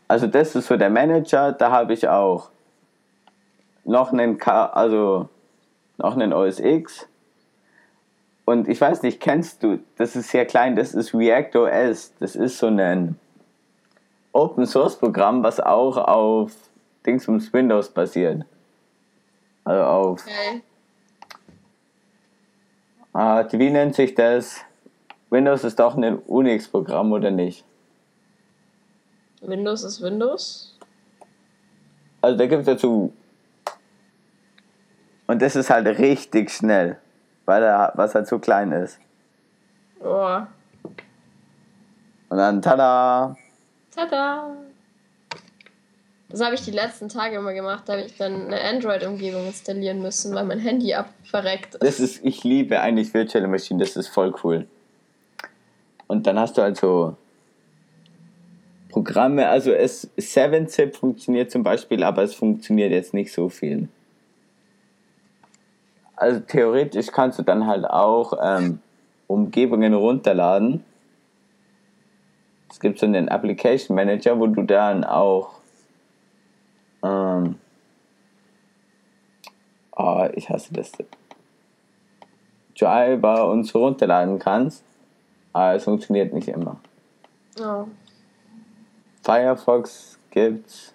also 0.08 0.26
das 0.26 0.56
ist 0.56 0.66
so 0.66 0.76
der 0.76 0.90
Manager. 0.90 1.52
Da 1.52 1.70
habe 1.70 1.94
ich 1.94 2.08
auch 2.08 2.50
noch 3.84 4.12
einen 4.12 4.40
K, 4.40 4.66
also 4.66 5.30
noch 5.98 6.16
einen 6.16 6.34
OS 6.34 6.60
X. 6.60 7.08
Und 8.46 8.68
ich 8.68 8.82
weiß 8.82 9.04
nicht, 9.04 9.20
kennst 9.20 9.62
du, 9.62 9.80
das 9.98 10.16
ist 10.16 10.30
sehr 10.32 10.48
klein, 10.48 10.76
das 10.76 10.96
ist 10.96 11.14
React 11.14 11.60
OS. 11.60 12.14
Das 12.20 12.36
ist 12.36 12.58
so 12.58 12.68
ein 12.68 13.20
Open 14.32 14.66
Source 14.66 14.98
Programm, 14.98 15.44
was 15.44 15.60
auch 15.60 15.98
auf 15.98 16.54
Dingsums 17.06 17.54
Windows 17.54 17.90
basiert. 17.90 18.46
Also 19.64 19.84
auf, 19.84 20.26
Okay. 20.26 20.64
Ah, 23.18 23.48
wie 23.52 23.70
nennt 23.70 23.96
sich 23.96 24.14
das? 24.14 24.62
Windows 25.30 25.64
ist 25.64 25.80
doch 25.80 25.98
ein 25.98 26.20
Unix-Programm, 26.20 27.12
oder 27.12 27.32
nicht? 27.32 27.66
Windows 29.42 29.84
ist 29.84 30.02
Windows. 30.02 30.78
Also 32.22 32.38
da 32.38 32.46
gibt 32.46 32.62
es 32.62 32.66
dazu. 32.68 33.14
Und 35.28 35.42
das 35.42 35.56
ist 35.56 35.70
halt 35.70 35.88
richtig 36.00 36.52
schnell, 36.52 36.98
weil 37.46 37.64
er, 37.64 37.92
was 37.96 38.16
halt 38.16 38.28
so 38.28 38.40
klein 38.40 38.72
ist. 38.72 39.00
Oh. 40.00 40.40
Und 42.30 42.38
dann 42.38 42.62
tada! 42.62 43.36
Tada! 43.94 44.56
Das 46.30 46.42
habe 46.42 46.56
ich 46.56 46.62
die 46.62 46.72
letzten 46.72 47.08
Tage 47.08 47.38
immer 47.38 47.54
gemacht. 47.54 47.84
Da 47.86 47.94
habe 47.94 48.04
ich 48.04 48.18
dann 48.18 48.48
eine 48.48 48.62
Android-Umgebung 48.62 49.48
installieren 49.48 50.02
müssen, 50.02 50.36
weil 50.36 50.44
mein 50.44 50.60
Handy 50.60 50.94
abverreckt 50.94 51.76
ist. 51.76 51.84
Das 51.84 52.00
ist, 52.00 52.26
ich 52.26 52.44
liebe 52.44 52.82
eigentlich 52.82 53.14
virtuelle 53.14 53.48
Maschinen, 53.48 53.80
das 53.80 53.96
ist 53.96 54.10
voll 54.10 54.34
cool. 54.44 54.68
Und 56.08 56.28
dann 56.28 56.38
hast 56.38 56.58
du 56.58 56.62
halt 56.62 56.78
so 56.78 57.16
Programme, 58.90 59.48
also 59.48 59.72
es 59.72 60.10
7-Zip 60.18 60.96
funktioniert 60.96 61.52
zum 61.52 61.64
Beispiel, 61.64 62.04
aber 62.04 62.24
es 62.24 62.34
funktioniert 62.34 62.92
jetzt 62.92 63.14
nicht 63.14 63.32
so 63.32 63.48
viel. 63.48 63.88
Also 66.16 66.40
theoretisch 66.40 67.08
kannst 67.12 67.38
du 67.38 67.44
dann 67.44 67.68
halt 67.68 67.86
auch 67.86 68.34
ähm, 68.42 68.80
Umgebungen 69.28 69.94
runterladen. 69.94 70.84
Es 72.70 72.80
gibt 72.80 73.00
so 73.00 73.06
einen 73.06 73.30
Application 73.30 73.96
Manager, 73.96 74.40
wo 74.40 74.48
du 74.48 74.64
dann 74.64 75.04
auch 75.04 75.57
ähm, 77.04 77.56
oh, 79.96 80.28
ich 80.34 80.50
hasse 80.50 80.74
das. 80.74 80.92
Driver 82.78 83.50
und 83.50 83.64
so 83.64 83.80
runterladen 83.80 84.38
kannst, 84.38 84.84
aber 85.52 85.76
es 85.76 85.84
funktioniert 85.84 86.34
nicht 86.34 86.48
immer. 86.48 86.80
Oh. 87.60 87.88
Firefox 89.24 90.20
gibt's. 90.30 90.94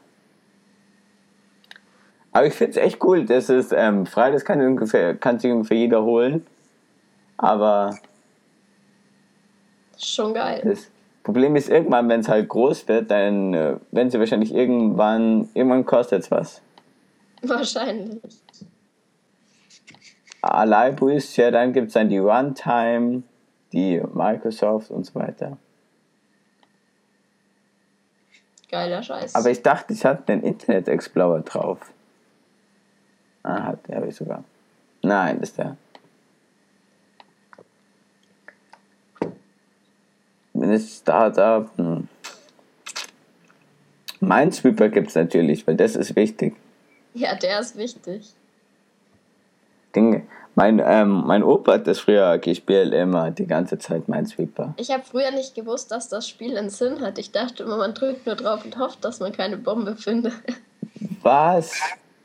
Aber 2.31 2.47
ich 2.47 2.55
finde 2.55 2.71
es 2.71 2.77
echt 2.79 3.03
cool. 3.05 3.27
Das 3.27 3.51
ist 3.51 3.73
ähm, 3.73 4.07
frei, 4.07 4.31
das 4.31 4.45
kann, 4.45 4.61
ungefähr, 4.61 5.15
kann 5.17 5.39
sich 5.39 5.51
ungefähr 5.51 5.77
jeder 5.77 6.03
holen. 6.03 6.47
Aber 7.37 7.99
Schon 9.99 10.33
geil. 10.33 10.63
das 10.65 10.91
Problem 11.23 11.55
ist 11.55 11.69
irgendwann, 11.69 12.09
wenn 12.09 12.21
es 12.21 12.29
halt 12.29 12.49
groß 12.49 12.89
wird, 12.89 13.11
dann 13.11 13.55
äh, 13.55 13.77
werden 13.93 14.11
sie 14.11 14.19
wahrscheinlich 14.19 14.53
irgendwann, 14.53 15.49
irgendwann 15.55 15.85
kostet 15.85 16.23
es 16.23 16.31
was. 16.31 16.63
Wahrscheinlich. 17.43 18.21
Ist 21.15 21.37
ja, 21.37 21.51
dann 21.53 21.73
gibt 21.73 21.89
es 21.89 21.95
dann 21.95 22.09
die 22.09 22.19
Runtime, 22.19 23.23
die 23.73 24.03
Microsoft 24.13 24.91
und 24.91 25.07
so 25.07 25.15
weiter. 25.15 25.57
Geiler 28.71 29.03
Scheiß. 29.03 29.35
Aber 29.35 29.51
ich 29.51 29.63
dachte, 29.63 29.93
ich 29.93 30.05
hatte 30.05 30.33
einen 30.33 30.43
Internet 30.43 30.89
Explorer 30.89 31.41
drauf. 31.41 31.93
Ah, 33.43 33.63
hat 33.65 33.87
der 33.87 33.97
habe 33.97 34.09
ich 34.09 34.17
sogar. 34.17 34.45
Nein, 35.03 35.39
das 35.41 35.51
ist 35.51 35.59
der. 35.59 35.77
Wenn 40.63 40.71
es 40.71 40.99
Startup. 40.99 41.69
Hm. 41.77 42.07
Minesweeper 44.21 44.91
gibt 44.91 45.09
es 45.09 45.17
natürlich, 45.17 45.67
weil 45.67 45.75
das 45.75 45.97
ist 45.97 46.15
wichtig. 46.15 46.55
ja, 47.15 47.35
der 47.35 47.59
ist 47.59 47.77
wichtig. 47.77 48.33
Ding, 49.97 50.25
mein, 50.55 50.81
ähm, 50.85 51.25
mein 51.27 51.43
Opa 51.43 51.73
hat 51.73 51.89
das 51.89 51.99
früher 51.99 52.39
gespielt, 52.39 52.95
immer 52.95 53.33
die 53.33 53.49
ganze 53.49 53.77
Zeit 53.79 54.09
Minesweeper. 54.09 54.75
Ich 54.77 54.93
habe 54.93 55.03
früher 55.03 55.33
nicht 55.33 55.57
gewusst, 55.57 55.91
dass 55.91 56.09
das 56.09 56.29
Spiel 56.29 56.57
einen 56.57 56.71
Sinn 56.71 57.01
hat. 57.01 57.19
Ich 57.19 57.33
dachte 57.33 57.65
immer, 57.65 57.79
man 57.79 57.95
drückt 57.95 58.25
nur 58.25 58.37
drauf 58.37 58.65
und 58.65 58.79
hofft, 58.79 59.05
dass 59.05 59.19
man 59.19 59.33
keine 59.33 59.57
Bombe 59.57 59.97
findet. 59.97 60.35
Was? 61.23 61.73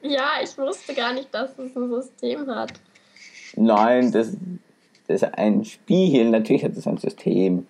ja, 0.04 0.30
ich 0.44 0.56
wusste 0.60 0.94
gar 0.94 1.12
nicht, 1.12 1.34
dass 1.34 1.58
es 1.58 1.76
ein 1.76 1.90
System 1.90 2.46
hat. 2.52 2.74
Nein, 3.56 4.12
das, 4.12 4.34
das 5.08 5.24
ist 5.24 5.34
ein 5.34 5.66
Spiel. 5.66 6.30
Natürlich 6.30 6.64
hat 6.64 6.78
es 6.78 6.86
ein 6.86 6.98
System. 6.98 7.66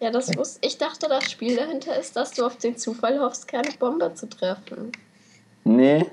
Ja, 0.00 0.10
das 0.10 0.36
wusste 0.36 0.58
ich. 0.66 0.76
dachte, 0.78 1.08
das 1.08 1.30
Spiel 1.30 1.56
dahinter 1.56 1.98
ist, 1.98 2.16
dass 2.16 2.32
du 2.32 2.44
auf 2.44 2.56
den 2.58 2.76
Zufall 2.76 3.18
hoffst, 3.18 3.48
keine 3.48 3.70
Bombe 3.78 4.12
zu 4.14 4.28
treffen. 4.28 4.92
Nee, 5.64 6.06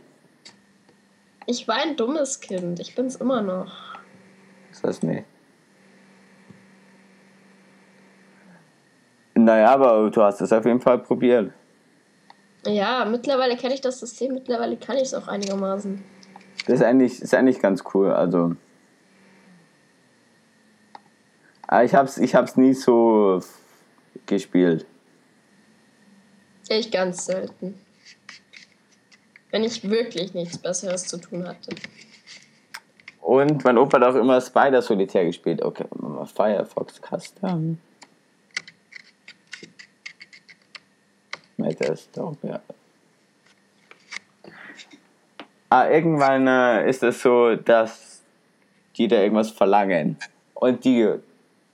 Ich 1.45 1.67
war 1.67 1.75
ein 1.75 1.95
dummes 1.97 2.39
Kind. 2.39 2.79
Ich 2.79 2.95
bin's 2.95 3.17
immer 3.17 3.41
noch. 3.41 3.71
ist 4.71 4.83
das 4.83 5.03
nicht. 5.03 5.25
Naja, 9.35 9.73
aber 9.73 10.09
du 10.09 10.21
hast 10.21 10.41
es 10.41 10.53
auf 10.53 10.65
jeden 10.65 10.79
Fall 10.79 10.99
probiert. 10.99 11.51
Ja, 12.65 13.03
mittlerweile 13.03 13.57
kenne 13.57 13.73
ich 13.73 13.81
das 13.81 13.99
System. 13.99 14.33
Mittlerweile 14.33 14.77
kann 14.77 14.95
ich 14.95 15.03
es 15.03 15.13
auch 15.13 15.27
einigermaßen. 15.27 16.01
Das 16.65 16.75
ist 16.75 16.83
eigentlich, 16.83 17.21
ist 17.21 17.33
eigentlich 17.33 17.59
ganz 17.59 17.83
cool. 17.93 18.11
Also. 18.13 18.55
Aber 21.67 21.83
ich 21.83 21.93
hab's, 21.93 22.17
ich 22.17 22.35
hab's 22.35 22.55
nie 22.55 22.73
so 22.73 23.41
gespielt. 24.25 24.85
Ich 26.69 26.91
ganz 26.91 27.25
selten. 27.25 27.79
Wenn 29.51 29.63
ich 29.63 29.87
wirklich 29.87 30.33
nichts 30.33 30.57
Besseres 30.57 31.07
zu 31.07 31.17
tun 31.17 31.47
hatte. 31.47 31.75
Und 33.21 33.63
mein 33.63 33.77
Opa 33.77 33.99
hat 33.99 34.07
auch 34.07 34.15
immer 34.15 34.41
Spider 34.41 34.81
Solitär 34.81 35.25
gespielt. 35.25 35.61
Okay, 35.61 35.85
mal 35.99 36.25
Firefox 36.25 36.99
Custom. 36.99 37.77
Desktop, 41.73 42.37
ja. 42.43 42.61
Ah, 45.69 45.89
irgendwann 45.89 46.47
äh, 46.47 46.89
ist 46.89 47.01
es 47.03 47.21
so, 47.21 47.55
dass 47.55 48.21
die 48.95 49.07
da 49.07 49.21
irgendwas 49.21 49.51
verlangen. 49.51 50.17
Und 50.53 50.85
die 50.85 51.09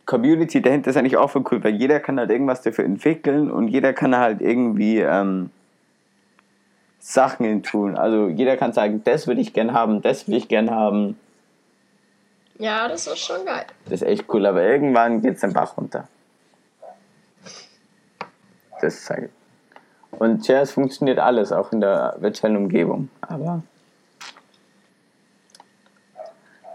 Community 0.09 0.59
dahinter 0.59 0.89
ist 0.89 0.97
eigentlich 0.97 1.17
auch 1.17 1.29
voll 1.29 1.43
cool, 1.51 1.63
weil 1.63 1.75
jeder 1.75 1.99
kann 1.99 2.19
halt 2.19 2.31
irgendwas 2.31 2.63
dafür 2.63 2.83
entwickeln 2.83 3.51
und 3.51 3.67
jeder 3.67 3.93
kann 3.93 4.17
halt 4.17 4.41
irgendwie 4.41 4.97
ähm, 4.97 5.51
Sachen 6.97 7.45
hin 7.45 7.61
tun. 7.61 7.95
Also 7.95 8.27
jeder 8.27 8.57
kann 8.57 8.73
sagen, 8.73 9.03
das 9.03 9.27
würde 9.27 9.39
ich 9.39 9.53
gern 9.53 9.71
haben, 9.71 10.01
das 10.01 10.27
will 10.27 10.33
ich 10.33 10.47
gern 10.47 10.71
haben. 10.71 11.19
Ja, 12.57 12.87
das 12.87 13.05
war 13.05 13.15
schon 13.15 13.45
geil. 13.45 13.67
Das 13.85 14.01
ist 14.01 14.07
echt 14.07 14.25
cool, 14.33 14.47
aber 14.47 14.63
irgendwann 14.63 15.21
geht 15.21 15.35
es 15.35 15.41
den 15.41 15.53
Bach 15.53 15.77
runter. 15.77 16.07
Das 18.81 19.05
zeige 19.05 19.27
ich. 19.27 20.19
Und 20.19 20.47
ja, 20.47 20.61
es 20.61 20.71
funktioniert 20.71 21.19
alles, 21.19 21.51
auch 21.51 21.71
in 21.71 21.81
der 21.81 22.15
virtuellen 22.17 22.57
Umgebung. 22.57 23.09
Aber 23.21 23.61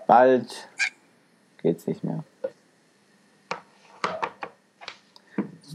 bald 0.07 0.69
geht's 1.63 1.89
nicht 1.89 2.05
mehr. 2.05 2.23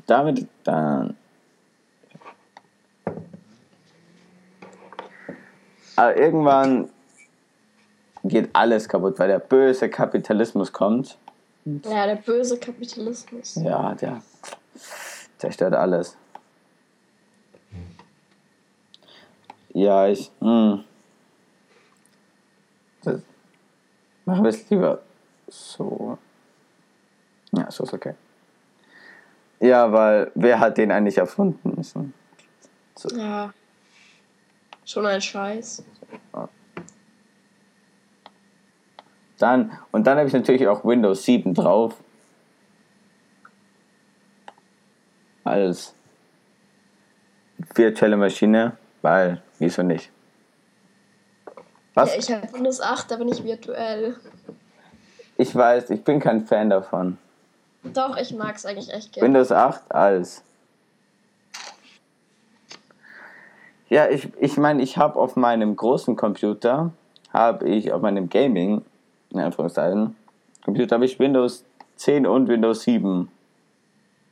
Damit 0.09 0.47
dann. 0.63 1.15
Aber 5.95 6.17
irgendwann 6.17 6.89
geht 8.23 8.49
alles 8.53 8.89
kaputt, 8.89 9.19
weil 9.19 9.27
der 9.27 9.37
böse 9.37 9.87
Kapitalismus 9.87 10.73
kommt. 10.73 11.19
Ja, 11.65 12.07
der 12.07 12.15
böse 12.15 12.57
Kapitalismus. 12.57 13.53
Ja, 13.55 13.93
der 13.93 14.23
zerstört 15.37 15.75
alles. 15.75 16.17
Ja, 19.73 20.07
ich. 20.07 20.31
Hm. 20.39 20.83
Das, 23.03 23.21
machen 24.25 24.43
wir 24.43 24.49
es 24.49 24.67
lieber 24.71 25.01
so. 25.47 26.17
Ja, 27.51 27.69
so 27.69 27.83
ist 27.83 27.93
okay. 27.93 28.15
Ja, 29.59 29.91
weil 29.91 30.31
wer 30.35 30.59
hat 30.59 30.77
den 30.77 30.91
eigentlich 30.91 31.17
erfunden 31.17 31.73
müssen? 31.75 32.13
Ja. 33.13 33.53
Schon 34.85 35.05
ein 35.05 35.21
Scheiß. 35.21 35.83
Dann, 39.37 39.77
und 39.91 40.05
dann 40.05 40.17
habe 40.17 40.27
ich 40.27 40.33
natürlich 40.33 40.67
auch 40.67 40.83
Windows 40.83 41.23
7 41.23 41.53
drauf. 41.53 41.95
Als 45.43 45.95
virtuelle 47.73 48.17
Maschine, 48.17 48.77
weil, 49.01 49.41
wieso 49.57 49.81
nicht? 49.81 50.11
Was? 51.93 52.13
Ja, 52.13 52.19
ich 52.19 52.31
habe 52.31 52.53
Windows 52.53 52.81
8, 52.81 53.11
da 53.11 53.15
bin 53.15 53.29
ich 53.29 53.43
virtuell. 53.43 54.15
Ich 55.37 55.55
weiß, 55.55 55.89
ich 55.91 56.03
bin 56.03 56.19
kein 56.19 56.45
Fan 56.45 56.69
davon. 56.69 57.17
Doch, 57.83 58.17
ich 58.17 58.33
mag 58.33 58.55
es 58.55 58.65
eigentlich 58.65 58.93
echt 58.93 59.13
gerne. 59.13 59.27
Windows 59.27 59.51
8 59.51 59.91
als. 59.93 60.43
Ja, 63.89 64.07
ich 64.09 64.29
ich, 64.39 64.57
meine, 64.57 64.83
ich 64.83 64.97
habe 64.97 65.17
auf 65.17 65.35
meinem 65.35 65.75
großen 65.75 66.15
Computer, 66.15 66.91
habe 67.33 67.67
ich 67.67 67.91
auf 67.91 68.01
meinem 68.01 68.29
Gaming, 68.29 68.83
in 69.31 69.39
Anführungszeichen, 69.39 70.15
Computer 70.63 70.95
habe 70.95 71.05
ich 71.05 71.17
Windows 71.19 71.63
10 71.95 72.27
und 72.27 72.47
Windows 72.47 72.81
7 72.81 73.31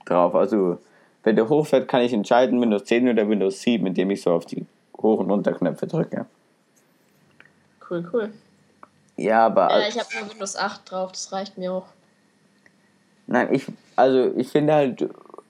drauf. 0.05 0.35
Also, 0.35 0.77
wenn 1.23 1.35
der 1.35 1.49
hochfährt, 1.49 1.87
kann 1.87 2.01
ich 2.01 2.13
entscheiden, 2.13 2.61
Windows 2.61 2.85
10 2.85 3.09
oder 3.09 3.27
Windows 3.27 3.61
7, 3.61 3.87
indem 3.87 4.11
ich 4.11 4.21
so 4.21 4.31
auf 4.31 4.45
die 4.45 4.65
Hoch- 5.01 5.19
und 5.19 5.31
Runterknöpfe 5.31 5.87
drücke. 5.87 6.25
Cool, 7.89 8.07
cool. 8.13 8.33
Ja, 9.15 9.47
aber. 9.47 9.71
Ja, 9.71 9.87
ich 9.87 9.97
habe 9.97 10.07
nur 10.19 10.31
Windows 10.31 10.55
8 10.55 10.91
drauf, 10.91 11.11
das 11.11 11.31
reicht 11.31 11.57
mir 11.57 11.73
auch. 11.73 11.87
Nein, 13.27 13.53
ich, 13.53 13.67
also 13.95 14.33
ich 14.37 14.49
finde 14.49 14.73
halt, 14.73 15.09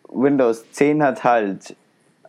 Windows 0.10 0.72
10 0.72 1.04
hat 1.04 1.24
halt, 1.24 1.76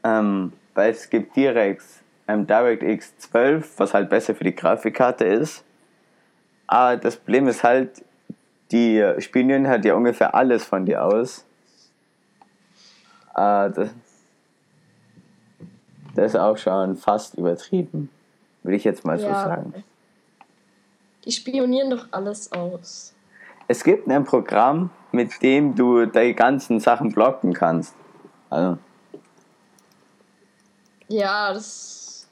ähm, 0.05 0.53
weil 0.75 0.91
es 0.91 1.09
gibt 1.09 1.35
direkt 1.37 1.83
ähm, 2.27 2.47
DirectX 2.47 3.17
12, 3.19 3.79
was 3.79 3.95
halt 3.95 4.11
besser 4.11 4.35
für 4.35 4.45
die 4.45 4.55
Grafikkarte 4.55 5.25
ist. 5.25 5.65
Aber 6.67 6.99
das 6.99 7.17
Problem 7.17 7.49
ist 7.49 7.65
halt, 7.65 8.05
die 8.71 9.03
spionieren 9.19 9.67
halt 9.67 9.85
ja 9.87 9.95
ungefähr 9.95 10.35
alles 10.35 10.65
von 10.65 10.85
dir 10.85 11.03
aus. 11.03 11.47
Äh, 13.35 13.71
das, 13.71 13.91
das 16.15 16.35
ist 16.35 16.37
auch 16.37 16.59
schon 16.59 16.97
fast 16.97 17.35
übertrieben, 17.37 18.11
würde 18.63 18.77
ich 18.77 18.85
jetzt 18.85 19.05
mal 19.05 19.19
so 19.19 19.29
Ja. 19.29 19.35
sagen. 19.35 19.73
Die 21.25 21.33
spionieren 21.33 21.91
doch 21.91 22.07
alles 22.11 22.53
aus. 22.53 23.15
Es 23.69 23.85
gibt 23.85 24.09
ein 24.09 24.25
Programm, 24.25 24.91
mit 25.13 25.43
dem 25.43 25.75
du 25.75 26.07
die 26.07 26.35
ganzen 26.35 26.81
Sachen 26.81 27.13
blocken 27.13 27.53
kannst. 27.53 27.95
Also, 28.51 28.79
Ja, 31.09 31.53
das 31.53 32.27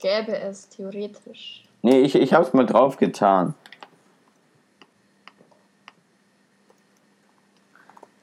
gäbe 0.00 0.36
es 0.38 0.68
theoretisch. 0.68 1.64
nee, 1.82 2.00
ich, 2.00 2.14
ich 2.14 2.32
hab's 2.34 2.52
mal 2.52 2.66
drauf 2.66 2.98
getan. 2.98 3.54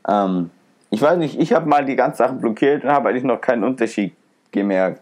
Ähm, 0.08 0.52
ich 0.92 1.02
weiß 1.02 1.18
nicht, 1.18 1.40
ich 1.40 1.54
habe 1.54 1.68
mal 1.68 1.86
die 1.86 1.96
ganzen 1.96 2.18
Sachen 2.18 2.40
blockiert 2.40 2.84
und 2.84 2.92
habe 2.92 3.10
eigentlich 3.10 3.24
noch 3.24 3.42
keinen 3.42 3.64
Unterschied 3.64 4.16
gemerkt. 4.52 5.02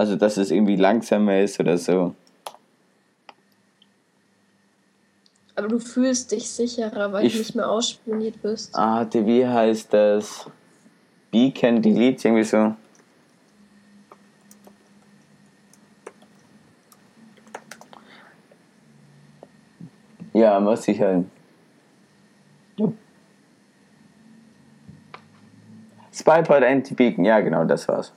Also, 0.00 0.16
dass 0.16 0.38
es 0.38 0.50
irgendwie 0.50 0.76
langsamer 0.76 1.40
ist 1.40 1.60
oder 1.60 1.76
so. 1.76 2.14
Aber 5.54 5.68
du 5.68 5.78
fühlst 5.78 6.32
dich 6.32 6.48
sicherer, 6.48 7.12
weil 7.12 7.26
Ich- 7.26 7.34
du 7.34 7.38
nicht 7.40 7.54
mehr 7.54 7.68
ausspioniert 7.70 8.40
bist. 8.40 8.74
Ah, 8.74 9.06
wie 9.12 9.46
heißt 9.46 9.92
das? 9.92 10.48
Beacon 11.30 11.82
Delete, 11.82 12.28
irgendwie 12.28 12.44
so. 12.44 12.74
Ja, 20.32 20.58
muss 20.60 20.88
ich 20.88 20.98
halt. 20.98 21.26
Spypod 26.10 26.62
Anti-Beacon, 26.62 27.26
ja 27.26 27.40
genau, 27.40 27.66
das 27.66 27.86
war's. 27.86 28.14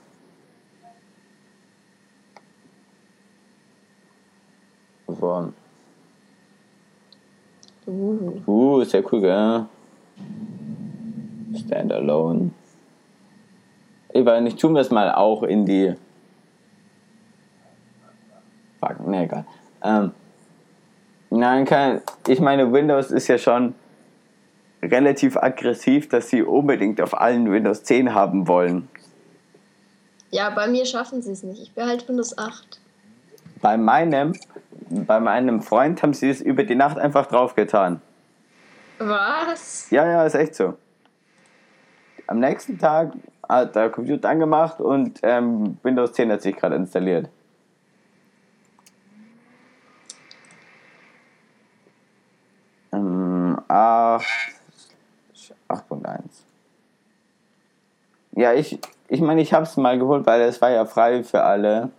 So. 5.20 5.52
Uh. 7.86 8.42
Uh, 8.46 8.80
ist 8.80 8.92
ja 8.92 9.00
cool, 9.12 9.20
gell? 9.20 9.66
Standalone. 11.58 12.50
Ich 14.12 14.24
weiß 14.24 14.42
nicht, 14.42 14.58
tun 14.58 14.74
wir 14.74 14.80
es 14.80 14.90
mal 14.90 15.12
auch 15.12 15.42
in 15.42 15.66
die. 15.66 15.94
Fuck, 18.80 19.06
ne, 19.06 19.24
egal. 19.24 19.44
Ähm, 19.82 20.12
nein, 21.30 21.64
kein, 21.64 22.00
ich 22.28 22.40
meine, 22.40 22.72
Windows 22.72 23.10
ist 23.10 23.28
ja 23.28 23.38
schon 23.38 23.74
relativ 24.82 25.36
aggressiv, 25.36 26.08
dass 26.08 26.28
sie 26.28 26.42
unbedingt 26.42 27.00
auf 27.00 27.18
allen 27.18 27.50
Windows 27.50 27.82
10 27.82 28.14
haben 28.14 28.46
wollen. 28.48 28.88
Ja, 30.30 30.50
bei 30.50 30.66
mir 30.68 30.84
schaffen 30.86 31.22
sie 31.22 31.32
es 31.32 31.42
nicht. 31.42 31.62
Ich 31.62 31.72
behalte 31.72 32.08
Windows 32.08 32.36
8. 32.36 32.80
Bei 33.60 33.76
meinem, 33.76 34.34
bei 34.88 35.20
meinem 35.20 35.62
Freund 35.62 36.02
haben 36.02 36.14
sie 36.14 36.30
es 36.30 36.40
über 36.40 36.64
die 36.64 36.74
Nacht 36.74 36.98
einfach 36.98 37.26
draufgetan. 37.26 38.00
Was? 38.98 39.90
Ja, 39.90 40.06
ja, 40.06 40.24
ist 40.24 40.34
echt 40.34 40.54
so. 40.54 40.74
Am 42.26 42.38
nächsten 42.38 42.78
Tag 42.78 43.12
hat 43.48 43.74
der 43.74 43.90
Computer 43.90 44.28
angemacht 44.28 44.80
und 44.80 45.20
ähm, 45.22 45.78
Windows 45.82 46.12
10 46.12 46.32
hat 46.32 46.42
sich 46.42 46.56
gerade 46.56 46.76
installiert. 46.76 47.28
Ähm, 52.92 53.58
8, 53.68 54.24
8.1. 55.68 56.20
Ja, 58.36 58.52
ich, 58.52 58.78
ich 59.08 59.20
meine, 59.20 59.42
ich 59.42 59.52
habe 59.52 59.64
es 59.64 59.76
mal 59.76 59.98
geholt, 59.98 60.26
weil 60.26 60.40
es 60.42 60.60
war 60.60 60.70
ja 60.70 60.84
frei 60.86 61.22
für 61.22 61.42
alle. 61.42 61.90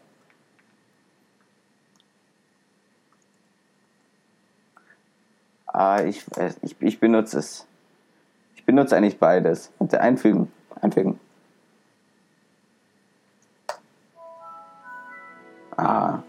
Ich, 6.03 6.25
äh, 6.37 6.51
ich, 6.61 6.75
ich 6.79 6.99
benutze 6.99 7.39
es. 7.39 7.65
Ich 8.55 8.65
benutze 8.65 8.95
eigentlich 8.95 9.19
beides. 9.19 9.71
Einfügen. 9.91 10.51
Einfügen. 10.81 11.19
Ah. 15.77 16.19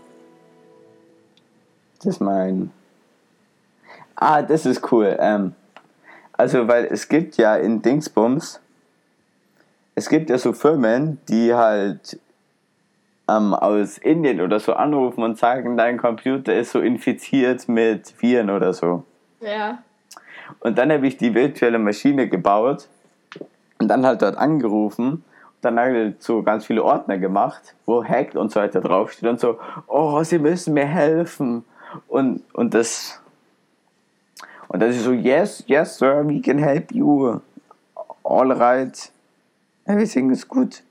Das 1.99 2.07
ist 2.07 2.21
mein. 2.21 2.71
Ah, 4.15 4.43
das 4.43 4.67
ist 4.67 4.93
cool. 4.93 5.17
Ähm, 5.19 5.55
also, 6.33 6.69
weil 6.69 6.87
es 6.87 7.09
gibt 7.09 7.37
ja 7.37 7.57
in 7.57 7.83
Dingsbums, 7.83 8.61
es 9.95 10.09
gibt 10.09 10.31
ja 10.31 10.39
so 10.39 10.53
Firmen, 10.53 11.19
die 11.29 11.55
halt 11.55 12.21
ähm, 13.29 13.55
aus 13.55 13.99
Indien 13.99 14.41
oder 14.41 14.61
so 14.61 14.75
anrufen 14.75 15.23
und 15.23 15.39
sagen, 15.39 15.77
dein 15.77 15.97
Computer 15.97 16.55
ist 16.55 16.73
so 16.73 16.81
infiziert 16.81 17.69
mit 17.69 18.15
Viren 18.21 18.51
oder 18.51 18.73
so. 18.73 19.05
Ja. 19.41 19.83
Und 20.61 20.79
dann 20.79 20.93
habe 20.93 21.07
ich 21.07 21.17
die 21.17 21.35
virtuelle 21.35 21.79
Maschine 21.79 22.29
gebaut 22.29 22.89
und 23.79 23.89
dann 23.89 24.07
halt 24.07 24.23
dort 24.23 24.37
angerufen 24.37 25.13
und 25.13 25.23
dann 25.61 25.79
halt 25.79 26.23
so 26.23 26.43
ganz 26.43 26.67
viele 26.67 26.85
Ordner 26.85 27.19
gemacht, 27.19 27.75
wo 27.85 28.05
Hacked 28.05 28.37
und 28.37 28.53
so 28.53 28.61
weiter 28.61 28.81
draufsteht 28.81 29.29
und 29.29 29.41
so, 29.41 29.59
oh, 29.87 30.23
sie 30.23 30.39
müssen 30.39 30.75
mir 30.75 30.87
helfen. 30.87 31.65
Und, 32.09 32.43
und 32.53 32.75
das 32.75 33.21
und 34.69 34.81
das 34.81 34.97
ist 34.97 35.05
so, 35.05 35.13
yes, 35.13 35.63
yes, 35.67 35.99
sir, 35.99 36.27
we 36.27 36.41
can 36.41 36.59
help 36.59 36.93
you. 36.93 37.41
All 38.25 38.53
right. 38.53 39.13
Everything 39.85 40.31
is 40.31 40.47
good. 40.47 40.83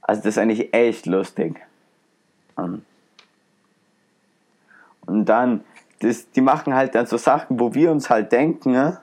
Also 0.00 0.22
das 0.22 0.34
ist 0.34 0.38
eigentlich 0.38 0.74
echt 0.74 1.06
lustig. 1.06 1.60
Und 2.56 2.84
dann, 5.06 5.64
das, 6.02 6.30
die 6.30 6.40
machen 6.40 6.74
halt 6.74 6.94
dann 6.94 7.06
so 7.06 7.16
Sachen, 7.16 7.60
wo 7.60 7.74
wir 7.74 7.90
uns 7.90 8.10
halt 8.10 8.32
denken, 8.32 8.72
ne? 8.72 9.00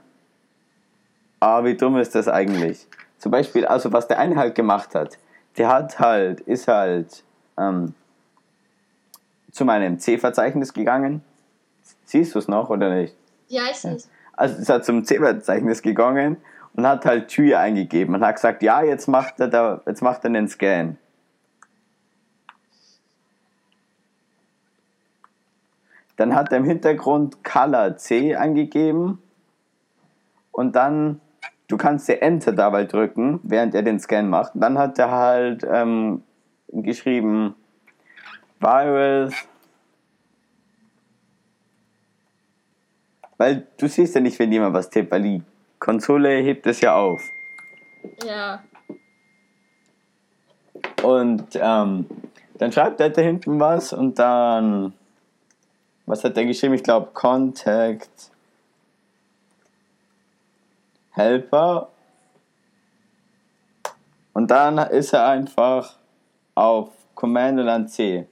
ah, 1.40 1.64
wie 1.64 1.76
dumm 1.76 1.98
ist 1.98 2.16
das 2.16 2.28
eigentlich? 2.28 2.88
Zum 3.18 3.32
Beispiel, 3.32 3.66
also 3.66 3.92
was 3.92 4.08
der 4.08 4.20
eine 4.20 4.36
halt 4.36 4.56
gemacht 4.56 4.96
hat, 4.96 5.18
der 5.58 5.70
hat 5.70 6.00
halt, 6.00 6.42
ist 6.42 6.68
halt 6.68 7.24
ähm, 7.58 7.94
zu 9.52 9.66
meinem 9.66 10.00
C-Verzeichnis 10.00 10.74
gegangen. 10.74 11.22
Siehst 12.06 12.36
du 12.36 12.40
es 12.40 12.48
noch 12.48 12.70
oder 12.70 12.94
nicht? 12.94 13.16
Ja, 13.48 13.64
ich 13.70 13.78
sehe 13.78 13.96
es. 13.96 14.10
Also 14.34 14.58
ist 14.58 14.70
er 14.70 14.82
zum 14.82 15.04
C-Verzeichnis 15.04 15.82
gegangen 15.82 16.38
und 16.74 16.88
hat 16.88 17.06
halt 17.06 17.28
Tür 17.30 17.60
eingegeben 17.60 18.16
und 18.16 18.22
hat 18.22 18.36
gesagt, 18.36 18.64
ja, 18.64 18.84
jetzt 18.84 19.08
macht 19.08 19.40
er 19.40 19.48
da, 19.48 19.82
jetzt 19.86 20.02
macht 20.02 20.24
er 20.24 20.28
einen 20.28 20.48
Scan. 20.48 20.96
Dann 26.20 26.36
hat 26.36 26.52
er 26.52 26.58
im 26.58 26.66
Hintergrund 26.66 27.46
Color 27.46 27.96
C 27.96 28.36
eingegeben 28.36 29.20
und 30.52 30.76
dann, 30.76 31.22
du 31.70 31.78
kannst 31.78 32.10
dir 32.10 32.22
Enter 32.22 32.52
dabei 32.52 32.84
drücken, 32.84 33.40
während 33.44 33.74
er 33.74 33.84
den 33.84 34.02
Scan 34.02 34.24
macht. 34.24 34.54
Und 34.54 34.60
dann 34.60 34.78
hat 34.78 35.00
er 35.00 35.12
halt 35.12 35.66
ähm, 35.66 36.24
geschrieben, 36.68 37.56
Virus. 38.60 39.34
Weil 43.38 43.66
du 43.78 43.88
siehst 43.88 44.14
ja 44.14 44.20
nicht, 44.20 44.38
wenn 44.40 44.52
jemand 44.52 44.74
was 44.74 44.90
tippt, 44.90 45.14
weil 45.14 45.22
die 45.22 45.42
Konsole 45.80 46.32
hebt 46.40 46.68
es 46.68 46.82
ja 46.82 46.98
auf. 46.98 47.22
Ja. 48.26 48.62
Und 51.02 51.48
ähm, 51.56 52.08
dann 52.58 52.74
schreibt 52.74 53.00
er 53.00 53.10
da 53.10 53.22
hinten 53.22 53.58
was 53.62 53.94
und 53.94 54.20
dann, 54.20 54.94
was 56.10 56.24
hat 56.24 56.36
er 56.38 56.46
geschrieben? 56.46 56.74
Ich 56.74 56.84
glaube, 56.84 57.12
Contact 57.14 58.32
Helper. 61.12 61.90
Und 64.34 64.50
dann 64.50 64.78
ist 64.78 65.14
er 65.14 65.28
einfach 65.28 65.98
auf 66.56 66.90
Command 67.14 67.60
und 67.60 67.68
dann 67.68 67.88
C. 67.88 68.28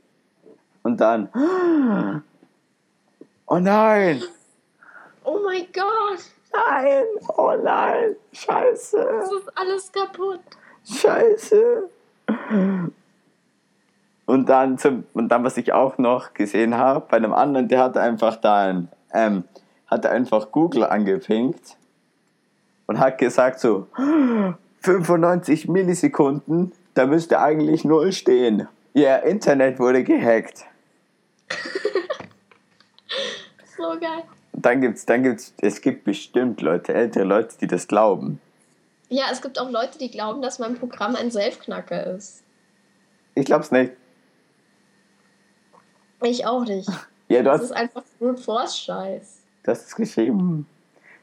Und 0.84 0.99
dann, 0.99 1.30
oh 3.45 3.60
nein, 3.60 4.24
Oh 5.24 5.40
mein 5.44 5.68
Gott, 5.74 6.20
nein, 6.54 7.04
oh 7.36 7.54
nein, 7.62 8.16
scheiße. 8.32 8.98
das 8.98 9.30
ist 9.30 9.58
alles 9.58 9.91
kaputt. 9.91 10.40
Scheiße. 10.86 11.90
Und 14.28 14.49
dann, 14.49 14.78
zum, 14.78 15.06
und 15.14 15.30
dann, 15.30 15.45
was 15.45 15.56
ich 15.56 15.72
auch 15.72 15.98
noch 15.98 16.34
gesehen 16.34 16.78
habe, 16.78 17.06
bei 17.10 17.16
einem 17.16 17.34
anderen, 17.34 17.70
der 17.70 17.80
hat 17.80 17.98
einfach 17.98 18.36
dann, 18.36 18.90
ähm, 19.14 19.45
hat 19.88 20.06
einfach 20.06 20.52
Google 20.52 20.84
angepinkt 20.84 21.78
und 22.88 22.99
hat 22.99 23.18
gesagt 23.18 23.62
so, 23.62 23.88
95 24.82 25.70
Millisekunden, 25.70 26.74
da 26.94 27.06
müsste 27.06 27.40
eigentlich 27.40 27.86
null 27.86 28.12
stehen. 28.12 28.68
Ihr 28.94 29.24
Internet 29.24 29.80
wurde 29.80 30.04
gehackt. 30.04 30.66
So 33.78 33.91
geil. 33.99 34.24
Dann 34.54 34.82
gibt's, 34.82 35.06
dann 35.06 35.22
gibt's, 35.22 35.54
es 35.62 35.82
gibt 35.82 36.04
bestimmt 36.04 36.62
Leute, 36.62 36.95
ältere 36.95 37.26
Leute, 37.26 37.56
die 37.62 37.68
das 37.68 37.88
glauben. 37.88 38.41
Ja, 39.08 39.26
es 39.32 39.44
gibt 39.44 39.60
auch 39.60 39.70
Leute, 39.70 39.99
die 39.99 40.10
glauben, 40.10 40.41
dass 40.41 40.58
mein 40.58 40.80
Programm 40.80 41.16
ein 41.16 41.30
Selfknacker 41.30 42.08
ist. 42.08 42.41
Ich 43.36 43.45
glaub's 43.45 43.70
nicht. 43.70 43.94
Ich 46.23 46.45
auch 46.45 46.64
nicht. 46.65 46.89
Ja, 47.30 47.39
du 47.39 47.44
Das 47.44 47.56
hast, 47.60 47.64
ist 47.65 47.72
einfach 47.76 48.03
Brute 48.19 48.41
Force 48.41 48.80
Scheiß. 48.80 49.39
hast 49.68 49.85
es 49.88 49.94
geschrieben. 49.94 50.65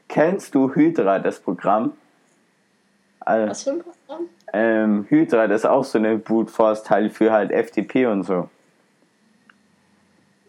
Kennst 0.07 0.53
du 0.53 0.71
Hydra, 0.71 1.17
das 1.17 1.39
Programm? 1.39 1.93
Also, 3.21 3.49
Was 3.49 3.63
für 3.63 3.71
ein 3.71 3.79
Programm? 3.81 4.29
ähm, 4.53 5.05
Hydra, 5.09 5.47
das 5.47 5.61
ist 5.61 5.65
auch 5.65 5.83
so 5.83 5.97
eine 5.97 6.19
Brute 6.19 6.51
Force 6.51 6.83
Teil 6.83 7.09
für 7.09 7.31
halt 7.31 7.51
FTP 7.51 8.05
und 8.05 8.21
so. 8.21 8.47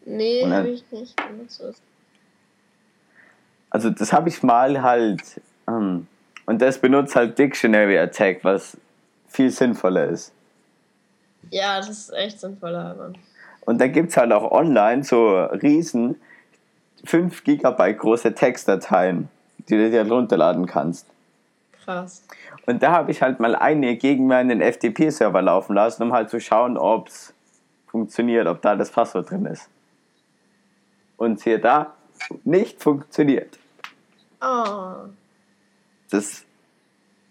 Nee, 0.04 0.44
habe 0.46 0.68
ich 0.68 0.84
nicht 0.92 1.16
benutzt. 1.26 1.62
Also 3.70 3.88
das 3.88 4.12
habe 4.12 4.28
ich 4.28 4.42
mal 4.42 4.82
halt 4.82 5.22
ähm, 5.66 6.06
und 6.44 6.60
das 6.60 6.78
benutzt 6.78 7.16
halt 7.16 7.38
Dictionary 7.38 7.98
Attack, 7.98 8.44
was 8.44 8.76
viel 9.26 9.50
sinnvoller 9.50 10.04
ist. 10.08 10.32
Ja, 11.50 11.78
das 11.78 11.88
ist 11.88 12.12
echt 12.12 12.40
sinnvoller, 12.40 12.94
Mann. 12.94 13.16
Und 13.66 13.80
dann 13.80 13.92
gibt 13.92 14.10
es 14.10 14.16
halt 14.16 14.32
auch 14.32 14.50
online 14.50 15.04
so 15.04 15.36
riesen 15.38 16.18
5 17.04 17.44
Gigabyte 17.44 17.98
große 17.98 18.34
Textdateien, 18.34 19.28
die 19.68 19.76
du 19.76 19.90
dir 19.90 20.08
runterladen 20.08 20.66
kannst. 20.66 21.06
Krass. 21.84 22.24
Und 22.64 22.82
da 22.82 22.92
habe 22.92 23.10
ich 23.10 23.22
halt 23.22 23.38
mal 23.38 23.54
eine 23.54 23.96
gegen 23.96 24.26
meinen 24.26 24.60
FTP-Server 24.60 25.42
laufen 25.42 25.74
lassen, 25.74 26.04
um 26.04 26.12
halt 26.12 26.30
zu 26.30 26.40
schauen, 26.40 26.78
ob 26.78 27.08
es 27.08 27.34
funktioniert, 27.86 28.46
ob 28.46 28.62
da 28.62 28.74
das 28.74 28.90
Passwort 28.90 29.30
drin 29.30 29.46
ist. 29.46 29.68
Und 31.16 31.42
hier 31.42 31.60
da, 31.60 31.94
nicht 32.44 32.82
funktioniert. 32.82 33.58
Oh. 34.40 35.08
Das, 36.10 36.45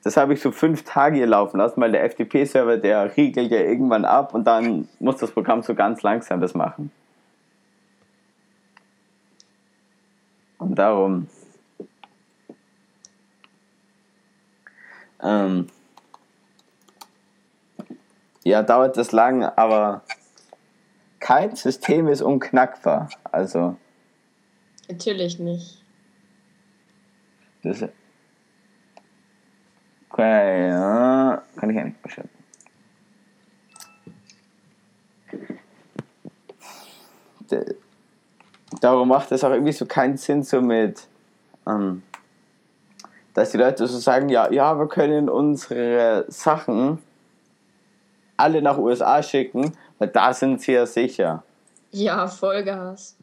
das 0.06 0.18
habe 0.18 0.36
ich 0.36 0.40
so 0.40 0.52
fünf 0.52 0.84
Tage 0.84 1.15
hier 1.15 1.26
laufen 1.26 1.57
lassen, 1.57 1.82
weil 1.82 1.91
der 1.91 2.07
FTP-Server, 2.07 2.77
der 2.77 3.18
riegelt 3.18 3.49
ja 3.49 3.57
irgendwann 3.57 4.06
ab 4.06 4.36
und 4.36 4.44
dann 4.44 4.88
muss 4.99 5.18
das 5.18 5.32
Programm 5.32 5.64
so 5.64 5.73
ganz 5.73 6.03
langsam 6.03 6.41
das 6.41 6.53
machen. 6.53 6.91
Und 10.60 10.76
darum. 10.76 11.27
Ähm, 15.23 15.69
ja, 18.44 18.61
dauert 18.61 18.98
das 18.98 19.11
lang, 19.11 19.44
aber 19.44 20.03
kein 21.19 21.56
System 21.56 22.10
ist 22.10 22.22
unknackbar. 22.22 23.10
Also, 23.32 23.76
Natürlich 24.88 25.40
nicht. 25.40 25.84
das. 27.64 27.86
Okay, 30.17 30.69
ja, 30.69 31.43
kann 31.57 31.69
ich 31.69 31.75
ja 31.75 31.83
nicht 31.83 31.97
Darum 38.79 39.09
macht 39.09 39.33
es 39.33 39.43
auch 39.43 39.51
irgendwie 39.51 39.73
so 39.73 39.85
keinen 39.85 40.15
Sinn, 40.15 40.41
so 40.41 40.61
mit, 40.61 41.05
ähm, 41.67 42.01
dass 43.33 43.51
die 43.51 43.57
Leute 43.57 43.85
so 43.87 43.97
sagen, 43.97 44.29
ja, 44.29 44.49
ja, 44.49 44.79
wir 44.79 44.87
können 44.87 45.27
unsere 45.27 46.23
Sachen 46.29 46.99
alle 48.37 48.61
nach 48.61 48.77
USA 48.77 49.21
schicken, 49.21 49.75
weil 49.99 50.07
da 50.07 50.33
sind 50.33 50.61
sie 50.61 50.71
ja 50.71 50.85
sicher. 50.85 51.43
Ja, 51.91 52.27
Vollgas. 52.27 53.17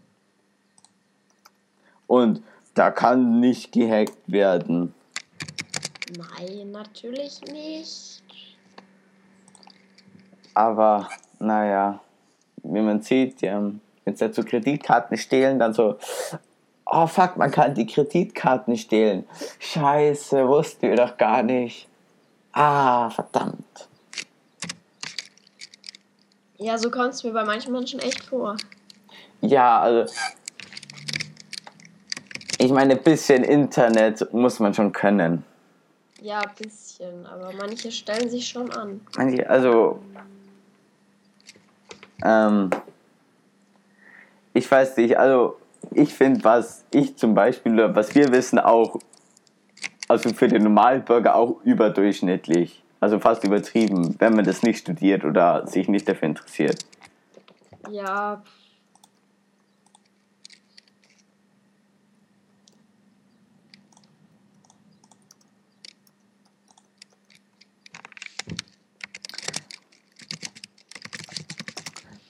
Und 2.07 2.43
da 2.75 2.91
kann 2.91 3.41
nicht 3.41 3.73
gehackt 3.73 4.19
werden. 4.27 4.93
Nein, 6.17 6.71
natürlich 6.73 7.41
nicht. 7.43 8.23
Aber, 10.55 11.09
naja, 11.39 12.01
wie 12.63 12.81
man 12.81 13.01
sieht, 13.01 13.41
ja, 13.41 13.71
wenn 14.05 14.17
sie 14.17 14.31
zu 14.33 14.45
Kreditkarten 14.45 15.17
stehlen, 15.17 15.59
dann 15.59 15.73
so, 15.73 15.99
oh 16.85 17.07
fuck, 17.07 17.37
man 17.37 17.51
kann 17.51 17.75
die 17.75 17.87
Kreditkarten 17.87 18.77
stehlen. 18.77 19.27
Scheiße, 19.59 20.47
wussten 20.47 20.89
wir 20.89 20.97
doch 20.97 21.17
gar 21.17 21.43
nicht. 21.43 21.89
Ah, 22.53 23.09
verdammt. 23.09 23.89
Ja, 26.59 26.77
so 26.77 26.91
kommt 26.91 27.15
es 27.15 27.25
mir 27.25 27.33
bei 27.33 27.45
manchen 27.45 27.73
Menschen 27.73 28.01
echt 28.01 28.23
vor. 28.25 28.57
Ja, 29.41 29.81
also, 29.81 30.13
ich 32.59 32.71
meine, 32.71 32.95
ein 32.95 33.03
bisschen 33.03 33.43
Internet 33.43 34.33
muss 34.33 34.61
man 34.61 34.75
schon 34.75 34.93
können. 34.93 35.45
Ja, 36.23 36.41
ein 36.41 36.55
bisschen, 36.57 37.27
aber 37.27 37.53
manche 37.53 37.91
stellen 37.91 38.31
sich 38.31 38.47
schon 38.47 38.71
an. 38.71 39.01
Manche, 39.17 39.49
also, 39.51 39.99
ähm, 42.25 42.71
ich 44.55 44.71
weiß 44.71 44.97
nicht, 44.99 45.19
also, 45.19 45.57
ich 45.91 46.15
finde, 46.15 46.45
was 46.45 46.85
ich 46.93 47.17
zum 47.17 47.35
Beispiel, 47.35 47.93
was 47.93 48.15
wir 48.15 48.31
wissen, 48.31 48.61
auch, 48.61 49.01
also 50.07 50.33
für 50.33 50.47
den 50.47 50.63
Normalbürger 50.63 51.35
auch 51.35 51.61
überdurchschnittlich. 51.65 52.85
Also 53.01 53.19
fast 53.19 53.43
übertrieben, 53.43 54.15
wenn 54.21 54.37
man 54.37 54.45
das 54.45 54.63
nicht 54.63 54.79
studiert 54.79 55.25
oder 55.25 55.67
sich 55.67 55.89
nicht 55.89 56.09
dafür 56.09 56.29
interessiert. 56.29 56.85
Ja, 57.91 58.41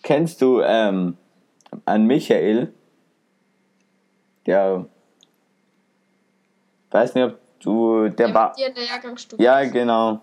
Kennst 0.03 0.43
du 0.43 0.61
ähm, 0.61 1.17
an 1.85 2.07
Michael? 2.07 2.75
Der, 4.47 4.87
weiß 6.91 7.15
nicht, 7.15 7.25
ob 7.25 7.39
du, 7.61 8.09
der, 8.09 8.11
der 8.11 8.35
war, 8.35 8.53
dir 8.55 8.67
in 8.69 8.75
der 8.75 8.85
Jahrgangsstufe. 8.85 9.43
ja 9.43 9.61
ist. 9.61 9.73
genau. 9.73 10.21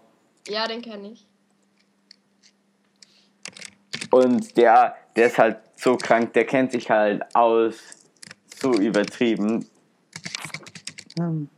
Ja, 0.47 0.68
den 0.68 0.81
kenne 0.81 1.11
ich. 1.11 1.26
Und 4.11 4.57
der, 4.57 4.95
der 5.15 5.27
ist 5.27 5.38
halt 5.38 5.60
so 5.76 5.95
krank, 5.95 6.34
der 6.34 6.45
kennt 6.45 6.72
sich 6.72 6.89
halt 6.89 7.23
aus, 7.35 7.76
so 8.61 8.73
übertrieben. 8.73 9.65
Hm. 11.18 11.49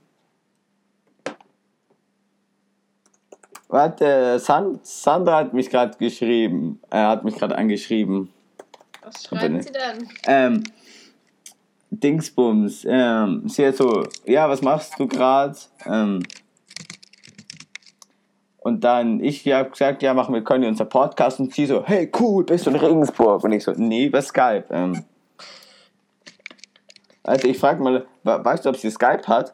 Warte, 3.72 4.38
San 4.39 4.80
Sandra 4.84 5.38
hat 5.38 5.53
mich 5.53 5.69
gerade 5.69 5.98
geschrieben. 5.98 6.81
Er 6.89 7.07
hat 7.07 7.23
mich 7.23 7.35
gerade 7.35 7.57
angeschrieben. 7.57 8.30
Was 9.02 9.31
nicht. 9.31 9.64
sie 9.68 9.72
denn? 9.72 10.10
Ähm, 10.27 10.64
Dingsbums. 11.89 12.85
Ähm, 12.88 13.43
sie 13.48 13.65
hat 13.65 13.77
so, 13.77 14.03
ja, 14.26 14.49
was 14.49 14.61
machst 14.61 14.99
du 14.99 15.07
gerade? 15.07 15.57
Ähm, 15.85 16.22
und 18.60 18.84
dann, 18.84 19.23
ich 19.23 19.48
habe 19.52 19.69
gesagt, 19.69 20.03
ja, 20.03 20.14
machen 20.14 20.34
wir 20.35 20.43
Conny 20.43 20.68
unser 20.68 20.85
Podcast. 20.85 21.39
Und 21.39 21.53
sie 21.53 21.65
so, 21.65 21.84
hey, 21.85 22.11
cool, 22.19 22.43
bist 22.43 22.65
du 22.65 22.69
in 22.72 22.76
Regensburg? 22.76 23.43
Und 23.43 23.53
ich 23.53 23.64
so, 23.64 23.72
nee, 23.72 24.06
über 24.06 24.22
Skype. 24.22 24.65
Ähm, 24.69 25.03
also 27.23 27.48
ich 27.48 27.57
frage 27.57 27.81
mal, 27.81 28.06
we- 28.23 28.45
weißt 28.45 28.65
du, 28.65 28.69
ob 28.69 28.76
sie 28.77 28.91
Skype 28.91 29.23
hat? 29.27 29.53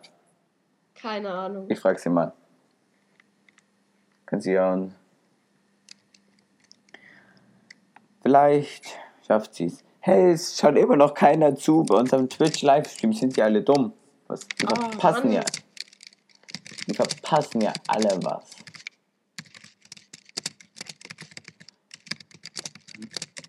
Keine 0.96 1.30
Ahnung. 1.32 1.66
Ich 1.70 1.80
frage 1.80 2.00
sie 2.00 2.10
mal. 2.10 2.34
Kann 4.28 4.40
sie 4.42 4.58
und- 4.58 4.94
Vielleicht 8.22 8.86
schafft 9.26 9.56
sie 9.56 9.66
es. 9.66 9.84
Hey, 10.02 10.32
es 10.32 10.58
schaut 10.60 10.76
immer 10.78 10.96
noch 10.96 11.14
keiner 11.14 11.56
zu. 11.56 11.84
Bei 11.84 11.96
unserem 11.96 12.30
Twitch-Livestream 12.30 13.14
sind 13.14 13.36
die 13.36 13.42
alle 13.42 13.62
dumm. 13.62 13.94
Was? 14.28 14.42
Die 14.48 14.66
Oh, 14.66 14.76
verpassen 14.76 15.28
Mann. 15.28 15.34
ja. 15.34 15.44
Die 16.88 16.94
verpassen 16.94 17.62
ja 17.62 17.74
alle 17.88 18.18
was. 18.24 18.52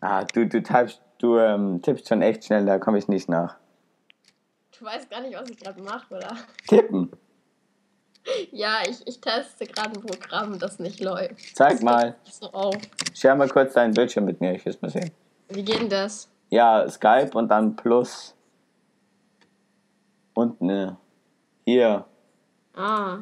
Ah, 0.00 0.24
du, 0.24 0.46
du 0.46 0.62
typst, 0.62 1.00
du 1.18 1.38
ähm, 1.38 1.82
tippst 1.82 2.09
schon 2.09 2.22
echt 2.22 2.44
schnell, 2.44 2.64
da 2.66 2.78
komme 2.78 2.98
ich 2.98 3.09
nicht 3.09 3.28
nach. 3.28 3.56
Du 4.78 4.84
weißt 4.84 5.10
gar 5.10 5.20
nicht, 5.22 5.34
was 5.36 5.50
ich 5.50 5.56
gerade 5.59 5.82
mache, 5.82 6.14
oder? 6.14 6.36
Tippen. 6.68 7.10
Ja, 8.52 8.80
ich, 8.88 9.06
ich 9.06 9.20
teste 9.20 9.66
gerade 9.66 9.90
ein 9.90 10.06
Programm, 10.06 10.59
das 10.59 10.78
nicht 10.78 11.00
läuft. 11.00 11.56
Zeig 11.56 11.72
Das 11.72 11.82
mal. 11.82 12.16
So 12.24 12.50
auf. 12.52 12.76
Share 13.14 13.36
mal 13.36 13.48
kurz 13.48 13.74
deinen 13.74 13.94
Bildschirm 13.94 14.24
mit 14.24 14.40
mir, 14.40 14.55
ich 14.55 14.64
will 14.64 14.72
es 14.72 14.82
mal 14.82 14.90
sehen. 14.90 15.10
Wie 15.48 15.62
geht 15.62 15.80
denn 15.80 15.88
das? 15.88 16.28
Ja, 16.50 16.88
Skype 16.88 17.30
und 17.34 17.48
dann 17.48 17.76
Plus. 17.76 18.34
Und 20.34 20.60
ne. 20.60 20.96
Hier. 21.64 22.05
Ah. 22.74 23.18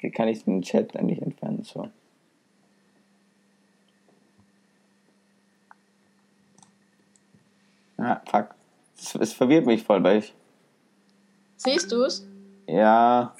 Wie 0.00 0.10
kann 0.10 0.28
ich 0.28 0.44
den 0.44 0.62
Chat 0.62 0.96
eigentlich 0.96 1.20
entfernen? 1.20 1.62
So. 1.62 1.90
Ah, 7.98 8.20
fuck. 8.30 8.55
Es, 8.98 9.14
es 9.14 9.32
verwirrt 9.32 9.66
mich 9.66 9.82
voll, 9.82 10.02
weil 10.02 10.18
ich. 10.18 10.34
Siehst 11.56 11.90
du's? 11.92 12.26
Ja. 12.66 13.34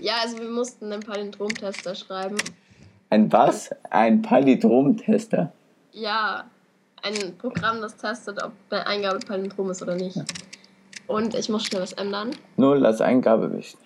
Ja, 0.00 0.14
also 0.22 0.38
wir 0.38 0.48
mussten 0.50 0.92
einen 0.92 1.02
Palindromtester 1.02 1.94
schreiben. 1.94 2.36
Ein 3.10 3.30
was? 3.30 3.70
Ein 3.90 4.22
Palindromtester. 4.22 5.52
Ja, 5.92 6.44
ein 7.02 7.36
Programm, 7.36 7.80
das 7.80 7.96
testet, 7.96 8.42
ob 8.42 8.52
eine 8.70 8.86
Eingabe 8.86 9.18
Palindrom 9.18 9.70
ist 9.70 9.82
oder 9.82 9.94
nicht. 9.94 10.18
Und 11.06 11.34
ich 11.34 11.48
muss 11.48 11.64
schnell 11.66 11.82
was 11.82 11.92
ändern. 11.92 12.30
Null 12.56 12.86
als 12.86 13.00
Eingabe 13.00 13.52
wichtig. 13.52 13.78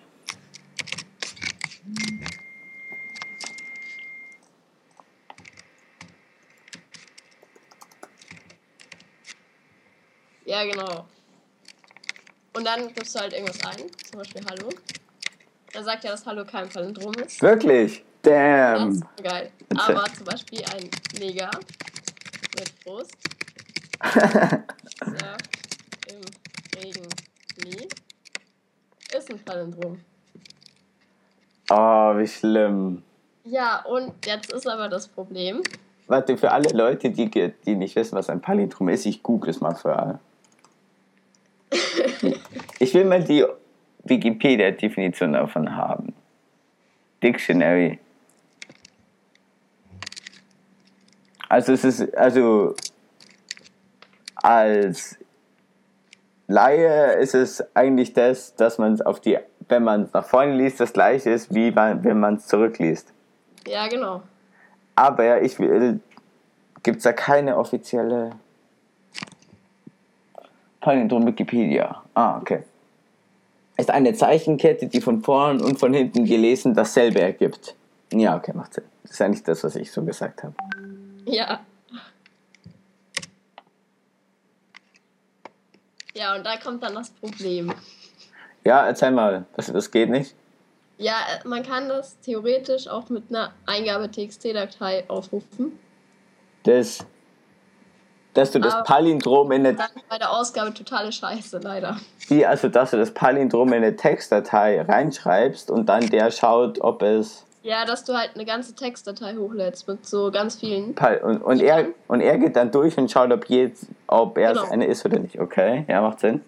Ja, 10.57 10.65
genau. 10.65 11.05
Und 12.55 12.65
dann 12.65 12.91
gibst 12.91 13.13
du 13.13 13.19
halt 13.19 13.31
irgendwas 13.31 13.63
ein, 13.63 13.85
zum 14.09 14.17
Beispiel 14.17 14.41
Hallo. 14.49 14.69
Dann 15.71 15.83
sagt 15.83 16.03
ja, 16.03 16.09
dass 16.09 16.25
Hallo 16.25 16.43
kein 16.45 16.67
Palindrom 16.67 17.13
ist. 17.13 17.39
Wirklich? 17.43 18.03
Das 18.23 18.33
Damn. 18.33 18.89
ist 18.89 19.03
geil. 19.21 19.51
Aber 19.77 20.05
zum 20.05 20.25
Beispiel 20.25 20.63
ein 20.73 20.89
Neger 21.19 21.51
mit 22.57 22.83
Brust 22.83 23.13
surft 24.01 24.73
im 26.07 26.21
Regen 26.81 27.07
nie 27.63 27.87
ist 29.15 29.29
ein 29.29 29.39
Palindrom. 29.45 29.99
Oh, 31.69 32.17
wie 32.17 32.27
schlimm. 32.27 33.03
Ja, 33.43 33.85
und 33.85 34.25
jetzt 34.25 34.51
ist 34.51 34.67
aber 34.67 34.89
das 34.89 35.07
Problem. 35.07 35.61
Warte, 36.07 36.35
für 36.35 36.51
alle 36.51 36.69
Leute, 36.69 37.11
die, 37.11 37.29
die 37.29 37.75
nicht 37.75 37.95
wissen, 37.95 38.17
was 38.17 38.31
ein 38.31 38.41
Palindrom 38.41 38.89
ist, 38.89 39.05
ich 39.05 39.21
google 39.21 39.51
es 39.51 39.61
mal 39.61 39.75
für 39.75 39.95
alle. 39.95 40.19
Will 42.97 43.05
mal 43.05 43.23
die 43.23 43.45
Wikipedia-Definition 44.05 45.33
davon 45.33 45.75
haben. 45.75 46.15
Dictionary. 47.21 47.99
Also 51.47 51.73
es 51.73 51.83
ist, 51.83 52.17
also 52.17 52.73
als 54.33 55.19
Laie 56.47 57.19
ist 57.19 57.35
es 57.35 57.63
eigentlich 57.75 58.13
das, 58.13 58.55
dass 58.55 58.79
man 58.79 58.93
es 58.93 59.01
auf 59.01 59.19
die, 59.19 59.37
wenn 59.69 59.83
man 59.83 60.01
es 60.05 60.13
nach 60.13 60.25
vorne 60.25 60.55
liest, 60.55 60.79
das 60.79 60.91
gleiche 60.91 61.29
ist, 61.29 61.53
wie 61.53 61.69
man, 61.69 62.03
wenn 62.03 62.19
man 62.19 62.37
es 62.37 62.47
zurückliest. 62.47 63.13
Ja, 63.67 63.87
genau. 63.87 64.23
Aber 64.95 65.43
ich 65.43 65.59
will, 65.59 65.99
gibt 66.81 66.97
es 66.97 67.03
da 67.03 67.13
keine 67.13 67.57
offizielle 67.57 68.31
Palindrom 70.81 71.27
Wikipedia. 71.27 72.01
Ah, 72.15 72.39
okay. 72.39 72.63
Ist 73.77 73.91
eine 73.91 74.13
Zeichenkette, 74.13 74.87
die 74.87 75.01
von 75.01 75.21
vorn 75.21 75.61
und 75.61 75.79
von 75.79 75.93
hinten 75.93 76.25
gelesen 76.25 76.73
dasselbe 76.73 77.21
ergibt. 77.21 77.75
Ja, 78.11 78.35
okay, 78.35 78.53
macht 78.55 78.73
Sinn. 78.73 78.85
Das 79.03 79.11
ist 79.11 79.21
eigentlich 79.21 79.43
das, 79.43 79.63
was 79.63 79.75
ich 79.75 79.91
so 79.91 80.03
gesagt 80.03 80.43
habe. 80.43 80.55
Ja. 81.25 81.59
Ja, 86.15 86.35
und 86.35 86.43
da 86.43 86.57
kommt 86.57 86.81
dann 86.81 86.95
das 86.95 87.11
Problem. 87.11 87.71
Ja, 88.65 88.87
erzähl 88.87 89.11
mal, 89.11 89.45
das, 89.55 89.67
das 89.67 89.91
geht 89.91 90.09
nicht. 90.09 90.33
Ja, 90.97 91.15
man 91.45 91.61
kann 91.61 91.87
das 91.87 92.19
theoretisch 92.21 92.87
auch 92.87 93.09
mit 93.09 93.25
einer 93.29 93.53
Eingabe-TXT-Datei 93.67 95.07
aufrufen. 95.07 95.77
Das, 96.63 97.05
dass 98.37 98.51
du 98.51 98.59
das 98.59 98.73
Aber- 98.73 98.83
Palindrom 98.83 99.51
in 99.51 99.65
eine, 99.65 99.77
bei 100.09 100.17
der 100.17 100.31
Ausgabe 100.31 100.73
totale 100.73 101.11
Scheiße, 101.11 101.59
leider. 101.63 101.97
wie, 102.27 102.45
also 102.45 102.69
dass 102.69 102.91
du 102.91 102.97
das 102.97 103.11
Palindrom 103.13 103.69
in 103.69 103.75
eine 103.75 103.95
Textdatei 103.95 104.81
reinschreibst 104.81 105.71
und 105.71 105.87
dann 105.87 106.07
der 106.09 106.29
schaut, 106.31 106.79
ob 106.81 107.01
es 107.01 107.45
Ja, 107.63 107.83
dass 107.85 108.03
du 108.03 108.13
halt 108.13 108.31
eine 108.35 108.45
ganze 108.45 108.75
Textdatei 108.75 109.35
hochlädst 109.35 109.87
mit 109.87 110.05
so 110.05 110.29
ganz 110.31 110.55
vielen. 110.57 110.93
Pal- 110.95 111.17
Und, 111.23 111.41
und, 111.41 111.61
er, 111.61 111.87
und 112.07 112.21
er 112.21 112.37
geht 112.37 112.55
dann 112.55 112.71
durch 112.71 112.97
und 112.97 113.09
schaut, 113.11 113.31
ob, 113.31 113.49
jetzt, 113.49 113.87
ob 114.07 114.37
er 114.37 114.51
es 114.51 114.59
Genau. 114.59 114.71
eine 114.71 114.85
ist 114.85 115.03
oder 115.05 115.19
nicht. 115.19 115.39
Okay, 115.39 115.83
ja, 115.87 116.01
macht 116.01 116.19
Sinn. 116.19 116.41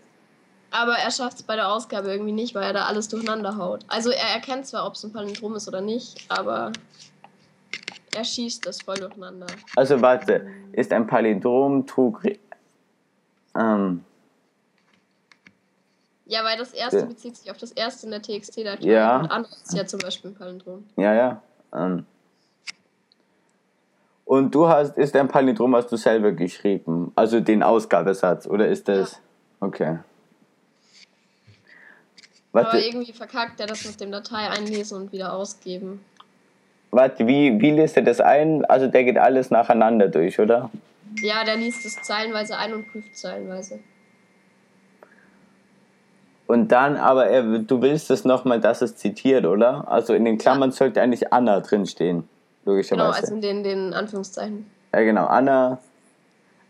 Aber 0.72 0.94
er 0.94 1.10
schafft 1.10 1.38
es 1.38 1.44
bei 1.44 1.56
der 1.56 1.72
Ausgabe 1.74 2.12
irgendwie 2.12 2.32
nicht, 2.32 2.54
weil 2.54 2.64
er 2.64 2.74
da 2.74 2.86
alles 2.86 3.08
durcheinander 3.08 3.58
haut. 3.58 3.82
Also 3.88 4.12
er 4.12 4.28
erkennt 4.36 4.68
zwar, 4.68 4.86
ob 4.86 4.94
es 4.94 5.04
ein 5.04 5.12
Palindrom 5.12 5.56
ist 5.56 5.68
oder 5.68 5.82
nicht, 5.82 6.24
aber 6.30 6.72
er 8.16 8.24
schießt 8.24 8.66
das 8.66 8.82
voll 8.82 8.98
durcheinander. 8.98 9.48
Also 9.76 10.02
warte, 10.02 10.48
ist 10.72 10.92
ein 10.92 11.08
Palindrom 11.08 11.86
Trug... 11.86 12.24
Ähm, 13.58 14.04
Ja, 16.26 16.44
weil 16.44 16.58
das 16.58 16.74
erste 16.74 17.00
Ja. 17.00 17.06
bezieht 17.06 17.38
sich 17.38 17.50
auf 17.50 17.58
das 17.58 17.72
erste 17.72 18.06
in 18.06 18.12
der 18.12 18.22
TXT-Datei. 18.22 18.86
Ja. 18.86 19.20
Und 19.20 19.32
andere 19.32 19.54
ist 19.54 19.74
ja 19.74 19.86
zum 19.86 20.00
Beispiel 20.00 20.32
ein 20.32 20.36
Palindrom. 20.36 20.86
ja, 20.96 21.14
ja. 21.14 21.42
Ähm. 21.74 22.06
Und 24.26 24.54
du 24.54 24.68
hast, 24.68 24.96
ist 24.96 25.16
ein 25.16 25.28
Palindrom, 25.28 25.76
hast 25.76 25.92
du 25.92 25.96
selber 25.98 26.32
geschrieben? 26.32 27.12
Also 27.16 27.40
den 27.40 27.64
Ausgabesatz, 27.64 28.46
oder 28.46 28.68
ist 28.68 28.88
das... 28.88 29.20
Okay. 29.60 29.98
Aber 32.52 32.64
Warte, 32.66 32.80
irgendwie 32.80 33.14
verkackt 33.14 33.60
er 33.60 33.68
das 33.68 33.86
mit 33.86 34.00
dem 34.00 34.12
Datei 34.12 34.50
einlesen 34.50 34.98
und 34.98 35.12
wieder 35.12 35.34
ausgeben. 35.34 36.04
Warte 36.92 37.28
wie, 37.28 37.60
wie 37.62 37.72
liest 37.72 37.98
er 37.98 38.04
das 38.04 38.20
ein? 38.22 38.66
Also 38.66 38.88
der 38.88 39.04
geht 39.04 39.18
alles 39.18 39.52
nacheinander 39.52 40.08
durch, 40.08 40.40
oder? 40.40 40.70
Ja, 41.22 41.44
der 41.44 41.58
liest 41.58 41.86
es 41.86 42.02
zeilenweise 42.02 42.58
ein 42.58 42.74
und 42.74 42.92
prüft 42.92 43.18
zeilenweise. 43.18 43.80
Und 46.48 46.72
dann, 46.72 46.98
aber 46.98 47.28
er, 47.28 47.44
du 47.60 47.82
willst 47.82 48.10
es 48.10 48.26
nochmal, 48.26 48.60
dass 48.60 48.82
es 48.82 48.96
zitiert, 48.96 49.46
oder? 49.46 49.88
Also 49.88 50.14
in 50.16 50.26
den 50.26 50.38
Klammern 50.40 50.72
sollte 50.72 51.02
eigentlich 51.02 51.32
Anna 51.32 51.60
drinstehen, 51.60 52.28
Genau, 52.66 52.74
logischerweise. 52.74 53.22
also 53.22 53.36
in 53.36 53.42
den, 53.42 53.64
den 53.64 53.94
Anführungszeichen. 53.94 54.66
Ja, 54.94 55.02
genau, 55.02 55.26
Anna. 55.28 55.78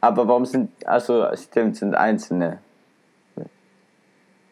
Aber 0.02 0.28
warum 0.28 0.46
sind, 0.46 0.72
also 0.86 1.28
stimmt, 1.36 1.78
sind 1.78 1.96
einzelne. 1.96 2.60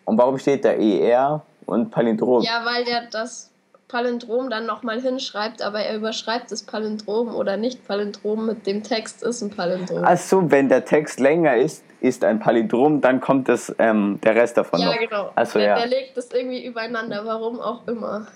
Und 0.05 0.17
warum 0.17 0.37
steht 0.37 0.63
da 0.63 0.69
ER 0.71 1.41
und 1.65 1.91
Palindrom? 1.91 2.41
Ja, 2.43 2.63
weil 2.63 2.85
der 2.85 3.07
das 3.11 3.51
Palindrom 3.87 4.49
dann 4.49 4.65
nochmal 4.65 4.99
hinschreibt, 5.01 5.61
aber 5.61 5.79
er 5.79 5.95
überschreibt 5.95 6.51
das 6.51 6.63
Palindrom 6.63 7.33
oder 7.33 7.55
nicht 7.55 7.87
Palindrom 7.87 8.45
mit 8.45 8.67
dem 8.67 8.83
Text 8.83 9.23
ist 9.23 9.41
ein 9.41 9.49
Palindrom. 9.49 10.03
Ach 10.03 10.17
so, 10.17 10.51
wenn 10.51 10.67
der 10.67 10.83
Text 10.83 11.19
länger 11.21 11.55
ist, 11.55 11.83
ist 12.01 12.23
ein 12.25 12.39
Palindrom, 12.39 12.99
dann 12.99 13.21
kommt 13.21 13.47
das, 13.47 13.73
ähm, 13.79 14.19
der 14.23 14.35
Rest 14.35 14.57
davon 14.57 14.81
ja, 14.81 14.87
noch. 14.87 14.99
genau. 14.99 15.31
Also 15.35 15.59
der, 15.59 15.69
ja. 15.69 15.75
der 15.77 15.87
legt 15.87 16.17
das 16.17 16.31
irgendwie 16.31 16.65
übereinander, 16.65 17.25
warum 17.25 17.61
auch 17.61 17.87
immer. 17.87 18.27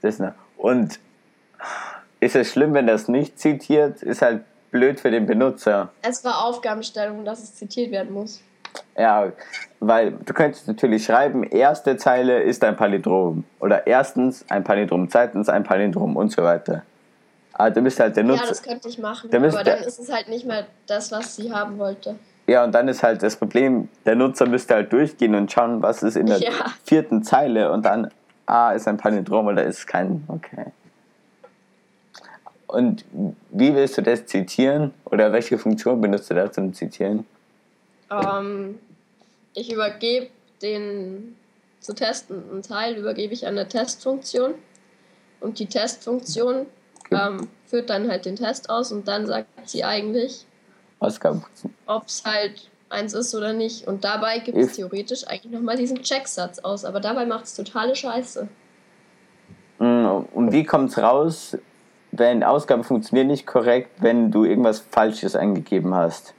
Das, 0.00 0.20
ne? 0.20 0.34
Und 0.56 1.00
ist 2.20 2.36
es 2.36 2.52
schlimm, 2.52 2.74
wenn 2.74 2.86
das 2.86 3.08
nicht 3.08 3.38
zitiert? 3.38 4.02
Ist 4.02 4.22
halt 4.22 4.44
blöd 4.70 5.00
für 5.00 5.10
den 5.10 5.26
Benutzer. 5.26 5.90
Es 6.02 6.24
war 6.24 6.44
Aufgabenstellung, 6.44 7.24
dass 7.24 7.42
es 7.42 7.56
zitiert 7.56 7.90
werden 7.90 8.12
muss. 8.12 8.42
Ja, 8.96 9.32
weil 9.80 10.12
du 10.12 10.32
könntest 10.32 10.66
natürlich 10.68 11.04
schreiben, 11.04 11.44
erste 11.44 11.96
Zeile 11.96 12.42
ist 12.42 12.62
ein 12.64 12.76
Palindrom. 12.76 13.44
Oder 13.60 13.86
erstens 13.86 14.44
ein 14.48 14.64
Palindrom, 14.64 15.08
zweitens 15.08 15.48
ein 15.48 15.62
Palindrom 15.64 16.16
und 16.16 16.30
so 16.32 16.42
weiter. 16.42 16.82
Aber 17.52 17.70
du 17.70 17.82
bist 17.82 17.98
halt 18.00 18.16
der 18.16 18.24
Ja, 18.24 18.30
Nutzer. 18.32 18.46
das 18.48 18.62
könnte 18.62 18.88
ich 18.88 18.98
machen, 18.98 19.30
Der 19.30 19.40
aber 19.40 19.64
dann 19.64 19.78
ist 19.80 19.98
es 19.98 20.12
halt 20.12 20.28
nicht 20.28 20.46
mehr 20.46 20.66
das, 20.86 21.10
was 21.12 21.36
sie 21.36 21.52
haben 21.52 21.78
wollte. 21.78 22.16
Ja, 22.46 22.64
und 22.64 22.72
dann 22.72 22.88
ist 22.88 23.02
halt 23.02 23.22
das 23.22 23.36
Problem, 23.36 23.88
der 24.06 24.14
Nutzer 24.14 24.46
müsste 24.46 24.74
halt 24.74 24.92
durchgehen 24.92 25.34
und 25.34 25.50
schauen, 25.52 25.82
was 25.82 26.02
ist 26.02 26.16
in 26.16 26.26
der 26.26 26.38
Ja. 26.38 26.50
vierten 26.84 27.22
Zeile 27.22 27.70
und 27.72 27.84
dann, 27.84 28.10
ah, 28.46 28.72
ist 28.72 28.88
ein 28.88 28.96
Palindrom 28.96 29.46
oder 29.48 29.64
ist 29.64 29.86
kein, 29.86 30.24
okay. 30.28 30.66
Und 32.66 33.04
wie 33.50 33.74
willst 33.74 33.96
du 33.98 34.02
das 34.02 34.26
zitieren? 34.26 34.92
Oder 35.06 35.32
welche 35.32 35.56
Funktion 35.58 36.00
benutzt 36.00 36.30
du 36.30 36.34
da 36.34 36.52
zum 36.52 36.74
Zitieren? 36.74 37.26
Ähm, 38.10 38.78
ich 39.54 39.72
übergebe 39.72 40.28
den 40.62 41.36
zu 41.80 41.94
testenden 41.94 42.62
Teil, 42.62 42.96
übergebe 42.96 43.32
ich 43.32 43.46
an 43.46 43.58
eine 43.58 43.68
Testfunktion. 43.68 44.54
Und 45.40 45.58
die 45.58 45.66
Testfunktion 45.66 46.66
ähm, 47.10 47.48
führt 47.66 47.90
dann 47.90 48.10
halt 48.10 48.26
den 48.26 48.36
Test 48.36 48.70
aus 48.70 48.90
und 48.92 49.06
dann 49.06 49.26
sagt 49.26 49.48
sie 49.68 49.84
eigentlich, 49.84 50.46
ob 51.86 52.06
es 52.06 52.24
halt 52.24 52.68
eins 52.88 53.14
ist 53.14 53.34
oder 53.34 53.52
nicht. 53.52 53.86
Und 53.86 54.04
dabei 54.04 54.38
gibt 54.40 54.58
es 54.58 54.72
theoretisch 54.74 55.26
eigentlich 55.26 55.52
nochmal 55.52 55.76
diesen 55.76 56.02
Checksatz 56.02 56.58
aus, 56.58 56.84
aber 56.84 57.00
dabei 57.00 57.24
macht 57.24 57.44
es 57.44 57.54
totale 57.54 57.94
Scheiße. 57.94 58.48
Mm, 59.78 60.06
Und 60.34 60.52
wie 60.52 60.64
kommt 60.64 60.90
es 60.90 60.98
raus, 60.98 61.56
wenn 62.10 62.42
Ausgabe 62.42 62.82
funktioniert 62.82 63.28
nicht 63.28 63.46
korrekt, 63.46 63.90
wenn 63.98 64.30
du 64.30 64.44
irgendwas 64.44 64.80
Falsches 64.80 65.36
eingegeben 65.36 65.94
hast? 65.94 66.34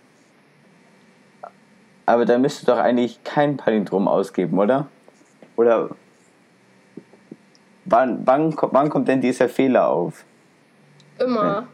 Aber 2.09 2.25
dann 2.25 2.41
müsstest 2.41 2.67
du 2.67 2.71
doch 2.71 2.79
eigentlich 2.79 3.23
kein 3.23 3.55
Palindrom 3.55 4.07
ausgeben, 4.07 4.57
oder? 4.57 4.87
Oder 5.57 5.91
wann, 7.85 8.25
wann, 8.25 8.55
wann 8.59 8.89
kommt 8.89 9.07
denn 9.07 9.21
dieser 9.21 9.47
Fehler 9.47 9.89
auf? 9.89 10.25
Immer. 11.19 11.67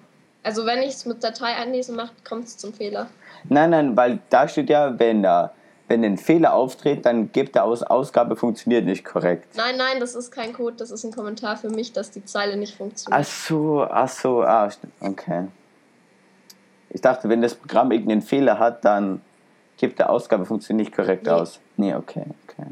Also 0.43 0.65
wenn 0.65 0.79
ich 0.79 0.89
es 0.89 1.05
mit 1.05 1.23
Datei 1.23 1.55
einlesen 1.55 1.95
mache, 1.95 2.11
kommt 2.27 2.47
es 2.47 2.57
zum 2.57 2.73
Fehler. 2.73 3.07
Nein, 3.47 3.69
nein, 3.69 3.95
weil 3.95 4.19
da 4.29 4.45
steht 4.45 4.69
ja, 4.69 4.99
wenn 4.99 5.23
da 5.23 5.53
wenn 5.87 6.03
ein 6.03 6.17
Fehler 6.17 6.53
auftritt, 6.53 7.05
dann 7.05 7.31
gibt 7.31 7.55
er 7.55 7.63
aus, 7.63 7.81
Ausgabe 7.81 8.35
funktioniert 8.35 8.83
nicht 8.83 9.05
korrekt. 9.05 9.55
Nein, 9.55 9.77
nein, 9.77 10.01
das 10.01 10.15
ist 10.15 10.31
kein 10.31 10.51
Code, 10.51 10.75
das 10.75 10.91
ist 10.91 11.05
ein 11.05 11.13
Kommentar 11.13 11.55
für 11.55 11.69
mich, 11.69 11.93
dass 11.93 12.11
die 12.11 12.25
Zeile 12.25 12.57
nicht 12.57 12.75
funktioniert. 12.75 13.21
Ach 13.21 13.25
so, 13.25 13.87
ach 13.89 14.09
so, 14.09 14.41
ah, 14.43 14.69
okay. 14.99 15.47
Ich 16.89 16.99
dachte, 16.99 17.29
wenn 17.29 17.41
das 17.41 17.55
Programm 17.55 17.91
irgendeinen 17.91 18.21
Fehler 18.21 18.59
hat, 18.59 18.83
dann 18.83 19.21
gibt 19.77 19.99
der 19.99 20.09
Ausgabe 20.09 20.45
funktioniert 20.45 20.87
nicht 20.89 20.95
korrekt 20.95 21.23
Nee. 21.25 21.31
aus. 21.31 21.59
Nee, 21.77 21.95
okay, 21.95 22.25
okay. 22.47 22.67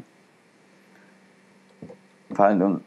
Palindrom. 2.34 2.82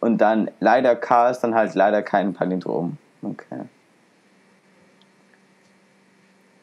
Und 0.00 0.18
dann 0.18 0.50
leider 0.60 0.96
K 0.96 1.30
ist 1.30 1.40
dann 1.40 1.54
halt 1.54 1.74
leider 1.74 2.02
kein 2.02 2.32
Palindrom. 2.32 2.96
Okay. 3.22 3.64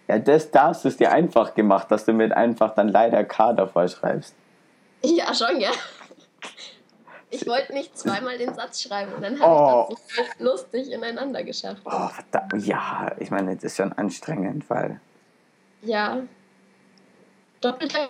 Ja, 0.07 0.17
das 0.19 0.51
darfst 0.51 0.85
du 0.85 0.87
es 0.89 0.97
dir 0.97 1.11
einfach 1.11 1.53
gemacht, 1.53 1.91
dass 1.91 2.05
du 2.05 2.13
mit 2.13 2.31
einfach 2.31 2.73
dann 2.73 2.87
leider 2.87 3.23
K 3.23 3.53
davor 3.53 3.87
schreibst. 3.87 4.35
Ja, 5.03 5.33
schon, 5.33 5.59
ja. 5.59 5.69
Ich 7.29 7.45
wollte 7.47 7.73
nicht 7.73 7.97
zweimal 7.97 8.37
den 8.37 8.53
Satz 8.53 8.81
schreiben 8.81 9.13
und 9.13 9.21
dann 9.21 9.39
Oh. 9.41 9.45
habe 9.45 9.93
ich 9.93 9.99
das 10.15 10.27
so 10.39 10.43
lustig 10.43 10.91
ineinander 10.91 11.43
geschafft. 11.43 11.81
Oh, 11.85 12.07
verdammt. 12.07 12.65
Ja, 12.65 13.11
ich 13.19 13.29
meine, 13.31 13.53
das 13.55 13.65
ist 13.65 13.77
schon 13.77 13.93
anstrengend, 13.93 14.69
weil. 14.69 14.99
Ja. 15.81 16.21
Doppelter 17.61 18.09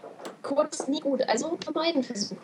ist 0.72 0.90
nie 0.90 1.00
gut, 1.00 1.22
also 1.28 1.58
vermeiden 1.64 2.04
versuchen. 2.04 2.38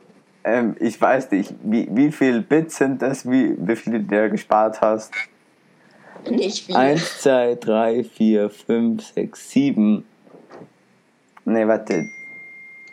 Ähm, 0.43 0.75
ich 0.80 0.99
weiß 0.99 1.31
nicht, 1.31 1.53
wie, 1.63 1.88
wie 1.91 2.11
viel 2.11 2.41
Bits 2.41 2.77
sind 2.77 3.01
das, 3.01 3.30
wie, 3.30 3.55
wie 3.57 3.75
viel 3.75 3.93
du 3.93 3.99
dir 3.99 4.30
gespart 4.30 4.81
hast? 4.81 5.13
Nicht 6.30 6.65
viel. 6.65 6.75
1, 6.75 7.21
2, 7.21 7.55
3, 7.55 8.03
4, 8.03 8.49
5, 8.49 9.13
6, 9.13 9.49
7. 9.49 10.05
Nee, 11.45 11.67
warte. 11.67 12.05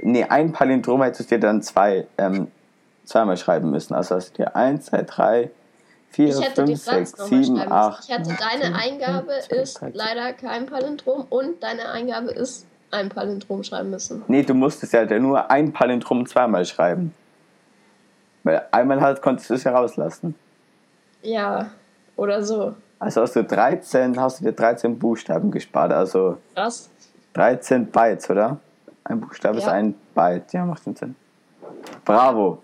Nee, 0.02 0.24
ein 0.24 0.52
Palindrom 0.52 1.02
hättest 1.02 1.30
du 1.30 1.36
dir 1.36 1.40
dann 1.40 1.62
zwei, 1.62 2.06
ähm, 2.18 2.48
zweimal 3.04 3.36
schreiben 3.36 3.70
müssen. 3.70 3.94
Also 3.94 4.16
hast 4.16 4.32
du 4.32 4.44
dir 4.44 4.56
1, 4.56 4.86
2, 4.86 5.02
3, 5.02 5.50
4, 6.10 6.28
ich 6.28 6.40
hätte 6.40 6.64
den 6.64 6.76
5, 6.76 6.80
Satz 6.80 7.10
6, 7.10 7.18
nochmal 7.18 7.28
7, 7.28 7.44
schreiben 7.44 7.54
müssen. 7.54 7.72
8. 7.72 8.04
Ich 8.04 8.14
hatte 8.14 8.36
deine 8.38 8.76
Eingabe 8.76 9.32
ist 9.50 9.80
leider 9.92 10.32
kein 10.32 10.66
Palindrom 10.66 11.26
und 11.28 11.62
deine 11.62 11.90
Eingabe 11.90 12.30
ist 12.30 12.66
ein 12.90 13.08
Palindrom 13.08 13.62
schreiben 13.62 13.90
müssen. 13.90 14.22
Nee, 14.28 14.42
du 14.42 14.54
musstest 14.54 14.92
ja 14.92 15.04
nur 15.18 15.50
ein 15.50 15.72
Palindrom 15.72 16.26
zweimal 16.26 16.64
schreiben. 16.64 17.14
Weil 18.42 18.66
einmal 18.70 19.00
halt 19.00 19.22
konntest 19.22 19.50
du 19.50 19.54
es 19.54 19.64
ja 19.64 19.72
rauslassen. 19.72 20.34
Ja, 21.22 21.70
oder 22.16 22.42
so. 22.42 22.74
Also 22.98 23.22
hast 23.22 23.36
du 23.36 23.44
13, 23.44 24.18
hast 24.20 24.40
du 24.40 24.44
dir 24.44 24.52
13 24.52 24.98
Buchstaben 24.98 25.50
gespart. 25.50 25.92
Also 25.92 26.38
Krass. 26.54 26.90
13 27.34 27.86
Bytes, 27.86 28.28
oder? 28.30 28.58
Ein 29.04 29.20
Buchstabe 29.20 29.58
ist 29.58 29.64
Ja. 29.64 29.72
ein 29.72 29.94
Byte. 30.14 30.52
Ja, 30.52 30.64
macht 30.64 30.84
schon 30.84 30.96
Sinn. 30.96 31.16
Bravo. 32.04 32.62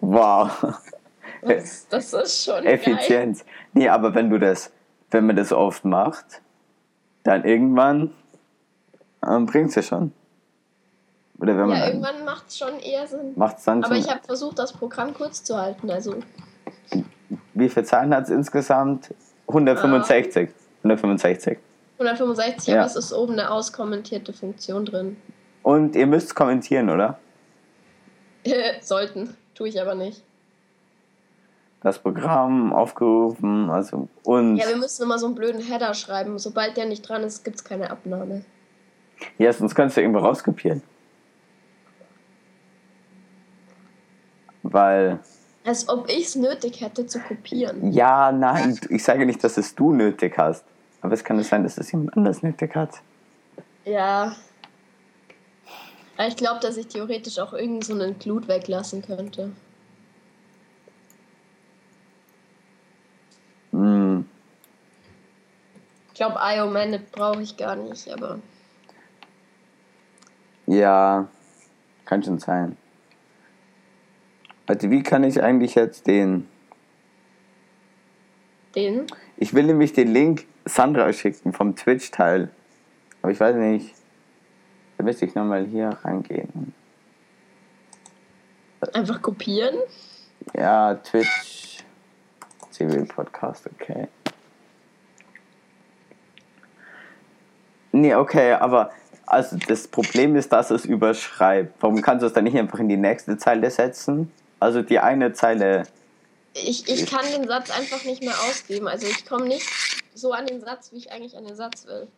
Wow. 0.00 0.50
Das, 1.44 1.88
das 1.88 2.12
ist 2.12 2.44
schon 2.44 2.62
geil. 2.62 2.74
Effizienz. 2.74 3.44
Nee, 3.72 3.88
aber 3.88 4.14
wenn 4.14 4.30
du 4.30 4.38
das, 4.38 4.70
wenn 5.10 5.26
man 5.26 5.34
das 5.34 5.50
oft 5.52 5.84
macht, 5.84 6.40
dann 7.24 7.42
irgendwann 7.44 8.12
bringt 9.22 9.70
es 9.70 9.74
ja 9.76 9.82
schon. 9.82 10.12
Oder 11.38 11.56
wenn 11.56 11.66
man 11.68 11.70
Ja, 11.70 11.86
dann 11.86 11.88
irgendwann 11.94 12.24
macht 12.24 12.48
es 12.48 12.58
schon 12.58 12.78
eher 12.78 13.06
Sinn. 13.06 13.32
macht 13.36 13.58
es 13.58 13.64
dann 13.64 13.82
Aber 13.82 13.96
ich 13.96 14.08
habe 14.08 14.20
versucht, 14.24 14.58
das 14.58 14.72
Programm 14.72 15.14
kurz 15.14 15.42
zu 15.42 15.56
halten. 15.56 15.90
Also, 15.90 16.16
Wie 17.54 17.68
viele 17.68 17.84
Zahlen 17.84 18.14
hat 18.14 18.24
es 18.24 18.30
insgesamt? 18.30 19.14
165. 19.48 20.50
165. 20.84 21.58
165, 21.98 22.68
Ja. 22.68 22.80
aber 22.80 22.86
es 22.86 22.96
ist 22.96 23.12
oben 23.12 23.32
eine 23.34 23.50
auskommentierte 23.50 24.32
Funktion 24.32 24.84
drin. 24.84 25.16
Und 25.62 25.94
ihr 25.96 26.06
müsst 26.06 26.34
kommentieren, 26.34 26.90
oder? 26.90 27.18
Sollten. 28.80 29.36
Tue 29.54 29.68
ich 29.68 29.80
aber 29.80 29.94
nicht. 29.94 30.22
Das 31.82 31.98
Programm 31.98 32.72
aufgerufen, 32.72 33.68
also 33.68 34.08
und. 34.22 34.56
Ja, 34.56 34.68
wir 34.68 34.76
müssen 34.76 35.02
immer 35.02 35.18
so 35.18 35.26
einen 35.26 35.34
blöden 35.34 35.60
Header 35.60 35.94
schreiben. 35.94 36.38
Sobald 36.38 36.76
der 36.76 36.86
nicht 36.86 37.02
dran 37.08 37.22
ist, 37.24 37.44
gibt 37.44 37.56
es 37.56 37.64
keine 37.64 37.90
Abnahme. 37.90 38.44
Ja, 39.38 39.52
sonst 39.52 39.74
kannst 39.74 39.96
du 39.96 40.00
irgendwo 40.00 40.20
rauskopieren. 40.20 40.82
Weil, 44.62 45.18
Als 45.64 45.88
ob 45.88 46.08
ich 46.08 46.26
es 46.26 46.36
nötig 46.36 46.80
hätte 46.80 47.06
zu 47.06 47.18
kopieren. 47.20 47.92
ja, 47.92 48.30
nein, 48.32 48.78
ich 48.90 49.02
sage 49.04 49.26
nicht, 49.26 49.42
dass 49.44 49.56
es 49.56 49.74
du 49.74 49.92
nötig 49.92 50.38
hast. 50.38 50.64
Aber 51.00 51.14
es 51.14 51.24
kann 51.24 51.38
es 51.40 51.48
sein, 51.48 51.64
dass 51.64 51.78
es 51.78 51.90
jemand 51.90 52.16
anders 52.16 52.42
nötig 52.42 52.76
hat. 52.76 53.00
Ja. 53.84 54.36
Aber 56.16 56.28
ich 56.28 56.36
glaube, 56.36 56.60
dass 56.60 56.76
ich 56.76 56.86
theoretisch 56.86 57.38
auch 57.40 57.52
irgend 57.52 57.84
so 57.84 57.92
einen 57.94 58.18
Glut 58.20 58.46
weglassen 58.46 59.02
könnte. 59.02 59.50
Hm, 63.72 64.26
Ich 66.08 66.14
glaube, 66.14 66.38
IO 66.40 66.66
Manit 66.70 67.10
brauche 67.10 67.42
ich 67.42 67.56
gar 67.56 67.74
nicht, 67.74 68.08
aber. 68.12 68.38
Ja, 70.72 71.28
kann 72.04 72.22
schon 72.22 72.38
sein. 72.38 72.76
Warte, 74.66 74.90
wie 74.90 75.02
kann 75.02 75.24
ich 75.24 75.42
eigentlich 75.42 75.74
jetzt 75.74 76.06
den. 76.06 76.48
Den? 78.74 79.06
Ich 79.36 79.52
will 79.52 79.64
nämlich 79.64 79.92
den 79.92 80.08
Link 80.08 80.46
Sandra 80.64 81.12
schicken 81.12 81.52
vom 81.52 81.76
Twitch-Teil. 81.76 82.50
Aber 83.20 83.32
ich 83.32 83.38
weiß 83.38 83.56
nicht. 83.56 83.94
Da 84.96 85.04
müsste 85.04 85.26
ich 85.26 85.34
nochmal 85.34 85.66
hier 85.66 85.90
reingehen. 86.02 86.74
Einfach 88.94 89.20
kopieren? 89.20 89.76
Ja, 90.54 90.94
Twitch. 90.94 91.84
CW 92.70 93.04
Podcast, 93.04 93.68
okay. 93.70 94.08
Nee, 97.92 98.14
okay, 98.14 98.54
aber 98.54 98.90
also 99.26 99.56
das 99.68 99.88
Problem 99.88 100.36
ist, 100.36 100.52
dass 100.52 100.70
es 100.70 100.84
überschreibt. 100.84 101.74
Warum 101.80 102.02
kannst 102.02 102.22
du 102.22 102.26
es 102.26 102.32
dann 102.32 102.44
nicht 102.44 102.56
einfach 102.56 102.78
in 102.78 102.88
die 102.88 102.96
nächste 102.96 103.36
Zeile 103.36 103.70
setzen? 103.70 104.30
Also 104.60 104.82
die 104.82 104.98
eine 104.98 105.32
Zeile. 105.32 105.84
Ich, 106.54 106.88
ich 106.88 107.06
kann 107.06 107.24
den 107.34 107.48
Satz 107.48 107.70
einfach 107.70 108.04
nicht 108.04 108.22
mehr 108.22 108.34
ausgeben. 108.48 108.88
Also 108.88 109.06
ich 109.06 109.24
komme 109.24 109.46
nicht 109.46 109.66
so 110.14 110.32
an 110.32 110.46
den 110.46 110.60
Satz, 110.60 110.92
wie 110.92 110.98
ich 110.98 111.10
eigentlich 111.10 111.36
an 111.36 111.44
den 111.44 111.56
Satz 111.56 111.86
will. 111.86 112.08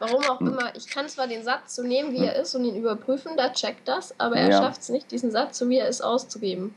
Warum 0.00 0.22
Hm. 0.22 0.30
auch 0.30 0.40
immer. 0.40 0.74
Ich 0.74 0.88
kann 0.88 1.08
zwar 1.08 1.28
den 1.28 1.44
Satz 1.44 1.76
so 1.76 1.82
nehmen, 1.82 2.12
wie 2.12 2.24
er 2.24 2.34
ist 2.36 2.54
und 2.54 2.64
ihn 2.64 2.74
überprüfen, 2.76 3.32
da 3.36 3.52
checkt 3.52 3.86
das, 3.86 4.14
aber 4.18 4.36
er 4.36 4.48
Ja. 4.48 4.62
schafft 4.62 4.80
es 4.80 4.88
nicht, 4.88 5.10
diesen 5.12 5.30
Satz 5.30 5.58
so 5.58 5.68
wie 5.68 5.76
er 5.76 5.88
ist 5.88 6.00
auszugeben. 6.00 6.74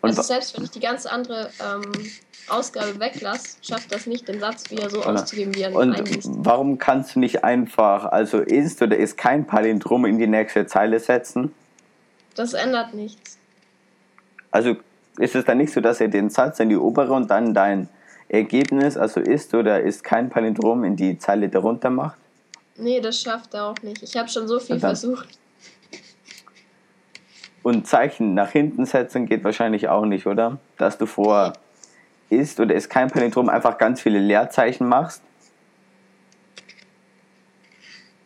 Und 0.00 0.08
also 0.10 0.22
selbst 0.22 0.56
wenn 0.56 0.64
ich 0.64 0.70
die 0.70 0.80
ganze 0.80 1.10
andere 1.12 1.50
ähm, 1.60 1.82
Ausgabe 2.48 2.98
weglasse, 2.98 3.56
schafft 3.62 3.92
das 3.92 4.06
nicht, 4.06 4.26
den 4.26 4.40
Satz 4.40 4.70
wieder 4.70 4.90
so 4.90 5.02
auszugeben, 5.02 5.54
wie 5.54 5.62
er 5.62 5.74
Und 5.74 5.94
einliest. 5.94 6.28
warum 6.38 6.78
kannst 6.78 7.14
du 7.14 7.20
nicht 7.20 7.44
einfach, 7.44 8.06
also 8.06 8.38
ist 8.38 8.82
oder 8.82 8.96
ist 8.96 9.16
kein 9.16 9.46
Palindrom 9.46 10.04
in 10.04 10.18
die 10.18 10.26
nächste 10.26 10.66
Zeile 10.66 10.98
setzen? 10.98 11.54
Das 12.34 12.54
ändert 12.54 12.94
nichts. 12.94 13.38
Also 14.50 14.76
ist 15.18 15.34
es 15.34 15.44
dann 15.44 15.58
nicht 15.58 15.72
so, 15.72 15.80
dass 15.80 16.00
er 16.00 16.08
den 16.08 16.30
Satz 16.30 16.58
in 16.60 16.68
die 16.70 16.76
obere 16.76 17.12
und 17.12 17.30
dann 17.30 17.54
dein 17.54 17.88
Ergebnis, 18.28 18.96
also 18.96 19.20
ist 19.20 19.54
oder 19.54 19.80
ist 19.82 20.04
kein 20.04 20.30
Palindrom 20.30 20.84
in 20.84 20.96
die 20.96 21.18
Zeile 21.18 21.48
darunter 21.48 21.90
macht? 21.90 22.18
Nee, 22.76 23.00
das 23.00 23.20
schafft 23.20 23.54
er 23.54 23.66
auch 23.66 23.82
nicht. 23.82 24.02
Ich 24.02 24.16
habe 24.16 24.28
schon 24.28 24.48
so 24.48 24.58
viel 24.58 24.78
dann- 24.78 24.80
versucht. 24.80 25.28
Und 27.62 27.86
Zeichen 27.86 28.34
nach 28.34 28.50
hinten 28.50 28.86
setzen 28.86 29.26
geht 29.26 29.44
wahrscheinlich 29.44 29.88
auch 29.88 30.04
nicht, 30.04 30.26
oder? 30.26 30.58
Dass 30.78 30.98
du 30.98 31.06
vor 31.06 31.52
ist 32.28 32.58
oder 32.58 32.74
ist 32.74 32.88
kein 32.88 33.08
Palindrom 33.08 33.48
einfach 33.48 33.78
ganz 33.78 34.00
viele 34.00 34.18
Leerzeichen 34.18 34.88
machst. 34.88 35.22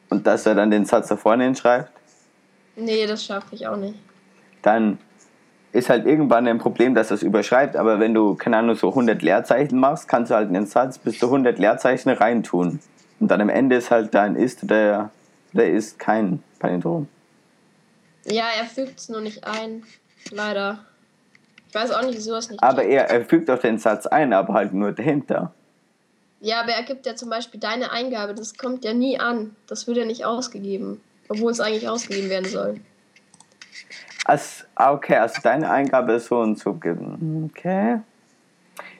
Und 0.09 0.27
dass 0.27 0.47
er 0.47 0.55
dann 0.55 0.71
den 0.71 0.85
Satz 0.85 1.09
da 1.09 1.17
vorne 1.17 1.45
hinschreibt. 1.45 1.91
Nee, 2.77 3.07
das 3.07 3.25
schaffe 3.25 3.55
ich 3.55 3.67
auch 3.67 3.77
nicht. 3.77 3.99
Dann 4.63 4.99
ist 5.73 5.91
halt 5.91 6.07
irgendwann 6.07 6.47
ein 6.47 6.59
Problem, 6.59 6.95
dass 6.95 7.09
das 7.09 7.23
überschreibt. 7.23 7.77
Aber 7.77 7.99
wenn 8.01 8.15
du, 8.15 8.35
keine 8.37 8.57
Ahnung, 8.59 8.77
so 8.77 8.89
100 8.91 9.21
Leerzeichen 9.21 9.79
machst, 9.79 10.09
kannst 10.09 10.31
du 10.31 10.35
halt 10.37 10.49
in 10.49 10.55
den 10.55 10.67
Satz 10.67 10.99
bis 10.99 11.19
zu 11.19 11.27
100 11.27 11.59
Leerzeichen 11.59 12.11
reintun. 12.11 12.81
Und 13.21 13.29
dann 13.29 13.41
am 13.41 13.49
Ende 13.49 13.77
ist 13.77 13.91
halt 13.91 14.15
dein 14.15 14.37
ist 14.37 14.63
oder 14.63 15.11
der 15.53 15.71
ist 15.71 15.99
kein 15.99 16.43
Palindrom. 16.59 17.09
Ja, 18.25 18.47
er 18.59 18.65
fügt 18.65 18.99
es 18.99 19.09
nur 19.09 19.21
nicht 19.21 19.45
ein. 19.47 19.85
Leider. 20.31 20.81
Ich 21.69 21.75
weiß 21.75 21.93
auch 21.93 22.03
nicht, 22.03 22.17
wieso 22.17 22.35
es 22.35 22.51
nicht 22.51 22.63
Aber 22.63 22.83
er, 22.85 23.09
er 23.09 23.25
fügt 23.25 23.51
auch 23.51 23.59
den 23.59 23.79
Satz 23.79 24.07
ein, 24.07 24.33
aber 24.33 24.55
halt 24.55 24.73
nur 24.73 24.93
dahinter. 24.93 25.53
Ja, 26.41 26.61
aber 26.61 26.73
er 26.73 26.83
gibt 26.83 27.07
ja 27.07 27.17
zum 27.17 27.31
Beispiel 27.31 27.61
deine 27.61 27.91
Eingabe, 27.91 28.35
das 28.35 28.57
kommt 28.57 28.85
ja 28.85 28.93
nie 28.93 29.19
an. 29.19 29.57
Das 29.67 29.87
wird 29.87 29.97
ja 29.97 30.05
nicht 30.05 30.25
ausgegeben. 30.25 31.01
Obwohl 31.29 31.51
es 31.51 31.61
eigentlich 31.61 31.89
ausgegeben 31.89 32.31
werden 32.31 32.49
soll. 32.49 32.81
Also, 34.25 34.65
okay, 34.75 35.17
also 35.17 35.41
deine 35.43 35.71
Eingabe 35.71 36.15
ist 36.15 36.27
so 36.27 36.39
und 36.39 36.59
so. 36.59 36.79
Okay. 37.51 38.01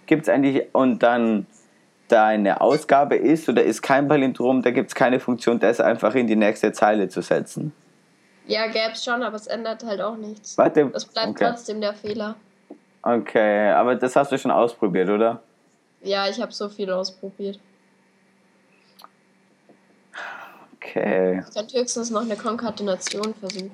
Gibt 0.07 0.23
es 0.23 0.29
eigentlich, 0.29 0.73
und 0.73 1.03
dann 1.03 1.47
deine 2.09 2.61
Ausgabe 2.61 3.17
ist 3.17 3.49
oder 3.49 3.65
ist 3.65 3.83
kein 3.83 4.09
Palindrom, 4.09 4.63
da 4.63 4.71
gibt 4.71 4.89
es 4.89 4.95
keine 4.95 5.21
Funktion, 5.21 5.59
das 5.59 5.81
einfach 5.81 6.15
in 6.15 6.27
die 6.27 6.37
nächste 6.37 6.73
Zeile 6.73 7.09
zu 7.09 7.23
setzen. 7.23 7.73
Ja, 8.47 8.69
gäb's 8.69 9.05
schon, 9.05 9.23
aber 9.23 9.37
es 9.37 9.47
ändert 9.47 9.85
halt 9.85 10.01
auch 10.01 10.17
nichts. 10.17 10.57
Warte. 10.57 10.91
Es 10.95 11.05
bleibt 11.05 11.31
okay. 11.31 11.47
trotzdem 11.49 11.81
der 11.81 11.95
Fehler. 11.95 12.37
okay, 13.03 13.71
aber 13.71 13.97
das 13.97 14.15
hast 14.15 14.31
du 14.31 14.39
schon 14.39 14.53
ausprobiert, 14.53 15.09
oder? 15.09 15.43
Ja, 16.03 16.29
ich 16.29 16.41
habe 16.41 16.53
so 16.53 16.69
viel 16.69 16.91
ausprobiert. 16.91 17.59
Okay. 20.77 21.43
Ich 21.49 21.55
könnte 21.55 21.81
höchstens 21.81 22.11
noch 22.11 22.23
eine 22.23 22.37
Konkatenation 22.37 23.35
versuchen. 23.35 23.73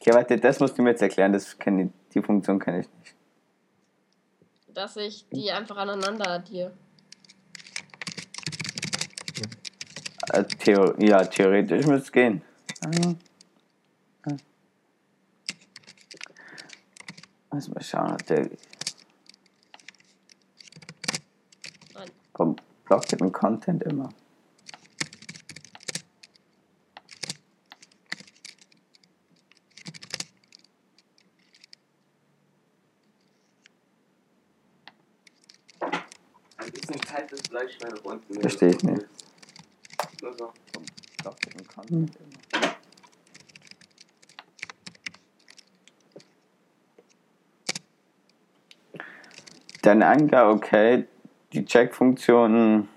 Okay, 0.00 0.14
warte, 0.14 0.38
das 0.38 0.60
musst 0.60 0.76
du 0.76 0.82
mir 0.82 0.90
jetzt 0.90 1.02
erklären, 1.02 1.32
das 1.32 1.58
kenn 1.58 1.78
ich, 1.78 1.88
die 2.18 2.26
Funktion 2.26 2.58
kenne 2.58 2.80
ich 2.80 2.88
nicht. 2.98 3.14
dass 4.74 4.96
ich 4.96 5.26
die 5.30 5.50
einfach 5.50 5.76
aneinander 5.76 6.28
addiere. 6.28 6.72
Äh, 10.32 10.44
Theo 10.44 10.94
ja, 10.98 11.24
theoretisch 11.24 11.86
müsste 11.86 12.06
es 12.06 12.12
gehen. 12.12 12.42
Lass 17.50 17.68
mal 17.68 17.82
schauen, 17.82 18.12
ob 18.12 18.26
der. 18.26 18.50
Nein. 21.94 22.10
Komm, 22.32 22.56
blockt 22.84 23.18
den 23.18 23.32
Content 23.32 23.82
immer. 23.84 24.10
Runden. 38.28 38.40
Verstehe 38.40 38.70
ich 38.70 38.82
nicht. 38.82 39.06
Nur 40.22 40.36
so. 40.36 40.52
Komm, 40.72 40.84
blockt 41.22 41.54
den 41.54 41.66
Content 41.66 42.16
immer. 42.16 42.68
Deine 49.82 50.06
Angabe, 50.06 50.50
okay. 50.50 51.06
Die 51.52 51.64
Check-Funktionen. 51.64 52.88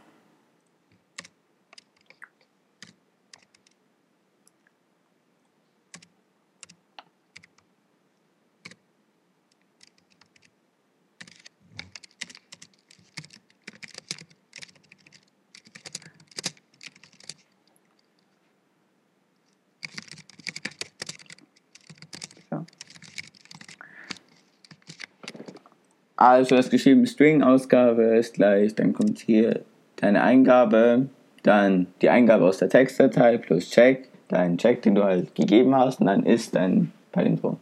Also 26.32 26.56
das 26.56 26.70
geschrieben 26.70 27.06
String-Ausgabe 27.06 28.04
ist 28.18 28.36
gleich, 28.36 28.74
dann 28.74 28.94
kommt 28.94 29.20
hier 29.20 29.66
deine 29.98 30.24
Eingabe, 30.24 31.10
dann 31.44 31.88
die 32.02 32.10
Eingabe 32.10 32.46
aus 32.46 32.58
der 32.58 32.70
Textdatei 32.70 33.38
plus 33.38 33.70
Check, 33.70 34.08
dein 34.30 34.58
Check, 34.58 34.82
den 34.82 34.96
du 34.96 35.04
halt 35.04 35.36
gegeben 35.36 35.76
hast, 35.76 36.00
und 36.00 36.08
dann 36.08 36.26
ist 36.26 36.56
dein 36.56 36.94
Palindrom. 37.12 37.60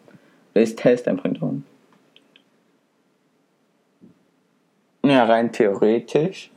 Ist 0.54 0.78
Test 0.78 1.08
ein 1.08 1.18
Palindrom. 1.18 1.64
Ja, 5.04 5.26
rein 5.26 5.52
theoretisch. 5.52 6.52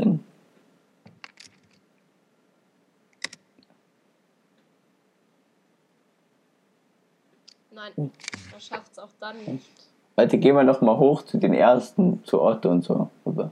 Nein, 7.71 8.11
er 8.53 8.61
schafft 8.61 8.93
es 8.93 8.99
auch 8.99 9.09
dann 9.19 9.39
nicht. 9.47 9.82
Warte, 10.17 10.39
gehen 10.39 10.55
wir 10.57 10.63
noch 10.65 10.81
mal 10.83 10.97
hoch 10.99 11.23
zu 11.23 11.39
den 11.39 11.55
ersten, 11.55 12.23
zu 12.25 12.41
Otto 12.41 12.69
und 12.71 12.83
so. 12.85 13.11
rüber. 13.25 13.51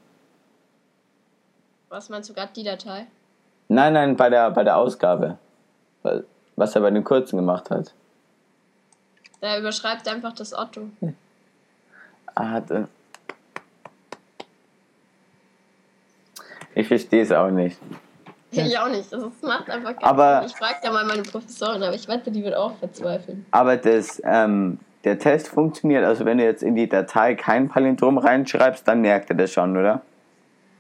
Was 1.89 2.09
meinst 2.09 2.29
du 2.31 2.35
gerade 2.35 2.53
die 2.55 2.63
Datei? 2.65 3.07
Nein, 3.69 3.93
nein, 3.95 4.17
bei 4.17 4.29
der, 4.31 4.51
bei 4.51 4.63
der 4.65 4.77
Ausgabe. 4.77 5.39
Was 6.57 6.75
er 6.75 6.83
bei 6.83 6.91
den 6.91 7.03
kurzen 7.05 7.37
gemacht 7.37 7.71
hat. 7.71 7.93
Der 9.43 9.59
überschreibt 9.59 10.07
einfach 10.09 10.33
das 10.35 10.53
Otto. 10.53 10.83
Ah, 12.35 12.51
hat, 12.51 12.65
ich 16.75 16.87
verstehe 16.87 17.23
es 17.23 17.33
auch 17.33 17.51
nicht. 17.51 17.79
Ich 18.53 18.79
auch 18.79 18.89
nicht. 18.89 19.13
Das 19.13 19.23
macht 19.43 19.71
einfach 19.71 19.97
keinen 19.97 20.05
Aber- 20.05 20.41
Sinn. 20.41 20.51
Ich 20.51 20.57
frage 20.57 20.77
ja 20.83 20.91
mal 20.93 21.05
meine 21.05 21.23
Professorin, 21.23 21.83
aber 21.83 21.95
ich 21.95 22.07
wette, 22.09 22.31
die 22.31 22.43
wird 22.45 22.55
auch 22.55 22.75
verzweifeln. 22.77 23.47
Aber 23.51 23.77
das, 23.77 24.21
ähm, 24.25 24.79
der 25.05 25.19
Test 25.19 25.49
funktioniert, 25.49 26.05
also 26.05 26.25
wenn 26.25 26.39
du 26.39 26.45
jetzt 26.45 26.63
in 26.63 26.75
die 26.75 26.89
Datei 26.89 27.35
kein 27.35 27.69
Palindrom 27.69 28.19
reinschreibst, 28.19 28.87
dann 28.87 29.01
merkt 29.01 29.31
er 29.31 29.37
das 29.37 29.53
schon, 29.53 29.77
oder? 29.77 30.03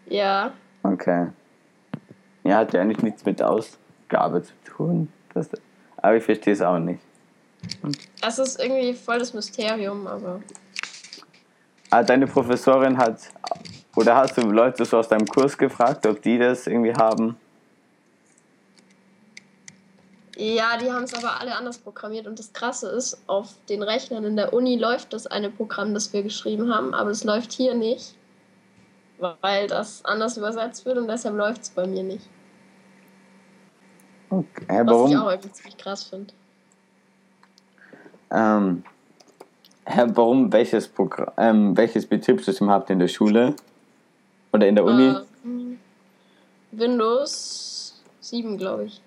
Ja, 0.07 0.53
Okay. 0.83 1.27
Ja, 2.43 2.57
hat 2.59 2.73
ja 2.73 2.81
eigentlich 2.81 3.03
nichts 3.03 3.25
mit 3.25 3.43
Ausgabe 3.43 4.43
zu 4.43 4.53
tun. 4.65 5.13
Das, 5.35 5.51
aber 5.99 6.17
ich 6.17 6.25
verstehe 6.25 6.55
es 6.55 6.63
auch 6.63 6.79
nicht. 6.79 7.01
es 8.27 8.39
ist 8.39 8.61
irgendwie 8.63 8.95
voll 8.95 9.19
das 9.19 9.35
Mysterium, 9.35 10.07
aber 10.07 10.41
Ah, 11.91 12.03
deine 12.05 12.27
Professorin 12.27 12.97
hat, 12.97 13.19
oder 13.97 14.15
hast 14.15 14.37
du 14.39 14.43
Leute 14.43 14.85
so 14.85 14.99
aus 14.99 15.09
deinem 15.09 15.27
Kurs 15.27 15.59
gefragt, 15.59 16.07
ob 16.07 16.23
die 16.23 16.39
das 16.39 16.67
irgendwie 16.69 16.95
haben? 16.95 17.37
Ja, 20.41 20.79
die 20.79 20.91
haben 20.91 21.05
es 21.05 21.13
aber 21.13 21.39
alle 21.39 21.55
anders 21.55 21.79
programmiert 21.79 22.27
und 22.27 22.39
das 22.39 22.53
Krasse 22.53 22.89
ist, 22.89 23.19
auf 23.27 23.55
den 23.69 23.83
Rechnern 23.83 24.25
in 24.25 24.37
der 24.37 24.55
Uni 24.55 24.77
läuft 24.77 25.13
das 25.13 25.27
eine 25.27 25.51
Programm, 25.51 25.93
das 25.93 26.13
wir 26.13 26.23
geschrieben 26.23 26.75
haben, 26.75 26.95
aber 26.95 27.11
es 27.11 27.25
läuft 27.25 27.53
hier 27.53 27.75
nicht, 27.75 28.15
weil 29.19 29.67
das 29.67 30.03
anders 30.05 30.39
übersetzt 30.39 30.87
wird 30.87 30.97
und 30.97 31.09
deshalb 31.09 31.37
läuft 31.37 31.63
es 31.63 31.71
bei 31.71 31.87
mir 31.87 32.03
nicht. 32.03 32.27
Okay. 34.31 34.47
Was 34.69 34.71
ich 34.71 34.79
auch 34.79 34.87
warum, 34.87 35.29
irgendwie 35.29 35.53
ziemlich 35.53 35.77
krass 35.77 36.05
finde. 36.05 36.33
ähm, 38.31 38.85
warum 39.85 40.51
welches, 40.53 40.89
Programm, 40.89 41.33
ähm, 41.37 41.77
welches 41.77 42.07
Betriebssystem 42.07 42.71
habt 42.71 42.89
ihr 42.89 42.95
in 42.95 43.01
der 43.01 43.09
Schule? 43.09 43.57
Oder 44.53 44.69
in 44.69 44.75
der 44.75 44.85
Uni? 44.85 45.15
Ähm, 45.45 45.79
Windows 46.71 48.01
7, 48.21 48.57
glaube 48.57 48.85
ich. 48.85 49.03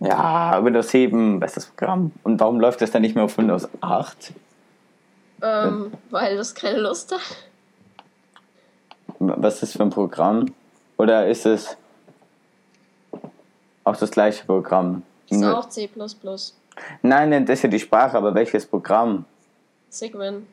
Ja, 0.00 0.62
Windows 0.62 0.88
7, 0.90 1.40
bestes 1.40 1.66
Programm. 1.66 2.12
Und 2.22 2.38
warum 2.40 2.60
läuft 2.60 2.80
das 2.80 2.90
dann 2.90 3.02
nicht 3.02 3.14
mehr 3.14 3.24
auf 3.24 3.38
Windows 3.38 3.68
8? 3.80 4.32
Ähm, 5.42 5.92
weil 6.10 6.36
das 6.36 6.54
keine 6.54 6.78
Lust 6.80 7.12
hat. 7.12 7.20
Was 9.18 9.54
ist 9.54 9.62
das 9.62 9.72
für 9.72 9.82
ein 9.82 9.90
Programm? 9.90 10.46
Oder 10.98 11.26
ist 11.26 11.46
es 11.46 11.76
auch 13.84 13.96
das 13.96 14.10
gleiche 14.10 14.44
Programm? 14.44 15.02
Ist 15.28 15.40
Nur- 15.40 15.58
auch 15.58 15.68
C. 15.68 15.88
Nein, 17.02 17.30
nein, 17.30 17.46
das 17.46 17.58
ist 17.58 17.62
ja 17.62 17.68
die 17.70 17.78
Sprache, 17.80 18.16
aber 18.16 18.34
welches 18.34 18.66
Programm? 18.66 19.24
Sigwin. 19.88 20.46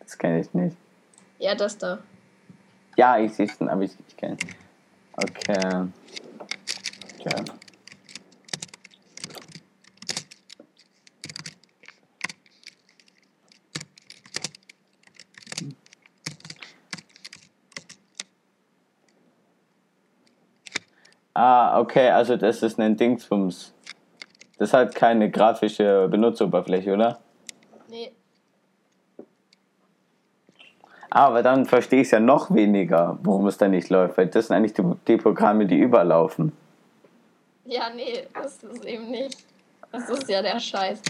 Das 0.00 0.18
kenne 0.18 0.40
ich 0.40 0.52
nicht. 0.52 0.76
Ja, 1.38 1.54
das 1.54 1.78
da. 1.78 1.98
Ja, 2.96 3.18
ich 3.18 3.32
sehe 3.34 3.48
schon, 3.48 3.68
aber 3.68 3.82
ich, 3.82 3.92
ich 4.08 4.16
kenne 4.16 4.36
Okay. 5.16 5.86
okay. 7.20 7.44
Ah, 21.34 21.80
okay, 21.80 22.10
also 22.10 22.36
das 22.36 22.62
ist 22.62 22.78
ein 22.78 22.96
Dingsbums. 22.96 23.72
Das 24.58 24.72
hat 24.72 24.94
keine 24.94 25.30
grafische 25.30 26.08
Benutzeroberfläche, 26.10 26.92
oder? 26.92 27.18
Nee, 27.88 28.12
Ah, 31.14 31.26
Aber 31.26 31.42
dann 31.42 31.66
verstehe 31.66 32.00
ich 32.00 32.06
es 32.08 32.12
ja 32.12 32.20
noch 32.20 32.54
weniger, 32.54 33.18
warum 33.22 33.46
es 33.46 33.58
da 33.58 33.68
nicht 33.68 33.90
läuft, 33.90 34.16
weil 34.16 34.28
das 34.28 34.46
sind 34.46 34.56
eigentlich 34.56 34.72
die, 34.72 34.82
die 35.06 35.16
Programme, 35.18 35.66
die 35.66 35.78
überlaufen. 35.78 36.52
ja, 37.66 37.90
nee, 37.94 38.26
das 38.34 38.62
ist 38.62 38.84
eben 38.86 39.10
nicht. 39.10 39.36
Das 39.90 40.08
ist 40.08 40.26
ja 40.30 40.40
der 40.40 40.58
Scheiß. 40.58 41.02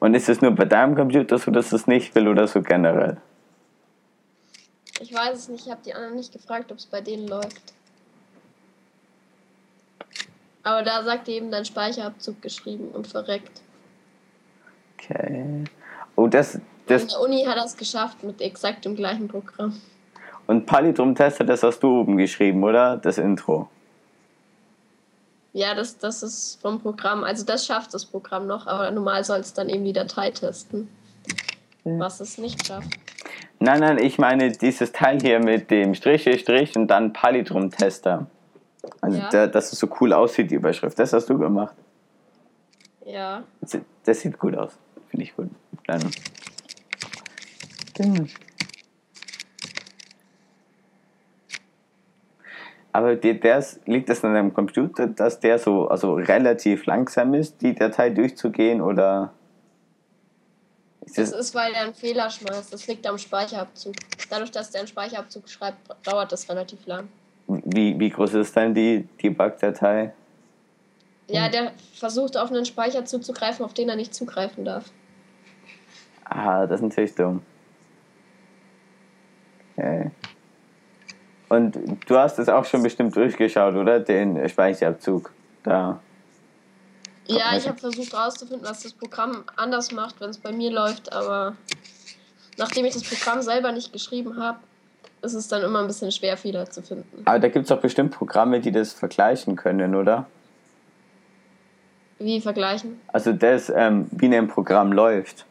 Und 0.00 0.14
ist 0.14 0.28
es 0.28 0.40
nur 0.40 0.50
bei 0.50 0.64
deinem 0.64 0.96
Computer 0.96 1.38
so, 1.38 1.52
dass 1.52 1.70
es 1.72 1.86
nicht 1.86 2.14
will 2.16 2.26
oder 2.26 2.48
so 2.48 2.60
generell? 2.62 3.18
Ich 5.02 5.12
weiß 5.12 5.36
es 5.36 5.48
nicht, 5.48 5.66
ich 5.66 5.72
habe 5.72 5.82
die 5.84 5.94
anderen 5.94 6.14
nicht 6.14 6.32
gefragt, 6.32 6.70
ob 6.70 6.78
es 6.78 6.86
bei 6.86 7.00
denen 7.00 7.26
läuft. 7.26 7.74
Aber 10.62 10.84
da 10.84 11.02
sagt 11.02 11.28
eben 11.28 11.50
dein 11.50 11.64
Speicherabzug 11.64 12.40
geschrieben 12.40 12.88
und 12.92 13.08
verreckt. 13.08 13.62
Okay. 14.96 15.64
Oh, 16.14 16.28
das, 16.28 16.60
das 16.86 17.08
der 17.08 17.20
Uni 17.20 17.42
hat 17.44 17.56
es 17.66 17.76
geschafft 17.76 18.22
mit 18.22 18.40
exakt 18.40 18.84
dem 18.84 18.94
gleichen 18.94 19.26
Programm. 19.26 19.80
und 20.46 20.66
Palindrom-Tester, 20.66 21.42
das 21.42 21.64
hast 21.64 21.80
du 21.80 22.02
oben 22.02 22.16
geschrieben, 22.16 22.62
oder? 22.62 22.96
Das 22.96 23.18
Intro. 23.18 23.68
Ja, 25.52 25.74
das, 25.74 25.98
das 25.98 26.22
ist 26.22 26.60
vom 26.62 26.80
Programm. 26.80 27.24
Also 27.24 27.44
das 27.44 27.66
schafft 27.66 27.92
das 27.92 28.04
Programm 28.04 28.46
noch, 28.46 28.68
aber 28.68 28.88
normal 28.92 29.24
soll 29.24 29.40
es 29.40 29.52
dann 29.52 29.68
eben 29.68 29.84
die 29.84 29.92
Datei 29.92 30.30
testen. 30.30 30.88
Was 31.84 32.20
es 32.20 32.38
nicht 32.38 32.66
schafft. 32.66 32.90
Nein, 33.58 33.80
nein, 33.80 33.98
ich 33.98 34.18
meine 34.18 34.50
dieses 34.52 34.92
Teil 34.92 35.20
hier 35.20 35.38
mit 35.40 35.70
dem 35.70 35.94
Strich, 35.94 36.22
Strich 36.40 36.76
und 36.76 36.88
dann 36.88 37.12
Palindrom-Tester. 37.12 38.26
Also, 39.00 39.18
Ja. 39.18 39.28
da, 39.30 39.46
dass 39.46 39.72
es 39.72 39.78
so 39.78 39.88
cool 40.00 40.12
aussieht, 40.12 40.50
die 40.50 40.56
Überschrift. 40.56 40.98
Das 40.98 41.12
hast 41.12 41.28
du 41.30 41.38
gemacht. 41.38 41.76
Ja. 43.06 43.44
Das, 43.60 43.78
das 44.04 44.20
sieht 44.20 44.38
gut 44.38 44.56
aus. 44.56 44.76
Finde 45.08 45.24
ich 45.24 45.34
gut. 45.36 45.48
Dann. 45.86 46.00
Genau. 47.94 48.24
Aber 52.92 53.16
dir, 53.16 53.38
der's, 53.40 53.80
liegt 53.86 54.08
das 54.08 54.22
an 54.24 54.34
deinem 54.34 54.52
Computer, 54.52 55.06
dass 55.06 55.40
der 55.40 55.58
so 55.58 55.88
also 55.88 56.14
relativ 56.14 56.84
langsam 56.86 57.32
ist, 57.34 57.62
die 57.62 57.74
Datei 57.74 58.10
durchzugehen? 58.10 58.82
Oder 58.82 59.32
Das 61.14 61.32
ist, 61.32 61.54
weil 61.54 61.72
er 61.72 61.82
einen 61.82 61.94
Fehler 61.94 62.30
schmeißt. 62.30 62.72
Das 62.72 62.86
liegt 62.86 63.06
am 63.06 63.18
Speicherabzug. 63.18 63.94
Dadurch, 64.30 64.50
dass 64.50 64.70
der 64.70 64.82
einen 64.82 64.88
Speicherabzug 64.88 65.48
schreibt, 65.48 65.78
dauert 66.06 66.30
das 66.32 66.48
relativ 66.48 66.86
lang. 66.86 67.08
wie, 67.46 67.98
wie 67.98 68.08
groß 68.08 68.34
ist 68.34 68.56
dann 68.56 68.72
die 68.72 69.08
Debug-Datei? 69.22 70.12
Ja, 71.28 71.48
der 71.48 71.72
versucht 71.94 72.36
auf 72.36 72.50
einen 72.50 72.64
Speicher 72.64 73.04
zuzugreifen, 73.04 73.64
auf 73.64 73.74
den 73.74 73.88
er 73.88 73.96
nicht 73.96 74.14
zugreifen 74.14 74.64
darf. 74.64 74.84
Ah, 76.24 76.66
das 76.66 76.80
ist 76.80 76.82
natürlich 76.82 77.14
dumm. 77.14 77.42
Okay. 79.76 80.10
Und 81.48 81.78
du 82.06 82.16
hast 82.16 82.38
es 82.38 82.48
auch 82.48 82.64
schon 82.64 82.82
bestimmt 82.82 83.14
durchgeschaut, 83.14 83.74
oder? 83.74 84.00
Den 84.00 84.48
Speicherabzug. 84.48 85.32
Da. 85.62 86.00
Ja, 87.26 87.56
ich 87.56 87.68
habe 87.68 87.78
versucht 87.78 88.12
herauszufinden, 88.12 88.66
was 88.68 88.82
das 88.82 88.92
Programm 88.92 89.44
anders 89.56 89.92
macht, 89.92 90.20
wenn 90.20 90.30
es 90.30 90.38
bei 90.38 90.52
mir 90.52 90.70
läuft, 90.70 91.12
aber 91.12 91.56
nachdem 92.58 92.84
ich 92.84 92.94
das 92.94 93.04
Programm 93.04 93.42
selber 93.42 93.72
nicht 93.72 93.92
geschrieben 93.92 94.40
habe, 94.42 94.58
ist 95.22 95.34
es 95.34 95.48
dann 95.48 95.62
immer 95.62 95.80
ein 95.80 95.86
bisschen 95.86 96.10
schwer, 96.10 96.36
Fehler 96.36 96.68
zu 96.68 96.82
finden. 96.82 97.22
Aber 97.24 97.38
da 97.38 97.48
gibt 97.48 97.64
es 97.64 97.68
doch 97.68 97.80
bestimmt 97.80 98.12
Programme, 98.12 98.60
die 98.60 98.72
das 98.72 98.92
vergleichen 98.92 99.56
können, 99.56 99.94
oder? 99.94 100.26
Wie 102.18 102.40
vergleichen? 102.40 103.00
Also 103.08 103.32
das, 103.32 103.70
ähm, 103.70 104.06
wie 104.10 104.34
ein 104.34 104.48
Programm 104.48 104.92
läuft. 104.92 105.44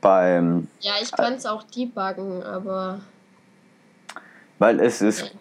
Beim, 0.00 0.68
Ja, 0.80 0.92
ich 1.00 1.10
kann 1.12 1.34
es 1.34 1.46
auch 1.46 1.62
debuggen, 1.62 2.42
aber 2.42 3.00
weil 4.58 4.80
es 4.80 5.00
ist, 5.00 5.34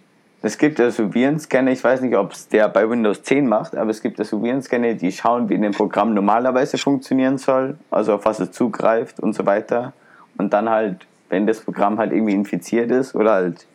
es 0.46 0.58
gibt 0.58 0.78
also 0.82 1.14
Virenscanner, 1.14 1.72
ich 1.72 1.82
weiß 1.82 2.02
nicht, 2.02 2.18
ob 2.18 2.34
es 2.34 2.50
der 2.50 2.68
bei 2.68 2.90
Windows 2.90 3.24
10 3.24 3.48
macht, 3.48 3.78
aber 3.78 3.92
es 3.92 4.02
gibt 4.02 4.20
also 4.20 4.44
Virenscanner, 4.44 4.94
die 4.94 5.14
schauen, 5.14 5.48
wie 5.48 5.56
ein 5.56 5.72
Programm 5.72 6.14
normalerweise 6.14 6.78
funktionieren 6.78 7.38
soll, 7.38 7.78
also 7.90 8.16
auf 8.16 8.26
was 8.26 8.42
es 8.42 8.52
zugreift 8.52 9.22
und 9.22 9.34
so 9.34 9.46
weiter. 9.46 9.94
Und 10.38 10.52
dann 10.52 10.70
halt, 10.70 11.08
wenn 11.30 11.48
das 11.48 11.62
Programm 11.62 11.98
halt 11.98 12.12
irgendwie 12.12 12.34
infiziert 12.34 12.92
ist 12.92 13.16
oder 13.16 13.32
halt 13.32 13.66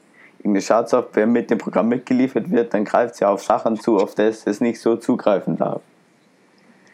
irgendeine 0.40 0.60
Schadsoftware 0.60 1.26
mit 1.26 1.50
dem 1.50 1.56
Programm 1.56 1.88
mitgeliefert 1.88 2.50
wird, 2.50 2.74
dann 2.74 2.84
greift 2.84 3.14
es 3.14 3.20
ja 3.20 3.30
auf 3.30 3.42
Sachen 3.42 3.80
zu, 3.80 3.96
auf 3.96 4.14
das 4.14 4.46
es 4.46 4.60
nicht 4.60 4.78
so 4.78 4.96
zugreifen 4.96 5.56
darf. 5.56 5.80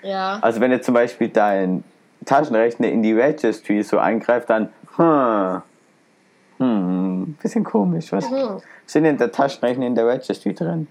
ja. 0.05 0.39
Also 0.41 0.61
wenn 0.61 0.71
jetzt 0.71 0.87
zum 0.87 0.95
Beispiel 0.95 1.31
dein 1.31 1.83
Taschenrechner 2.25 2.89
in 2.89 3.03
die 3.03 3.13
Registry 3.13 3.83
so 3.83 3.99
eingreift, 3.99 4.49
dann 4.51 4.69
hm, 4.95 5.63
hm, 6.59 7.37
bisschen 7.43 7.65
komisch. 7.65 8.13
Was 8.13 8.29
Hm. 8.31 8.61
sind 8.87 9.05
denn 9.05 9.17
der 9.19 9.31
Taschenrechner 9.33 9.87
in 9.87 9.95
der 9.95 10.07
Registry 10.07 10.55
drin? 10.55 10.87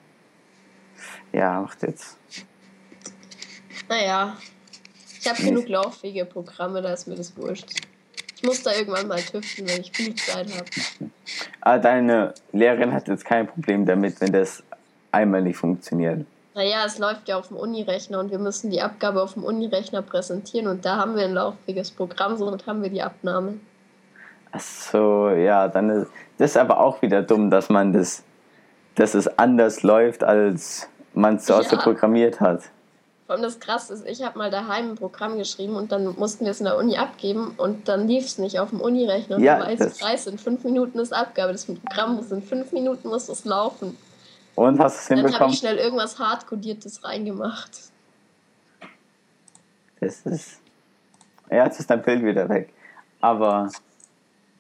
Ja, 1.31 1.61
macht 1.61 1.81
jetzt. 1.84 2.18
Naja, 3.90 4.35
ich 5.19 5.27
habe 5.30 5.41
Nee. 5.41 5.49
genug 5.49 5.68
lauffähige 5.69 6.26
Programme, 6.26 6.81
da 6.81 6.94
ist 6.94 7.07
mir 7.07 7.15
das 7.15 7.35
wurscht. 7.38 7.69
Ich 8.35 8.44
muss 8.44 8.61
da 8.61 8.73
irgendwann 8.73 9.07
mal 9.07 9.22
tüfteln, 9.22 9.68
wenn 9.69 9.81
ich 9.81 9.91
viel 9.91 10.14
Zeit 10.15 10.48
habe. 10.53 10.65
Ah, 11.65 11.77
deine 11.77 12.34
Lehrerin 12.52 12.91
hat 12.91 13.07
jetzt 13.07 13.23
kein 13.23 13.48
Problem 13.48 13.85
damit, 13.85 14.19
wenn 14.19 14.34
das 14.34 14.61
einmal 15.14 15.41
nicht 15.41 15.56
funktioniert. 15.56 16.26
Naja, 16.56 16.84
es 16.85 16.99
läuft 16.99 17.30
ja 17.30 17.38
auf 17.40 17.48
dem 17.48 17.56
Unirechner 17.56 18.19
und 18.19 18.31
wir 18.31 18.38
müssen 18.38 18.69
die 18.69 18.81
Abgabe 18.81 19.23
auf 19.23 19.34
dem 19.35 19.45
Unirechner 19.45 20.02
präsentieren 20.02 20.68
und 20.68 20.84
da 20.84 20.98
haben 20.98 21.15
wir 21.15 21.23
ein 21.23 21.34
lauffähiges 21.34 21.91
Programm, 21.91 22.35
somit 22.35 22.68
haben 22.68 22.84
wir 22.84 22.90
die 22.90 23.02
Abnahme. 23.02 23.60
Ach 24.55 24.59
so, 24.59 25.30
ja, 25.30 25.67
dann 25.67 25.89
ist 25.89 26.11
das 26.38 26.51
ist 26.51 26.57
aber 26.57 26.80
auch 26.80 27.01
wieder 27.01 27.21
dumm, 27.21 27.49
dass 27.49 27.69
man 27.69 27.93
das, 27.93 28.23
dass 28.95 29.13
es 29.13 29.27
anders 29.39 29.84
läuft, 29.84 30.23
als 30.23 30.88
man 31.13 31.35
es 31.35 31.45
zu 31.45 31.55
Hause 31.55 31.75
Ja. 31.75 31.81
programmiert 31.81 32.39
hat. 32.39 32.61
Vor 33.25 33.35
allem 33.35 33.43
das 33.43 33.59
Krasse 33.59 33.93
ist, 33.93 34.05
ich 34.07 34.23
habe 34.23 34.38
mal 34.38 34.51
daheim 34.51 34.91
ein 34.91 34.95
Programm 34.95 35.38
geschrieben 35.38 35.75
und 35.75 35.91
dann 35.91 36.15
mussten 36.17 36.43
wir 36.45 36.51
es 36.51 36.59
in 36.59 36.65
der 36.65 36.77
Uni 36.77 36.97
abgeben 36.97 37.53
und 37.57 37.88
dann 37.88 38.07
lief 38.07 38.25
es 38.25 38.38
nicht 38.38 38.59
auf 38.59 38.69
dem 38.71 38.81
Unirechner. 38.81 39.38
Und 39.38 39.43
Ja, 39.43 39.59
du 39.59 39.65
weißt, 39.65 39.99
Preis 40.01 40.27
in 40.27 40.38
fünf 40.38 40.63
Minuten 40.63 40.99
ist 40.99 41.13
Abgabe. 41.13 41.51
Das 41.53 41.65
Programm 41.65 42.15
muss 42.17 42.31
in 42.31 42.41
fünf 42.43 42.71
Minuten 42.73 43.07
muss 43.07 43.30
es 43.30 43.45
laufen. 43.45 43.97
Und 44.55 44.80
hast 44.80 44.95
du 44.95 44.99
es 44.99 45.07
Dann 45.07 45.17
habe 45.19 45.27
hinbekommen? 45.27 45.53
ich 45.53 45.59
schnell 45.59 45.77
irgendwas 45.77 46.19
hardcodiertes 46.19 47.03
reingemacht. 47.03 47.71
Das 49.99 50.19
ist. 50.25 50.59
Ja, 51.49 51.65
jetzt 51.65 51.80
ist 51.80 51.89
dein 51.89 52.01
Bild 52.01 52.23
wieder 52.23 52.49
weg. 52.49 52.73
Aber 53.21 53.69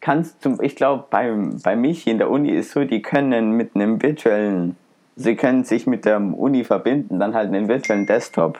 kannst 0.03 0.43
du, 0.43 0.57
ich 0.61 0.75
glaube, 0.75 1.05
bei, 1.09 1.33
bei 1.63 1.77
mich 1.77 2.05
in 2.07 2.17
der 2.17 2.29
Uni 2.29 2.49
ist 2.49 2.71
so, 2.71 2.83
die 2.83 3.01
können 3.01 3.51
mit 3.53 3.73
einem 3.73 4.01
virtuellen, 4.03 4.75
sie 5.15 5.37
können 5.37 5.63
sich 5.63 5.87
mit 5.87 6.03
der 6.03 6.17
Uni 6.17 6.65
verbinden, 6.65 7.19
dann 7.19 7.33
halt 7.33 7.47
einen 7.47 7.69
virtuellen 7.69 8.05
Desktop 8.05 8.59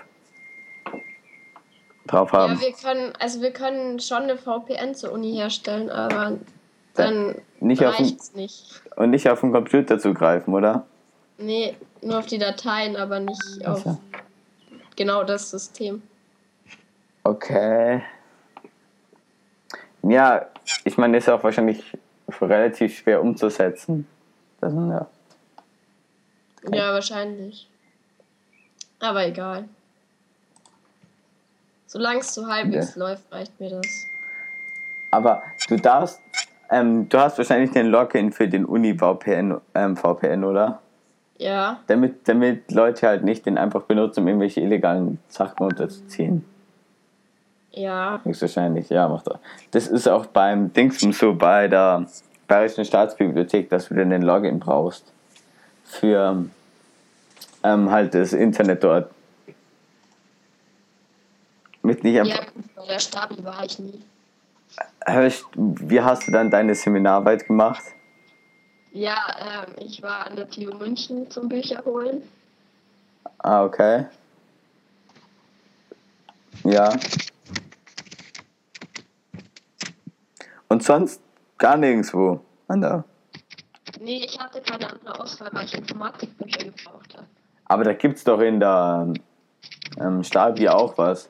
drauf 2.08 2.32
haben. 2.32 2.54
Ja, 2.54 2.62
wir 2.62 2.72
können, 2.72 3.14
also 3.20 3.42
wir 3.42 3.52
können 3.52 4.00
schon 4.00 4.24
eine 4.24 4.38
VPN 4.38 4.96
zur 4.96 5.12
Uni 5.12 5.34
herstellen, 5.34 5.90
aber 5.90 6.38
dann 6.94 7.36
nicht 7.60 7.86
auf 7.86 8.00
reicht's 8.00 8.34
nicht. 8.36 8.82
und 8.96 9.10
nicht 9.10 9.30
auf 9.30 9.42
den 9.42 9.52
Computer 9.52 10.00
zugreifen, 10.00 10.54
oder? 10.54 10.86
Nee, 11.38 11.76
nur 12.02 12.20
auf 12.20 12.26
die 12.28 12.38
Dateien, 12.38 12.96
aber 12.96 13.20
nicht 13.20 13.68
auf 13.68 13.84
genau 14.96 15.26
das 15.26 15.52
System. 15.52 16.02
Okay. 17.26 18.02
Ja, 20.04 20.48
ich 20.84 20.98
meine, 20.98 21.18
ist 21.18 21.30
auch 21.30 21.44
wahrscheinlich 21.44 21.98
relativ 22.42 22.98
schwer 22.98 23.22
umzusetzen. 23.22 24.08
Das 24.62 24.74
ja. 24.74 25.08
Ja, 26.72 26.94
wahrscheinlich. 26.94 27.68
Aber 29.00 29.26
egal. 29.26 29.66
Solange 31.88 32.20
es 32.20 32.34
so 32.34 32.48
halbwegs 32.48 32.96
läuft, 32.96 33.32
reicht 33.32 33.60
mir 33.60 33.70
das. 33.70 34.08
Aber 35.12 35.44
du 35.68 35.76
darfst, 35.78 36.22
ähm, 36.72 37.08
du 37.10 37.20
hast 37.20 37.38
wahrscheinlich 37.38 37.72
den 37.72 37.88
Login 37.88 38.32
für 38.32 38.48
den 38.48 38.66
Uni-VPN, 38.66 39.60
ähm, 39.76 39.98
VPN, 39.98 40.44
oder? 40.44 40.82
Ja, 41.38 41.82
Damit, 41.88 42.28
damit 42.28 42.72
Leute 42.72 43.08
halt 43.08 43.24
nicht 43.24 43.46
den 43.46 43.58
einfach 43.58 43.84
benutzen, 43.84 44.22
um 44.22 44.28
irgendwelche 44.28 44.62
illegalen 44.62 45.20
Sachen 45.28 45.58
runterzuziehen. 45.58 46.46
Ja. 47.74 48.22
Höchstwahrscheinlich, 48.24 48.90
ja, 48.90 49.08
macht 49.08 49.28
er. 49.28 49.40
Das 49.72 49.88
ist 49.88 50.08
auch 50.08 50.26
beim 50.28 50.72
Dingsum 50.74 51.12
so 51.12 51.34
bei 51.34 51.68
der 51.68 52.06
Bayerischen 52.48 52.86
Staatsbibliothek, 52.86 53.70
dass 53.70 53.90
du 53.90 53.96
dann 53.96 54.10
den 54.10 54.22
Login 54.22 54.60
brauchst. 54.60 55.12
Für 55.84 56.46
ähm, 57.64 57.92
halt 57.92 58.14
das 58.14 58.34
Internet 58.34 58.84
dort. 58.84 59.12
Mit 61.82 62.04
nicht 62.04 62.20
einfach. 62.20 62.46
Ja, 62.46 62.52
bei 62.76 62.86
der 62.88 63.00
Stabi 63.00 63.44
war 63.44 63.64
ich 63.66 63.80
nie. 63.80 64.02
Hörst, 65.06 65.46
wie 65.56 66.02
hast 66.02 66.28
du 66.28 66.32
dann 66.32 66.50
deine 66.50 66.76
Seminararbeit 66.76 67.46
gemacht? 67.46 67.84
Ja, 68.92 69.18
ähm, 69.40 69.74
ich 69.86 70.02
war 70.02 70.28
an 70.28 70.36
der 70.36 70.50
TU 70.50 70.74
München 70.78 71.30
zum 71.30 71.50
Bücher 71.50 71.84
holen. 71.84 72.24
Ah, 73.40 73.66
okay. 73.66 74.06
Ja. 76.64 76.94
Und 80.74 80.82
sonst 80.82 81.22
gar 81.60 81.78
nirgendwo. 81.78 82.40
Ah, 82.68 82.76
da. 82.76 83.04
Nee, 84.02 84.26
ich 84.26 84.40
hatte 84.40 84.60
keine 84.60 84.92
andere 84.92 85.20
Auswahl, 85.20 85.50
weil 85.52 85.66
ich 85.66 85.76
Informatikbücher 85.76 86.64
gebraucht 86.64 87.16
habe. 87.16 87.28
Aber 87.66 87.84
da 87.84 87.94
gibt's 87.94 88.24
doch 88.24 88.40
in 88.40 88.60
der 88.60 89.14
ähm, 90.00 90.24
Stabi 90.24 90.68
auch 90.68 90.98
was. 90.98 91.30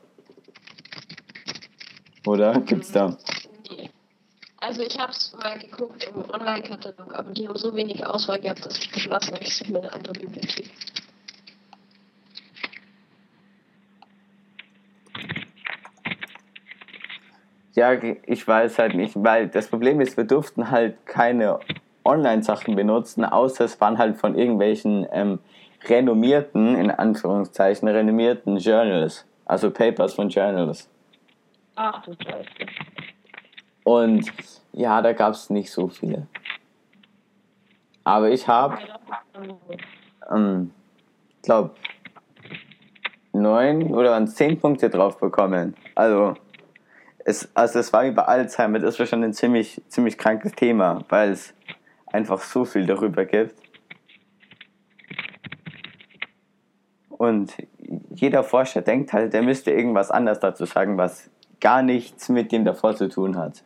Oder? 2.26 2.58
Gibt's 2.62 2.94
da? 2.94 3.18
Nee. 3.70 3.90
Also 4.62 4.82
ich 4.82 4.98
habe 4.98 5.12
es 5.12 5.36
mal 5.38 5.60
geguckt 5.60 6.06
im 6.06 6.24
Online-Katalog, 6.30 7.14
aber 7.14 7.32
die 7.32 7.46
haben 7.46 7.58
so 7.58 7.76
wenig 7.76 8.06
Auswahl 8.06 8.40
gehabt, 8.40 8.66
dass 8.66 8.78
ich 8.78 8.90
beschlossen 8.94 9.34
habe, 9.34 9.44
ich 9.44 9.58
suche 9.58 9.74
mir 9.74 9.80
eine 9.80 9.92
andere 9.92 10.14
Bibliothek. 10.14 10.72
Ja, 17.74 17.94
ich 17.94 18.48
weiß 18.48 18.78
halt 18.78 18.94
nicht, 18.94 19.14
weil 19.16 19.48
das 19.48 19.68
Problem 19.68 20.00
ist, 20.00 20.16
wir 20.16 20.26
durften 20.26 20.70
halt 20.70 21.06
keine 21.06 21.60
Online-Sachen 22.06 22.76
benutzen, 22.76 23.26
außer 23.26 23.66
es 23.66 23.82
waren 23.82 23.98
halt 23.98 24.18
von 24.18 24.36
irgendwelchen 24.36 25.08
ähm, 25.12 25.40
renommierten, 25.88 26.76
in 26.76 26.92
Anführungszeichen, 26.92 27.88
renommierten 27.88 28.58
Journals. 28.58 29.26
Also 29.46 29.72
Papers 29.72 30.14
von 30.14 30.30
Journals. 30.30 30.90
Ach 31.76 32.02
du 32.04 32.14
Scheiße. 32.14 32.50
Und 33.84 34.32
ja, 34.72 35.02
da 35.02 35.14
gab 35.14 35.34
es 35.34 35.50
nicht 35.50 35.72
so 35.72 35.88
viele. 35.88 36.28
Aber 38.04 38.30
ich 38.30 38.48
habe, 38.48 38.78
ähm, 40.32 40.72
glaube 41.42 41.72
neun 43.34 43.94
oder 43.94 44.26
zehn 44.28 44.60
Punkte 44.60 44.90
drauf 44.90 45.20
bekommen. 45.20 45.76
Also 45.96 46.36
es, 47.26 47.50
also 47.54 47.80
es 47.80 47.94
war 47.94 48.06
über 48.06 48.28
Alzheimer, 48.28 48.80
das 48.80 49.00
war 49.00 49.06
schon 49.06 49.24
ein 49.24 49.34
ziemlich, 49.34 49.82
ziemlich 49.88 50.18
krankes 50.18 50.54
Thema, 50.54 51.04
weil 51.10 51.32
es 51.32 51.54
einfach 52.08 52.42
so 52.42 52.66
viel 52.66 52.86
darüber 52.86 53.26
gibt. 53.26 53.56
Und 57.10 57.56
jeder 58.10 58.44
Forscher 58.44 58.82
denkt 58.82 59.14
halt, 59.14 59.34
er 59.34 59.44
müsste 59.44 59.72
irgendwas 59.72 60.12
anders 60.12 60.40
dazu 60.40 60.66
sagen, 60.66 60.98
was 60.98 61.30
gar 61.62 61.82
nichts 61.82 62.28
mit 62.30 62.52
dem 62.52 62.66
davor 62.66 62.96
zu 62.96 63.08
tun 63.08 63.38
hat. 63.38 63.64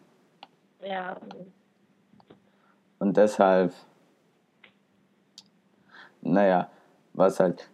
Ja. 0.85 1.17
Und 2.99 3.17
deshalb, 3.17 3.73
naja, 6.21 6.69
was 7.13 7.39
halt. 7.39 7.69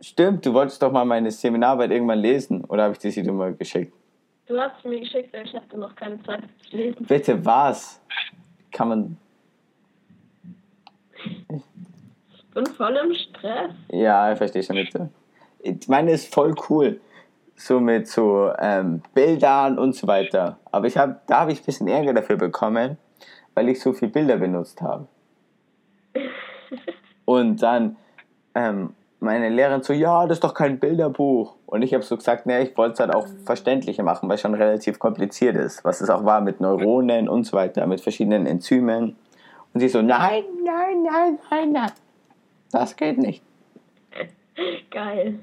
Stimmt, 0.00 0.44
du 0.44 0.52
wolltest 0.52 0.82
doch 0.82 0.92
mal 0.92 1.04
meine 1.04 1.30
Seminararbeit 1.30 1.90
irgendwann 1.90 2.18
lesen, 2.18 2.64
oder 2.64 2.84
habe 2.84 2.92
ich 2.92 2.98
dir 2.98 3.10
sie 3.10 3.22
dir 3.22 3.32
mal 3.32 3.54
geschickt? 3.54 3.95
Du 4.46 4.58
hast 4.60 4.78
es 4.78 4.84
mir 4.84 5.00
geschickt, 5.00 5.34
aber 5.34 5.44
ich 5.44 5.54
hatte 5.54 5.76
noch 5.78 5.94
keine 5.96 6.22
Zeit 6.22 6.44
zu 6.62 6.76
lesen. 6.76 7.04
Bitte 7.06 7.44
was? 7.44 8.00
Kann 8.70 8.88
man. 8.88 9.16
Ich 11.48 12.44
bin 12.54 12.66
voll 12.66 12.96
im 12.96 13.14
Stress. 13.14 13.72
Ja, 13.90 14.32
ich 14.32 14.38
verstehe 14.38 14.62
schon 14.62 14.76
bitte. 14.76 15.10
Ich 15.60 15.88
meine, 15.88 16.12
ist 16.12 16.32
voll 16.32 16.54
cool. 16.68 17.00
So 17.56 17.80
mit 17.80 18.06
so 18.06 18.52
ähm, 18.58 19.02
Bildern 19.14 19.78
und 19.78 19.94
so 19.94 20.06
weiter. 20.06 20.58
Aber 20.70 20.86
ich 20.86 20.96
hab, 20.96 21.26
da 21.26 21.40
habe 21.40 21.52
ich 21.52 21.60
ein 21.60 21.64
bisschen 21.64 21.88
Ärger 21.88 22.14
dafür 22.14 22.36
bekommen, 22.36 22.98
weil 23.54 23.68
ich 23.68 23.80
so 23.80 23.92
viele 23.92 24.12
Bilder 24.12 24.36
benutzt 24.36 24.80
habe. 24.80 25.08
Und 27.24 27.62
dann 27.62 27.96
ähm, 28.54 28.94
meine 29.20 29.48
Lehrerin 29.48 29.82
so, 29.82 29.92
ja, 29.92 30.26
das 30.26 30.36
ist 30.36 30.44
doch 30.44 30.54
kein 30.54 30.78
Bilderbuch. 30.78 31.54
Und 31.66 31.82
ich 31.82 31.94
habe 31.94 32.04
so 32.04 32.16
gesagt, 32.16 32.46
nee, 32.46 32.60
ich 32.62 32.76
wollte 32.76 32.94
es 32.94 33.00
halt 33.00 33.14
auch 33.14 33.26
verständlicher 33.44 34.02
machen, 34.02 34.28
weil 34.28 34.34
es 34.36 34.40
schon 34.42 34.54
relativ 34.54 34.98
kompliziert 34.98 35.56
ist. 35.56 35.84
Was 35.84 36.00
es 36.00 36.10
auch 36.10 36.24
war 36.24 36.40
mit 36.40 36.60
Neuronen 36.60 37.28
und 37.28 37.44
so 37.44 37.56
weiter, 37.56 37.86
mit 37.86 38.00
verschiedenen 38.00 38.46
Enzymen. 38.46 39.16
Und 39.72 39.80
sie 39.80 39.88
so, 39.88 40.02
nein, 40.02 40.44
nein, 40.64 41.02
nein, 41.02 41.38
nein, 41.50 41.72
nein. 41.72 41.92
Das 42.72 42.94
geht 42.96 43.18
nicht. 43.18 43.42
Geil. 44.90 45.38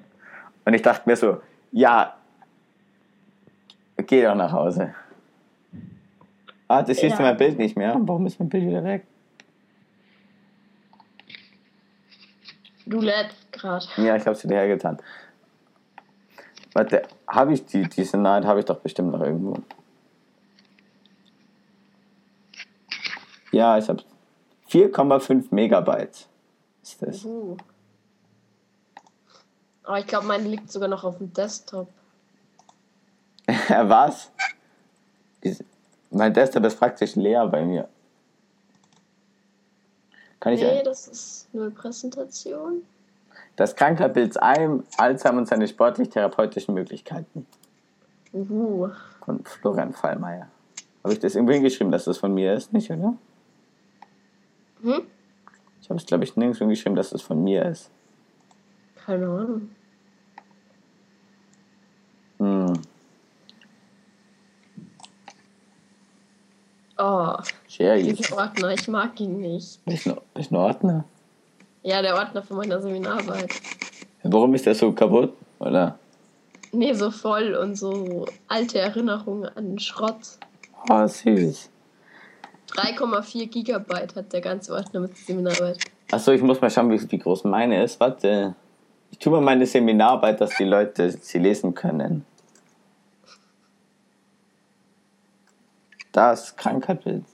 Und 0.66 0.74
ich 0.74 0.82
dachte 0.82 1.10
mir 1.10 1.16
so, 1.16 1.38
ja, 1.72 2.14
geh 3.98 4.24
doch 4.24 4.36
nach 4.36 4.52
Hause. 4.52 4.94
Ah, 6.68 6.82
das 6.82 6.98
siehst 6.98 7.18
du 7.20 7.24
Ja. 7.24 7.30
mein 7.30 7.38
Bild 7.38 7.58
nicht 7.58 7.76
mehr. 7.78 7.95
Warum 8.00 8.26
ist 8.26 8.40
mein 8.40 8.50
Bild 8.50 8.66
wieder 8.66 8.84
weg? 8.84 9.06
Du 12.85 12.99
lädst 13.01 13.51
gerade. 13.51 13.85
Ja, 13.97 14.15
ich 14.15 14.26
habe 14.26 14.35
sie 14.35 14.47
dir 14.47 14.55
hergetan. 14.55 14.99
Warte, 16.73 17.03
habe 17.27 17.53
ich 17.53 17.65
die, 17.65 17.88
diese 17.88 18.18
Night 18.18 18.45
habe 18.45 18.60
ich 18.60 18.65
doch 18.65 18.80
bestimmt 18.80 19.11
noch 19.11 19.22
irgendwo. 19.22 19.57
Ja, 23.51 23.77
ich 23.77 23.88
habe 23.88 24.03
4,5 24.69 25.47
Megabyte. 25.51 26.27
Ist 26.81 27.01
das? 27.01 27.23
Uh. 27.23 27.55
Aber 29.84 29.99
ich 29.99 30.07
glaube, 30.07 30.26
meine 30.26 30.47
liegt 30.47 30.72
sogar 30.72 30.89
noch 30.89 31.03
auf 31.03 31.18
dem 31.18 31.31
Desktop. 31.34 31.89
Was? 33.68 34.31
Mein 36.10 36.34
Desktop 36.34 36.64
ist 36.65 36.80
praktisch 36.80 37.15
leer 37.15 37.45
bei 37.47 37.64
mir. 37.64 37.88
Kann 40.44 40.52
ich 40.52 40.61
Nee, 40.61 40.84
das 40.84 41.07
ist 41.07 41.48
nur 41.53 41.70
Präsentation. 41.70 42.84
Das 43.56 43.74
Krankheitsbild 43.78 44.36
Alzheimer 44.44 45.38
und 45.38 45.48
seine 45.48 45.65
sportlich-therapeutischen 45.70 46.74
Möglichkeiten 46.74 47.48
Uhu. 48.34 48.90
von 49.24 49.41
Florian 49.45 49.94
Fallmeier. 49.94 50.49
Habe 51.02 51.14
ich 51.14 51.20
das 51.22 51.36
irgendwo 51.36 51.53
hingeschrieben, 51.53 51.94
dass 51.94 52.03
das 52.03 52.18
von 52.18 52.34
mir 52.34 52.56
ist? 52.56 52.74
Nicht, 52.74 52.91
oder? 52.91 53.15
Hm? 54.82 55.03
Ich 55.82 55.90
habe 55.90 55.98
es, 55.98 56.06
glaube 56.06 56.26
ich, 56.26 56.36
nirgends 56.36 56.60
hingeschrieben, 56.60 56.98
dass 56.98 57.14
es 57.14 57.22
von 57.22 57.41
mir 57.41 57.64
ist. 57.64 57.90
Keine 59.06 59.28
Ahnung. 59.28 59.70
Oh, 67.06 67.36
Sherry. 67.68 68.14
dieser 68.14 68.38
Ordner, 68.38 68.70
ich 68.70 68.88
mag 68.88 69.20
ihn 69.20 69.42
nicht. 69.42 69.80
Du 69.86 69.92
bist 69.92 70.06
du 70.06 70.16
ein 70.36 70.56
Ordner? 70.56 71.04
Ja, 71.82 72.02
der 72.02 72.16
Ordner 72.16 72.42
von 72.42 72.56
meiner 72.56 72.82
Seminararbeit. 72.82 73.50
Warum 74.24 74.54
ist 74.56 74.66
der 74.66 74.74
so 74.74 74.94
kaputt? 74.94 75.34
Oder? 75.60 76.00
Nee, 76.72 76.94
so 76.94 77.12
voll 77.12 77.56
und 77.56 77.76
so 77.76 78.26
alte 78.48 78.80
Erinnerungen 78.80 79.50
an 79.54 79.78
Schrott. 79.80 80.40
Oh, 80.90 81.06
süß. 81.06 81.70
3,4 82.72 83.50
Gigabyte 83.50 84.16
hat 84.16 84.32
der 84.32 84.42
ganze 84.42 84.74
Ordner 84.74 85.02
mit 85.02 85.12
der 85.12 85.26
Seminararbeit. 85.26 85.80
Achso, 86.10 86.32
ich 86.32 86.42
muss 86.42 86.62
mal 86.62 86.70
schauen, 86.70 86.90
wie, 86.90 87.12
wie 87.12 87.18
groß 87.18 87.44
meine 87.44 87.84
ist. 87.84 88.00
Warte. 88.00 88.56
Ich 89.12 89.20
tue 89.20 89.34
mal 89.34 89.42
meine 89.42 89.66
Seminararbeit, 89.66 90.40
dass 90.40 90.56
die 90.56 90.64
Leute 90.64 91.12
sie 91.12 91.40
lesen 91.40 91.76
können. 91.76 92.26
Das 96.14 96.56
Krankheitsbild. 96.56 97.26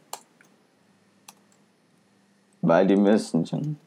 Weil 2.62 2.88
die 2.88 2.96
müssen 2.96 3.46
schon. 3.46 3.78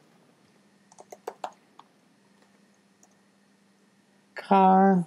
Krank. 4.35 5.05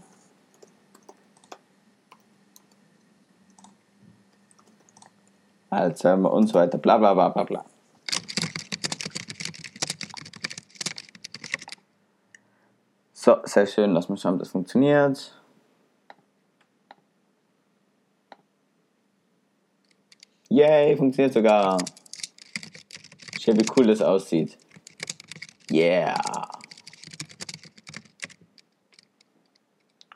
Alzheimer 5.71 6.33
und 6.33 6.49
so 6.49 6.55
weiter, 6.55 6.79
bla 6.79 6.99
bla 6.99 7.15
bla 7.15 7.29
bla 7.29 7.45
bla. 7.45 7.65
So, 13.13 13.37
sehr 13.45 13.67
schön. 13.67 13.93
Lass 13.93 14.09
mal 14.09 14.17
schauen, 14.17 14.35
ob 14.35 14.39
das 14.41 14.51
funktioniert. 14.51 15.33
Yay, 20.57 20.97
funktioniert 20.97 21.35
sogar. 21.35 21.77
Schau, 23.39 23.53
wie 23.53 23.67
cool 23.77 23.89
das 23.89 24.01
aussieht. 24.01 24.57
Yeah. 25.71 26.17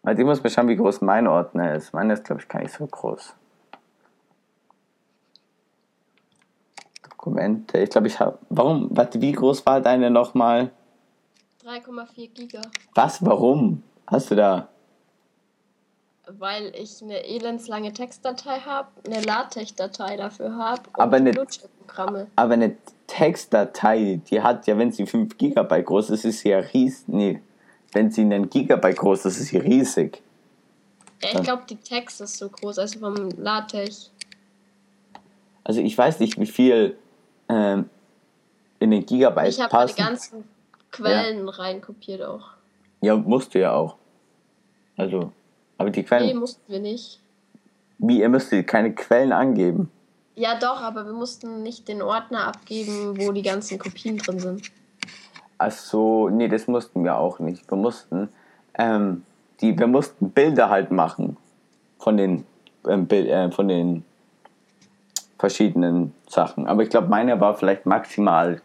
Also 0.02 0.22
ich 0.22 0.26
muss 0.26 0.42
mal 0.42 0.48
schauen, 0.48 0.68
wie 0.68 0.76
groß 0.76 1.02
mein 1.02 1.26
Ordner 1.26 1.74
ist. 1.74 1.92
Meiner 1.92 2.14
ist, 2.14 2.24
glaube 2.24 2.40
ich, 2.40 2.48
gar 2.48 2.62
nicht 2.62 2.72
so 2.72 2.86
groß. 2.86 3.34
Dokumente. 7.02 7.76
Ich 7.76 7.90
glaube, 7.90 8.06
ich 8.06 8.18
habe. 8.18 8.38
Warum? 8.48 8.88
Warte, 8.92 9.20
wie 9.20 9.32
groß 9.32 9.66
war 9.66 9.82
deine 9.82 10.10
nochmal? 10.10 10.70
3,4 11.66 12.32
Giga. 12.32 12.62
Was? 12.94 13.22
Warum? 13.26 13.82
Hast 14.06 14.30
du 14.30 14.36
da? 14.36 14.70
Weil 16.39 16.73
ich 16.77 17.02
eine 17.02 17.24
elendslange 17.27 17.93
Textdatei 17.93 18.61
habe, 18.61 18.89
eine 19.07 19.20
LaTeX-Datei 19.23 20.16
dafür 20.16 20.55
habe 20.57 20.82
und 20.89 21.01
Aber 21.01 21.16
eine- 21.16 21.31
Bluetooth-Programme. 21.32 22.27
Aber 22.36 22.52
eine 22.55 22.77
Textdatei, 23.07 24.20
die 24.31 24.40
hat 24.40 24.66
ja, 24.66 24.78
wenn 24.78 24.93
sie 24.93 25.07
5 25.07 25.36
GB 25.39 25.82
groß 25.82 26.11
ist, 26.11 26.24
ist 26.24 26.40
sie 26.40 26.51
ja 26.51 26.59
riesig. 26.59 27.09
Nee, 27.09 27.43
wenn 27.93 28.11
sie 28.11 28.20
einen 28.23 28.48
Gigabyte 28.48 28.97
groß 28.98 29.24
ist, 29.27 29.39
ist 29.39 29.48
sie 29.48 29.59
riesig. 29.59 30.23
Ja, 31.23 31.31
ich 31.32 31.43
glaube, 31.43 31.65
die 31.69 31.77
Text 31.77 32.20
ist 32.20 32.39
so 32.39 32.48
groß, 32.48 32.78
also 32.78 32.98
vom 33.01 33.15
LaTeX. 33.36 34.11
Also 35.65 35.81
ich 35.81 35.97
weiß 35.97 36.20
nicht, 36.20 36.39
wie 36.40 36.47
viel 36.47 36.97
ähm, 37.48 37.90
in 38.78 38.90
den 38.93 39.05
Gigabyte 39.05 39.48
Ich 39.48 39.61
habe 39.61 39.74
meine 39.74 39.86
passen. 39.89 39.97
ganzen 40.05 40.44
Quellen 40.90 41.48
reinkopiert 41.48 42.23
auch. 42.23 42.51
ja, 43.02 43.16
musst 43.16 43.55
du 43.55 43.61
ja 43.61 43.73
auch. 43.73 43.97
Also, 44.97 45.32
aber 45.81 45.90
die 45.90 46.01
Nee, 46.01 46.07
Quellen, 46.07 46.39
mussten 46.39 46.70
wir 46.70 46.78
nicht. 46.81 47.20
wie, 47.98 48.20
ihr 48.20 48.28
müsst 48.28 48.52
keine 48.66 48.93
Quellen 48.94 49.32
angeben. 49.32 49.90
Ja, 50.36 50.59
doch, 50.59 50.81
aber 50.82 51.05
wir 51.07 51.12
mussten 51.12 51.62
nicht 51.62 51.89
den 51.89 52.02
Ordner 52.02 52.47
abgeben, 52.47 53.19
wo 53.19 53.32
die 53.32 53.43
ganzen 53.43 53.78
Kopien 53.78 54.19
drin 54.19 54.39
sind. 54.39 54.70
Ach 55.59 55.70
so, 55.70 56.28
nee, 56.28 56.48
das 56.48 56.66
mussten 56.66 57.05
wir 57.05 57.16
auch 57.16 57.39
nicht. 57.40 57.70
Wir 57.70 57.77
mussten, 57.77 58.28
ähm, 58.78 59.24
die, 59.61 59.78
wir 59.78 59.86
mussten 59.86 60.31
Bilder 60.31 60.70
halt 60.70 60.90
machen 60.90 61.36
von 61.98 62.16
den, 62.16 62.47
ähm, 62.89 63.07
Bil- 63.07 63.28
äh, 63.28 63.51
von 63.51 63.69
den 63.69 64.05
verschiedenen 65.39 66.15
Sachen. 66.28 66.66
Aber 66.66 66.82
ich 66.82 66.90
glaube, 66.90 67.09
meine 67.09 67.40
war 67.40 67.55
vielleicht 67.55 67.85
maximal 67.86 68.62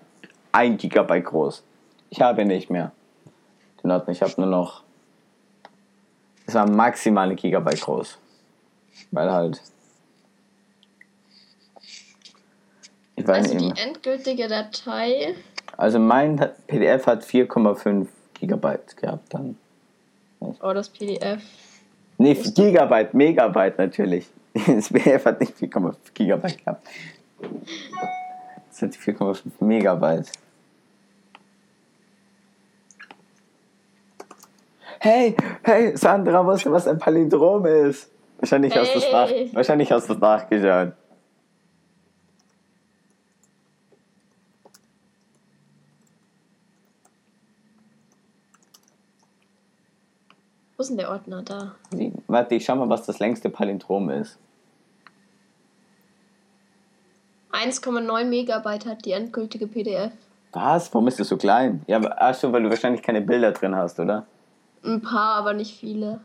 ein 0.52 0.78
Gigabyte 0.78 1.26
groß. 1.26 1.64
Ich 2.10 2.22
habe 2.22 2.46
nicht 2.46 2.70
mehr 2.70 2.92
den 3.84 3.92
Ordner. 3.92 4.12
Ich 4.14 4.22
habe 4.22 4.34
nur 4.38 4.48
noch, 4.50 4.84
es 6.48 6.54
war 6.54 6.70
maximal 6.70 7.30
ein 7.30 7.36
Gigabyte 7.36 7.82
groß. 7.82 8.18
Weil 9.12 9.32
halt, 9.32 9.62
ich 13.16 13.28
weiß 13.28 13.52
Also 13.52 13.58
nicht 13.66 13.78
die 13.78 13.82
endgültige 13.82 14.48
Datei, 14.48 15.36
Also 15.78 16.00
mein 16.00 16.38
PDF 16.68 17.08
hat 17.08 17.24
4,5 17.24 18.08
Gigabyte 18.34 18.98
gehabt 18.98 19.34
dann. 19.34 19.58
oh, 20.40 20.74
das 20.74 20.90
PDF. 20.90 21.42
Nee, 22.18 22.34
Gigabyte, 22.34 23.14
Megabyte 23.14 23.78
natürlich. 23.78 24.28
Das 24.68 24.88
BF 24.88 25.26
hat 25.26 25.42
nicht 25.42 25.54
4,5 25.58 25.96
Gigabyte 26.14 26.64
gehabt. 26.64 26.88
Das 28.70 28.82
hat 28.82 28.92
4,5 28.92 29.44
Megabyte. 29.60 30.32
Hey, 35.06 35.36
hey, 35.62 35.96
Sandra, 35.96 36.44
weißt 36.48 36.66
du, 36.66 36.72
was 36.72 36.88
ein 36.88 36.98
Palindrom 36.98 37.64
ist? 37.68 38.10
Wahrscheinlich 38.40 38.76
hast 38.76 38.92
du 38.92 38.98
es 38.98 39.12
nach, 39.12 39.30
wahrscheinlich 39.54 39.92
hast 39.92 40.10
du's 40.10 40.18
nachgeschaut. 40.18 40.94
Wo 50.76 50.82
ist 50.82 50.90
denn 50.90 50.98
der 50.98 51.12
Ordner 51.12 51.44
da? 51.44 51.76
Warte, 52.26 52.56
ich 52.56 52.66
schau 52.66 52.76
mal, 52.76 52.90
was 52.90 53.06
das 53.06 53.20
längste 53.20 53.52
Palindrom 53.52 54.10
ist. 54.10 54.40
1,9 57.52 58.26
Megabyte 58.26 58.88
hat 58.88 59.06
die 59.06 59.12
endgültige 59.12 59.68
PDF. 59.68 60.14
Was? 60.52 60.92
Warum 60.92 61.08
ist 61.08 61.20
das 61.20 61.28
so 61.28 61.38
klein? 61.38 61.84
Ja, 61.86 62.02
ach 62.18 62.34
so, 62.34 62.52
weil 62.52 62.64
du 62.64 62.72
wahrscheinlich 62.72 63.04
keine 63.04 63.22
Bilder 63.22 63.52
drin 63.52 63.76
hast, 63.76 64.00
oder? 64.00 64.26
Ein 64.86 65.02
paar, 65.02 65.36
aber 65.36 65.54
nicht 65.54 65.80
viele. 65.80 66.20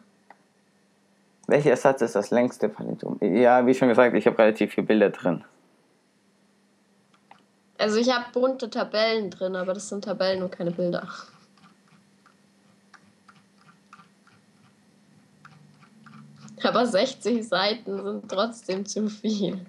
Welcher 1.46 1.76
Satz 1.76 2.02
ist 2.02 2.14
das 2.14 2.30
längste 2.30 2.68
Palindrom? 2.68 3.18
Ja, 3.20 3.66
wie 3.66 3.74
schon 3.74 3.88
gesagt, 3.88 4.14
ich 4.14 4.26
habe 4.26 4.38
relativ 4.38 4.74
viele 4.74 4.86
Bilder 4.86 5.10
drin. 5.10 5.44
Also 7.78 7.98
ich 7.98 8.14
habe 8.14 8.26
bunte 8.32 8.68
Tabellen 8.68 9.30
drin, 9.30 9.56
aber 9.56 9.72
das 9.72 9.88
sind 9.88 10.04
Tabellen 10.04 10.42
und 10.42 10.52
keine 10.52 10.70
Bilder. 10.70 11.08
Aber 16.62 16.86
60 16.86 17.48
Seiten 17.48 18.02
sind 18.02 18.30
trotzdem 18.30 18.84
zu 18.84 19.08
viel. 19.08 19.64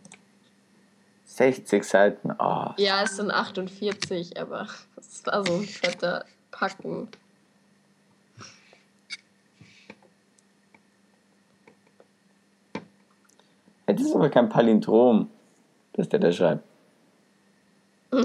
60 1.23 1.84
Seiten. 1.85 2.31
Oh, 2.38 2.72
Ja, 2.76 3.03
es 3.03 3.15
sind 3.15 3.31
48, 3.31 4.39
aber 4.39 4.68
das 4.97 5.26
war 5.26 5.45
so 5.45 5.53
ein 5.53 5.63
fetter 5.63 6.26
Packen. 6.51 7.07
Das 13.93 14.07
ist 14.07 14.15
aber 14.15 14.30
kein 14.30 14.49
Palindrom, 14.49 15.30
das 15.93 16.09
der 16.09 16.19
da 16.19 16.31
schreibt. 16.31 16.63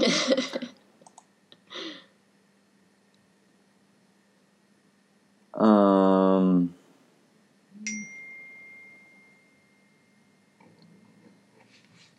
ähm. 5.59 6.73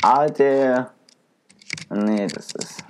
Ah, 0.02 0.26
der. 0.26 0.92
Nee, 1.90 2.26
das 2.28 2.52
ist. 2.52 2.84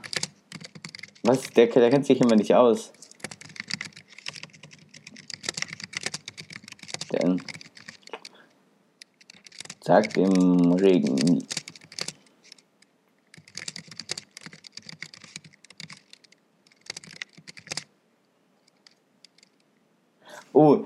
Was? 1.23 1.43
Der, 1.51 1.67
der 1.67 1.91
kennt 1.91 2.07
sich 2.07 2.21
immer 2.21 2.37
nicht 2.37 2.55
aus. 2.55 2.93
Denn. 7.13 7.43
Sagt 9.89 10.19
im 10.19 10.73
Regen. 10.73 11.43
Oh, 20.53 20.81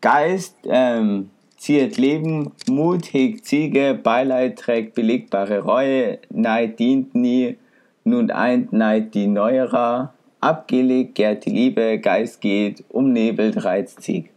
Geist 0.00 0.54
ähm, 0.62 1.30
ziert 1.56 1.96
Leben, 1.96 2.52
Mut 2.68 3.12
hegt 3.12 3.46
Ziege, 3.46 3.98
Beileid 4.00 4.60
trägt 4.60 4.94
belegbare 4.94 5.58
Reue, 5.62 6.20
Neid 6.30 6.78
dient 6.78 7.16
nie, 7.16 7.56
nun 8.04 8.30
eint 8.30 8.72
Neid 8.72 9.12
die 9.16 9.26
Neuerer, 9.26 10.14
abgelegt 10.40 11.16
gärt 11.16 11.46
die 11.46 11.50
Liebe, 11.50 11.98
Geist 11.98 12.40
geht, 12.40 12.84
umnebelt 12.90 13.64
reizt 13.64 14.02
Zieg. 14.02 14.30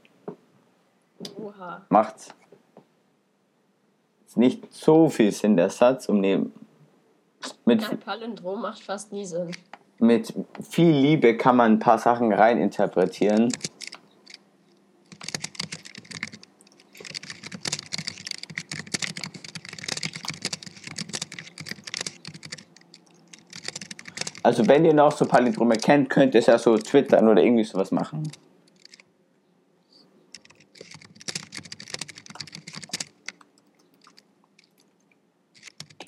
Oha. 1.40 1.86
Macht's. 1.90 2.34
Ist 4.30 4.38
nicht 4.38 4.72
so 4.72 5.10
viel 5.10 5.32
Sinn, 5.32 5.58
der 5.58 5.72
Satz, 5.72 6.08
um 6.08 6.20
neben. 6.20 6.54
Mit, 7.66 7.90
Ein 7.90 8.00
Palindrom 8.00 8.62
macht 8.62 8.80
fast 8.80 9.12
nie 9.12 9.26
Sinn. 9.26 9.52
mit 9.98 10.32
viel 10.70 10.92
Liebe 10.92 11.36
kann 11.36 11.56
man 11.56 11.72
ein 11.74 11.80
paar 11.80 11.98
Sachen 11.98 12.32
reininterpretieren. 12.32 13.52
Also 24.44 24.68
wenn 24.68 24.86
ihr 24.86 24.94
noch 24.94 25.12
so 25.12 25.26
Palindrome 25.26 25.76
kennt, 25.76 26.10
könnt 26.10 26.36
ihr 26.36 26.40
es 26.40 26.46
ja 26.46 26.60
so 26.60 26.78
twittern 26.78 27.28
oder 27.28 27.42
irgendwie 27.42 27.64
sowas 27.64 27.92
machen. 27.92 28.32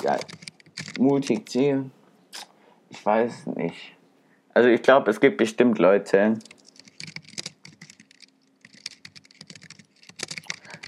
Ja, 0.04 0.18
mutig 1.12 1.50
ziehen. 1.50 1.92
Ich 2.90 3.06
weiß 3.06 3.48
nicht. 3.48 3.98
Also 4.54 4.70
ich 4.70 4.82
glaube, 4.82 5.12
es 5.12 5.20
gibt 5.20 5.38
bestimmt 5.38 5.78
Leute. 5.78 6.40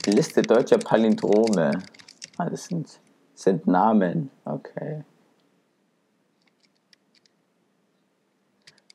Liste 0.05 0.41
deutscher 0.41 0.77
Palindrome. 0.77 1.71
Ah, 2.37 2.49
das 2.49 2.65
sind, 2.65 2.99
sind 3.33 3.67
Namen. 3.67 4.29
Okay. 4.45 5.03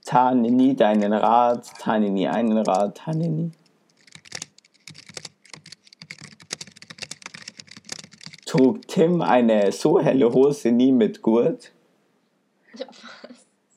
Tane 0.05 0.51
nie 0.51 0.75
deinen 0.75 1.13
Rat, 1.13 1.71
tane 1.79 2.09
nie 2.09 2.29
einen 2.29 2.57
Rat, 2.59 2.99
tane 2.99 3.29
nie. 3.29 3.53
Trug 8.59 8.89
Tim 8.89 9.23
eine 9.23 9.71
so 9.71 10.01
helle 10.01 10.33
Hose 10.33 10.73
nie 10.73 10.91
mit 10.91 11.23
Gurt? 11.23 11.71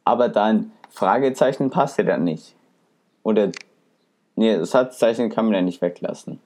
Aber 0.03 0.27
dann 0.27 0.71
Fragezeichen 0.89 1.69
passte 1.69 2.03
dann 2.03 2.23
nicht. 2.23 2.55
Oder, 3.21 3.51
nee, 4.35 4.63
Satzzeichen 4.63 5.29
kann 5.29 5.45
man 5.45 5.53
ja 5.53 5.61
nicht 5.61 5.81
weglassen. 5.81 6.39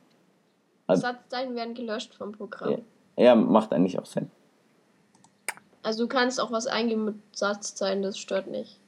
Also- 0.86 1.04
Satzzeichen 1.04 1.56
werden 1.56 1.76
gelöscht 1.76 2.14
vom 2.14 2.34
Programm. 2.34 2.84
Ja, 3.16 3.24
ja 3.24 3.36
macht 3.36 3.72
eigentlich 3.72 3.98
auch 3.98 4.06
Sinn. 4.06 4.30
Also 5.82 6.04
du 6.04 6.10
kannst 6.10 6.42
auch 6.42 6.52
was 6.52 6.68
eingeben 6.68 7.06
mit 7.06 7.16
Satzzeichen, 7.32 8.02
das 8.02 8.18
stört 8.18 8.48
nicht. 8.48 8.80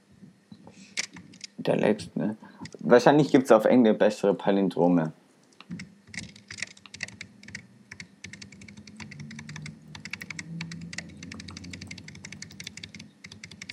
Der 1.57 1.77
lebt, 1.77 2.13
ne? 2.17 2.35
Wahrscheinlich 2.79 3.31
gibt 3.31 3.45
es 3.45 3.51
auf 3.51 3.63
Englisch 3.63 3.97
bessere 3.97 4.33
Palindrome. 4.33 5.13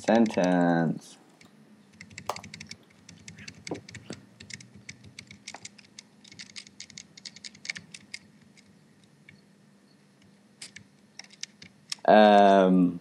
Sentence. 0.07 1.19
Ähm. 12.07 13.01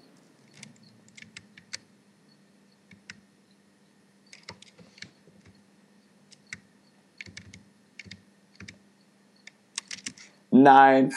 Nein, 10.51 11.11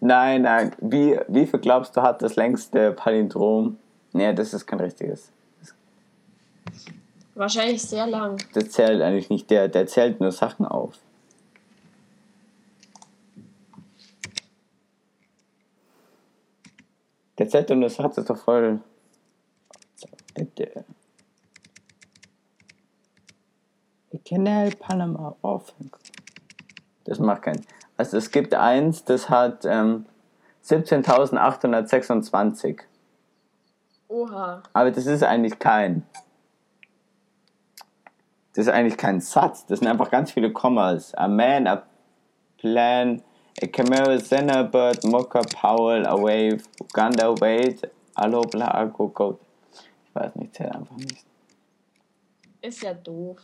nein, 0.00 0.42
nein. 0.42 0.76
Wie, 0.80 1.18
wie 1.26 1.46
viel 1.46 1.58
glaubst 1.58 1.96
du 1.96 2.02
hat 2.02 2.22
das 2.22 2.36
längste 2.36 2.92
Palindrom? 2.92 3.78
Nee, 4.14 4.32
das 4.32 4.54
ist 4.54 4.64
kein 4.66 4.80
richtiges. 4.80 5.30
Wahrscheinlich 7.34 7.82
sehr 7.82 8.06
lang. 8.06 8.38
Das 8.54 8.70
zählt 8.70 9.02
eigentlich 9.02 9.28
nicht. 9.28 9.50
Der, 9.50 9.66
der 9.68 9.86
zählt 9.88 10.20
nur 10.20 10.30
Sachen 10.30 10.64
auf. 10.64 10.94
Der 17.38 17.48
zählt 17.48 17.70
nur 17.70 17.88
Sachen, 17.90 18.10
das 18.10 18.18
ist 18.18 18.30
doch 18.30 18.38
voll. 18.38 18.80
Der- 20.58 20.84
Canal 24.24 24.70
Panama 24.70 25.36
offen. 25.42 25.90
Das 27.04 27.18
macht 27.18 27.42
keinen. 27.42 27.66
Also 27.96 28.16
es 28.16 28.30
gibt 28.30 28.54
eins, 28.54 29.04
das 29.04 29.28
hat 29.28 29.64
ähm, 29.66 30.06
17.826. 30.64 32.80
Oha. 34.14 34.62
Aber 34.72 34.90
das 34.92 35.06
ist 35.06 35.24
eigentlich 35.24 35.58
kein. 35.58 36.06
Das 38.54 38.66
ist 38.66 38.72
eigentlich 38.72 38.96
kein 38.96 39.20
Satz. 39.20 39.66
Das 39.66 39.80
sind 39.80 39.88
einfach 39.88 40.08
ganz 40.08 40.30
viele 40.30 40.52
Kommas. 40.52 41.14
A 41.14 41.26
man, 41.26 41.66
a 41.66 41.82
plan, 42.58 43.20
A 43.60 43.66
Camaro, 43.66 44.16
Zenabird, 44.18 45.02
Mocha, 45.04 45.40
Powell, 45.40 46.06
Away, 46.06 46.56
Uganda, 46.80 47.30
Wade, 47.40 47.90
Alobla, 48.14 48.72
Agro, 48.72 49.08
Goat. 49.08 49.40
Ich 50.06 50.14
weiß 50.14 50.36
nicht, 50.36 50.54
zähl 50.54 50.68
einfach 50.68 50.96
nicht. 50.96 51.24
Ist 52.62 52.82
ja 52.82 52.94
doof. 52.94 53.40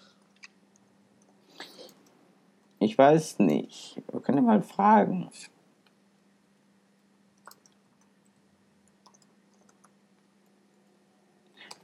Ich 2.79 2.97
weiß 2.97 3.41
nicht. 3.41 4.01
Wir 4.13 4.21
können 4.21 4.47
mal 4.47 4.63
fragen. 4.63 5.31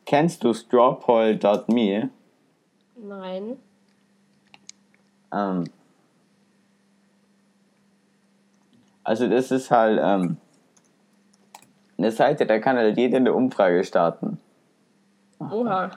Kennst 0.06 0.44
du 0.44 0.54
strawpoll.me? 0.54 2.10
Nein. 2.96 3.56
Ähm, 5.32 5.64
also 9.02 9.28
das 9.28 9.50
ist 9.50 9.70
halt 9.70 9.98
ähm, 10.00 10.36
eine 11.98 12.12
Seite, 12.12 12.46
da 12.46 12.60
kann 12.60 12.76
halt 12.76 12.96
jeder 12.96 13.16
eine 13.16 13.34
Umfrage 13.34 13.82
starten. 13.82 14.38
Oha. 15.40 15.90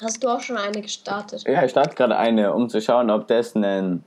Hast 0.00 0.22
du 0.22 0.28
auch 0.28 0.40
schon 0.40 0.56
eine 0.56 0.80
gestartet? 0.80 1.42
Ja, 1.46 1.64
ich 1.64 1.72
starte 1.72 1.96
gerade 1.96 2.16
eine, 2.16 2.54
um 2.54 2.68
zu 2.68 2.80
schauen, 2.80 3.10
ob 3.10 3.26
das 3.26 3.54
ein 3.56 4.04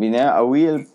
wie 0.00 0.08
ne, 0.08 0.32
a 0.32 0.42
wheel 0.42 0.86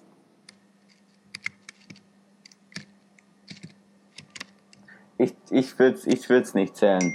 Ich, 5.18 5.34
ich 5.50 5.80
würde 5.80 5.96
es 5.96 6.08
ich 6.08 6.28
würd's 6.28 6.54
nicht 6.54 6.76
zählen. 6.76 7.14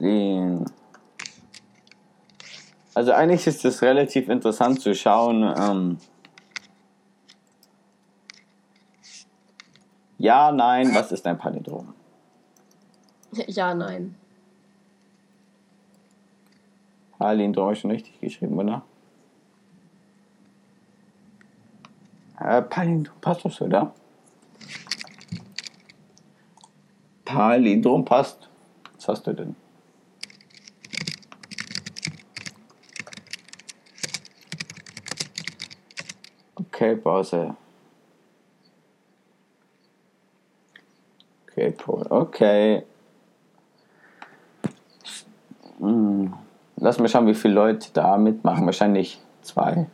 Den. 0.00 0.66
Also 2.94 3.12
eigentlich 3.12 3.46
ist 3.46 3.64
es 3.64 3.80
relativ 3.82 4.28
interessant 4.28 4.80
zu 4.80 4.94
schauen. 4.94 5.42
Ähm 5.56 5.98
ja, 10.18 10.50
nein, 10.50 10.92
was 10.94 11.12
ist 11.12 11.26
ein 11.26 11.38
Palindrom? 11.38 11.94
Ja, 13.32 13.74
nein. 13.74 14.16
Palindrom 17.18 17.64
habe 17.64 17.74
ich 17.74 17.80
schon 17.80 17.90
richtig 17.90 18.18
geschrieben, 18.20 18.58
oder? 18.58 18.82
Äh, 22.40 22.62
Palindrom 22.62 23.20
passt 23.20 23.44
doch 23.44 23.52
so, 23.52 23.66
oder? 23.66 23.92
Palindrom 27.24 28.04
passt. 28.04 28.48
Was 28.96 29.08
hast 29.08 29.26
du 29.26 29.34
denn? 29.34 29.54
Okay, 36.56 36.96
Pause. 36.96 37.54
Okay, 41.46 41.72
Paul. 41.72 42.06
Okay. 42.08 42.84
Hm. 45.80 46.32
Lass 46.76 46.98
mal 46.98 47.08
schauen, 47.08 47.26
wie 47.26 47.34
viele 47.34 47.54
Leute 47.54 47.88
da 47.92 48.16
mitmachen. 48.16 48.64
Wahrscheinlich 48.66 49.20
zwei. 49.42 49.86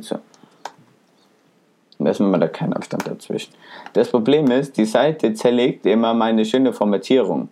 So. 0.00 0.18
Lassen 1.98 2.24
wir 2.26 2.30
mal 2.30 2.38
da 2.38 2.48
keinen 2.48 2.72
Abstand 2.72 3.06
dazwischen. 3.06 3.54
Das 3.92 4.10
Problem 4.10 4.50
ist, 4.50 4.76
die 4.76 4.84
Seite 4.84 5.34
zerlegt 5.34 5.86
immer 5.86 6.14
meine 6.14 6.44
schöne 6.44 6.72
Formatierung. 6.72 7.48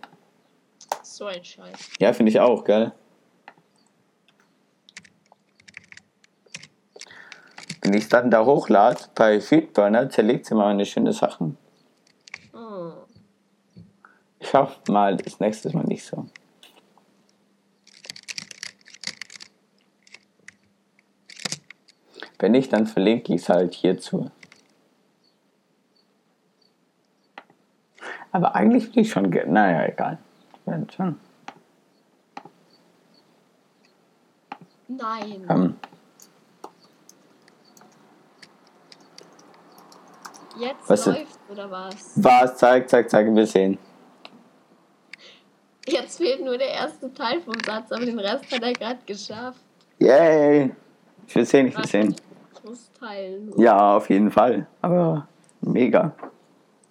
So 1.21 1.27
ein 1.27 1.45
Scheiß. 1.45 1.91
Ja, 1.99 2.15
finde 2.15 2.31
ich 2.31 2.41
auch, 2.41 2.65
gell? 2.65 2.93
Wenn 7.83 7.93
ich 7.93 8.05
es 8.05 8.09
dann 8.09 8.31
da 8.31 8.47
hochlade, 8.47 9.03
bei 9.15 9.39
Feedburner, 9.39 10.09
zerlegt 10.09 10.47
sie 10.47 10.55
mal 10.55 10.69
meine 10.69 10.87
schöne 10.87 11.13
Sachen. 11.13 11.59
Hm. 12.55 12.95
Ich 14.39 14.55
hoffe 14.55 14.81
mal, 14.91 15.19
das 15.19 15.41
nächste 15.41 15.69
Mal 15.77 15.85
nicht 15.85 16.07
so. 16.07 16.27
Wenn 22.39 22.53
nicht, 22.53 22.73
dann 22.73 22.87
verlinke 22.87 23.35
ich 23.35 23.43
es 23.43 23.49
halt 23.51 23.75
hierzu. 23.75 24.31
Aber 28.33 28.55
eigentlich 28.55 28.97
will 28.97 29.03
ich 29.03 29.11
schon. 29.11 29.29
Naja, 29.29 29.85
egal. 29.85 30.19
Ja, 30.71 30.79
schon. 30.95 31.19
Nein. 34.87 35.47
Ähm, 35.49 35.75
Jetzt 40.59 40.89
was 40.89 41.07
läuft 41.07 41.39
oder 41.49 41.71
was? 41.71 42.13
was? 42.17 42.57
Zeig, 42.57 42.89
zeig, 42.89 43.11
zeig, 43.11 43.35
wir 43.35 43.47
sehen. 43.47 43.79
Jetzt 45.87 46.19
fehlt 46.19 46.45
nur 46.45 46.59
der 46.59 46.69
erste 46.69 47.13
Teil 47.15 47.41
vom 47.41 47.55
Satz, 47.65 47.91
aber 47.91 48.05
den 48.05 48.19
Rest 48.19 48.53
hat 48.53 48.63
er 48.63 48.73
gerade 48.73 48.99
geschafft. 49.07 49.61
Yay! 49.99 50.73
Ich 51.27 51.35
will 51.35 51.47
sehen, 51.47 51.69
ich 51.69 51.77
will 51.77 51.87
sehen. 51.87 52.15
Ich 52.55 52.65
muss 52.65 52.91
teilen. 52.93 53.53
Ja, 53.57 53.97
auf 53.97 54.11
jeden 54.11 54.31
Fall. 54.31 54.67
Aber 54.83 55.27
mega. 55.63 56.15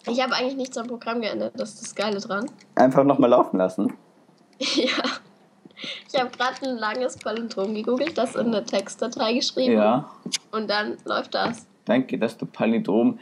Ich 0.10 0.22
habe 0.22 0.34
eigentlich 0.36 0.56
nichts 0.58 0.78
am 0.78 0.88
Programm 0.88 1.22
geändert, 1.22 1.54
das 1.58 1.74
ist 1.74 1.82
das 1.82 1.96
Geile 1.96 2.20
dran. 2.20 2.50
Einfach 2.76 3.04
nochmal 3.04 3.30
laufen 3.30 3.58
lassen. 3.58 3.94
ja. 4.60 5.04
Ich 6.12 6.20
habe 6.20 6.30
gerade 6.32 6.68
ein 6.70 6.78
langes 6.78 7.18
Palindrom 7.18 7.74
gegoogelt, 7.74 8.18
das 8.18 8.36
in 8.36 8.48
eine 8.48 8.66
Textdatei 8.66 9.34
geschrieben. 9.34 9.74
Ja. 9.74 10.10
Und 10.52 10.70
dann 10.70 10.98
läuft 11.06 11.34
das. 11.36 11.66
Danke, 11.86 12.18
dass 12.18 12.38
du 12.38 12.46
Palindrom. 12.46 13.20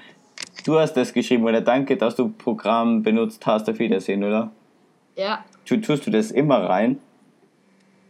Du 0.65 0.79
hast 0.79 0.93
das 0.93 1.13
geschrieben, 1.13 1.43
oder 1.43 1.61
danke, 1.61 1.97
dass 1.97 2.15
du 2.15 2.29
Programm 2.29 3.03
benutzt 3.03 3.45
hast. 3.45 3.69
Auf 3.69 3.77
Wiedersehen, 3.79 4.23
oder? 4.23 4.51
Ja. 5.15 5.43
Tu, 5.65 5.77
tust 5.77 6.07
du 6.07 6.11
das 6.11 6.31
immer 6.31 6.67
rein? 6.67 6.99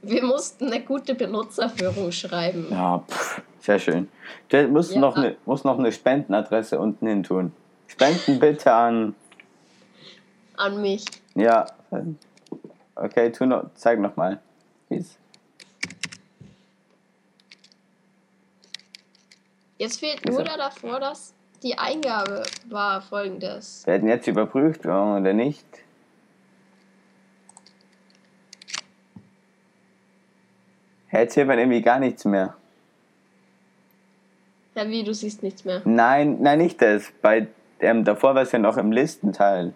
Wir 0.02 0.24
mussten 0.24 0.68
eine 0.72 0.82
gute 0.82 1.16
Benutzerführung 1.16 2.12
schreiben. 2.12 2.68
Ja, 2.72 3.00
pff, 3.00 3.42
sehr 3.60 3.80
schön. 3.80 4.08
Du 4.50 4.68
musst, 4.70 4.94
Ja. 4.94 5.00
noch 5.02 5.18
eine, 5.18 5.36
musst 5.46 5.66
noch 5.66 5.78
eine 5.78 5.92
Spendenadresse 5.92 6.80
unten 6.80 7.08
hin 7.08 7.24
tun. 7.24 7.52
Spenden 8.00 8.40
bitte 8.40 8.72
an. 8.72 9.16
An 10.56 10.80
mich. 10.82 11.04
Ja. 11.34 11.66
Okay, 12.96 13.32
tu 13.32 13.46
noch, 13.48 13.72
zeig 13.74 14.00
nochmal. 14.00 14.40
Wie's- 14.90 15.18
Jetzt 19.80 20.00
fehlt 20.00 20.24
nur 20.28 20.44
da 20.44 20.58
davor, 20.58 21.00
dass 21.00 21.34
die 21.64 21.76
Eingabe 21.78 22.44
war 22.70 23.02
folgendes. 23.02 23.86
Werden 23.88 24.08
jetzt 24.08 24.28
überprüft 24.28 24.86
oder 24.86 25.34
nicht? 25.34 25.66
Jetzt 31.12 31.34
sieht 31.34 31.48
man 31.48 31.58
irgendwie 31.58 31.82
gar 31.82 32.00
nichts 32.00 32.26
mehr. 32.26 32.56
Ja, 34.76 34.88
wie, 34.88 35.04
du 35.04 35.14
siehst 35.14 35.42
nichts 35.42 35.66
mehr. 35.66 35.82
Nein, 35.86 36.38
nein, 36.42 36.60
nicht 36.60 36.80
das. 36.82 37.12
Bei 37.22 37.48
ähm, 37.80 38.04
davor 38.04 38.36
war 38.36 38.42
es 38.44 38.52
ja 38.52 38.60
noch 38.60 38.78
im 38.78 38.92
Listenteil. 38.92 39.74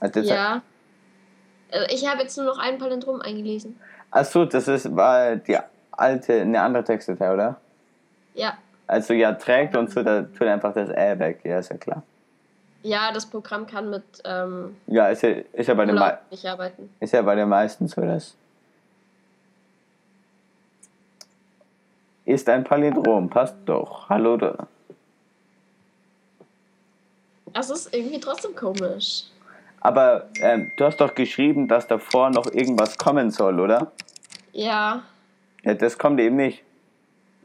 Also 0.00 0.20
Ja. 0.20 0.62
Also 1.70 1.86
ich 1.90 2.06
habe 2.08 2.22
jetzt 2.22 2.36
nur 2.36 2.46
noch 2.46 2.58
einen 2.58 2.78
Palindrom 2.78 3.20
eingelesen. 3.20 3.78
Achso, 4.10 4.44
das 4.46 4.68
ist 4.68 4.94
war 4.96 5.36
die 5.36 5.58
alte, 5.92 6.40
eine 6.40 6.60
andere 6.60 6.84
Textdatei, 6.84 7.32
oder? 7.34 7.60
Ja. 8.34 8.56
Also 8.86 9.12
ja, 9.12 9.32
trägt 9.34 9.76
und 9.76 9.94
da 9.94 10.22
tut 10.22 10.42
einfach 10.46 10.72
das 10.72 10.88
Ä 10.88 11.18
weg, 11.18 11.40
ja, 11.44 11.58
ist 11.58 11.70
ja 11.70 11.76
klar. 11.76 12.02
Ja, 12.82 13.12
das 13.12 13.26
Programm 13.26 13.66
kann 13.66 13.90
mit 13.90 14.02
ähm, 14.24 14.76
Ja, 14.86 15.08
ist 15.08 15.22
ja, 15.22 15.30
ist 15.52 15.66
ja, 15.66 15.74
bei, 15.74 15.84
den 15.84 15.90
Umlaut 15.96 16.12
mei- 16.12 16.18
nicht 16.30 16.46
arbeiten. 16.46 16.88
ist 17.00 17.12
ja 17.12 17.20
bei 17.22 17.34
den 17.34 17.48
meisten 17.48 17.86
so, 17.88 18.00
das. 18.00 18.34
Ist 22.24 22.48
ein 22.48 22.64
Palindrom, 22.64 23.28
passt 23.28 23.56
doch. 23.66 24.08
Hallo 24.08 24.36
da. 24.36 24.66
Das 27.58 27.70
ist 27.70 27.92
irgendwie 27.92 28.20
trotzdem 28.20 28.54
komisch. 28.54 29.24
Aber 29.80 30.28
ähm, 30.40 30.70
du 30.76 30.84
hast 30.84 31.00
doch 31.00 31.12
geschrieben, 31.12 31.66
dass 31.66 31.88
davor 31.88 32.30
noch 32.30 32.46
irgendwas 32.52 32.96
kommen 32.96 33.32
soll, 33.32 33.58
oder? 33.58 33.90
Ja. 34.52 35.02
Ja, 35.64 35.74
das 35.74 35.98
kommt 35.98 36.20
eben 36.20 36.36
nicht. 36.36 36.62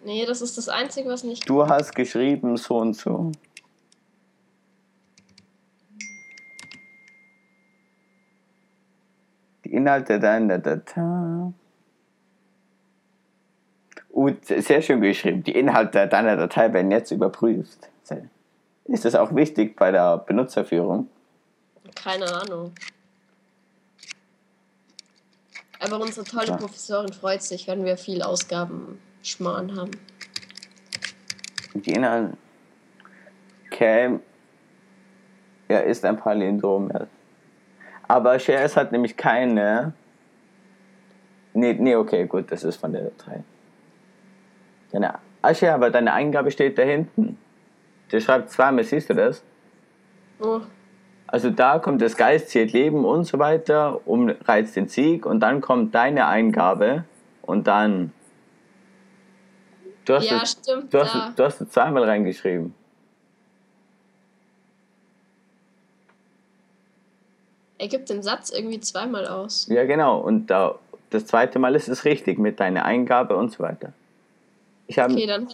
Nee, 0.06 0.24
das 0.28 0.44
ist 0.44 0.56
das 0.60 0.70
Einzige, 0.70 1.10
was 1.10 1.24
nicht. 1.24 1.50
Du 1.50 1.68
hast 1.68 1.96
geschrieben 1.96 2.58
so 2.58 2.78
und 2.78 2.94
so. 2.96 3.32
Die 9.66 9.74
Inhalte 9.74 10.20
deiner 10.20 10.60
Datei. 10.60 11.54
Uh, 14.12 14.32
sehr 14.44 14.84
schön 14.84 15.02
geschrieben. 15.02 15.44
Die 15.44 15.56
Inhalte 15.56 16.08
deiner 16.08 16.38
Datei 16.38 16.72
werden 16.72 16.92
jetzt 16.92 17.10
überprüft. 17.10 17.90
Ist 18.86 19.06
das 19.06 19.16
auch 19.16 19.34
wichtig 19.36 19.76
bei 19.76 19.92
der 19.92 20.18
Benutzerführung? 20.18 21.08
Keine 21.96 22.26
Ahnung. 22.34 22.74
Aber 25.80 26.00
unsere 26.00 26.26
tolle 26.26 26.48
Ja. 26.48 26.58
Professorin 26.58 27.12
freut 27.14 27.42
sich, 27.44 27.68
wenn 27.68 27.84
wir 27.84 27.98
viel 27.98 28.22
Ausgabenschmarrn 28.22 29.76
haben. 29.78 29.92
Die 31.74 31.92
Inhalte. 31.92 32.38
Okay. 33.72 34.20
Er 35.68 35.84
ist 35.86 36.06
ein 36.06 36.18
Palindrom. 36.18 36.90
ja. 36.94 37.08
Aber 38.08 38.38
Shares 38.38 38.78
hat 38.78 38.92
nämlich 38.92 39.18
keine. 39.18 39.94
Nee, 41.54 41.74
nee, 41.74 41.96
okay, 41.96 42.26
gut, 42.28 42.52
das 42.52 42.64
ist 42.64 42.78
von 42.78 42.92
der 42.94 43.04
Datei. 43.04 43.44
Deine, 44.92 45.16
Asche, 45.42 45.74
aber 45.74 45.90
deine 45.90 46.14
Eingabe 46.14 46.52
steht 46.52 46.78
da 46.78 46.84
hinten. 46.84 47.38
Der 48.14 48.22
schreibt 48.22 48.52
zweimal, 48.52 48.84
siehst 48.84 49.10
du 49.10 49.16
das? 49.16 49.44
Oh, 50.40 50.62
Also 51.28 51.50
da 51.50 51.80
kommt 51.80 52.02
das 52.02 52.16
Geist 52.16 52.50
zielt 52.50 52.72
Leben 52.72 53.04
und 53.06 53.26
so 53.26 53.40
weiter, 53.40 54.08
umreizt 54.08 54.76
den 54.76 54.88
Sieg 54.88 55.26
und 55.26 55.40
dann 55.42 55.60
kommt 55.62 55.94
deine 55.96 56.28
Eingabe 56.28 57.06
und 57.42 57.68
dann. 57.68 58.14
Du 60.06 60.14
hast, 60.14 60.30
Ja, 60.30 60.42
es, 60.44 60.52
stimmt, 60.52 60.94
du, 60.94 61.00
hast, 61.00 61.16
da. 61.16 61.34
du 61.36 61.44
hast 61.44 61.60
es 61.62 61.70
zweimal 61.70 62.04
reingeschrieben. 62.04 62.74
er 67.84 67.90
gibt 67.90 68.10
den 68.10 68.24
Satz 68.24 68.50
irgendwie 68.50 68.80
zweimal 68.80 69.28
aus. 69.28 69.68
Ja, 69.70 69.86
genau. 69.86 70.20
Und 70.20 70.48
da, 70.48 70.80
das 71.10 71.26
zweite 71.26 71.60
Mal 71.60 71.76
ist 71.76 71.90
es 71.90 72.06
richtig 72.06 72.40
mit 72.40 72.60
deiner 72.62 72.86
Eingabe 72.86 73.36
und 73.36 73.52
so 73.52 73.62
weiter. 73.62 73.92
Ich 74.88 75.00
habe 75.00 75.14
Okay, 75.14 75.28
dann, 75.28 75.50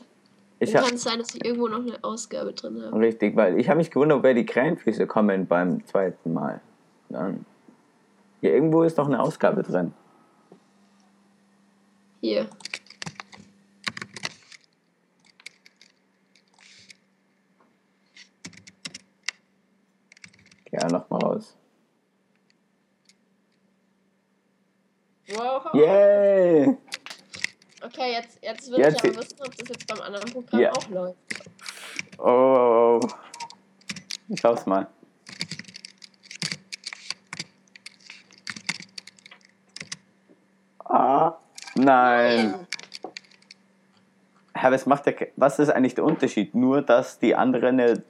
ich 0.59 0.73
kann 0.73 0.93
es 0.93 1.03
sein, 1.03 1.19
dass 1.19 1.33
ich 1.33 1.45
irgendwo 1.45 1.67
noch 1.67 1.79
eine 1.79 2.03
Ausgabe 2.03 2.53
drin 2.53 2.81
habe. 2.83 2.99
richtig, 2.99 3.35
weil 3.35 3.59
ich 3.59 3.69
habe 3.69 3.77
mich 3.77 3.91
gewundert, 3.91 4.23
wer 4.23 4.33
die 4.33 4.45
Krähenfüße 4.45 5.07
kommen 5.07 5.47
beim 5.47 5.85
zweiten 5.85 6.33
Mal. 6.33 6.61
Dann, 7.09 7.45
ja, 8.41 8.51
irgendwo 8.51 8.83
ist 8.83 8.97
noch 8.97 9.07
eine 9.07 9.21
Ausgabe 9.21 9.63
drin. 9.63 9.93
Hier. 12.21 12.47
Ja, 20.71 20.87
noch 20.87 21.09
mal 21.09 21.19
raus. 21.19 21.55
Wow. 25.29 25.73
Yay! 25.73 26.77
Okay, 27.81 28.11
jetzt, 28.13 28.37
jetzt 28.41 28.69
will 28.71 28.79
Jetzt- 28.79 29.03
ich 29.03 29.11
aber 29.11 29.21
wissen, 29.21 29.37
ob 29.39 29.55
das 29.55 29.69
jetzt 29.69 29.87
beim 29.87 30.01
anderen 30.01 30.31
Programm 30.31 30.59
Ja. 30.61 30.71
auch 30.71 30.89
läuft. 30.89 31.17
Oh, 32.19 32.99
ich 34.27 34.39
schaff's 34.39 34.65
mal. 34.65 34.87
Ah, 40.85 41.33
nein. 41.75 42.67
Herr, 44.53 44.71
was 44.71 44.85
macht 44.85 45.05
der, 45.05 45.15
was 45.35 45.59
ist 45.59 45.69
eigentlich 45.69 45.95
der 45.95 46.03
Unterschied? 46.03 46.55
Nur, 46.55 46.81
dass 46.81 47.19
die 47.19 47.35
andere 47.35 47.67
eine, 47.67 48.03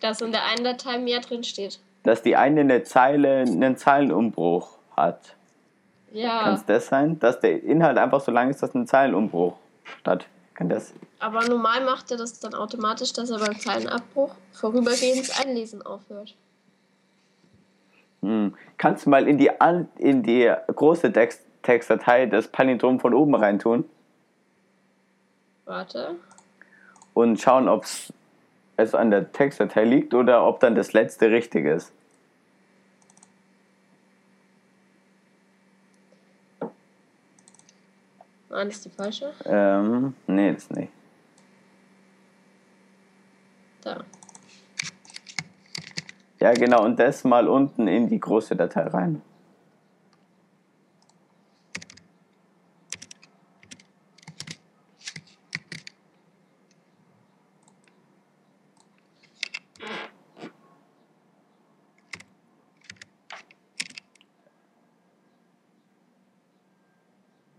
Dass 0.00 0.20
in 0.20 0.32
der 0.32 0.44
einen 0.44 0.64
Datei 0.64 0.98
mehr 0.98 1.20
drin 1.20 1.42
steht. 1.42 1.80
dass 2.02 2.22
die 2.22 2.36
eine 2.36 2.60
eine 2.60 2.82
Zeile, 2.84 3.40
einen 3.40 3.76
Zeilenumbruch 3.76 4.78
hat. 4.96 5.35
Ja, 6.16 6.44
Kann 6.44 6.54
es 6.54 6.64
das 6.64 6.86
sein? 6.86 7.18
Dass 7.18 7.40
der 7.40 7.62
Inhalt 7.62 7.98
einfach 7.98 8.20
so 8.20 8.32
lang 8.32 8.48
ist, 8.48 8.62
dass 8.62 8.74
ein 8.74 8.86
Zeilenumbruch 8.86 9.54
statt. 10.00 10.26
Kann 10.54 10.70
das? 10.70 10.94
aber 11.18 11.46
normal 11.46 11.84
macht 11.84 12.10
er 12.10 12.16
das 12.16 12.40
dann 12.40 12.54
automatisch, 12.54 13.12
dass 13.12 13.28
er 13.30 13.38
beim 13.38 13.56
kleinen 13.58 13.88
Abbruch 13.88 14.34
vorübergehend 14.52 15.30
Einlesen 15.38 15.84
aufhört. 15.84 16.34
Hm. 18.22 18.54
Kannst 18.78 19.04
du 19.04 19.10
mal 19.10 19.28
in 19.28 19.36
die, 19.36 19.60
an, 19.60 19.88
in 19.98 20.22
die 20.22 20.50
große 20.74 21.12
Text, 21.12 21.42
Textdatei 21.62 22.24
das 22.26 22.48
Palindrom 22.48 23.00
von 23.00 23.12
oben 23.12 23.34
reintun 23.34 23.84
Warte. 25.66 26.16
und 27.12 27.38
schauen, 27.40 27.68
ob 27.68 27.84
es 28.76 28.94
an 28.94 29.10
der 29.10 29.32
Textdatei 29.32 29.84
liegt 29.84 30.14
oder 30.14 30.46
ob 30.46 30.60
dann 30.60 30.74
das 30.74 30.94
letzte 30.94 31.30
richtig 31.30 31.66
ist? 31.66 31.92
Nein, 38.56 38.68
das 38.68 38.76
ist 38.78 38.86
die 38.86 38.90
falsche. 38.90 39.34
Ähm, 39.44 40.14
nee, 40.26 40.50
das 40.50 40.70
nicht. 40.70 40.90
Da. 43.82 44.02
Ja, 46.40 46.54
genau, 46.54 46.82
und 46.82 46.98
das 46.98 47.22
mal 47.24 47.48
unten 47.48 47.86
in 47.86 48.08
die 48.08 48.18
große 48.18 48.56
Datei 48.56 48.84
rein. 48.84 49.20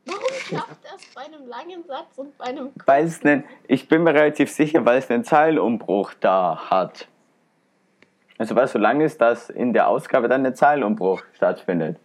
Warum 0.06 0.22
klappt 0.45 0.85
das 0.85 1.01
bei 1.14 1.26
einem 1.26 1.45
langen 1.48 1.76
Satz 1.88 2.17
und 2.17 2.38
bei 2.38 2.45
einem 2.45 2.72
Weil 2.85 3.06
es 3.06 3.24
einen, 3.24 3.43
ich 3.67 3.88
bin 3.88 4.03
mir 4.03 4.14
relativ 4.14 4.51
sicher, 4.51 4.85
weil 4.85 4.99
es 4.99 5.09
einen 5.09 5.24
Zeilenumbruch 5.24 6.14
da 6.19 6.69
hat. 6.69 7.07
Also 8.38 8.56
weil 8.56 8.66
es 8.66 8.74
so 8.74 8.80
lang 8.80 9.01
ist, 9.01 9.19
dass 9.22 9.49
in 9.49 9.74
der 9.74 9.88
Ausgabe 9.88 10.27
dann 10.27 10.45
ein 10.45 10.56
Zeilenumbruch 10.56 11.24
stattfindet. 11.33 11.98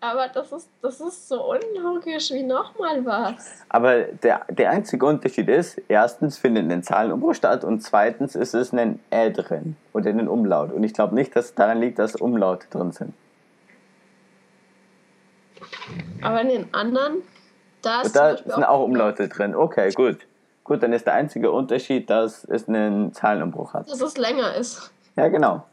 Aber 0.00 0.28
das 0.28 0.52
ist, 0.52 0.68
das 0.82 1.00
ist 1.00 1.26
so 1.26 1.52
unlogisch 1.52 2.30
wie 2.30 2.42
nochmal 2.42 3.04
was. 3.04 3.64
Aber 3.68 4.02
der, 4.02 4.44
der 4.50 4.70
einzige 4.70 5.04
Unterschied 5.06 5.48
ist, 5.48 5.80
erstens 5.88 6.38
findet 6.38 6.70
ein 6.70 6.82
Zahlenumbruch 6.82 7.34
statt 7.34 7.64
und 7.64 7.80
zweitens 7.80 8.36
ist 8.36 8.54
es 8.54 8.72
ein 8.72 9.00
Ä 9.10 9.30
drin 9.30 9.76
oder 9.94 10.10
ein 10.10 10.28
Umlaut. 10.28 10.72
Und 10.72 10.84
ich 10.84 10.92
glaube 10.92 11.14
nicht, 11.14 11.34
dass 11.34 11.46
es 11.46 11.54
daran 11.54 11.80
liegt, 11.80 11.98
dass 11.98 12.14
Umlaute 12.14 12.68
drin 12.68 12.92
sind. 12.92 13.14
Aber 16.20 16.42
in 16.42 16.48
den 16.48 16.74
anderen, 16.74 17.22
da 17.86 18.02
ist 18.02 18.16
da 18.16 18.36
sind 18.36 18.64
auch 18.64 18.84
Umlaute 18.84 19.28
drin. 19.28 19.54
Okay, 19.54 19.90
gut. 19.92 20.26
Gut, 20.64 20.82
dann 20.82 20.92
ist 20.92 21.06
der 21.06 21.14
einzige 21.14 21.52
Unterschied, 21.52 22.10
dass 22.10 22.44
es 22.44 22.68
einen 22.68 23.12
Zahlenumbruch 23.12 23.74
hat. 23.74 23.88
dass 23.88 24.00
es 24.00 24.16
länger 24.16 24.54
ist. 24.56 24.90
Ja, 25.14 25.28
genau. 25.28 25.64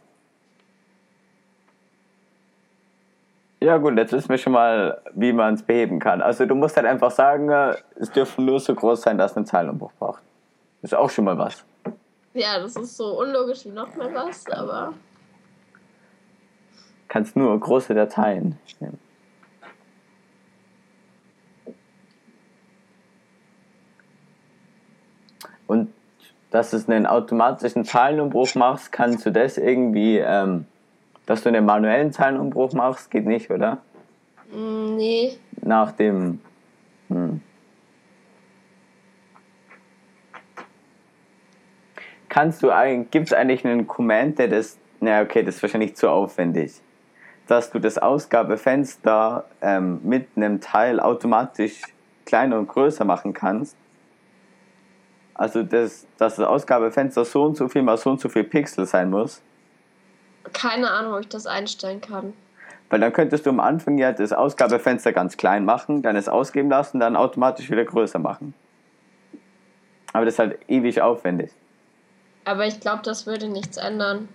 Ja 3.59 3.77
gut, 3.77 3.97
jetzt 3.97 4.11
wissen 4.11 4.29
wir 4.29 4.37
schon 4.37 4.53
mal, 4.53 5.01
wie 5.13 5.33
man 5.33 5.55
es 5.55 5.63
beheben 5.63 5.99
kann. 5.99 6.21
Also 6.21 6.45
du 6.45 6.53
musst 6.53 6.75
halt 6.75 6.85
einfach 6.85 7.11
sagen, 7.11 7.49
äh, 7.49 7.75
es 7.95 8.11
dürfen 8.11 8.45
nur 8.45 8.59
so 8.59 8.75
groß 8.75 9.01
sein, 9.01 9.17
dass 9.17 9.31
es 9.31 9.37
einen 9.37 9.45
Zeilenumbruch 9.45 9.91
braucht. 9.97 10.21
Ist 10.81 10.93
auch 10.93 11.09
schon 11.09 11.25
mal 11.25 11.37
was. 11.37 11.63
Ja, 12.33 12.59
das 12.59 12.75
ist 12.75 12.97
so 12.97 13.19
unlogisch 13.19 13.65
wie 13.65 13.69
nochmal 13.69 14.13
was, 14.13 14.45
aber 14.47 14.93
Kannst 17.07 17.35
nur 17.35 17.59
große 17.59 17.93
Dateien 17.93 18.57
nehmen. 18.79 18.99
Und 25.73 25.91
dass 26.51 26.69
du 26.69 26.77
einen 26.91 27.07
automatischen 27.07 27.83
Zeilenumbruch 27.83 28.53
machst, 28.53 28.91
kannst 28.91 29.25
du 29.25 29.31
das 29.31 29.57
irgendwie, 29.57 30.19
ähm, 30.19 30.65
dass 31.25 31.41
du 31.41 31.49
einen 31.49 31.65
manuellen 31.65 32.11
Zeilenumbruch 32.11 32.73
machst, 32.73 33.09
geht 33.09 33.25
nicht, 33.25 33.49
oder? 33.49 33.79
mm, 34.53 34.95
nee. 34.95 35.33
Nach 35.63 35.91
dem. 35.91 36.41
Hm. 37.09 37.41
Kannst 42.29 42.61
du 42.61 42.69
eigentlich, 42.69 43.09
gibt 43.09 43.27
es 43.27 43.33
eigentlich 43.33 43.65
einen 43.65 43.87
Command, 43.87 44.37
der 44.37 44.47
das, 44.47 44.77
na 44.99 45.21
okay, 45.21 45.41
das 45.41 45.55
ist 45.55 45.63
wahrscheinlich 45.63 45.95
zu 45.95 46.07
aufwendig, 46.07 46.81
dass 47.47 47.71
du 47.71 47.79
das 47.79 47.97
Ausgabefenster 47.97 49.45
ähm, 49.61 50.01
mit 50.03 50.27
einem 50.35 50.61
Teil 50.61 50.99
automatisch 50.99 51.81
kleiner 52.25 52.59
und 52.59 52.67
größer 52.67 53.05
machen 53.05 53.33
kannst? 53.33 53.75
Also, 55.35 55.63
das, 55.63 56.05
dass 56.17 56.35
das 56.35 56.45
Ausgabefenster 56.45 57.25
so 57.25 57.43
und 57.43 57.57
so 57.57 57.67
viel 57.67 57.81
mal 57.81 57.97
so 57.97 58.11
und 58.11 58.21
so 58.21 58.29
viel 58.29 58.43
Pixel 58.43 58.85
sein 58.85 59.09
muss. 59.09 59.41
Keine 60.51 60.91
Ahnung, 60.91 61.13
ob 61.13 61.21
ich 61.21 61.29
das 61.29 61.47
einstellen 61.47 62.01
kann. 62.01 62.33
Weil 62.89 62.99
dann 62.99 63.13
könntest 63.13 63.45
du 63.45 63.49
am 63.49 63.59
Anfang 63.59 63.97
ja 63.97 64.11
das 64.11 64.33
Ausgabefenster 64.33 65.13
ganz 65.13 65.37
klein 65.37 65.65
machen, 65.65 66.03
dann 66.03 66.15
es 66.15 66.29
ausgeben 66.29 66.69
lassen, 66.69 66.99
dann 66.99 67.15
automatisch 67.15 67.71
wieder 67.71 67.85
größer 67.85 68.19
machen. 68.19 68.53
Aber 70.11 70.25
das 70.25 70.35
ist 70.35 70.39
halt 70.39 70.59
ewig 70.67 71.01
aufwendig. 71.01 71.51
Aber 72.45 72.67
ich 72.67 72.79
glaube, 72.79 73.01
das 73.03 73.25
würde 73.25 73.47
nichts 73.47 73.77
ändern. 73.77 74.29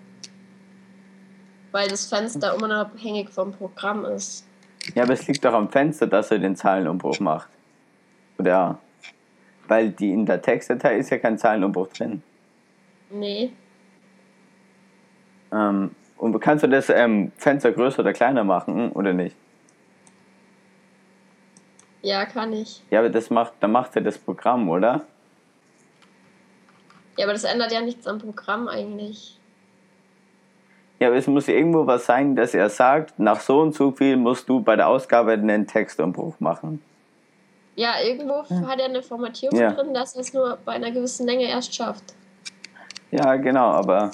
Weil 1.71 1.89
das 1.89 2.07
Fenster 2.07 2.57
unabhängig 2.57 3.31
vom 3.31 3.53
Programm 3.53 4.05
ist. 4.05 4.47
Ja, 4.95 5.05
aber 5.05 5.13
es 5.13 5.27
liegt 5.29 5.45
doch 5.45 5.53
am 5.53 5.69
Fenster, 5.69 6.07
dass 6.07 6.31
er 6.31 6.39
den 6.39 6.57
Zeilenumbruch 6.57 7.21
macht. 7.21 7.49
Oder? 8.39 8.79
Weil 9.69 9.91
die 9.91 10.11
in 10.11 10.27
der 10.27 10.43
Textdatei 10.43 10.97
ist 10.97 11.11
ja 11.11 11.19
kein 11.19 11.39
Zeilenumbruch 11.39 11.89
drin. 11.89 12.23
Nee. 13.11 13.53
Ähm, 15.53 15.91
und 16.17 16.39
kannst 16.41 16.65
du 16.65 16.69
das 16.69 16.91
ähm, 16.91 17.33
Fenster 17.37 17.73
größer 17.73 18.01
oder 18.01 18.13
kleiner 18.13 18.45
machen, 18.45 18.91
oder 18.93 19.13
nicht? 19.13 19.37
Ja, 22.03 22.25
kann 22.27 22.53
ich. 22.53 22.83
Ja, 22.91 23.01
aber 23.01 23.11
das 23.11 23.31
macht, 23.31 23.55
dann 23.61 23.73
macht 23.73 23.95
ja 23.95 24.01
das 24.01 24.19
Programm, 24.19 24.69
oder? 24.69 25.03
Ja, 27.17 27.25
aber 27.25 27.33
das 27.33 27.45
ändert 27.45 27.73
ja 27.73 27.81
nichts 27.81 28.07
am 28.07 28.19
Programm 28.19 28.69
eigentlich. 28.69 29.39
Ja, 31.01 31.09
aber 31.09 31.17
es 31.17 31.27
muss 31.27 31.49
irgendwo 31.49 31.87
was 31.87 32.07
sein, 32.07 32.35
dass 32.35 32.55
er 32.55 32.69
sagt, 32.71 33.19
nach 33.19 33.41
so 33.41 33.61
und 33.61 33.75
so 33.75 33.93
viel 33.93 34.17
musst 34.17 34.49
du 34.49 34.61
bei 34.61 34.77
der 34.77 34.89
Ausgabe 34.89 35.33
einen 35.33 35.67
Textumbruch 35.67 36.39
machen. 36.41 36.83
Ja, 37.79 38.01
irgendwo 38.03 38.43
hat 38.67 38.81
er 38.81 38.87
eine 38.87 39.05
Formatierung 39.05 39.57
Ja. 39.57 39.71
drin, 39.73 39.95
dass 39.95 40.17
er 40.17 40.23
es 40.23 40.33
nur 40.33 40.59
bei 40.65 40.73
einer 40.73 40.91
gewissen 40.91 41.27
Länge 41.29 41.45
erst 41.45 41.73
schafft. 41.73 42.03
Ja, 43.13 43.37
genau, 43.37 43.67
aber 43.71 44.11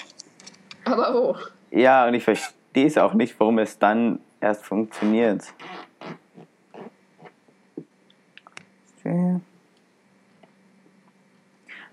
Aber 0.85 1.15
wo? 1.15 1.37
ja, 1.71 2.07
und 2.07 2.13
ich 2.13 2.23
verstehe 2.23 2.87
es 2.87 2.99
auch 2.99 3.15
nicht, 3.15 3.41
warum 3.41 3.59
es 3.59 3.79
dann 3.79 4.21
erst 4.39 4.67
funktioniert. 4.67 5.45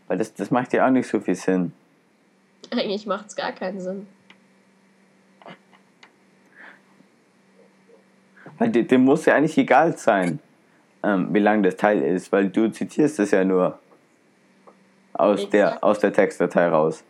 Weil 0.07 0.17
das, 0.17 0.33
das 0.33 0.51
macht 0.51 0.73
ja 0.73 0.85
auch 0.85 0.91
nicht 0.91 1.07
so 1.07 1.19
viel 1.19 1.35
Sinn. 1.35 1.71
Eigentlich 2.71 3.05
macht 3.05 3.27
es 3.27 3.35
gar 3.35 3.51
keinen 3.51 3.79
Sinn. 3.79 4.07
Weil 8.57 8.69
dem, 8.69 8.87
dem 8.87 9.03
muss 9.05 9.25
ja 9.25 9.35
eigentlich 9.35 9.57
egal 9.57 9.97
sein, 9.97 10.39
ähm, 11.03 11.33
wie 11.33 11.39
lang 11.39 11.63
das 11.63 11.75
Teil 11.75 12.01
ist, 12.01 12.31
weil 12.31 12.49
du 12.49 12.71
zitierst 12.71 13.19
es 13.19 13.31
ja 13.31 13.43
nur 13.43 13.79
aus 15.13 15.49
der, 15.49 15.83
aus 15.83 15.99
der 15.99 16.13
Textdatei 16.13 16.67
raus. 16.67 17.03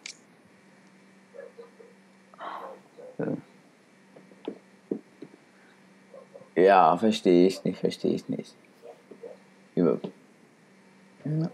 Ja, 6.55 6.95
verstehe 6.97 7.47
ich 7.47 7.63
nicht, 7.63 7.79
verstehe 7.79 8.13
ich 8.13 8.27
nicht. 8.29 8.55
Über 9.75 9.99
ja. 11.25 11.49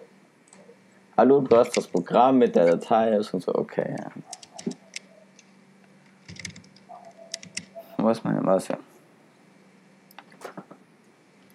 Hallo, 1.16 1.42
du 1.42 1.58
hast 1.58 1.76
das 1.76 1.88
Programm 1.88 2.38
mit 2.38 2.56
der 2.56 2.66
Datei, 2.66 3.18
und 3.18 3.26
so, 3.26 3.56
okay. 3.56 3.96
Was 7.98 8.24
meine 8.24 8.46
was 8.46 8.68
ja. 8.68 8.78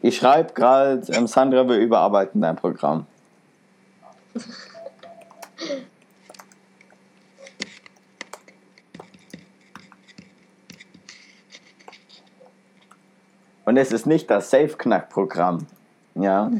Ich 0.02 0.16
schreibe 0.16 0.52
gerade, 0.52 1.00
ähm, 1.12 1.28
Sandra, 1.28 1.68
wir 1.68 1.76
überarbeiten 1.78 2.40
dein 2.40 2.56
Programm. 2.56 3.06
Und 13.64 13.76
es 13.76 13.92
ist 13.92 14.06
nicht 14.06 14.28
das 14.28 14.50
Safe-Knack-Programm. 14.50 15.66
Ja. 16.16 16.50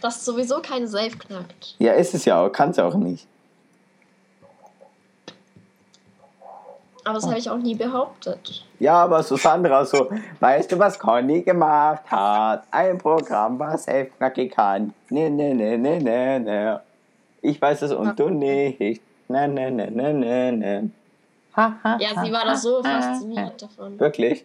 Das 0.00 0.24
sowieso 0.24 0.62
kein 0.62 0.86
Safe 0.86 1.10
knackt. 1.10 1.74
Ja, 1.80 1.92
ist 1.94 2.14
es 2.14 2.24
ja 2.24 2.40
auch, 2.40 2.50
kann 2.50 2.70
es 2.70 2.78
auch 2.78 2.94
nicht. 2.94 3.26
Aber 7.10 7.18
das 7.18 7.26
habe 7.28 7.38
ich 7.38 7.50
auch 7.50 7.58
nie 7.58 7.74
behauptet. 7.74 8.64
Ja, 8.78 9.02
aber 9.02 9.22
so 9.22 9.36
Sandra 9.36 9.84
so, 9.84 10.10
weißt 10.38 10.70
du, 10.70 10.78
was 10.78 10.98
Conny 10.98 11.42
gemacht 11.42 12.08
hat? 12.08 12.64
Ein 12.70 12.98
Programm, 12.98 13.58
was 13.58 13.84
safe 13.84 14.10
knackig 14.16 14.52
kann. 14.52 14.94
Ne, 15.08 15.28
ne, 15.28 15.54
ne, 15.54 15.76
ne, 15.76 16.00
ne, 16.00 16.40
ne. 16.40 16.80
Ich 17.42 17.60
weiß 17.60 17.82
es 17.82 17.92
und 17.92 18.18
du 18.18 18.28
nicht. 18.28 19.02
Ne, 19.28 19.48
ne, 19.48 19.70
ne, 19.70 19.90
ne, 19.90 20.14
ne, 20.14 20.52
ne. 20.52 20.90
Ha, 21.56 21.74
ha, 21.82 21.98
Ja, 22.00 22.22
sie 22.22 22.32
war 22.32 22.44
doch 22.44 22.54
so 22.54 22.82
fasziniert 22.82 23.60
davon. 23.60 23.98
Wirklich? 23.98 24.44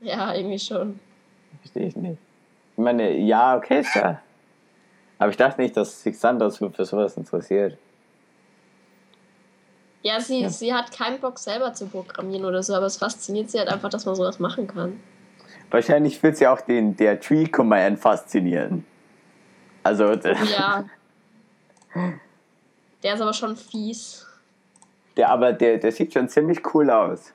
Ja, 0.00 0.34
irgendwie 0.34 0.58
schon. 0.58 0.98
Verstehe 1.60 1.86
ich 1.86 1.96
nicht. 1.96 2.18
Ich 2.76 2.82
meine, 2.82 3.16
ja, 3.16 3.56
okay, 3.56 3.84
ja. 3.94 4.20
Aber 5.18 5.30
ich 5.30 5.36
dachte 5.36 5.60
nicht, 5.60 5.76
dass 5.76 6.02
sich 6.02 6.18
Sandra 6.18 6.50
so 6.50 6.68
für 6.68 6.84
sowas 6.84 7.16
interessiert. 7.16 7.78
Ja, 10.02 10.20
sie, 10.20 10.48
sie 10.48 10.74
hat 10.74 10.90
keinen 10.92 11.20
Bock 11.20 11.38
selber 11.38 11.72
zu 11.74 11.86
programmieren 11.86 12.44
oder 12.44 12.62
so, 12.62 12.74
aber 12.74 12.86
es 12.86 12.96
fasziniert 12.96 13.50
sie 13.50 13.58
halt 13.58 13.68
einfach, 13.68 13.88
dass 13.88 14.04
man 14.04 14.14
sowas 14.16 14.38
machen 14.40 14.66
kann. 14.66 14.98
Wahrscheinlich 15.70 16.22
wird 16.22 16.36
sie 16.36 16.46
auch 16.46 16.60
den, 16.60 16.96
der 16.96 17.20
Tree 17.20 17.46
Command 17.46 17.98
faszinieren. 17.98 18.84
Also, 19.84 20.12
Ja. 20.14 20.84
Der 23.02 23.14
ist 23.14 23.20
aber 23.20 23.32
schon 23.32 23.56
fies. 23.56 24.26
der, 25.16 25.28
aber 25.30 25.52
der, 25.52 25.78
der 25.78 25.92
sieht 25.92 26.12
schon 26.12 26.28
ziemlich 26.28 26.60
cool 26.74 26.90
aus. 26.90 27.32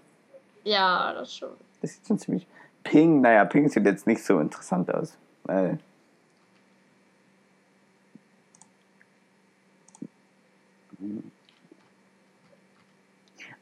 Ja, 0.64 1.14
das 1.14 1.36
schon. 1.36 1.50
Das 1.82 1.94
sieht 1.94 2.08
schon 2.08 2.20
ziemlich. 2.20 2.48
Ping, 2.84 3.22
naja, 3.22 3.46
Ping 3.46 3.70
sieht 3.70 3.86
jetzt 3.86 4.08
nicht 4.08 4.24
so 4.24 4.40
interessant 4.40 4.94
aus. 4.94 5.18
Weil 5.44 5.78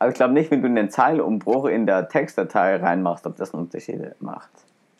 Aber 0.06 0.11
ich 0.11 0.17
glaube 0.17 0.34
nicht, 0.35 0.51
wenn 0.51 0.61
du 0.61 0.67
einen 0.67 0.92
Zeilenumbruch 0.92 1.66
in 1.66 1.88
der 1.88 2.08
Textdatei 2.08 2.75
reinmachst, 2.75 3.25
ob 3.25 3.38
das 3.38 3.56
einen 3.56 3.64
Unterschied 3.64 4.00
macht. 4.22 4.51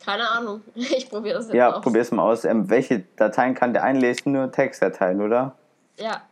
Keine 0.04 0.28
Ahnung. 0.28 0.62
Ich 0.74 1.08
probiere 1.08 1.36
das 1.36 1.46
jetzt 1.46 1.54
Ja, 1.54 1.74
aus. 1.74 1.80
probier's 1.84 2.10
mal 2.10 2.24
aus. 2.24 2.44
Ähm, 2.44 2.68
welche 2.70 3.04
Dateien 3.14 3.54
kann 3.54 3.72
der 3.72 3.84
einlesen? 3.84 4.32
Nur 4.32 4.50
Textdateien, 4.50 5.20
oder? 5.22 5.54
Ja. 5.96 6.22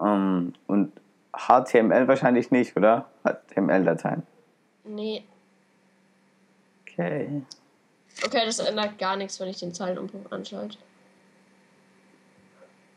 Ähm, 0.00 0.52
und 0.68 0.92
HTML 1.36 2.06
wahrscheinlich 2.06 2.52
nicht, 2.52 2.76
oder? 2.76 3.06
HTML-Dateien. 3.24 4.22
Nee. 4.84 5.24
Okay. 6.82 7.42
Okay, 8.24 8.42
das 8.46 8.60
ändert 8.60 8.96
gar 8.96 9.16
nichts, 9.16 9.40
wenn 9.40 9.48
ich 9.48 9.58
den 9.58 9.74
Zeilenumbruch 9.74 10.30
anschalte. 10.30 10.78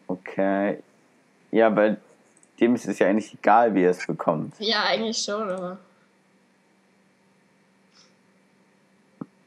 Okay. 0.08 0.78
Ja, 1.50 1.76
weil 1.76 1.98
dem 2.64 2.76
ist 2.76 2.88
es 2.88 3.00
ja 3.00 3.08
eigentlich 3.08 3.34
egal, 3.34 3.76
wie 3.76 3.84
er 3.84 3.92
es 3.92 4.06
bekommt. 4.06 4.54
Ja, 4.60 4.84
eigentlich 4.84 5.18
schon, 5.18 5.50
aber. 5.50 5.78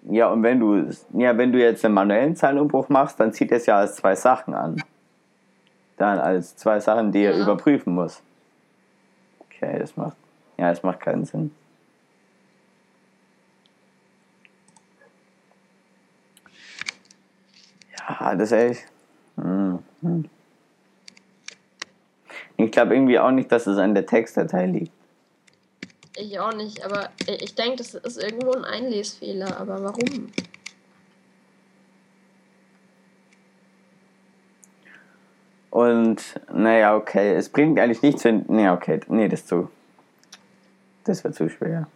Ja, 0.08 0.28
und 0.28 0.42
wenn 0.42 0.60
du, 0.60 0.88
ja, 1.14 1.36
wenn 1.36 1.52
du 1.52 1.58
jetzt 1.58 1.84
einen 1.84 1.94
manuellen 1.94 2.36
Zeilenumbruch 2.36 2.88
machst, 2.88 3.18
dann 3.18 3.32
zieht 3.32 3.50
es 3.50 3.66
ja 3.66 3.78
als 3.78 3.96
zwei 3.96 4.14
Sachen 4.14 4.54
an. 4.54 4.82
Dann 5.96 6.18
als 6.18 6.56
zwei 6.56 6.78
Sachen, 6.78 7.10
die 7.10 7.24
er 7.24 7.34
Ja. 7.36 7.42
überprüfen 7.42 7.94
muss. 7.94 8.22
Okay, 9.40 9.78
das 9.78 9.96
macht, 9.96 10.16
ja, 10.58 10.68
das 10.70 10.82
macht 10.82 11.00
keinen 11.00 11.24
Sinn. 11.24 11.50
Ja, 17.98 18.34
das 18.34 18.52
ist 18.52 18.52
echt. 18.52 18.84
hm, 19.36 19.78
hm. 20.02 20.24
Ich 22.56 22.70
glaube 22.70 22.94
irgendwie 22.94 23.18
auch 23.18 23.30
nicht, 23.30 23.52
dass 23.52 23.66
es 23.66 23.78
an 23.78 23.94
der 23.94 24.06
Textdatei 24.06 24.66
liegt. 24.66 24.92
Ich 26.16 26.40
auch 26.40 26.54
nicht, 26.54 26.82
aber 26.82 27.10
ich 27.26 27.54
denke, 27.54 27.76
das 27.76 27.94
ist 27.94 28.22
irgendwo 28.22 28.52
ein 28.52 28.64
Einlesfehler, 28.64 29.60
aber 29.60 29.82
warum? 29.82 30.30
Und 35.70 36.40
naja, 36.50 36.96
okay, 36.96 37.34
es 37.34 37.50
bringt 37.50 37.78
eigentlich 37.78 38.00
nichts, 38.00 38.24
wenn. 38.24 38.46
Nee, 38.48 38.70
okay, 38.70 38.98
nee, 39.08 39.28
das 39.28 39.40
ist 39.40 39.48
zu. 39.48 39.68
Das 41.04 41.22
wird 41.22 41.34
zu 41.34 41.50
schwer. 41.50 41.86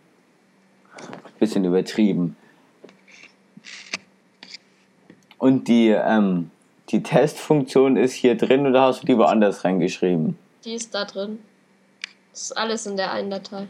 Bisschen 1.38 1.64
übertrieben. 1.64 2.36
Und 5.38 5.68
die, 5.68 5.88
ähm, 5.88 6.50
die 6.90 7.02
Testfunktion 7.02 7.96
ist 7.96 8.12
hier 8.12 8.36
drin 8.36 8.66
oder 8.66 8.82
hast 8.82 9.02
du 9.02 9.06
die 9.06 9.16
woanders 9.16 9.64
reingeschrieben? 9.64 10.36
Die 10.64 10.74
ist 10.74 10.94
da 10.94 11.04
drin. 11.04 11.40
Das 12.32 12.42
ist 12.42 12.52
alles 12.52 12.86
in 12.86 12.96
der 12.96 13.12
einen 13.12 13.30
Datei. 13.30 13.66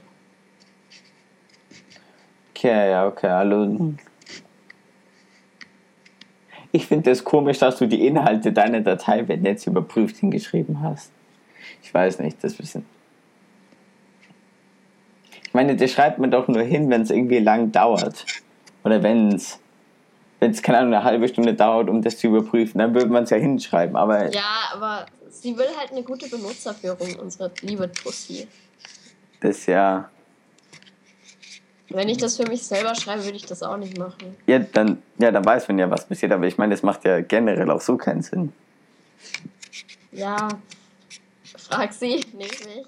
Okay, 2.51 2.91
ja, 2.91 3.07
okay, 3.07 3.31
hallo. 3.31 3.95
Ich 6.73 6.87
finde 6.87 7.11
es 7.11 7.25
komisch, 7.25 7.59
dass 7.59 7.79
du 7.79 7.87
die 7.87 8.07
Inhalte 8.07 8.53
deiner 8.53 8.81
Datei, 8.81 9.27
wenn 9.27 9.45
jetzt 9.45 9.67
überprüft, 9.67 10.19
hingeschrieben 10.19 10.83
hast. 10.83 11.11
Ich 11.83 11.93
weiß 11.93 12.19
nicht, 12.21 12.43
das 12.45 12.55
bisschen. 12.55 12.85
Ich 15.47 15.55
meine, 15.55 15.75
das 15.75 15.91
schreibt 15.91 16.19
man 16.19 16.31
doch 16.31 16.47
nur 16.47 16.63
hin, 16.63 16.91
wenn 16.91 17.03
es 17.03 17.11
irgendwie 17.11 17.39
lang 17.39 17.73
dauert. 17.73 18.25
Oder 18.85 19.03
wenn 19.03 19.33
es, 19.33 19.59
wenn 20.39 20.53
es, 20.53 20.63
keine 20.63 20.79
Ahnung, 20.79 20.95
eine 20.95 21.05
halbe 21.05 21.27
Stunde 21.27 21.55
dauert, 21.55 21.89
um 21.89 22.03
das 22.03 22.19
zu 22.19 22.29
überprüfen, 22.29 22.79
dann 22.79 22.95
würde 22.95 23.11
man 23.11 23.25
es 23.25 23.31
ja 23.31 23.37
hinschreiben. 23.37 23.97
Aber 23.97 24.33
Ja, 24.33 24.71
aber 24.73 25.07
sie 25.31 25.57
will 25.57 25.69
halt 25.79 25.91
eine 25.93 26.03
gute 26.03 26.29
Benutzerführung, 26.29 27.17
unsere 27.17 27.51
liebe 27.63 27.91
Tussi. 27.91 28.47
das 29.41 29.67
ja, 29.67 30.11
Wenn 31.89 32.09
ich 32.09 32.19
das 32.19 32.37
für 32.37 32.47
mich 32.47 32.63
selber 32.63 32.95
schreibe, 32.95 33.25
würde 33.25 33.37
ich 33.37 33.47
das 33.47 33.63
auch 33.63 33.77
nicht 33.77 33.97
machen. 33.99 34.37
ja, 34.47 34.59
dann, 34.59 35.03
ja, 35.19 35.31
dann 35.31 35.45
weiß 35.45 35.69
man 35.69 35.79
ja, 35.79 35.91
was 35.91 36.07
passiert. 36.07 36.33
Aber 36.33 36.47
ich 36.47 36.59
meine, 36.59 36.75
das 36.75 36.83
macht 36.83 37.05
ja 37.05 37.21
generell 37.21 37.71
auch 37.71 37.81
so 37.81 37.97
keinen 37.97 38.23
Sinn. 38.23 38.53
Ja, 40.13 40.49
frag 41.57 41.93
sie, 41.93 42.17
nicht 42.17 42.67
mich. 42.67 42.87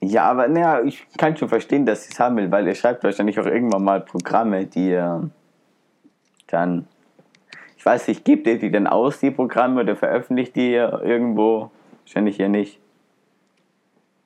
Ja, 0.00 0.30
aber 0.30 0.46
naja, 0.48 0.82
ich 0.82 1.04
kann 1.18 1.36
schon 1.36 1.48
verstehen, 1.48 1.84
dass 1.84 2.04
sie 2.04 2.12
es 2.12 2.20
haben 2.20 2.36
will, 2.36 2.50
weil 2.50 2.66
ihr 2.66 2.74
schreibt 2.74 3.02
wahrscheinlich 3.02 3.38
auch 3.40 3.46
irgendwann 3.46 3.82
mal 3.82 4.00
Programme, 4.00 4.64
die 4.64 4.90
ihr 4.90 5.28
dann, 6.46 6.86
ich 7.78 7.86
weiß 7.86 8.08
nicht, 8.08 8.24
gebt 8.24 8.46
ihr 8.48 8.58
die 8.58 8.72
dann 8.72 8.88
aus, 8.88 9.20
die 9.20 9.30
Programme, 9.30 9.80
oder 9.82 9.94
veröffentlicht 9.94 10.56
die 10.56 10.72
ihr 10.72 11.00
irgendwo? 11.04 11.70
Wahrscheinlich 12.02 12.36
hier 12.36 12.48
nicht, 12.48 12.80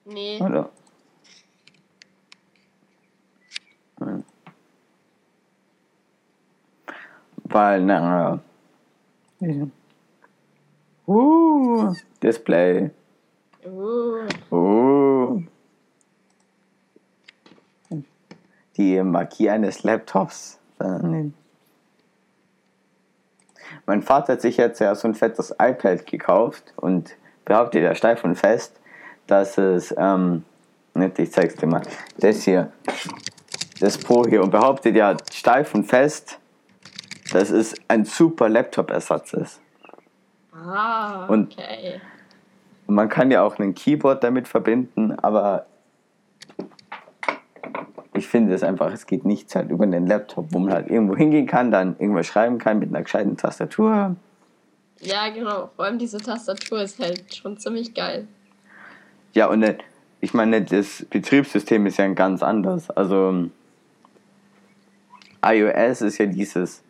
Nee, 0.05 0.41
oder? 0.41 0.69
Hm. 3.99 4.23
Weil, 7.43 7.83
naja. 7.83 8.39
Uh, 11.07 11.93
Display. 12.21 12.89
uh, 13.65 14.27
Oh. 14.49 15.41
Die 18.75 19.03
Markie 19.03 19.49
eines 19.49 19.83
Laptops. 19.83 20.59
vernehmen. 20.77 21.35
Mein 23.85 24.01
Vater 24.01 24.33
hat 24.33 24.41
sich 24.41 24.57
jetzt 24.57 24.79
ja 24.79 24.95
so 24.95 25.07
ein 25.07 25.15
fettes 25.15 25.51
iPad 25.51 26.05
gekauft 26.05 26.73
und 26.75 27.15
behauptet 27.45 27.83
ja 27.83 27.95
steif 27.95 28.23
und 28.23 28.35
fest, 28.35 28.79
dass 29.27 29.57
es, 29.57 29.93
ähm, 29.97 30.43
nicht, 30.93 31.19
ich 31.19 31.31
zeig's 31.31 31.55
dir 31.55 31.67
mal, 31.67 31.81
das 32.17 32.43
hier, 32.43 32.71
das 33.79 33.97
Pro 33.97 34.25
hier 34.25 34.43
und 34.43 34.51
behauptet 34.51 34.95
ja 34.95 35.15
steif 35.31 35.73
und 35.73 35.85
fest, 35.85 36.39
dass 37.31 37.49
es 37.49 37.73
ein 37.87 38.05
super 38.05 38.49
Laptop-Ersatz 38.49 39.33
ist. 39.33 39.61
ah, 40.53 41.25
okay. 41.27 42.01
Und 42.85 42.95
man 42.95 43.09
kann 43.09 43.31
ja 43.31 43.43
auch 43.43 43.57
ein 43.59 43.73
Keyboard 43.73 44.23
damit 44.23 44.47
verbinden, 44.47 45.17
aber 45.19 45.65
ich 48.23 48.29
finde 48.29 48.53
es 48.53 48.63
einfach, 48.63 48.91
es 48.93 49.05
geht 49.05 49.25
nichts 49.25 49.53
halt 49.53 49.69
über 49.69 49.85
den 49.85 50.07
Laptop, 50.07 50.47
wo 50.53 50.59
man 50.59 50.71
halt 50.73 50.89
irgendwo 50.89 51.15
hingehen 51.17 51.45
kann, 51.45 51.71
dann 51.71 51.95
irgendwas 51.99 52.25
schreiben 52.27 52.57
kann 52.57 52.79
mit 52.79 52.89
einer 52.89 53.03
gescheiten 53.03 53.35
Tastatur. 53.35 54.15
Ja, 55.01 55.27
genau. 55.29 55.69
Vor 55.75 55.83
allem 55.85 55.97
diese 55.99 56.19
Tastatur 56.19 56.81
ist 56.81 56.99
halt 56.99 57.35
schon 57.35 57.57
ziemlich 57.57 57.93
geil. 57.93 58.27
Ja, 59.33 59.47
und 59.47 59.59
dann- 59.61 59.75
ich 60.21 60.33
meine, 60.33 60.61
das 60.61 61.05
Betriebssystem 61.09 61.85
ist 61.85 61.97
ja 61.97 62.05
ein 62.05 62.15
ganz 62.15 62.41
anderes. 62.41 62.89
Also 62.89 63.49
iOS 65.45 66.01
ist 66.01 66.17
ja 66.19 66.25
dieses, 66.25 66.81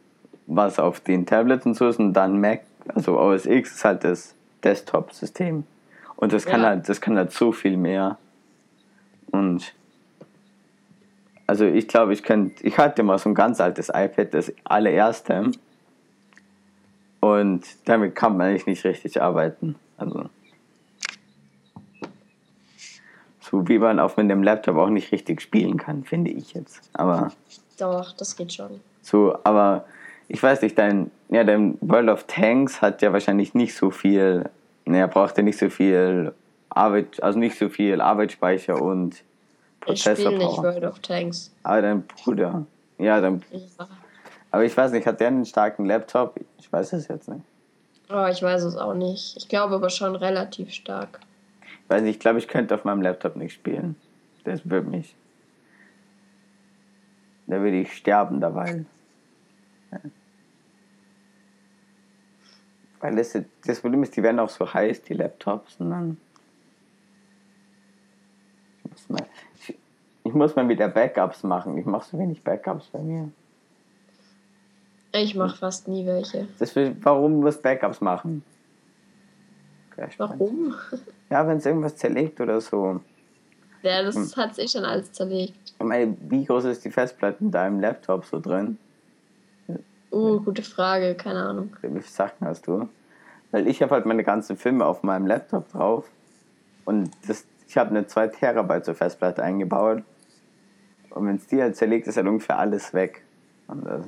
was 0.45 0.77
auf 0.77 0.99
den 0.99 1.25
Tablets 1.25 1.65
und 1.65 1.75
so 1.75 1.87
ist, 1.87 1.97
und 1.99 2.13
dann 2.13 2.39
Mac, 2.39 2.61
also 2.93 3.19
OS 3.19 3.47
X 3.47 3.73
ist 3.75 3.85
halt 3.85 4.03
das 4.03 4.35
Desktop-System. 4.63 5.63
Und 6.15 6.31
das 6.31 6.45
kann 6.45 6.61
Ja. 6.61 6.67
halt, 6.67 6.87
das 6.87 7.01
kann 7.01 7.17
halt 7.17 7.31
so 7.31 7.51
viel 7.51 7.75
mehr. 7.77 8.19
Und 9.31 9.73
also 11.47 11.65
ich 11.65 11.88
glaube, 11.88 12.13
ich 12.13 12.23
könnte, 12.23 12.65
ich 12.65 12.77
hatte 12.77 13.03
mal 13.03 13.17
so 13.17 13.30
ein 13.30 13.35
ganz 13.35 13.59
altes 13.59 13.89
iPad, 13.89 14.33
das 14.33 14.51
allererste. 14.63 15.51
Und 17.19 17.63
damit 17.85 18.15
kann 18.15 18.38
man 18.38 18.47
eigentlich 18.47 18.65
nicht 18.65 18.83
richtig 18.83 19.22
arbeiten. 19.22 19.75
Also 19.97 20.30
so 23.39 23.67
wie 23.67 23.77
man 23.77 23.99
auf 23.99 24.17
mit 24.17 24.30
dem 24.30 24.41
Laptop 24.41 24.77
auch 24.77 24.89
nicht 24.89 25.11
richtig 25.11 25.41
spielen 25.41 25.77
kann, 25.77 26.03
finde 26.03 26.31
ich 26.31 26.53
jetzt. 26.53 26.89
Aber 26.93 27.31
Doch, 27.77 28.11
das 28.13 28.35
geht 28.35 28.51
schon. 28.51 28.80
so, 29.01 29.38
aber 29.43 29.85
ich 30.27 30.41
weiß 30.41 30.61
nicht, 30.63 30.77
dein, 30.77 31.11
ja, 31.30 31.43
dein 31.43 31.77
World 31.81 32.09
of 32.09 32.23
Tanks 32.25 32.81
hat 32.81 33.01
ja 33.01 33.13
wahrscheinlich 33.13 33.53
nicht 33.53 33.75
so 33.75 33.91
viel, 33.91 34.49
naja, 34.85 35.07
braucht 35.07 35.38
ja 35.38 35.43
nicht 35.43 35.59
so 35.59 35.69
viel 35.69 36.33
Arbeit, 36.69 37.22
also 37.22 37.38
nicht 37.38 37.57
so 37.57 37.69
viel 37.69 38.01
Arbeitsspeicher 38.01 38.81
und 38.81 39.23
Ich 39.87 40.01
spiele 40.01 40.29
nicht 40.29 40.39
Prozessorpower. 40.39 40.63
World 40.63 40.83
of 40.85 40.99
Tanks. 40.99 41.53
Aber 41.63 41.81
dein 41.81 42.03
Bruder, 42.03 42.65
ja, 42.97 43.19
dein, 43.21 43.43
Ja. 43.51 43.87
aber 44.51 44.63
ich 44.63 44.75
weiß 44.75 44.91
nicht, 44.91 45.05
hat 45.05 45.19
der 45.19 45.27
einen 45.27 45.45
starken 45.45 45.85
Laptop? 45.85 46.39
Ich 46.57 46.71
weiß 46.71 46.93
es 46.93 47.07
jetzt 47.07 47.27
nicht. 47.27 47.41
Oh, 48.09 48.25
ich 48.31 48.41
weiß 48.41 48.63
es 48.63 48.75
auch 48.77 48.93
nicht. 48.93 49.37
Ich 49.37 49.47
glaube 49.47 49.75
aber 49.75 49.89
schon 49.89 50.15
relativ 50.15 50.71
stark. 50.71 51.19
Ich 51.83 51.89
weiß 51.89 52.01
nicht, 52.01 52.15
ich 52.15 52.19
glaube, 52.19 52.39
ich 52.39 52.47
könnte 52.47 52.75
auf 52.75 52.83
meinem 52.85 53.01
Laptop 53.01 53.35
nicht 53.35 53.53
spielen. 53.53 53.95
Das 54.43 54.69
würde 54.69 54.89
mich. 54.89 55.15
Da 57.47 57.59
würde 57.59 57.81
ich 57.81 57.93
sterben 57.93 58.39
dabei. 58.39 58.85
Ja. 59.91 59.99
Weil 62.99 63.15
das, 63.17 63.37
das 63.65 63.81
Problem 63.81 64.03
ist, 64.03 64.15
die 64.15 64.23
werden 64.23 64.39
auch 64.39 64.49
so 64.49 64.73
heiß, 64.73 65.01
die 65.03 65.13
Laptops, 65.13 65.75
und 65.79 65.89
dann. 65.89 66.17
Ich 68.85 68.91
muss 68.91 69.09
mal, 69.09 69.27
ich, 69.59 69.75
ich 70.33 70.37
muss 70.37 70.55
mal 70.55 70.67
wieder 70.67 70.87
Backups 70.87 71.43
machen. 71.43 71.77
Ich 71.77 71.85
mache 71.85 72.09
so 72.09 72.17
wenig 72.17 72.43
Backups 72.43 72.87
bei 72.87 72.97
mir. 72.97 73.29
Ich 75.11 75.35
mache 75.35 75.55
fast 75.55 75.87
nie 75.87 76.07
welche. 76.07 76.47
Das 76.57 76.75
will, 76.75 76.95
warum 77.01 77.41
muss 77.41 77.61
Backups 77.61 78.01
machen? 78.01 78.43
Warum? 80.17 80.73
Ja, 81.29 81.47
wenn 81.47 81.57
es 81.57 81.67
irgendwas 81.67 81.97
zerlegt 81.97 82.41
oder 82.41 82.59
so. 82.61 82.99
Ja, 83.83 84.01
das 84.01 84.15
Hm. 84.15 84.35
hat 84.37 84.55
sich 84.55 84.71
schon 84.71 84.85
alles 84.85 85.11
zerlegt. 85.11 85.75
Ich 85.77 85.85
meine, 85.85 86.17
wie 86.29 86.45
groß 86.45 86.65
ist 86.65 86.83
die 86.83 86.89
Festplatte 86.89 87.37
in 87.43 87.51
deinem 87.51 87.79
Laptop 87.79 88.25
so 88.25 88.39
drin? 88.39 88.79
Uh, 90.11 90.39
gute 90.41 90.63
Frage, 90.63 91.13
keine 91.13 91.43
Ahnung. 91.43 91.75
Wie 91.83 91.89
viele 91.89 92.01
Sachen 92.01 92.47
hast 92.47 92.65
du? 92.65 92.89
Weil 93.51 93.67
ich 93.67 93.83
habe 93.83 93.93
halt 93.93 94.07
meine 94.07 94.23
ganzen 94.23 94.57
Filme 94.57 94.83
auf 94.83 95.03
meinem 95.03 95.27
Laptop 95.27 95.69
drauf. 95.71 96.09
Und 96.85 97.11
das, 97.27 97.45
ich 97.67 97.77
habe 97.77 97.91
eine 97.91 98.07
2 98.07 98.29
Terabyte 98.29 98.85
zur 98.85 98.95
Festplatte 98.95 99.43
eingebaut. 99.43 100.01
Und 101.14 101.27
wenn 101.27 101.35
es 101.35 101.45
die 101.48 101.61
halt 101.61 101.75
zerlegt, 101.75 102.08
ist 102.08 102.17
halt 102.17 102.27
ungefähr 102.27 102.58
alles 102.58 102.93
weg. 102.93 103.24
Und 103.67 103.85
das, 103.85 104.06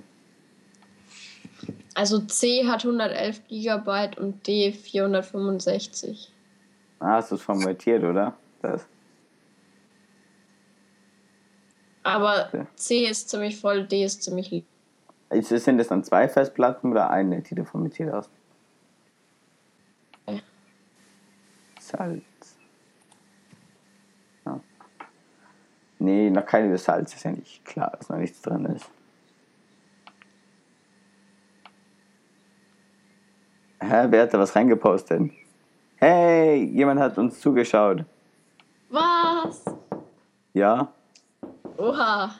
Also 1.93 2.19
C 2.19 2.65
hat 2.67 2.83
111 2.83 3.47
Gigabyte 3.47 4.17
und 4.17 4.45
D 4.47 4.71
465. 4.71 6.31
ah, 6.99 7.13
hast 7.17 7.31
du 7.31 7.35
es 7.35 7.41
formatiert, 7.41 8.03
oder? 8.03 8.35
Das. 8.61 8.85
Aber. 12.03 12.49
C 12.75 13.05
ist 13.05 13.29
ziemlich 13.29 13.59
voll, 13.59 13.85
D 13.85 14.03
ist 14.03 14.23
ziemlich 14.23 14.49
lieb. 14.51 14.65
Ist, 15.29 15.49
sind 15.49 15.77
das 15.77 15.87
dann 15.87 16.03
zwei 16.03 16.27
Festplatten 16.27 16.91
oder 16.91 17.09
eine, 17.09 17.41
die 17.41 17.55
du 17.55 17.65
formatiert 17.65 18.11
hast? 18.13 18.29
Ja. 20.27 20.39
Salz. 21.79 22.17
Ja. 22.17 22.34
Nee, 26.05 26.29
noch 26.29 26.45
keine 26.45 26.71
das 26.71 26.83
Salz 26.83 27.15
ist 27.15 27.23
ja 27.23 27.31
nicht 27.31 27.65
klar, 27.65 27.91
dass 27.97 28.09
noch 28.09 28.17
nichts 28.17 28.39
drin 28.39 28.63
ist. 28.65 28.87
Hä, 33.81 34.05
wer 34.09 34.21
hat 34.21 34.31
da 34.31 34.37
was 34.37 34.55
reingepostet? 34.55 35.31
Hey, 35.95 36.63
jemand 36.63 36.99
hat 36.99 37.17
uns 37.17 37.39
zugeschaut. 37.39 38.05
Was? 38.89 39.65
Ja? 40.53 40.93
Oha. 41.75 42.35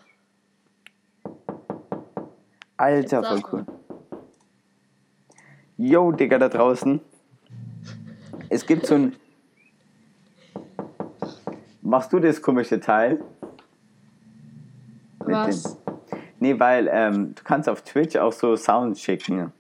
Alter, 2.78 3.24
voll 3.24 3.42
cool. 3.52 3.66
Yo, 5.78 6.12
Digga, 6.12 6.38
da 6.38 6.50
draußen. 6.50 7.02
Es 8.50 8.64
gibt 8.64 8.86
so 8.86 8.94
ein. 8.94 9.16
Machst 11.82 12.14
du 12.14 12.20
das 12.20 12.40
komische 12.40 12.80
Teil? 12.80 13.24
Was? 15.28 15.78
Nee, 16.40 16.60
weil 16.60 16.90
ähm, 16.92 17.34
du 17.36 17.44
kannst 17.44 17.70
auf 17.70 17.82
Twitch 17.82 18.16
auch 18.18 18.34
so 18.34 18.56
Sounds 18.56 19.02
schicken. 19.02 19.52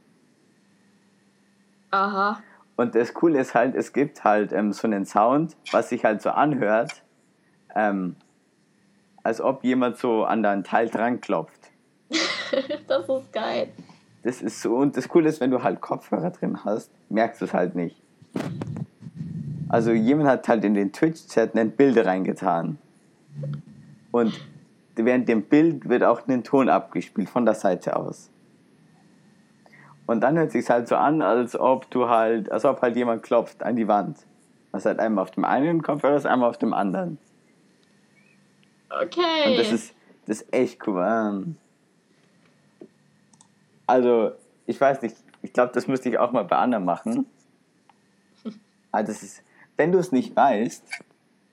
Aha. 1.92 2.42
Und 2.76 2.94
das 2.95 3.14
Coole 3.14 3.40
ist 3.40 3.56
halt, 3.56 3.74
es 3.76 3.94
gibt 3.94 4.24
halt 4.24 4.52
ähm, 4.52 4.74
so 4.74 4.88
einen 4.88 5.06
Sound, 5.06 5.56
was 5.72 5.90
sich 5.90 6.03
halt 6.03 6.22
so 6.22 6.30
anhört, 6.30 7.03
ähm, 7.74 8.16
als 9.24 9.40
ob 9.40 9.64
jemand 9.64 9.98
so 9.98 10.26
an 10.26 10.44
dein 10.44 10.64
Teil 10.64 10.90
dran 10.90 11.22
klopft. 11.22 11.72
das 12.88 13.10
ist 13.10 13.32
geil. 13.32 13.69
Das 14.24 14.42
ist 14.42 14.61
so, 14.61 14.76
und 14.76 14.98
das 14.98 15.08
Coole 15.08 15.30
ist, 15.30 15.40
wenn 15.40 15.52
du 15.52 15.64
halt 15.64 15.82
Kopfhörer 15.82 16.32
drin 16.32 16.66
hast, 16.66 16.92
merkst 17.10 17.42
du 17.42 17.45
es 17.45 17.53
halt 17.53 17.76
nicht. 17.76 18.02
Also 19.69 19.92
jemand 19.92 20.30
hat 20.30 20.48
halt 20.48 20.64
in 20.66 20.74
den 20.74 20.92
Twitch-Chat 20.92 21.56
ein 21.56 21.72
Bild 21.72 21.98
reingetan. 21.98 22.77
Und 24.11 24.34
während 24.95 25.27
dem 25.27 25.43
Bild 25.43 25.90
wird 25.90 26.03
auch 26.03 26.27
ein 26.27 26.43
Ton 26.43 26.69
abgespielt 26.69 27.30
von 27.30 27.45
der 27.45 27.56
Seite 27.56 27.95
aus. 27.95 28.30
Und 30.06 30.22
dann 30.22 30.38
hört 30.38 30.51
sich 30.51 30.69
halt 30.69 30.88
so 30.88 30.95
an, 30.95 31.22
als 31.22 31.59
ob 31.59 31.90
du 31.90 32.07
halt, 32.07 32.51
als 32.51 32.64
ob 32.64 32.82
halt 32.82 32.95
jemand 32.95 33.24
klopft 33.24 33.64
an 33.64 33.75
die 33.75 33.88
Wand. 33.88 34.17
Was 34.72 34.85
halt 34.85 34.99
einmal 34.99 35.24
auf 35.24 35.32
dem 35.32 35.45
einen 35.45 35.82
Kopfhörer 35.82 36.15
ist, 36.15 36.25
einmal 36.25 36.49
auf 36.49 36.57
dem 36.57 36.74
anderen. 36.74 37.17
Okay. 38.90 39.49
Und 39.49 39.57
das 39.57 39.72
ist, 39.72 39.95
das 40.27 40.41
ist 40.41 40.53
echt 40.53 40.88
cool. 40.88 41.03
Ähm, 41.06 41.57
Also, 43.88 44.32
ich 44.65 44.80
weiß 44.80 45.01
nicht, 45.01 45.15
ich 45.41 45.53
glaube, 45.53 45.72
das 45.74 45.88
müsste 45.88 46.09
ich 46.09 46.17
auch 46.17 46.32
mal 46.32 46.43
bei 46.43 46.57
anderen 46.57 46.85
machen. 46.85 47.25
Also, 48.91 49.07
das 49.11 49.24
ist, 49.24 49.43
wenn 49.77 49.91
du 49.91 49.98
es 49.98 50.11
nicht 50.11 50.35
weißt, 50.35 50.83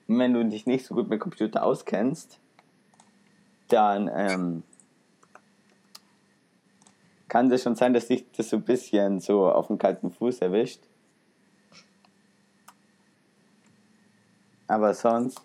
wenn 0.07 0.33
du 0.33 0.45
dich 0.45 0.65
nicht 0.65 0.85
so 0.85 0.95
gut 0.95 1.09
mit 1.09 1.19
Computer 1.19 1.63
auskennst, 1.63 2.39
dann 3.73 4.09
ähm, 4.13 4.63
kann 7.27 7.51
es 7.51 7.63
schon 7.63 7.75
sein, 7.75 7.93
dass 7.93 8.07
dich 8.07 8.25
das 8.37 8.49
so 8.49 8.57
ein 8.57 8.63
bisschen 8.63 9.19
so 9.19 9.51
auf 9.51 9.67
den 9.67 9.79
kalten 9.79 10.11
Fuß 10.11 10.39
erwischt. 10.39 10.81
Aber 14.67 14.93
sonst. 14.93 15.41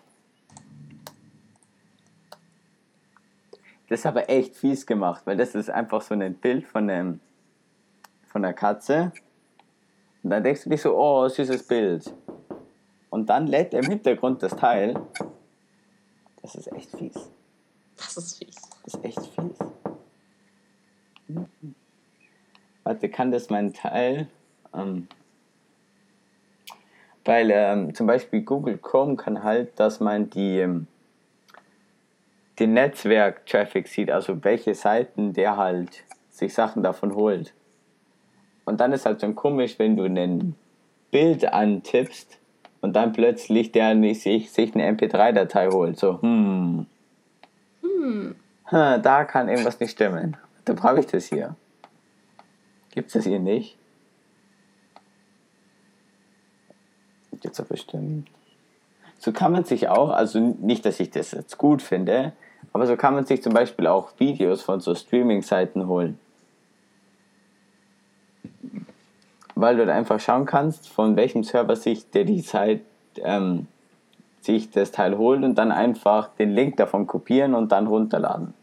Das 3.87 4.01
ist 4.01 4.05
aber 4.05 4.29
echt 4.29 4.55
fies 4.55 4.85
gemacht, 4.85 5.23
weil 5.25 5.35
das 5.35 5.55
ist 5.55 5.71
einfach 5.71 6.03
so 6.03 6.13
ein 6.13 6.35
Bild 6.35 6.67
von, 6.67 6.87
einem, 6.87 7.19
von 8.27 8.45
einer 8.45 8.53
Katze. 8.53 9.11
Und 10.21 10.29
dann 10.29 10.43
denkst 10.43 10.65
du 10.65 10.69
dich 10.69 10.81
so, 10.83 10.95
oh, 10.95 11.27
süßes 11.27 11.63
Bild. 11.63 12.13
Und 13.09 13.27
dann 13.31 13.47
lädt 13.47 13.73
er 13.73 13.79
im 13.83 13.89
Hintergrund 13.89 14.43
das 14.43 14.55
Teil. 14.55 15.01
Das 16.43 16.53
ist 16.53 16.71
echt 16.71 16.91
fies. 16.95 17.31
Das 17.99 18.17
ist 18.17 18.37
fies. 18.37 18.55
Das 18.83 18.93
ist 18.95 19.05
echt 19.05 19.19
fies. 19.19 19.57
Warte, 22.83 23.09
kann 23.09 23.31
das 23.31 23.49
mein 23.49 23.73
Teil? 23.73 24.27
Ähm, 24.73 25.07
weil 27.25 27.51
ähm, 27.51 27.93
zum 27.93 28.07
Beispiel 28.07 28.41
Google 28.41 28.77
Chrome 28.77 29.15
kann 29.15 29.43
halt, 29.43 29.79
dass 29.79 29.99
man 29.99 30.29
die, 30.29 30.59
ähm, 30.59 30.87
den 32.57 32.73
Netzwerk-Traffic 32.73 33.87
sieht, 33.87 34.09
also 34.09 34.43
welche 34.43 34.73
Seiten 34.73 35.33
der 35.33 35.57
halt 35.57 36.03
sich 36.29 36.53
Sachen 36.53 36.81
davon 36.81 37.13
holt. 37.13 37.53
Und 38.65 38.79
dann 38.79 38.93
ist 38.93 39.05
halt 39.05 39.19
so 39.19 39.31
komisch, 39.33 39.77
wenn 39.77 39.95
du 39.95 40.05
ein 40.05 40.55
Bild 41.11 41.45
antippst 41.45 42.39
und 42.81 42.95
dann 42.95 43.13
plötzlich 43.13 43.71
der 43.71 43.95
sich, 44.13 44.51
sich 44.51 44.73
eine 44.73 44.91
MP3-Datei 44.91 45.69
holt. 45.69 45.99
So, 45.99 46.21
hm. 46.21 46.85
Hm. 47.99 48.35
Da 48.71 49.25
kann 49.25 49.49
irgendwas 49.49 49.79
nicht 49.79 49.91
stimmen. 49.91 50.37
Da 50.65 50.73
brauche 50.73 50.99
ich 50.99 51.07
das 51.07 51.25
hier. 51.25 51.55
Gibt's 52.91 53.13
das 53.13 53.25
hier 53.25 53.39
nicht? 53.39 53.77
Gibt's 57.41 57.57
doch 57.57 57.65
bestimmt. 57.65 58.27
So 59.17 59.31
kann 59.31 59.51
man 59.51 59.63
sich 59.63 59.87
auch, 59.89 60.09
also 60.09 60.39
nicht, 60.39 60.85
dass 60.85 60.99
ich 60.99 61.09
das 61.09 61.31
jetzt 61.31 61.57
gut 61.57 61.81
finde, 61.81 62.33
aber 62.73 62.85
so 62.85 62.95
kann 62.95 63.13
man 63.13 63.25
sich 63.25 63.41
zum 63.41 63.53
Beispiel 63.53 63.87
auch 63.87 64.11
Videos 64.17 64.61
von 64.61 64.79
so 64.79 64.93
Streaming-Seiten 64.95 65.87
holen. 65.87 66.19
Weil 69.55 69.77
du 69.77 69.85
da 69.85 69.93
einfach 69.93 70.19
schauen 70.19 70.45
kannst, 70.45 70.87
von 70.87 71.15
welchem 71.15 71.43
Server 71.43 71.75
sich 71.75 72.09
der 72.11 72.23
die 72.23 72.43
Zeit 72.43 72.81
ähm, 73.17 73.67
sich 74.41 74.71
das 74.71 74.91
Teil 74.91 75.17
holt 75.17 75.43
und 75.43 75.55
dann 75.55 75.71
einfach 75.71 76.29
den 76.35 76.51
Link 76.51 76.77
davon 76.77 77.07
kopieren 77.07 77.53
und 77.53 77.71
dann 77.71 77.87
runterladen. 77.87 78.53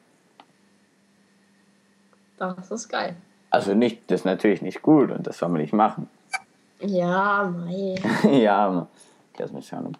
Das 2.38 2.70
ist 2.70 2.88
geil. 2.88 3.16
Also 3.50 3.74
nicht, 3.74 4.10
das 4.10 4.20
ist 4.20 4.24
natürlich 4.24 4.62
nicht 4.62 4.82
gut 4.82 5.10
und 5.10 5.26
das 5.26 5.38
soll 5.38 5.48
man 5.48 5.60
nicht 5.60 5.72
machen. 5.72 6.08
Ja, 6.80 7.44
mei. 7.44 7.94
ja, 8.30 8.86
lass 9.38 9.52
mich 9.52 9.66
schauen. 9.66 9.96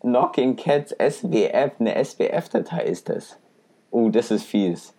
Knocking 0.00 0.56
Cats 0.56 0.92
SWF, 0.92 1.80
eine 1.80 2.04
SWF-Datei 2.04 2.84
ist 2.84 3.08
das. 3.08 3.38
Oh, 3.90 4.08
das 4.08 4.30
ist 4.30 4.44
fies. 4.44 4.94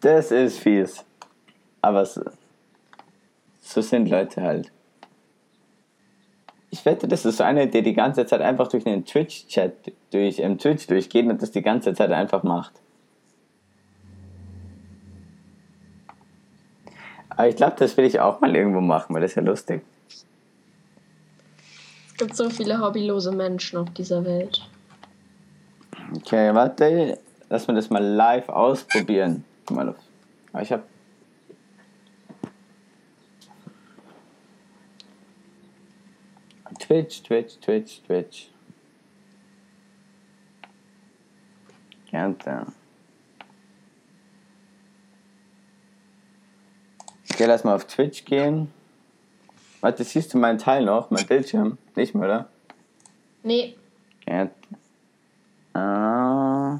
Das 0.00 0.32
ist 0.32 0.58
fies. 0.58 1.04
Aber 1.82 2.06
so, 2.06 2.22
so 3.60 3.80
sind 3.80 4.08
Leute 4.08 4.42
halt. 4.42 4.72
Ich 6.70 6.86
wette, 6.86 7.06
das 7.06 7.26
ist 7.26 7.36
so 7.36 7.44
einer, 7.44 7.66
der 7.66 7.82
die 7.82 7.92
ganze 7.92 8.24
Zeit 8.24 8.40
einfach 8.40 8.68
durch 8.68 8.86
einen 8.86 9.04
Twitch-Chat, 9.04 9.92
durch 10.10 10.38
ähm, 10.38 10.56
Twitch 10.56 10.86
durchgeht 10.86 11.26
und 11.26 11.42
das 11.42 11.50
die 11.50 11.60
ganze 11.60 11.92
Zeit 11.92 12.10
einfach 12.10 12.42
macht. 12.44 12.72
Aber 17.28 17.48
ich 17.48 17.56
glaube, 17.56 17.76
das 17.78 17.96
will 17.96 18.04
ich 18.04 18.20
auch 18.20 18.40
mal 18.40 18.54
irgendwo 18.54 18.80
machen, 18.80 19.14
weil 19.14 19.22
das 19.22 19.32
ist 19.32 19.36
ja 19.36 19.42
lustig. 19.42 19.82
Es 20.08 22.16
gibt 22.16 22.36
so 22.36 22.48
viele 22.50 22.80
hobbylose 22.80 23.32
Menschen 23.32 23.78
auf 23.78 23.90
dieser 23.90 24.24
Welt. 24.24 24.62
Okay, 26.16 26.54
warte. 26.54 27.18
Lass 27.48 27.66
mal 27.66 27.74
das 27.74 27.90
mal 27.90 28.02
live 28.02 28.48
ausprobieren. 28.48 29.44
Mal 29.70 29.90
auf. 29.90 29.96
Ich 30.60 30.72
hab. 30.72 30.84
Twitch, 36.92 37.22
Twitch, 37.22 37.58
Twitch, 37.58 38.02
Twitch. 38.02 38.50
Countdown. 42.10 42.74
Okay, 47.30 47.46
lass 47.46 47.64
mal 47.64 47.76
auf 47.76 47.86
Twitch 47.86 48.26
gehen. 48.26 48.70
Warte, 49.80 50.04
siehst 50.04 50.34
du 50.34 50.38
meinen 50.38 50.58
Teil 50.58 50.84
noch? 50.84 51.10
Mein 51.10 51.26
Bildschirm? 51.26 51.78
Nicht 51.96 52.14
mehr, 52.14 52.24
oder? 52.24 52.48
Nee, 53.42 53.74
Ja. 54.26 54.50
Ah. 55.72 56.78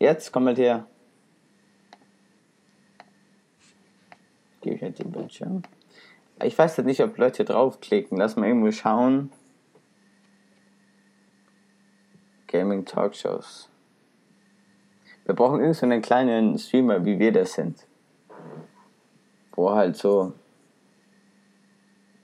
Jetzt 0.00 0.32
komm 0.32 0.44
mal 0.44 0.56
her. 0.56 0.84
Gebe 4.62 4.74
ich 4.74 4.82
jetzt 4.82 4.98
den 4.98 5.12
Bildschirm. 5.12 5.62
Ich 6.44 6.58
weiß 6.58 6.76
halt 6.78 6.86
nicht, 6.86 7.00
ob 7.02 7.16
Leute 7.18 7.44
draufklicken. 7.44 8.18
Lass 8.18 8.36
mal 8.36 8.46
irgendwo 8.46 8.70
schauen. 8.72 9.30
Gaming 12.48 12.84
Talkshows. 12.84 13.68
Wir 15.24 15.34
brauchen 15.34 15.60
irgend 15.60 15.76
so 15.76 15.86
einen 15.86 16.02
kleinen 16.02 16.58
Streamer, 16.58 17.04
wie 17.04 17.18
wir 17.18 17.32
das 17.32 17.52
sind. 17.54 17.86
Wo 19.52 19.70
halt 19.70 19.96
so 19.96 20.32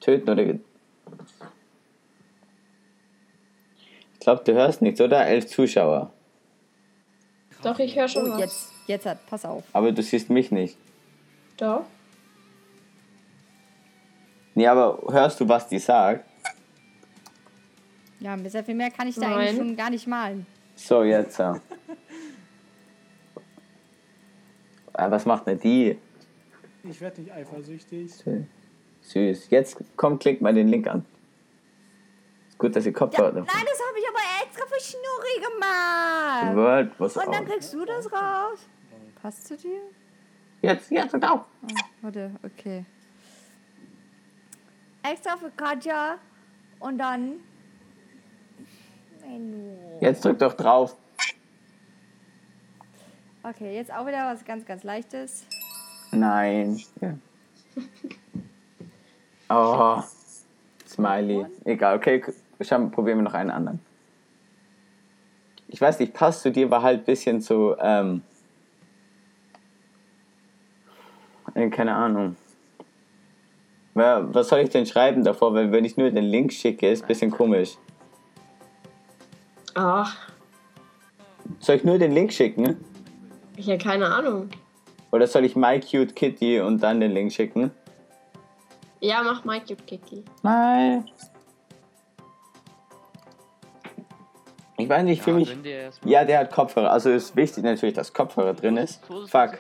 töten 0.01 0.29
oder 0.29 0.45
Ich 0.45 0.61
glaube, 4.21 4.43
du 4.45 4.53
hörst 4.53 4.83
nichts, 4.83 5.01
oder? 5.01 5.27
Elf 5.27 5.47
Zuschauer. 5.47 6.13
doch, 7.63 7.79
ich 7.79 7.97
höre 7.97 8.09
schon 8.09 8.27
Oh, 8.27 8.33
was. 8.33 8.41
jetzt, 8.41 8.73
jetzt 8.87 9.07
hat, 9.07 9.25
pass 9.27 9.45
auf. 9.45 9.65
Aber 9.73 9.93
du 9.93 10.03
siehst 10.03 10.29
mich 10.29 10.51
nicht. 10.51 10.77
Doch. 11.57 11.85
Nee, 14.59 14.67
aber 14.67 15.01
hörst 15.12 15.39
du, 15.39 15.49
was 15.49 15.69
die 15.69 15.78
sagt? 15.78 16.25
Ja, 18.19 18.37
sehr 18.49 18.65
viel 18.65 18.75
mehr 18.75 18.91
kann 18.91 19.07
ich 19.07 19.15
da 19.15 19.20
Nein. 19.20 19.33
eigentlich 19.39 19.57
schon 19.57 19.77
gar 19.77 19.89
nicht 19.89 20.05
malen. 20.09 20.47
So, 20.75 21.05
jetzt. 21.05 21.39
Ja. 21.39 21.61
Ah, 24.95 25.09
Was 25.12 25.25
macht 25.27 25.47
denn 25.47 25.61
die? 25.61 25.97
Ich 26.83 27.01
werde 27.01 27.20
nicht 27.20 27.33
eifersüchtig. 27.33 28.12
Süß. 29.03 29.49
Jetzt 29.49 29.77
komm, 29.95 30.19
klick 30.19 30.41
mal 30.41 30.53
den 30.53 30.67
Link 30.67 30.89
an. 30.89 31.05
Ist 32.49 32.59
gut, 32.59 32.75
dass 32.75 32.85
ihr 32.85 32.91
Ja, 32.91 32.99
Kopfhörer 32.99 33.31
nein, 33.31 33.45
das 33.47 33.57
habe 33.87 33.97
ich 33.97 34.09
aber 34.09 34.45
extra 34.45 34.67
für 34.67 34.81
Schnurri 34.81 35.55
gemacht. 35.55 36.57
World 36.57 36.91
was 36.99 37.17
Und 37.17 37.27
dann 37.33 37.45
out. 37.45 37.49
kriegst 37.49 37.73
du 37.73 37.85
das 37.85 38.12
raus. 38.12 38.59
Passt 39.23 39.47
zu 39.47 39.57
dir? 39.57 39.83
Jetzt, 40.62 40.91
jetzt 40.91 41.15
und 41.15 41.25
auf. 41.25 41.43
Warte, 42.03 42.33
okay. 42.43 42.85
Extra 45.11 45.37
für 45.37 45.51
Katja 45.51 46.19
und 46.81 46.99
dann. 46.99 47.41
Menü. 49.23 49.77
Jetzt 50.01 50.25
drück 50.25 50.39
doch 50.39 50.55
drauf. 50.55 50.97
Okay, 53.43 53.75
jetzt 53.75 53.93
auch 53.93 54.07
wieder 54.07 54.31
was 54.33 54.45
ganz, 54.45 54.67
ganz 54.67 54.83
Leichtes. 54.83 55.47
Nein. 56.11 56.81
Ja. 57.01 57.15
Oh. 59.51 60.03
Smiley. 60.87 61.47
Egal, 61.65 61.97
okay, 61.97 62.23
schauen, 62.61 62.91
probieren 62.91 63.19
wir 63.19 63.23
noch 63.23 63.35
einen 63.35 63.51
anderen. 63.51 63.81
Ich 65.69 65.81
weiß 65.81 66.01
nicht, 66.01 66.15
passt 66.15 66.43
zu 66.43 66.51
dir, 66.51 66.70
war 66.70 66.83
halt 66.83 67.01
ein 67.01 67.05
bisschen 67.05 67.41
so, 67.41 67.77
ähm, 67.78 68.23
Äh, 71.59 71.70
Keine 71.70 71.95
Ahnung. 71.95 72.37
Ja, 73.99 74.33
was 74.33 74.49
soll 74.49 74.60
ich 74.60 74.70
denn 74.70 74.86
schreiben 74.86 75.25
davor? 75.25 75.55
Weil 75.55 75.73
wenn 75.73 75.85
ich 75.85 75.97
nur 75.97 76.10
den 76.10 76.25
Link 76.25 76.52
schicke, 76.52 76.89
ist 76.91 77.02
ein 77.02 77.09
bisschen 77.09 77.31
komisch. 77.31 77.77
Ach, 79.75 80.17
Soll 81.60 81.77
ich 81.77 81.85
nur 81.85 81.99
den 81.99 82.12
Link 82.12 82.33
schicken? 82.33 82.77
ich 83.57 83.67
habe 83.68 83.78
keine 83.78 84.07
Ahnung. 84.07 84.51
Oder 85.10 85.27
soll 85.27 85.44
ich 85.44 85.57
My 85.57 85.81
Cute 85.81 86.15
Kitty 86.15 86.60
und 86.60 86.83
dann 86.83 87.01
den 87.01 87.12
Link 87.12 87.33
schicken? 87.33 87.70
Ja, 89.01 89.23
mach 89.23 89.44
My 89.44 89.60
Cute 89.60 89.85
Kiki. 89.86 90.25
My. 90.43 91.02
Ich 94.77 94.89
weiß 94.89 95.02
nicht, 95.05 95.23
für 95.23 95.33
mich. 95.33 95.60
der 95.62 95.83
erstmal 95.83 96.12
Ja, 96.12 96.25
der 96.25 96.39
hat 96.41 96.52
Kopfhörer. 96.52 96.93
Also 96.93 97.10
ist 97.10 97.35
wichtig 97.35 97.65
natürlich, 97.65 97.94
dass 97.94 98.12
Kopfhörer 98.12 98.55
drin 98.55 98.77
ist, 98.77 99.05
Fuck. 99.07 99.59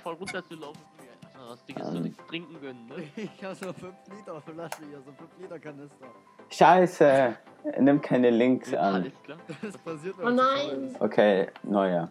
Das 1.48 1.64
Ding 1.64 1.76
ist 1.76 1.86
so 1.86 1.96
Ähm. 1.96 2.02
nichts 2.02 2.26
trinken 2.26 2.60
gönnen, 2.60 2.86
ne? 2.86 2.94
Ich 3.16 3.42
habe 3.44 3.54
so 3.54 3.72
5 3.72 3.94
Liter 4.14 4.40
Flasche 4.42 4.82
hier, 4.86 4.98
so 4.98 5.12
5 5.12 5.30
Liter 5.40 5.58
Kanister. 5.58 6.06
Scheiße. 6.50 7.36
Nimm 7.80 8.00
keine 8.02 8.30
Links 8.30 8.74
an. 8.74 8.94
Alles 8.94 9.22
klar. 9.22 9.38
Das 9.62 9.78
passiert 9.78 10.14
Oh 10.22 10.28
nein. 10.28 10.94
Okay, 10.98 11.48
neuer. 11.62 12.10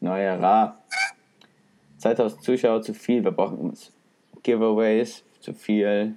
Neuer 0.00 0.38
Ra. 0.38 0.78
2000 1.98 2.42
Zuschauer 2.42 2.82
zu 2.82 2.92
viel. 2.92 3.24
Wir 3.24 3.30
brauchen 3.30 3.72
Giveaways 4.42 5.24
zu 5.40 5.54
viel. 5.54 6.16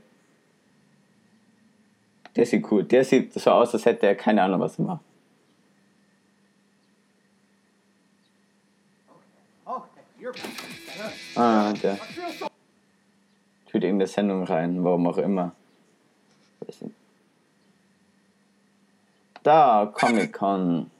Der 2.36 2.46
sieht 2.46 2.70
cool. 2.70 2.84
Der 2.84 3.06
sieht 3.06 3.34
so 3.34 3.50
aus, 3.52 3.74
als 3.74 3.86
hätte 3.86 4.08
er 4.08 4.16
keine 4.16 4.44
Ahnung, 4.44 4.60
was 4.60 4.78
er 4.78 4.86
macht. 4.86 5.02
Ah, 11.36 11.72
der. 11.74 11.98
In 13.84 14.00
der 14.00 14.08
Sendung 14.08 14.44
rein, 14.44 14.84
warum 14.84 15.08
auch 15.08 15.18
immer. 15.18 15.52
Da, 19.44 19.92
Comic 19.94 20.34
Con. 20.34 20.92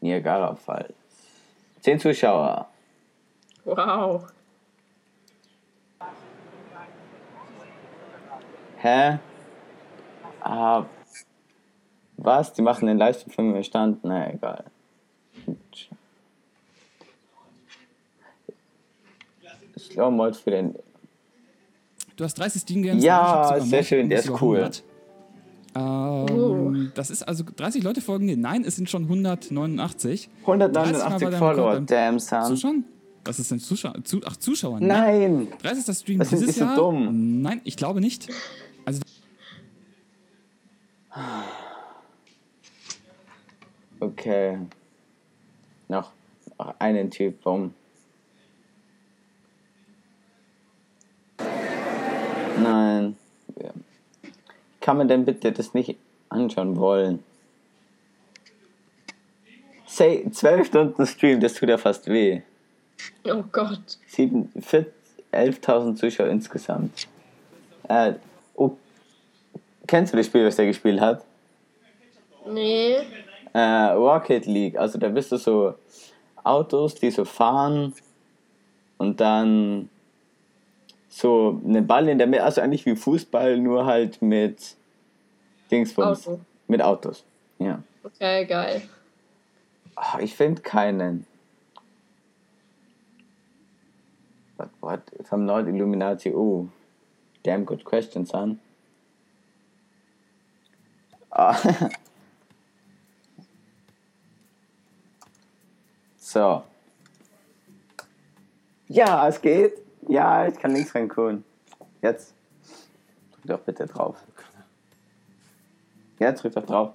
Niagara 0.00 0.54
Falls. 0.54 0.94
Zehn 1.80 1.98
Zuschauer. 1.98 2.68
Wow. 3.64 4.26
Hä? 8.78 9.18
Ah. 10.40 10.84
Was? 12.16 12.52
Die 12.52 12.62
machen 12.62 12.86
den 12.86 12.98
Livestream 12.98 13.32
von 13.32 13.52
mir 13.52 13.62
Stand? 13.62 14.04
Na 14.04 14.30
egal. 14.32 14.64
Slow 19.78 20.10
Mode 20.10 20.34
für 20.34 20.50
den. 20.50 20.78
Du 22.20 22.24
hast 22.24 22.34
30 22.34 22.60
Steam 22.60 22.82
Games. 22.82 23.02
Ja, 23.02 23.58
sehr 23.60 23.82
schön, 23.82 24.10
der 24.10 24.18
ist 24.18 24.28
cool. 24.42 24.58
100. 24.58 24.84
Ähm, 25.74 26.92
Das 26.94 27.08
ist 27.08 27.22
also 27.26 27.44
30 27.56 27.82
Leute 27.82 28.02
folgen 28.02 28.26
dir. 28.26 28.36
Nein, 28.36 28.62
es 28.62 28.76
sind 28.76 28.90
schon 28.90 29.04
189. 29.04 30.28
189 30.42 31.00
30 31.02 31.30
Mal 31.30 31.38
Follower, 31.38 31.80
damn 31.80 32.18
son. 32.18 32.44
Zuschauen? 32.44 32.84
Was 33.24 33.38
ist 33.38 33.50
denn 33.50 33.58
Zuschauer? 33.58 33.94
Zu, 34.04 34.20
ach, 34.26 34.36
Zuschauer? 34.36 34.80
Nein! 34.80 35.48
30. 35.62 35.96
Stream 35.96 36.18
Was 36.18 36.28
sind 36.28 36.40
dieses 36.40 36.56
die 36.56 36.60
so 36.60 36.66
Jahr? 36.66 36.76
dumm? 36.76 37.40
Nein, 37.40 37.62
ich 37.64 37.78
glaube 37.78 38.02
nicht. 38.02 38.28
Also 38.84 39.00
Okay. 43.98 44.58
Noch, 45.88 46.12
noch 46.58 46.74
einen 46.78 47.10
Typ, 47.10 47.42
bumm. 47.42 47.72
Nein. 52.62 53.16
Kann 54.80 54.96
man 54.96 55.08
denn 55.08 55.24
bitte 55.24 55.52
das 55.52 55.74
nicht 55.74 55.96
anschauen 56.28 56.76
wollen? 56.76 57.22
Say, 59.86 60.24
12 60.30 60.66
Stunden 60.68 61.06
Stream, 61.06 61.40
das 61.40 61.54
tut 61.54 61.68
ja 61.68 61.76
fast 61.76 62.06
weh. 62.06 62.40
Oh 63.24 63.42
Gott. 63.50 63.98
Sieben- 64.06 64.50
vier- 64.60 64.86
11.000 65.32 65.96
Zuschauer 65.96 66.28
insgesamt. 66.28 67.06
Äh, 67.88 68.14
oh, 68.54 68.72
kennst 69.86 70.12
du 70.12 70.16
das 70.16 70.26
Spiel, 70.26 70.44
was 70.46 70.56
der 70.56 70.66
gespielt 70.66 71.00
hat? 71.00 71.24
Nee. 72.46 72.96
äh, 73.52 73.58
Rocket 73.92 74.46
League. 74.46 74.76
Also 74.76 74.98
da 74.98 75.08
bist 75.08 75.30
du 75.32 75.36
so 75.36 75.74
Autos, 76.42 76.94
die 76.94 77.10
so 77.10 77.24
fahren 77.24 77.92
und 78.98 79.20
dann 79.20 79.88
so 81.10 81.60
einen 81.66 81.86
Ball 81.86 82.08
in 82.08 82.18
der 82.18 82.26
Mitte, 82.26 82.44
also 82.44 82.60
eigentlich 82.62 82.86
wie 82.86 82.96
Fußball, 82.96 83.58
nur 83.58 83.84
halt 83.84 84.22
mit 84.22 84.76
Dingsbums. 85.70 86.26
Auto. 86.26 86.40
Mit 86.68 86.80
Autos. 86.80 87.24
Ja. 87.58 87.82
Okay, 88.04 88.46
geil. 88.46 88.82
Ah, 89.96 90.18
ich 90.20 90.34
finde 90.34 90.62
keinen. 90.62 91.26
What, 94.56 94.70
what? 94.80 95.00
If 95.18 95.32
I'm 95.32 95.44
not 95.44 95.66
Illuminati, 95.66 96.32
oh. 96.32 96.68
Damn 97.42 97.66
good 97.66 97.84
question, 97.84 98.24
son. 98.24 98.60
Ah. 101.30 101.56
so. 106.18 106.62
Ja, 108.88 109.26
es 109.26 109.40
geht. 109.40 109.89
Ja, 110.10 110.48
ich 110.48 110.58
kann 110.58 110.72
links 110.72 110.92
reinkommen. 110.92 111.44
Jetzt. 112.02 112.34
Drück 113.30 113.44
doch 113.44 113.60
bitte 113.60 113.86
drauf. 113.86 114.16
Jetzt 116.18 116.42
drück 116.42 116.52
doch 116.52 116.66
drauf. 116.66 116.94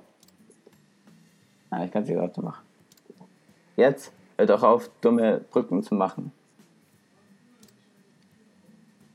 Ah, 1.69 1.85
ich 1.85 1.91
kann 1.91 2.03
es 2.03 2.09
gerade 2.09 2.41
machen. 2.41 2.65
Jetzt 3.77 4.11
hör 4.37 4.45
doch 4.45 4.61
auf, 4.63 4.89
dumme 4.99 5.39
Brücken 5.49 5.81
zu 5.81 5.95
machen. 5.95 6.33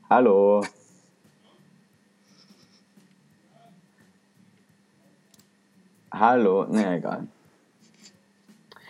Hallo. 0.09 0.63
Hallo, 6.11 6.65
ne, 6.65 6.97
egal. 6.97 7.27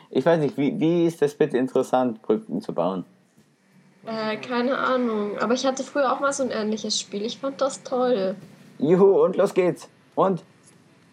Ich 0.09 0.25
weiß 0.25 0.39
nicht, 0.39 0.55
wie, 0.55 0.79
wie 0.79 1.05
ist 1.05 1.21
das 1.21 1.35
bitte 1.35 1.57
interessant, 1.57 2.21
Brücken 2.21 2.61
zu 2.61 2.73
bauen? 2.73 3.03
Äh, 4.05 4.37
keine 4.37 4.77
Ahnung. 4.77 5.37
Aber 5.37 5.53
ich 5.53 5.65
hatte 5.65 5.83
früher 5.83 6.11
auch 6.11 6.19
mal 6.19 6.33
so 6.33 6.43
ein 6.43 6.51
ähnliches 6.51 6.99
Spiel. 6.99 7.23
Ich 7.23 7.37
fand 7.37 7.61
das 7.61 7.83
toll. 7.83 8.35
Juhu, 8.79 9.23
und 9.23 9.35
los 9.35 9.53
geht's. 9.53 9.87
Und 10.15 10.43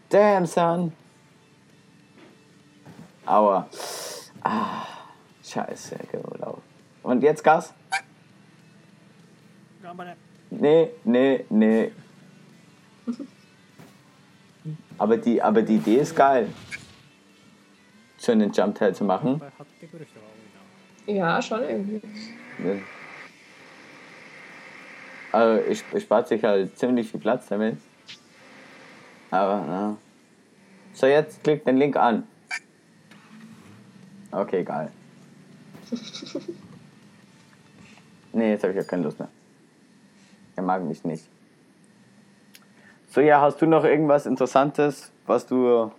damn, 0.09 0.47
son. 0.47 0.93
Aua. 3.27 3.69
Ah, 4.43 4.87
scheiße, 5.45 5.97
Urlaub. 6.31 6.63
Und 7.03 7.23
jetzt 7.23 7.45
Gas? 7.45 7.75
Nee, 10.51 10.91
nee, 11.05 11.45
nee. 11.51 11.93
Aber 14.97 15.17
die, 15.17 15.41
aber 15.43 15.63
die 15.63 15.77
Idee 15.77 15.97
ist 15.97 16.17
geil. 16.17 16.49
Schön 18.19 18.41
den 18.41 18.53
Jump-Teil 18.53 18.95
zu 18.95 19.05
machen. 19.05 19.41
Ja, 21.07 21.41
schon 21.41 21.63
irgendwie. 21.63 22.03
Ne? 22.59 22.83
Also 25.33 25.63
ich, 25.69 25.85
ich 25.95 26.03
spart 26.03 26.29
sich 26.29 26.43
halt 26.43 26.79
ziemlich 26.79 27.11
viel 27.11 27.21
Platz 27.21 27.47
damit. 27.49 27.77
Aber, 29.31 29.65
na. 29.67 29.97
So, 30.95 31.07
jetzt 31.07 31.45
klick 31.45 31.65
den 31.65 31.77
Link 31.77 31.97
an. 31.97 32.27
Okay, 34.33 34.61
egal. 34.61 34.91
nee, 38.33 38.51
jetzt 38.51 38.63
habe 38.63 38.73
ich 38.73 38.79
ja 38.79 38.85
keine 38.85 39.03
Lust 39.05 39.19
mehr. 39.19 39.29
Er 40.57 40.63
mag 40.63 40.83
mich 40.83 41.05
nicht. 41.05 41.25
So, 43.11 43.21
ja, 43.21 43.41
hast 43.41 43.61
du 43.63 43.67
noch 43.67 43.85
irgendwas 43.85 44.27
Interessantes, 44.27 45.11
was 45.27 45.47
du 45.47 45.91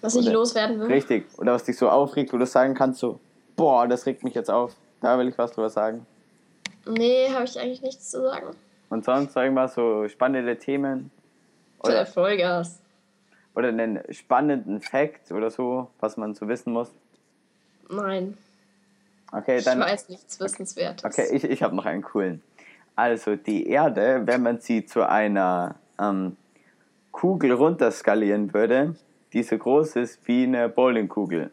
Was 0.00 0.14
ich 0.14 0.30
loswerden 0.30 0.78
will. 0.80 0.86
richtig 0.86 1.26
oder 1.38 1.52
was 1.52 1.64
dich 1.64 1.76
so 1.76 1.88
aufregt, 1.88 2.32
wo 2.32 2.38
du 2.38 2.46
sagen 2.46 2.74
kannst, 2.74 3.00
so, 3.00 3.18
boah, 3.56 3.88
das 3.88 4.06
regt 4.06 4.22
mich 4.24 4.34
jetzt 4.34 4.50
auf. 4.50 4.76
Da 5.04 5.18
will 5.18 5.28
ich 5.28 5.36
was 5.36 5.52
drüber 5.52 5.68
sagen. 5.68 6.06
Nee, 6.86 7.28
habe 7.30 7.44
ich 7.44 7.60
eigentlich 7.60 7.82
nichts 7.82 8.10
zu 8.10 8.22
sagen. 8.22 8.56
Und 8.88 9.04
sonst 9.04 9.36
irgendwas 9.36 9.74
so 9.74 10.08
spannende 10.08 10.56
Themen 10.58 11.10
Oder 11.80 12.06
Vollgas. 12.06 12.80
oder 13.54 13.68
einen 13.68 14.00
spannenden 14.10 14.80
Fact 14.80 15.30
oder 15.30 15.50
so, 15.50 15.90
was 16.00 16.16
man 16.16 16.34
so 16.34 16.48
wissen 16.48 16.72
muss. 16.72 16.90
Nein. 17.90 18.38
Okay, 19.30 19.58
Ich 19.58 19.64
dann. 19.64 19.80
weiß 19.80 20.08
nichts 20.08 20.40
Wissenswertes. 20.40 21.04
Okay, 21.04 21.28
ich, 21.36 21.44
ich 21.44 21.62
habe 21.62 21.76
noch 21.76 21.84
einen 21.84 22.00
coolen. 22.00 22.42
Also 22.96 23.36
die 23.36 23.66
Erde, 23.68 24.22
wenn 24.24 24.42
man 24.42 24.60
sie 24.60 24.86
zu 24.86 25.06
einer 25.06 25.74
ähm, 26.00 26.38
Kugel 27.12 27.52
runterskalieren 27.52 28.54
würde, 28.54 28.94
die 29.34 29.42
so 29.42 29.58
groß 29.58 29.96
ist 29.96 30.26
wie 30.26 30.44
eine 30.44 30.70
Bowlingkugel, 30.70 31.50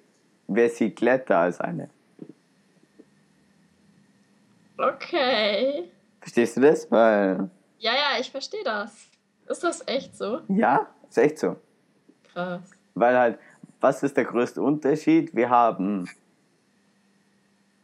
wäre 0.48 0.70
sie 0.70 0.92
glatter 0.92 1.40
als 1.40 1.60
eine. 1.60 1.90
Okay. 4.82 5.90
Verstehst 6.20 6.58
du 6.58 6.62
das? 6.62 6.90
Weil, 6.92 7.50
Ja, 7.80 7.92
ja, 7.94 8.20
ich 8.20 8.30
verstehe 8.32 8.64
das. 8.64 9.08
Ist 9.48 9.64
das 9.64 9.88
echt 9.88 10.16
so? 10.18 10.42
ja, 10.48 10.88
ist 11.10 11.18
echt 11.18 11.40
so. 11.40 11.56
Krass. 12.32 12.62
Weil 12.96 13.18
halt, 13.18 13.40
was 13.80 14.04
ist 14.04 14.16
der 14.18 14.26
größte 14.26 14.62
Unterschied? 14.62 15.34
Wir 15.36 15.50
haben 15.50 16.08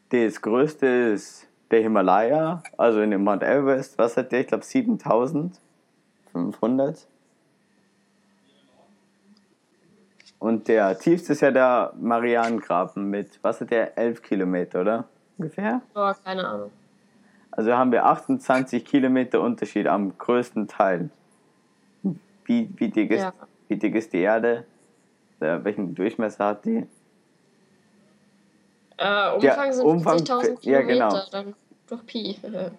das 0.10 0.42
größte 0.42 0.86
ist 0.88 1.48
der 1.70 1.82
Himalaya, 1.82 2.64
also 2.78 3.02
in 3.02 3.12
dem 3.12 3.26
Mount 3.26 3.44
Everest, 3.44 3.98
was 3.98 4.16
hat 4.16 4.32
der? 4.32 4.40
Ich 4.42 4.48
glaube 4.48 4.64
7500. 4.64 7.08
Und 10.40 10.68
der 10.68 10.98
tiefste 10.98 11.34
ist 11.34 11.42
ja 11.42 11.52
der 11.52 11.92
Marianengraben 12.00 13.10
mit, 13.10 13.40
was 13.42 13.60
hat 13.60 13.72
der? 13.72 13.98
11 13.98 14.22
Kilometer, 14.22 14.82
oder? 14.82 15.06
Ungefähr? 15.38 15.82
Oh, 15.94 16.12
keine 16.24 16.48
Ahnung. 16.48 16.72
Also 17.58 17.74
haben 17.74 17.92
wir 17.92 18.06
28 18.06 18.86
Kilometer 18.86 19.42
Unterschied 19.42 19.88
am 19.88 20.16
größten 20.18 20.68
Teil. 20.68 21.10
Wie, 22.46 22.70
wie, 22.78 22.88
dick, 22.90 23.10
ist, 23.12 23.22
Ja. 23.24 23.34
wie 23.68 23.76
dick 23.76 23.96
ist 23.96 24.14
die 24.14 24.20
Erde? 24.22 24.64
Äh, 25.40 25.60
welchen 25.64 25.94
Durchmesser 25.96 26.46
hat 26.46 26.64
die? 26.66 26.86
Äh, 28.98 29.34
Umfang 29.34 29.42
Ja, 29.42 29.74
sind 29.74 29.86
Umfang- 29.86 30.20
50.000 30.20 30.50
ja, 30.70 30.82
Kilometer, 30.82 31.10
genau. 31.10 31.22
dann 31.32 31.56
durch 31.88 32.06
Pi. 32.06 32.38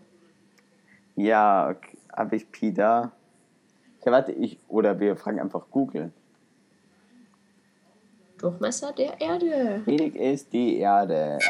Ja, 1.17 1.71
okay. 1.71 1.99
habe 2.17 2.37
ich 2.37 2.49
Pi 2.53 2.73
da? 2.73 3.11
Ja, 4.05 4.13
warte, 4.13 4.31
ich, 4.31 4.57
oder 4.69 5.01
wir 5.01 5.17
fragen 5.17 5.41
einfach 5.41 5.65
Google. 5.73 6.13
Durchmesser 8.39 8.93
der 8.93 9.21
Erde. 9.21 9.83
Wie 9.85 9.97
dick 9.97 10.15
ist 10.15 10.53
die 10.53 10.77
Erde? 10.79 11.41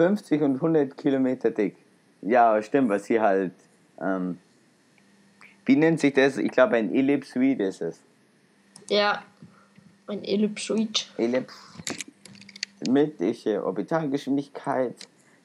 ...50 0.00 0.42
und 0.42 0.54
100 0.54 0.96
Kilometer 0.96 1.50
dick. 1.50 1.76
Ja, 2.22 2.62
stimmt, 2.62 2.88
was 2.88 3.04
sie 3.04 3.20
halt... 3.20 3.52
Ähm, 4.00 4.38
wie 5.66 5.76
nennt 5.76 6.00
sich 6.00 6.14
das? 6.14 6.38
Ich 6.38 6.50
glaube, 6.50 6.76
ein 6.76 6.94
Ellipsoid 6.94 7.60
ist 7.60 7.82
es. 7.82 8.00
Ja. 8.88 9.22
Ein 10.06 10.24
Ellipsoid. 10.24 11.06
Ellips 11.16 11.54
mit 12.88 13.20
ich, 13.20 13.46
äh, 13.46 13.58
Orbitalgeschwindigkeit 13.58 14.94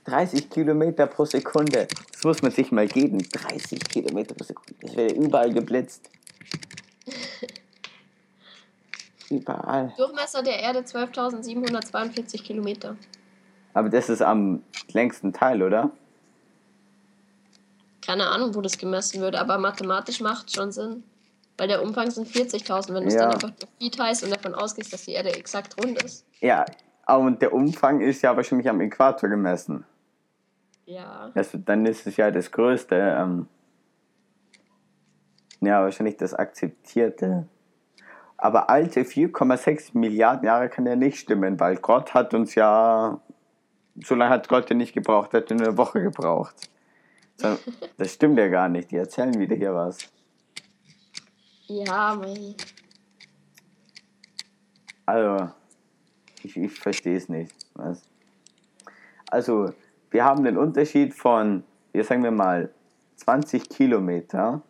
30 0.05 0.49
Kilometer 0.49 1.07
pro 1.07 1.25
Sekunde. 1.25 1.87
Das 2.11 2.23
muss 2.23 2.41
man 2.41 2.51
sich 2.51 2.71
mal 2.71 2.87
geben. 2.87 3.17
30 3.17 3.79
Kilometer 3.79 4.35
pro 4.35 4.43
Sekunde. 4.43 4.75
Das 4.81 4.95
wäre 4.95 5.13
überall 5.13 5.51
geblitzt. 5.53 6.09
Überall. 9.31 9.91
Durchmesser 9.97 10.43
der 10.43 10.59
Erde 10.59 10.81
12.742 10.81 12.43
Kilometer. 12.43 12.95
Aber 13.75 13.89
das 13.89 14.09
ist 14.09 14.21
am 14.21 14.63
längsten 14.93 15.33
Teil, 15.33 15.61
oder? 15.61 15.91
Keine 18.01 18.27
Ahnung, 18.27 18.55
wo 18.55 18.61
das 18.61 18.77
gemessen 18.77 19.19
wird, 19.21 19.35
aber 19.35 19.57
mathematisch 19.57 20.21
macht 20.21 20.55
schon 20.55 20.71
Sinn. 20.71 21.03
Weil 21.57 21.67
der 21.67 21.83
Umfang 21.83 22.09
sind 22.09 22.27
40.000, 22.27 22.93
wenn 22.93 23.03
du 23.03 23.07
es 23.09 23.15
Ja. 23.15 23.21
dann 23.23 23.33
einfach 23.33 23.49
durch 23.51 23.77
Pi 23.77 23.89
teilst 23.91 24.23
und 24.23 24.31
davon 24.31 24.55
ausgehst, 24.55 24.93
dass 24.93 25.03
die 25.03 25.11
Erde 25.11 25.33
exakt 25.35 25.75
rund 25.81 26.01
ist. 26.01 26.25
Ja. 26.39 26.65
Und 27.07 27.41
der 27.41 27.53
Umfang 27.53 27.99
ist 27.99 28.21
ja 28.21 28.35
wahrscheinlich 28.35 28.69
am 28.69 28.79
Äquator 28.79 29.29
gemessen. 29.29 29.83
Ja. 30.85 31.31
Also 31.33 31.57
dann 31.57 31.85
ist 31.85 32.07
es 32.07 32.15
ja 32.15 32.31
das 32.31 32.51
größte. 32.51 32.95
Ähm, 32.95 33.47
ja, 35.59 35.81
wahrscheinlich 35.83 36.15
das 36.17 36.33
akzeptierte. 36.33 37.45
Aber 38.37 38.69
alte 38.69 39.01
4,6 39.03 39.97
Milliarden 39.97 40.45
Jahre 40.45 40.69
kann 40.69 40.85
ja 40.85 40.95
nicht 40.95 41.17
stimmen, 41.19 41.59
weil 41.59 41.75
Gott 41.77 42.13
hat 42.13 42.33
uns 42.33 42.55
ja. 42.55 43.19
So 44.03 44.15
lange 44.15 44.31
hat 44.31 44.49
Gott 44.49 44.69
ja 44.69 44.75
nicht 44.75 44.93
gebraucht, 44.93 45.33
hat 45.33 45.49
nur 45.49 45.61
eine 45.61 45.77
Woche 45.77 46.01
gebraucht. 46.01 46.69
Das 47.37 48.13
stimmt 48.13 48.37
ja 48.37 48.47
gar 48.47 48.69
nicht, 48.69 48.91
die 48.91 48.97
erzählen 48.97 49.37
wieder 49.37 49.55
hier 49.55 49.73
was. 49.73 50.09
Ja, 51.67 52.15
mei. 52.15 52.55
Also, 55.05 55.49
ich, 56.43 56.57
ich 56.57 56.79
verstehe 56.79 57.17
es 57.17 57.29
nicht. 57.29 57.53
Was? 57.73 58.01
Also, 59.29 59.73
wir 60.11 60.23
haben 60.23 60.43
den 60.43 60.57
Unterschied 60.57 61.13
von, 61.13 61.63
hier 61.91 62.03
sagen 62.03 62.23
wir 62.23 62.31
mal, 62.31 62.71
20 63.17 63.69
Kilometer. 63.69 64.61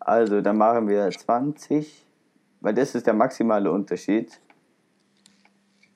Also, 0.00 0.40
dann 0.40 0.56
machen 0.56 0.88
wir 0.88 1.10
20, 1.10 2.04
weil 2.60 2.74
das 2.74 2.94
ist 2.94 3.06
der 3.06 3.14
maximale 3.14 3.70
Unterschied. 3.70 4.40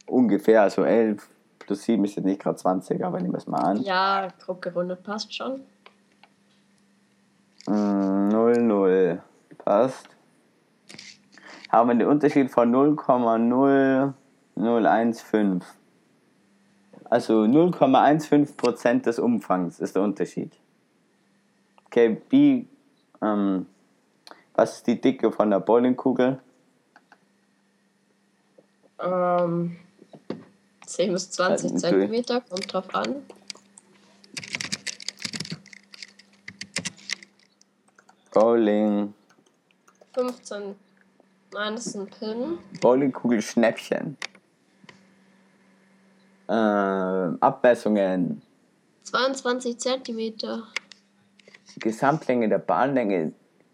Ungefähr, 0.06 0.62
also 0.62 0.84
11 0.84 1.28
plus 1.58 1.82
7 1.82 2.02
ist 2.04 2.16
jetzt 2.16 2.24
nicht 2.24 2.40
gerade 2.40 2.56
20, 2.56 3.04
aber 3.04 3.20
nehmen 3.20 3.34
wir 3.34 3.38
es 3.38 3.46
mal 3.46 3.60
an. 3.60 3.82
Ja, 3.82 4.28
grob 4.38 4.62
gerundet 4.62 5.02
passt 5.02 5.34
schon. 5.34 5.60
Mm, 7.66 8.28
0, 8.28 8.62
0. 8.62 9.20
Passt. 9.58 10.08
Haben 11.70 11.88
wir 11.88 11.96
den 11.96 12.06
Unterschied 12.06 12.50
von 12.50 12.72
0,0015. 12.72 15.62
Also 17.04 17.42
0,15% 17.42 19.02
des 19.02 19.18
Umfangs 19.18 19.80
ist 19.80 19.96
der 19.96 20.02
Unterschied. 20.02 20.52
Okay, 21.86 22.22
wie, 22.30 22.68
ähm, 23.22 23.66
was 24.54 24.76
ist 24.76 24.86
die 24.86 25.00
Dicke 25.00 25.32
von 25.32 25.50
der 25.50 25.58
Bowlingkugel? 25.60 26.38
Ähm, 28.98 29.76
10 30.86 31.12
bis 31.12 31.30
20 31.32 31.72
Äh, 31.72 31.76
Zentimeter, 31.76 32.40
kommt 32.40 32.72
drauf 32.72 32.94
an. 32.94 33.16
Bowling, 38.32 39.14
15. 40.14 40.74
Nein, 41.52 41.74
das 41.74 41.86
ist 41.86 41.96
ein 41.96 42.06
Pin. 42.06 42.58
Bowlingkugel 42.80 43.40
Schnäppchen. 43.40 44.16
Ähm, 46.48 47.38
Abmessungen, 47.40 48.42
22 49.04 49.78
Zentimeter. 49.78 50.62
die 51.74 51.80
Gesamtlänge 51.80 52.48
der 52.48 52.58
Bahnlänge. 52.58 53.32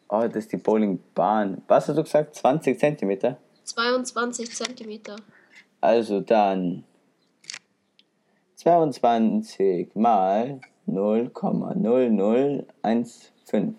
Oh, 0.09 0.23
das 0.27 0.37
ist 0.45 0.53
die 0.53 0.57
Bowlingbahn. 0.59 1.63
Was 1.69 1.89
hast 1.89 1.97
du 1.97 2.03
gesagt? 2.03 2.35
20 2.37 2.79
Zentimeter? 2.79 3.39
22 3.65 4.55
Zentimeter. 4.55 5.17
Also 5.81 6.21
dann 6.21 6.85
22 8.63 9.95
mal 9.95 10.61
0,0015. 10.87 13.75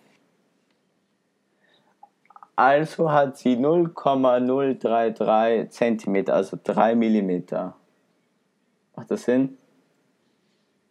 Also 2.55 3.11
hat 3.11 3.37
sie 3.37 3.55
0,033 3.55 5.71
Zentimeter, 5.71 6.35
also 6.35 6.59
3 6.61 6.93
Millimeter. 6.95 7.75
Macht 8.95 9.09
das 9.09 9.23
Sinn? 9.23 9.57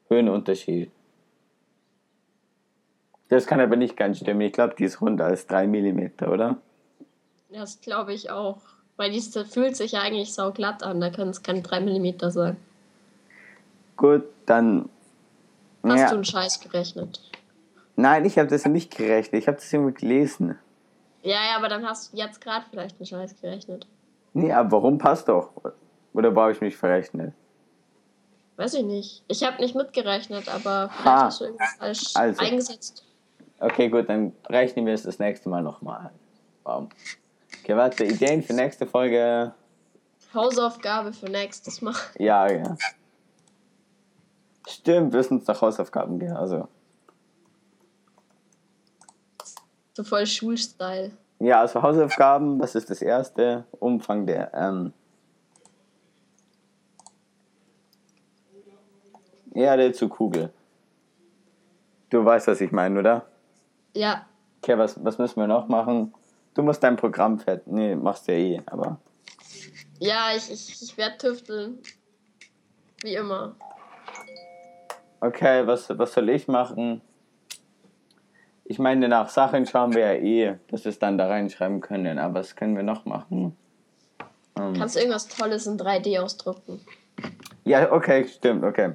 Höhenunterschied. 0.08 0.90
Das 3.28 3.46
kann 3.46 3.60
aber 3.60 3.76
nicht 3.76 3.96
ganz 3.96 4.18
stimmen. 4.18 4.40
Ich 4.40 4.52
glaube, 4.52 4.74
die 4.76 4.82
ist 4.84 5.00
runder 5.02 5.26
als 5.26 5.46
3 5.46 5.66
Millimeter, 5.66 6.32
oder? 6.32 6.56
Das 7.50 7.80
glaube 7.80 8.14
ich 8.14 8.30
auch. 8.30 8.58
Weil 8.96 9.10
die 9.10 9.20
fühlt 9.20 9.76
sich 9.76 9.92
ja 9.92 10.00
eigentlich 10.00 10.32
sauglatt 10.34 10.82
an. 10.82 11.00
Da 11.00 11.10
können 11.10 11.30
es 11.30 11.42
keine 11.42 11.62
3 11.62 11.80
mm 11.80 12.30
sein. 12.30 12.56
Gut, 14.02 14.24
dann. 14.46 14.88
Hast 15.84 16.00
ja. 16.00 16.08
du 16.08 16.14
einen 16.16 16.24
Scheiß 16.24 16.58
gerechnet? 16.58 17.20
Nein, 17.94 18.24
ich 18.24 18.36
habe 18.36 18.48
das 18.48 18.64
nicht 18.66 18.96
gerechnet. 18.96 19.40
Ich 19.40 19.46
habe 19.46 19.58
das 19.58 19.72
irgendwie 19.72 19.94
gelesen. 19.94 20.58
Ja, 21.22 21.36
ja, 21.36 21.56
aber 21.56 21.68
dann 21.68 21.86
hast 21.86 22.12
du 22.12 22.16
jetzt 22.16 22.40
gerade 22.40 22.66
vielleicht 22.68 22.98
einen 22.98 23.06
Scheiß 23.06 23.40
gerechnet. 23.40 23.86
Nee, 24.32 24.50
aber 24.50 24.72
warum 24.72 24.98
passt 24.98 25.28
doch? 25.28 25.50
Oder 26.14 26.34
habe 26.34 26.50
ich 26.50 26.60
mich 26.60 26.76
verrechnet? 26.76 27.32
Weiß 28.56 28.74
ich 28.74 28.82
nicht. 28.82 29.22
Ich 29.28 29.44
habe 29.44 29.62
nicht 29.62 29.76
mitgerechnet, 29.76 30.48
aber 30.48 30.88
vielleicht 30.88 31.04
Ha. 31.04 31.24
hast 31.26 31.40
du 31.40 31.44
irgendwas 31.44 31.74
falsch 31.78 32.10
Also. 32.14 32.42
eingesetzt. 32.42 33.04
Okay, 33.60 33.88
gut, 33.88 34.08
dann 34.08 34.32
rechnen 34.48 34.84
wir 34.84 34.94
es 34.94 35.04
das 35.04 35.20
nächste 35.20 35.48
Mal 35.48 35.62
nochmal. 35.62 36.10
Wow. 36.64 36.88
Okay, 37.62 37.76
warte, 37.76 38.04
Ideen 38.04 38.42
für 38.42 38.52
nächste 38.52 38.84
Folge. 38.84 39.54
Hausaufgabe 40.34 41.12
für 41.12 41.26
nächstes 41.26 41.80
Mal. 41.82 41.94
Ja, 42.18 42.50
ja. 42.50 42.76
Stimmt, 44.68 45.12
wir 45.12 45.18
müssen 45.18 45.38
uns 45.38 45.46
nach 45.46 45.60
Hausaufgaben 45.60 46.18
gehen. 46.18 46.36
Also, 46.36 46.68
So 49.94 50.04
voll 50.04 50.26
Schulstyle. 50.26 51.10
ja, 51.38 51.60
also 51.60 51.82
Hausaufgaben, 51.82 52.58
was 52.60 52.74
ist 52.74 52.88
das 52.88 53.02
erste? 53.02 53.64
Umfang 53.78 54.26
der, 54.26 54.52
ähm, 54.54 54.92
Erde 59.54 59.92
zu 59.92 60.08
Kugel. 60.08 60.50
Du 62.08 62.24
weißt, 62.24 62.46
was 62.46 62.60
ich 62.60 62.72
meine, 62.72 62.98
oder? 62.98 63.26
Ja, 63.94 64.26
Okay, 64.62 64.78
was, 64.78 65.04
was 65.04 65.18
müssen 65.18 65.40
wir 65.40 65.48
noch 65.48 65.66
machen? 65.66 66.14
Du 66.54 66.62
musst 66.62 66.84
dein 66.84 66.96
Programm 66.96 67.40
fertig. 67.40 67.66
Nee, 67.66 67.96
machst 67.96 68.28
du 68.28 68.32
ja 68.32 68.38
eh, 68.38 68.62
aber. 68.66 68.96
Ja, 69.98 70.36
ich, 70.36 70.52
ich, 70.52 70.80
ich 70.80 70.96
werde 70.96 71.18
tüfteln. 71.18 71.80
Wie 73.02 73.16
immer. 73.16 73.56
Okay, 75.22 75.64
was, 75.68 75.88
was 75.96 76.14
soll 76.14 76.28
ich 76.30 76.48
machen? 76.48 77.00
Ich 78.64 78.80
meine, 78.80 79.08
nach 79.08 79.28
Sachen 79.28 79.66
schauen 79.66 79.94
wir 79.94 80.00
ja 80.00 80.14
eh, 80.14 80.58
dass 80.66 80.84
wir 80.84 80.90
es 80.90 80.98
dann 80.98 81.16
da 81.16 81.28
reinschreiben 81.28 81.80
können. 81.80 82.18
Aber 82.18 82.40
was 82.40 82.56
können 82.56 82.74
wir 82.74 82.82
noch 82.82 83.04
machen? 83.04 83.56
Ähm, 84.58 84.74
Kannst 84.74 84.96
du 84.96 84.98
irgendwas 84.98 85.28
Tolles 85.28 85.68
in 85.68 85.78
3D 85.78 86.18
ausdrucken? 86.20 86.80
ja, 87.64 87.92
okay, 87.92 88.26
stimmt, 88.26 88.64
okay. 88.64 88.94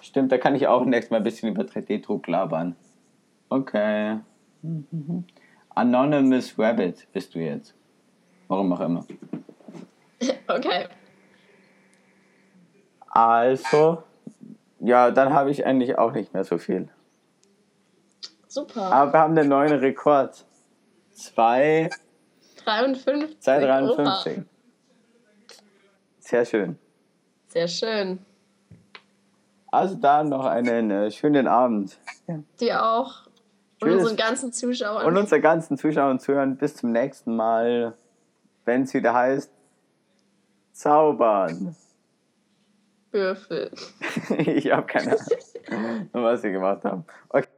Stimmt, 0.00 0.32
da 0.32 0.38
kann 0.38 0.56
ich 0.56 0.66
auch 0.66 0.84
nächstes 0.84 1.12
Mal 1.12 1.18
ein 1.18 1.22
bisschen 1.22 1.50
über 1.50 1.62
3D-Druck 1.62 2.26
labern. 2.26 2.74
Okay. 3.48 4.18
Anonymous 5.76 6.58
Rabbit 6.58 7.06
bist 7.12 7.36
du 7.36 7.38
jetzt. 7.38 7.76
Warum 8.48 8.72
auch 8.72 8.80
immer. 8.80 9.06
Okay. 10.48 10.88
Also, 13.10 14.02
ja, 14.80 15.10
dann 15.10 15.32
habe 15.32 15.50
ich 15.50 15.66
eigentlich 15.66 15.98
auch 15.98 16.12
nicht 16.12 16.34
mehr 16.34 16.44
so 16.44 16.58
viel. 16.58 16.88
Super. 18.46 18.82
Aber 18.92 19.12
wir 19.12 19.20
haben 19.20 19.34
den 19.34 19.48
neuen 19.48 19.72
Rekord. 19.72 20.44
Zwei, 21.12 21.90
53. 22.64 23.40
253. 23.40 24.38
Oha. 24.38 24.44
Sehr 26.20 26.44
schön. 26.44 26.78
Sehr 27.48 27.68
schön. 27.68 28.18
Also 29.70 29.96
dann 29.96 30.28
noch 30.28 30.44
einen 30.44 30.90
äh, 30.90 31.10
schönen 31.10 31.46
Abend. 31.46 31.98
Dir 32.60 32.84
auch. 32.84 33.26
Und 33.80 33.88
Tschüss. 33.88 34.00
unseren 34.00 34.16
ganzen 34.16 34.52
Zuschauern. 34.52 35.06
Und 35.06 35.16
unsere 35.16 35.40
ganzen 35.40 35.76
Zuschauer 35.76 36.10
und 36.10 36.20
Zuhörer 36.20 36.46
bis 36.46 36.76
zum 36.76 36.92
nächsten 36.92 37.36
Mal, 37.36 37.94
wenn 38.64 38.82
es 38.82 38.94
wieder 38.94 39.14
heißt 39.14 39.50
Zaubern. 40.72 41.76
Würfel. 43.10 43.70
ich 44.38 44.70
habe 44.70 44.86
keine 44.86 45.16
Ahnung, 45.70 46.08
was 46.12 46.42
sie 46.42 46.52
gemacht 46.52 46.84
haben. 46.84 47.04
Okay. 47.28 47.48